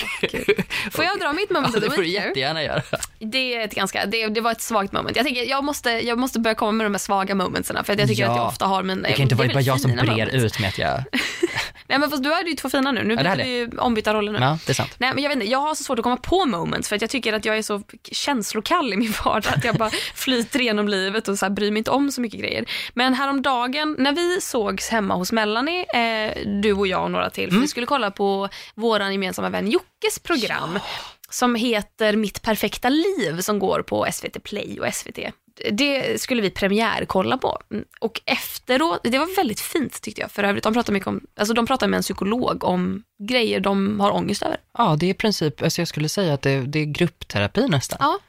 Får 0.91 1.05
jag 1.05 1.19
dra 1.19 1.33
mitt 1.33 1.49
moment 1.49 1.73
Ja, 1.73 1.79
det 1.79 1.91
får 1.91 2.01
du 2.01 2.07
jättegärna 2.07 2.63
göra. 2.63 2.81
Det, 3.19 3.55
är 3.55 3.65
ett 3.65 3.75
ganska, 3.75 4.05
det, 4.05 4.27
det 4.27 4.41
var 4.41 4.51
ett 4.51 4.61
svagt 4.61 4.91
moment. 4.93 5.15
Jag, 5.15 5.25
tänker, 5.25 5.43
jag, 5.43 5.63
måste, 5.63 5.89
jag 5.89 6.19
måste 6.19 6.39
börja 6.39 6.55
komma 6.55 6.71
med 6.71 6.85
de 6.85 6.93
här 6.93 6.99
svaga 6.99 7.35
momentsen 7.35 7.83
för 7.83 7.99
jag 7.99 8.09
tycker 8.09 8.23
Ja. 8.23 8.29
att 8.31 8.37
jag 8.37 8.47
ofta 8.47 8.65
har 8.65 8.83
mina... 8.83 9.07
Det 9.07 9.13
kan 9.13 9.23
inte 9.23 9.35
vara 9.35 9.47
bara 9.47 9.61
jag 9.61 9.81
som 9.81 9.91
brer 9.91 10.35
ut 10.35 10.59
med 10.59 10.67
att 10.69 10.77
jag, 10.77 11.03
Nej 11.87 11.99
men 11.99 12.09
fast 12.09 12.23
du 12.23 12.33
hade 12.33 12.49
ju 12.49 12.55
två 12.55 12.69
fina 12.69 12.91
nu. 12.91 13.03
Nu 13.03 13.13
Ja, 13.23 13.33
vi 13.37 13.57
ju 13.57 13.69
ombytta 13.77 14.13
roller 14.13 14.31
nu. 14.31 14.39
ja 14.39 14.57
det 14.65 14.71
är 14.71 14.73
sant. 14.73 14.95
Nej 14.97 15.13
men 15.13 15.23
jag 15.23 15.29
vet 15.29 15.35
inte, 15.35 15.47
jag 15.51 15.59
har 15.59 15.75
så 15.75 15.83
svårt 15.83 15.99
att 15.99 16.03
komma 16.03 16.17
på 16.17 16.45
moments 16.45 16.89
för 16.89 16.95
att 16.95 17.01
jag 17.01 17.09
tycker 17.11 17.33
att 17.33 17.45
jag 17.45 17.57
är 17.57 17.61
så 17.61 17.81
känslokall 18.11 18.93
i 18.93 18.97
min 18.97 19.13
vardag 19.25 19.53
att 19.55 19.63
jag 19.65 19.75
bara 19.75 19.89
flyter 20.15 20.59
genom 20.59 20.87
livet 20.87 21.27
och 21.27 21.39
så 21.39 21.45
här 21.45 21.49
bryr 21.49 21.71
mig 21.71 21.77
inte 21.77 21.91
om 21.91 22.11
så 22.11 22.21
mycket 22.21 22.39
grejer. 22.39 22.65
Men 22.93 23.13
häromdagen 23.13 23.95
när 23.99 24.11
vi 24.13 24.41
sågs 24.41 24.89
hemma 24.89 25.15
hos 25.15 25.31
Melanie, 25.31 25.85
eh, 25.93 26.37
du 26.61 26.73
och 26.73 26.87
jag 26.87 27.03
och 27.03 27.11
några 27.11 27.29
till, 27.29 27.47
för 27.49 27.51
Mm. 27.51 27.61
vi 27.61 27.67
skulle 27.67 27.85
kolla 27.85 28.11
på 28.11 28.49
våran 28.75 29.11
gemensamma 29.11 29.49
vän 29.49 29.71
Jockes 29.71 30.19
program 30.23 30.79
som 31.29 31.55
heter 31.55 32.15
Mitt 32.15 32.41
perfekta 32.41 32.89
liv 32.89 33.41
som 33.41 33.59
går 33.59 33.81
på 33.81 34.07
SVT 34.11 34.43
Play 34.43 34.79
och 34.79 34.93
SVT. 34.93 35.19
Det 35.71 36.21
skulle 36.21 36.41
vi 36.41 36.49
premiärkolla 36.49 37.37
på. 37.37 37.59
Och 37.99 38.21
efteråt, 38.25 38.99
det 39.03 39.19
var 39.19 39.35
väldigt 39.35 39.59
fint 39.59 40.01
tyckte 40.01 40.21
jag 40.21 40.31
för 40.31 40.43
övrigt. 40.43 40.63
De 40.63 40.73
pratar 40.73 40.93
mycket 40.93 41.07
om, 41.07 41.21
alltså 41.35 41.53
de 41.53 41.65
pratar 41.67 41.87
med 41.87 41.97
en 41.97 42.03
psykolog 42.03 42.63
om 42.63 43.03
grejer 43.29 43.59
de 43.59 43.99
har 43.99 44.11
ångest 44.11 44.43
över. 44.43 44.57
Ja, 44.77 44.95
det 44.99 45.05
är 45.05 45.09
i 45.09 45.13
princip, 45.13 45.61
alltså 45.61 45.81
jag 45.81 45.87
skulle 45.87 46.09
säga 46.09 46.33
att 46.33 46.41
det, 46.41 46.61
det 46.61 46.79
är 46.79 46.85
gruppterapi 46.85 47.67
nästan. 47.67 47.97
Ja. 48.01 48.19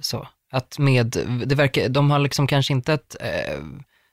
Så, 0.00 0.28
att 0.52 0.78
med, 0.78 1.16
det 1.46 1.54
verkar, 1.54 1.88
de 1.88 2.10
har 2.10 2.18
liksom 2.18 2.46
kanske 2.46 2.72
inte 2.72 2.92
ett, 2.92 3.16
eh, 3.20 3.58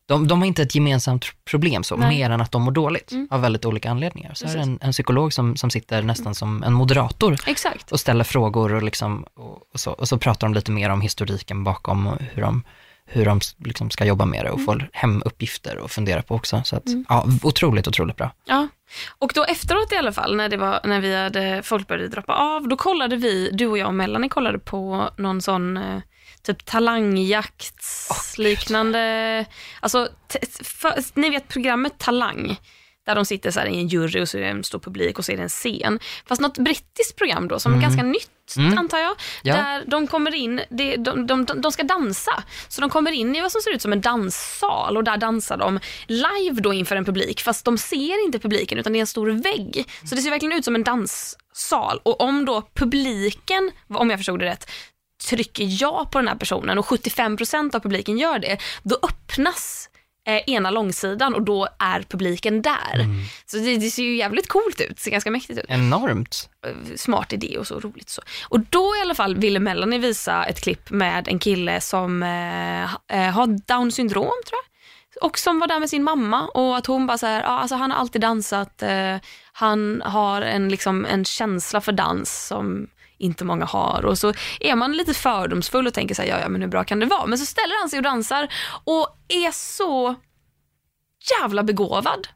de, 0.07 0.27
de 0.27 0.39
har 0.39 0.45
inte 0.47 0.61
ett 0.61 0.75
gemensamt 0.75 1.25
problem 1.45 1.83
så, 1.83 1.95
Nej. 1.95 2.09
mer 2.09 2.29
än 2.29 2.41
att 2.41 2.51
de 2.51 2.61
mår 2.61 2.71
dåligt 2.71 3.11
Mm. 3.11 3.27
av 3.31 3.41
väldigt 3.41 3.65
olika 3.65 3.89
anledningar. 3.91 4.33
Så 4.33 4.45
är 4.45 4.47
det 4.47 4.53
Precis. 4.53 4.67
en, 4.67 4.79
en 4.81 4.91
psykolog 4.91 5.33
som, 5.33 5.55
som 5.57 5.69
sitter 5.69 6.01
nästan 6.01 6.35
som 6.35 6.63
en 6.63 6.73
moderator 6.73 7.37
Exakt. 7.47 7.91
och 7.91 7.99
ställer 7.99 8.23
frågor 8.23 8.73
och, 8.73 8.83
liksom, 8.83 9.25
och, 9.35 9.73
och, 9.73 9.79
så, 9.79 9.91
och 9.91 10.07
så 10.07 10.17
pratar 10.17 10.47
de 10.47 10.53
lite 10.53 10.71
mer 10.71 10.89
om 10.89 11.01
historiken 11.01 11.63
bakom 11.63 12.07
och 12.07 12.17
hur 12.33 12.41
de, 12.41 12.63
hur 13.05 13.25
de 13.25 13.39
liksom 13.57 13.89
ska 13.89 14.05
jobba 14.05 14.25
med 14.25 14.45
det 14.45 14.51
och 14.51 14.65
få 14.65 14.79
hem 14.93 15.21
uppgifter 15.25 15.77
och 15.77 15.91
fundera 15.91 16.21
på 16.21 16.35
också. 16.35 16.61
Så 16.65 16.75
att, 16.75 16.83
ja, 17.09 17.25
otroligt, 17.43 17.87
otroligt 17.87 18.15
bra. 18.15 18.31
Ja. 18.45 18.67
Och 19.19 19.31
då 19.35 19.43
efteråt 19.43 19.91
i 19.91 19.95
alla 19.95 20.11
fall, 20.11 20.35
när, 20.35 20.49
det 20.49 20.57
var, 20.57 20.79
när 20.83 21.01
vi 21.01 21.15
hade, 21.15 21.61
folk 21.63 21.87
började 21.87 22.07
droppa 22.07 22.33
av, 22.33 22.67
då 22.67 22.77
kollade 22.77 23.15
vi, 23.15 23.49
du 23.53 23.67
och 23.67 23.77
jag 23.77 23.87
och 23.87 23.93
Melanie 23.93 24.29
kollade 24.29 24.59
på 24.59 25.09
någon 25.17 25.41
sån 25.41 25.79
typ 26.45 26.65
talangjakts 26.65 28.37
liknande, 28.37 29.45
alltså 29.79 30.09
för, 30.63 31.19
ni 31.19 31.29
vet 31.29 31.47
programmet 31.47 31.93
Talang, 31.97 32.57
där 33.05 33.15
de 33.15 33.25
sitter 33.25 33.51
så 33.51 33.59
i 33.59 33.79
en 33.79 33.87
jury 33.87 34.21
och 34.21 34.29
så 34.29 34.37
är 34.37 34.41
det 34.41 34.47
en 34.47 34.63
stor 34.63 34.79
publik 34.79 35.19
och 35.19 35.25
så 35.25 35.31
är 35.31 35.37
det 35.37 35.43
en 35.43 35.49
scen. 35.49 35.99
Fast 36.27 36.41
något 36.41 36.57
brittiskt 36.57 37.15
program 37.15 37.47
då 37.47 37.59
som 37.59 37.73
är 37.73 37.81
ganska 37.81 38.03
nytt 38.03 38.29
Mm. 38.57 38.77
antar 38.77 38.97
jag. 38.97 39.15
Ja. 39.43 39.55
Där 39.55 39.83
de 39.87 40.07
kommer 40.07 40.35
in, 40.35 40.61
de, 40.69 40.97
de, 40.97 41.27
de, 41.27 41.45
de 41.45 41.71
ska 41.71 41.83
dansa. 41.83 42.43
Så 42.67 42.81
de 42.81 42.89
kommer 42.89 43.11
in 43.11 43.35
i 43.35 43.41
vad 43.41 43.51
som 43.51 43.61
ser 43.61 43.71
ut 43.71 43.81
som 43.81 43.93
en 43.93 44.01
danssal 44.01 44.97
och 44.97 45.03
där 45.03 45.17
dansar 45.17 45.57
de 45.57 45.79
live 46.07 46.61
då 46.61 46.73
inför 46.73 46.95
en 46.95 47.05
publik. 47.05 47.41
Fast 47.41 47.65
de 47.65 47.77
ser 47.77 48.25
inte 48.25 48.39
publiken 48.39 48.77
utan 48.77 48.93
det 48.93 48.99
är 48.99 49.01
en 49.01 49.07
stor 49.07 49.27
vägg. 49.27 49.85
Så 50.09 50.15
det 50.15 50.21
ser 50.21 50.29
verkligen 50.29 50.57
ut 50.57 50.65
som 50.65 50.75
en 50.75 50.83
danssal. 50.83 51.99
Och 52.03 52.21
om 52.21 52.45
då 52.45 52.63
publiken, 52.73 53.71
om 53.89 54.09
jag 54.09 54.19
förstod 54.19 54.39
det 54.39 54.45
rätt, 54.45 54.71
trycker 55.29 55.67
ja 55.81 56.07
på 56.11 56.17
den 56.19 56.27
här 56.27 56.35
personen 56.35 56.77
och 56.77 56.85
75% 56.85 57.75
av 57.75 57.79
publiken 57.79 58.17
gör 58.17 58.39
det, 58.39 58.57
då 58.83 58.95
öppnas 59.03 59.89
eh, 60.27 60.53
ena 60.53 60.71
långsidan 60.71 61.33
och 61.35 61.41
då 61.41 61.67
är 61.79 62.01
publiken 62.01 62.61
där. 62.61 63.05
Så 63.45 63.57
det, 63.57 63.77
det 63.77 63.89
ser 63.89 64.03
ju 64.03 64.15
jävligt 64.17 64.47
coolt 64.47 64.81
ut, 64.81 64.99
ser 64.99 65.11
ganska 65.11 65.31
mäktigt 65.31 65.59
ut 65.59 65.65
Enormt. 65.69 66.49
eh, 66.67 66.95
smart 66.95 67.33
idé 67.33 67.57
och 67.57 67.67
så 67.67 67.79
roligt 67.79 68.09
så. 68.09 68.21
Och 68.49 68.59
då 68.59 68.95
i 68.97 69.01
alla 69.01 69.15
fall 69.15 69.35
ville 69.35 69.59
Melanie 69.59 69.99
visa 69.99 70.45
ett 70.45 70.61
klipp 70.61 70.89
med 70.89 71.27
en 71.27 71.39
kille 71.39 71.81
som 71.81 72.23
eh, 72.23 72.83
eh, 72.83 73.33
har 73.33 73.67
down 73.67 73.91
syndrom 73.91 74.23
tror 74.23 74.59
jag. 74.63 74.65
Och 75.21 75.39
som 75.39 75.59
var 75.59 75.67
där 75.67 75.79
med 75.79 75.89
sin 75.89 76.03
mamma 76.03 76.47
och 76.47 76.77
att 76.77 76.85
hon 76.85 77.07
bara 77.07 77.17
så 77.17 77.25
här, 77.25 77.41
ja, 77.41 77.47
alltså 77.47 77.75
han 77.75 77.91
har 77.91 77.97
alltid 77.97 78.21
dansat, 78.21 78.81
eh, 78.81 79.17
han 79.53 80.01
har 80.05 80.41
en, 80.41 80.69
liksom, 80.69 81.05
en 81.05 81.25
känsla 81.25 81.81
för 81.81 81.91
dans 81.91 82.47
som 82.47 82.87
inte 83.17 83.45
många 83.45 83.65
har 83.65 84.05
och 84.05 84.17
så 84.17 84.33
är 84.59 84.75
man 84.75 84.91
lite 84.91 85.13
fördomsfull 85.13 85.87
och 85.87 85.93
tänker 85.93 86.15
så 86.15 86.21
här, 86.21 86.29
ja, 86.29 86.39
ja 86.39 86.49
men 86.49 86.61
hur 86.61 86.67
bra 86.67 86.83
kan 86.83 86.99
det 86.99 87.05
vara? 87.05 87.25
Men 87.25 87.37
så 87.37 87.45
ställer 87.45 87.79
han 87.81 87.89
sig 87.89 87.99
och 87.99 88.03
dansar 88.03 88.47
och 88.83 89.07
är 89.27 89.51
så 89.51 90.15
jävla 91.39 91.63
begåvad 91.63 92.27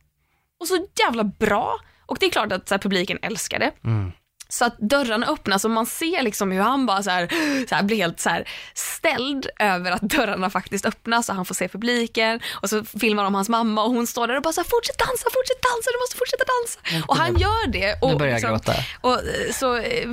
och 0.59 0.67
så 0.67 0.87
jävla 1.05 1.23
bra. 1.23 1.79
Och 2.05 2.17
det 2.19 2.25
är 2.25 2.29
klart 2.29 2.51
att 2.51 2.67
så 2.67 2.73
här, 2.73 2.79
publiken 2.79 3.19
älskar 3.21 3.59
det. 3.59 3.71
Mm. 3.83 4.11
Så 4.51 4.65
att 4.65 4.77
dörrarna 4.77 5.27
öppnas 5.27 5.65
och 5.65 5.71
man 5.71 5.85
ser 5.85 6.21
liksom 6.21 6.51
hur 6.51 6.61
han 6.61 6.85
bara 6.85 7.03
så 7.03 7.09
här, 7.09 7.27
så 7.69 7.75
här 7.75 7.83
blir 7.83 7.97
helt 7.97 8.19
så 8.19 8.29
här 8.29 8.49
ställd 8.73 9.47
över 9.59 9.91
att 9.91 10.01
dörrarna 10.01 10.49
faktiskt 10.49 10.85
öppnas 10.85 11.29
och 11.29 11.35
han 11.35 11.45
får 11.45 11.55
se 11.55 11.67
publiken 11.67 12.39
och 12.51 12.69
så 12.69 12.83
filmar 12.83 13.23
de 13.23 13.35
hans 13.35 13.49
mamma 13.49 13.83
och 13.83 13.91
hon 13.91 14.07
står 14.07 14.27
där 14.27 14.35
och 14.35 14.43
bara 14.43 14.53
så 14.53 14.61
här, 14.61 14.67
fortsätt 14.69 14.97
dansa, 14.97 15.23
fortsätt 15.23 15.61
dansa, 15.61 15.89
du 15.93 15.99
måste 15.99 16.17
fortsätta 16.17 16.43
dansa. 16.43 17.05
Och 17.07 17.15
han 17.15 17.37
gör 17.37 17.67
det. 17.67 17.97
Och 18.01 18.09
Nu 18.09 18.15
börjar 18.15 18.39
jag 18.39 18.41
gråta. 18.41 18.73
Och 19.01 19.13
eh, 19.13 19.51
så 19.53 19.77
eh, 19.77 20.09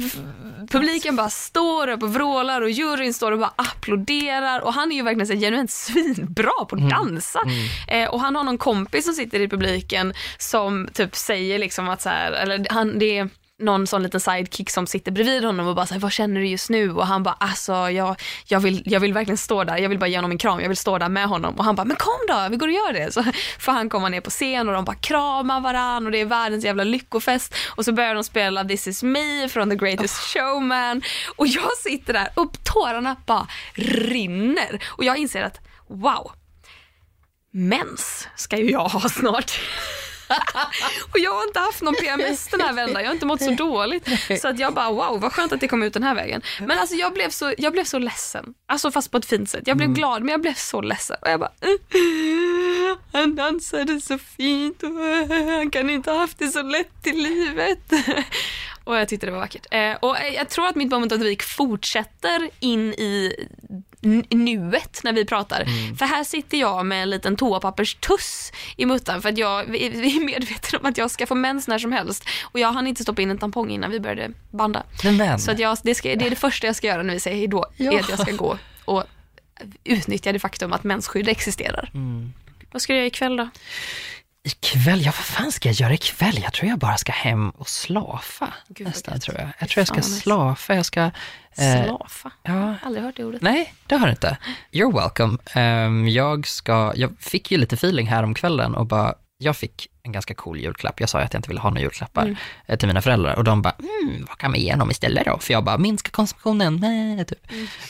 publiken 0.71 1.17
bara 1.17 1.31
står 1.31 1.89
upp 1.89 2.03
och 2.03 2.15
vrålar 2.15 2.61
och 2.61 2.71
juryn 2.71 3.15
står 3.15 3.33
och 3.33 3.39
bara 3.39 3.53
applåderar 3.57 4.61
och 4.61 4.73
han 4.75 4.93
är 4.93 4.97
ju 4.97 5.03
verkligen 5.03 5.27
så 5.27 5.33
här 5.33 5.41
genuint 5.41 5.71
svinbra 5.71 6.65
på 6.69 6.77
att 6.77 6.91
dansa. 6.91 7.41
Eh, 7.89 8.09
och 8.09 8.21
han 8.21 8.37
har 8.37 8.45
någon 8.45 8.59
kompis 8.59 9.05
som 9.05 9.15
sitter 9.15 9.41
i 9.41 9.49
publiken 9.49 10.15
som 10.39 10.89
typ 10.93 11.17
säger 11.17 11.59
liksom 11.59 11.89
att 11.89 12.03
så 12.03 12.09
här, 12.09 12.33
eller 12.33 12.67
han, 12.71 12.99
det 12.99 13.19
är 13.19 13.29
någon 13.59 13.87
sån 13.87 14.03
liten 14.03 14.21
sidekick 14.21 14.71
som 14.71 14.87
sitter 14.87 15.13
bredvid 15.13 15.45
honom 15.45 15.67
och 15.67 15.75
bara 15.75 15.87
säger 15.87 16.01
vad 16.01 16.13
känner 16.13 16.41
du 16.41 16.47
just 16.47 16.71
nu? 16.71 16.93
Och 16.93 17.07
han 17.07 17.23
bara 17.23 17.35
alltså 17.35 17.73
jag, 17.73 18.23
jag, 18.47 18.61
vill, 18.61 18.83
jag 18.87 19.01
vill 19.01 19.13
verkligen 19.13 19.39
stå 19.39 19.65
där, 19.65 19.79
jag 19.79 19.89
vill 19.89 19.99
bara 19.99 20.07
ge 20.07 20.17
honom 20.17 20.31
en 20.31 20.39
kram, 20.39 20.61
jag 20.61 20.69
vill 20.69 20.77
stå 20.77 20.99
där 20.99 21.09
med 21.09 21.27
honom. 21.27 21.55
Och 21.55 21.65
han 21.65 21.75
bara 21.77 21.85
men 21.85 21.97
kom 21.97 22.19
då, 22.29 22.47
vi 22.51 22.57
går 22.57 22.69
och 22.69 22.73
gör 22.73 22.93
det. 22.93 23.13
Så 23.13 23.25
får 23.59 23.73
han 23.73 23.89
komma 23.89 24.09
ner 24.09 24.21
på 24.21 24.31
scen 24.31 24.69
och 24.69 24.75
de 24.75 24.85
bara 24.85 24.97
kramar 24.97 25.61
varann 25.61 26.07
och 26.07 26.13
det 26.13 26.21
är 26.21 26.25
världens 26.25 26.65
jävla 26.65 26.85
lyckofest. 26.85 27.55
Och 27.77 27.85
så 27.85 27.93
börjar 27.93 28.15
de 28.15 28.25
spela 28.25 28.65
This 28.65 28.87
is 28.87 29.03
me 29.03 29.49
från 29.49 29.71
The 29.71 29.77
Greatest 29.77 30.17
Showman. 30.17 31.03
Och 31.37 31.47
jag 31.47 31.77
sitter 31.77 32.13
där 32.13 32.29
och 32.35 32.65
tårarna 32.65 33.17
bara 33.27 33.47
rinner. 33.75 34.85
Och 34.87 35.05
jag 35.05 35.17
inser 35.17 35.43
att 35.43 35.61
wow, 35.89 36.33
mens 37.53 38.29
ska 38.37 38.57
ju 38.57 38.71
jag 38.71 38.89
ha 38.89 39.09
snart. 39.09 39.61
och 41.13 41.19
jag 41.19 41.35
har 41.35 41.43
inte 41.47 41.61
haft 41.61 41.83
någon 41.83 41.95
PMS 41.95 42.49
den 42.51 42.61
här 42.61 42.73
vändan, 42.73 43.03
jag 43.03 43.09
har 43.09 43.15
inte 43.15 43.27
mått 43.27 43.43
så 43.43 43.51
dåligt. 43.51 44.09
Så 44.41 44.49
att 44.49 44.59
jag 44.59 44.75
bara 44.75 44.91
wow, 44.91 45.21
vad 45.21 45.33
skönt 45.33 45.53
att 45.53 45.61
det 45.61 45.69
kom 45.69 45.83
ut 45.83 45.93
den 45.93 46.03
här 46.03 46.15
vägen. 46.15 46.43
Men 46.61 46.79
alltså 46.79 46.95
jag 46.97 47.13
blev 47.13 47.31
så, 47.31 47.55
jag 47.59 47.73
blev 47.73 47.85
så 47.85 47.99
ledsen. 47.99 48.55
Alltså 48.69 48.91
fast 48.91 49.11
på 49.11 49.17
ett 49.19 49.27
fint 49.27 49.51
sätt. 49.51 49.63
Jag 49.67 49.77
blev 49.77 49.93
glad 49.93 50.23
men 50.23 50.33
jag 50.33 50.41
blev 50.41 50.55
så 50.55 50.81
ledsen. 50.81 51.17
Och 51.23 51.29
jag 51.31 51.41
bara 51.41 51.51
"Uh, 51.65 52.97
han 53.13 53.35
dansade 53.37 54.01
så 54.01 54.19
fint 54.19 54.83
och 54.83 54.91
uh, 54.91 55.51
han 55.57 55.71
kan 55.71 55.91
inte 55.91 56.11
ha 56.11 56.19
haft 56.19 56.39
det 56.39 56.49
så 56.49 56.63
lätt 56.63 57.07
i 57.07 57.13
livet. 57.13 57.93
Och 58.87 58.97
jag 58.97 59.09
tyckte 59.09 59.27
det 59.27 59.33
var 59.33 59.39
vackert. 59.39 59.67
Eh, 59.71 59.93
och 59.93 60.17
jag 60.35 60.49
tror 60.49 60.67
att 60.67 60.77
mitt 60.77 60.91
moment 60.91 61.13
of 61.13 61.19
the 61.19 61.25
week 61.25 61.43
fortsätter 61.43 62.51
in 62.61 62.93
i 62.93 63.33
nuet 64.31 65.01
när 65.05 65.13
vi 65.13 65.25
pratar. 65.25 65.63
Mm. 65.63 65.97
För 65.97 66.07
här 66.07 66.25
sitter 66.25 66.59
jag 66.59 66.87
med 66.87 67.03
en 67.03 67.11
liten 67.11 67.37
toapapperstuss 67.37 68.53
i 68.77 68.87
muttan 68.87 69.23
för 69.23 69.29
att 69.29 69.39
jag 69.39 69.65
vi 69.65 69.87
är 70.17 70.25
medveten 70.25 70.81
om 70.81 70.87
att 70.87 70.99
jag 70.99 71.11
ska 71.11 71.27
få 71.27 71.35
mens 71.35 71.69
när 71.69 71.79
som 71.79 71.93
helst. 71.93 72.29
Och 72.43 72.61
jag 72.61 72.73
hann 72.73 72.87
inte 72.87 73.03
stoppa 73.03 73.23
in 73.23 73.31
en 73.31 73.39
tampong 73.39 73.71
innan 73.71 73.91
vi 73.91 74.01
började 74.01 74.31
banda. 74.51 74.83
Men. 75.05 75.39
Så 75.39 75.51
att 75.51 75.59
jag, 75.59 75.79
det, 75.83 75.95
ska, 75.95 76.09
det 76.09 76.27
är 76.27 76.31
det 76.31 76.37
första 76.37 76.67
jag 76.67 76.77
ska 76.77 76.87
göra 76.87 77.03
när 77.03 77.15
vi 77.15 77.21
säger 77.21 77.37
hejdå. 77.37 77.67
Ja. 77.77 77.93
Är 77.93 78.01
att 78.01 78.09
jag 78.09 78.19
ska 78.19 78.33
gå 78.33 78.59
och 78.85 79.05
utnyttja 79.85 80.33
det 80.33 80.39
faktum 80.39 80.73
att 80.73 80.85
mensskydd 80.85 81.29
existerar. 81.29 81.91
Mm. 81.95 82.33
Vad 82.73 82.83
ska 82.83 82.93
du 82.93 82.97
göra 82.97 83.07
ikväll 83.07 83.37
då? 83.37 83.49
Ikväll, 84.47 85.01
ja 85.01 85.07
vad 85.07 85.15
fan 85.15 85.53
ska 85.53 85.69
jag 85.69 85.75
göra 85.77 85.95
ikväll? 85.95 86.39
Jag 86.43 86.53
tror 86.53 86.71
jag 86.71 86.79
bara 86.79 86.97
ska 86.97 87.13
hem 87.13 87.51
och 87.51 87.69
slafa. 87.69 88.53
Gud, 88.69 88.87
nästan 88.87 89.21
tror 89.21 89.39
jag. 89.39 89.49
Jag 89.59 89.69
tror 89.69 89.81
jag 89.81 89.87
ska 89.87 89.97
nice. 89.97 90.11
slafa, 90.21 90.75
jag 90.75 90.87
ska... 90.87 91.01
eh, 91.57 91.85
Slafa? 91.85 92.31
ja, 92.43 92.75
Aldrig 92.83 93.05
hört 93.05 93.17
det 93.17 93.25
ordet. 93.25 93.43
Nej, 93.43 93.75
det 93.87 93.97
har 93.97 94.07
du 94.07 94.11
inte. 94.13 94.37
You're 94.73 94.95
welcome. 95.01 95.39
Ehm, 95.55 96.09
jag, 96.09 96.47
ska, 96.47 96.93
jag 96.97 97.13
fick 97.21 97.51
ju 97.51 97.59
lite 97.59 97.75
feeling 97.75 98.07
här 98.07 98.23
om 98.23 98.35
kvällen 98.35 98.75
och 98.75 98.87
bara, 98.87 99.15
jag 99.39 99.57
fick 99.57 99.89
en 100.03 100.13
ganska 100.13 100.35
cool 100.35 100.59
julklapp. 100.61 101.01
Jag 101.01 101.09
sa 101.09 101.19
ju 101.19 101.25
att 101.25 101.33
jag 101.33 101.39
inte 101.39 101.49
ville 101.49 101.61
ha 101.61 101.71
några 101.71 101.81
julklappar 101.83 102.37
eh, 102.67 102.79
till 102.79 102.89
mina 102.89 103.03
föräldrar 103.03 103.35
och 103.35 103.45
de 103.45 103.63
bara, 103.63 103.75
mm, 103.79 104.25
vad 104.29 104.39
kan 104.39 104.53
vi 104.53 104.59
ge 104.61 104.75
dem 104.75 104.91
istället 104.91 105.25
då? 105.27 105.39
För 105.39 105.53
jag 105.53 105.65
bara, 105.65 105.79
minska 105.79 106.11
konsumtionen, 106.11 106.77
nej, 106.77 107.25
typ. 107.25 107.47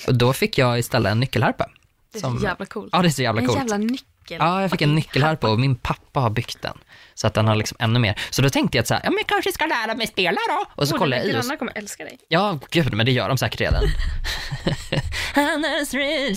Och 0.07 0.15
då 0.15 0.33
fick 0.33 0.59
jag 0.59 0.79
istället 0.79 1.11
en 1.13 1.21
nyckelharpa. 1.21 1.71
Det 2.13 2.19
är 2.19 2.21
Som- 2.21 2.39
så 2.39 2.45
jävla 2.45 2.67
coolt. 2.67 2.89
Ja, 2.93 3.03
det 3.03 3.09
är 3.09 3.11
så 3.11 3.23
jävla 3.23 3.41
en 3.41 3.47
coolt. 3.47 3.59
jävla 3.59 3.77
nyckel. 3.77 4.07
Ja, 4.31 4.61
jag 4.63 4.71
fick 4.71 4.83
en 4.83 4.95
nyckelharpa 4.95 5.49
och 5.51 5.59
min 5.61 5.77
pappa 5.77 6.21
har 6.21 6.31
byggt 6.31 6.63
den. 6.63 6.79
Så 7.15 7.27
att 7.27 7.35
den 7.35 7.49
har 7.49 7.55
liksom 7.57 7.77
ännu 7.81 7.99
mer. 7.99 8.21
Så 8.31 8.43
då 8.43 8.49
tänkte 8.51 8.79
jag 8.79 8.83
att 8.83 8.89
så 8.89 8.95
här, 8.95 9.01
ja 9.05 9.11
men 9.11 9.19
jag 9.19 9.27
kanske 9.27 9.53
ska 9.53 9.67
lära 9.67 9.95
mig 9.95 10.07
spela 10.07 10.39
då. 10.49 10.65
Och 10.83 10.89
så 10.89 10.95
Åh, 10.95 10.99
kollade 10.99 11.23
jag 11.23 11.27
i 11.27 11.31
och 11.31 11.35
grannar 11.43 11.57
kommer 11.57 11.73
älska 11.79 12.05
dig. 12.05 12.19
Ja, 12.29 12.59
gud, 12.71 12.95
men 12.95 13.07
det 13.07 13.13
gör 13.13 13.29
de 13.29 13.39
säkert 13.39 13.61
redan. 13.61 13.83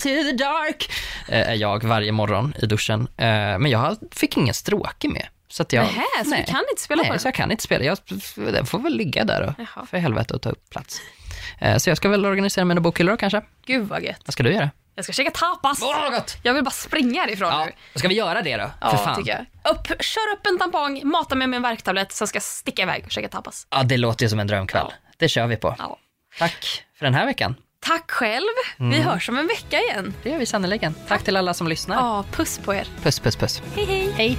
the 0.00 0.32
dark, 0.32 0.90
eh, 1.28 1.48
är 1.50 1.54
jag 1.54 1.84
varje 1.84 2.12
morgon 2.12 2.54
i 2.62 2.66
duschen. 2.66 3.00
Eh, 3.16 3.26
Men 3.58 3.66
jag 3.66 3.96
fick 4.12 4.36
ingen 4.36 4.54
stråke 4.54 5.08
med. 5.08 5.26
Så 5.48 5.62
att 5.62 5.72
jag, 5.72 5.82
Nähä, 5.84 6.24
så 6.24 6.30
du 6.30 6.44
kan 6.44 6.64
inte 6.70 6.82
spela 6.82 7.02
nej, 7.02 7.12
på 7.12 7.18
så 7.18 7.22
den? 7.22 7.28
jag 7.28 7.34
kan 7.34 7.50
inte 7.50 7.62
spela. 7.62 7.84
Jag, 7.84 7.98
den 8.36 8.66
får 8.66 8.78
väl 8.78 8.96
ligga 8.96 9.24
där 9.24 9.46
då, 9.46 9.54
Jaha. 9.74 9.86
för 9.86 9.98
helvete 9.98 10.34
och 10.34 10.42
ta 10.42 10.50
upp 10.50 10.70
plats. 10.70 11.00
Eh, 11.58 11.76
Så 11.76 11.90
jag 11.90 11.96
ska 11.96 12.08
väl 12.08 12.26
organisera 12.26 12.64
mina 12.64 12.80
bokhyllor 12.80 13.16
kanske. 13.16 13.42
Gud 13.66 13.88
vad 13.88 14.02
gött. 14.02 14.20
Vad 14.26 14.32
ska 14.32 14.42
du 14.42 14.52
göra? 14.52 14.70
Jag 14.94 15.04
ska 15.04 15.12
käka 15.12 15.30
tapas. 15.30 15.82
Åh, 15.82 16.10
gott! 16.10 16.36
Jag 16.42 16.54
vill 16.54 16.64
bara 16.64 16.70
springa 16.70 17.20
härifrån 17.20 17.48
Ja, 17.48 17.64
nu. 17.64 17.72
ska 17.98 18.08
vi 18.08 18.14
göra 18.14 18.42
det 18.42 18.56
då? 18.56 18.70
Ja, 18.80 18.90
för 18.90 18.96
fan. 18.96 19.16
tycker 19.16 19.30
jag. 19.62 19.72
Upp, 19.74 19.86
kör 20.02 20.32
upp 20.34 20.46
en 20.46 20.58
tampong, 20.58 21.00
mata 21.04 21.34
mig 21.34 21.46
med 21.46 21.56
en 21.56 21.62
värktablett, 21.62 22.12
sen 22.12 22.26
ska 22.28 22.36
jag 22.36 22.42
sticka 22.42 22.82
iväg 22.82 23.02
och 23.06 23.10
käka 23.12 23.28
tapas. 23.28 23.66
Ja, 23.70 23.82
det 23.82 23.96
låter 23.96 24.24
ju 24.24 24.28
som 24.28 24.40
en 24.40 24.46
drömkväll. 24.46 24.92
Det 25.16 25.28
kör 25.28 25.46
vi 25.46 25.56
på. 25.56 25.74
Ja. 25.78 25.98
Tack 26.38 26.84
för 26.98 27.04
den 27.06 27.14
här 27.14 27.26
veckan. 27.26 27.54
Tack 27.80 28.10
själv. 28.10 28.46
Mm. 28.78 28.90
Vi 28.90 29.00
hörs 29.00 29.28
om 29.28 29.38
en 29.38 29.46
vecka 29.46 29.80
igen. 29.80 30.14
Det 30.22 30.30
gör 30.30 30.38
vi 30.38 30.46
sannerligen. 30.46 30.94
Tack 31.08 31.22
till 31.24 31.36
alla 31.36 31.54
som 31.54 31.68
lyssnar. 31.68 31.96
Ja, 31.96 32.24
puss 32.32 32.58
på 32.58 32.74
er. 32.74 32.86
Puss, 33.02 33.20
puss, 33.20 33.36
puss. 33.36 33.62
Hej, 33.76 33.84
hej. 33.84 34.12
Hej. 34.16 34.38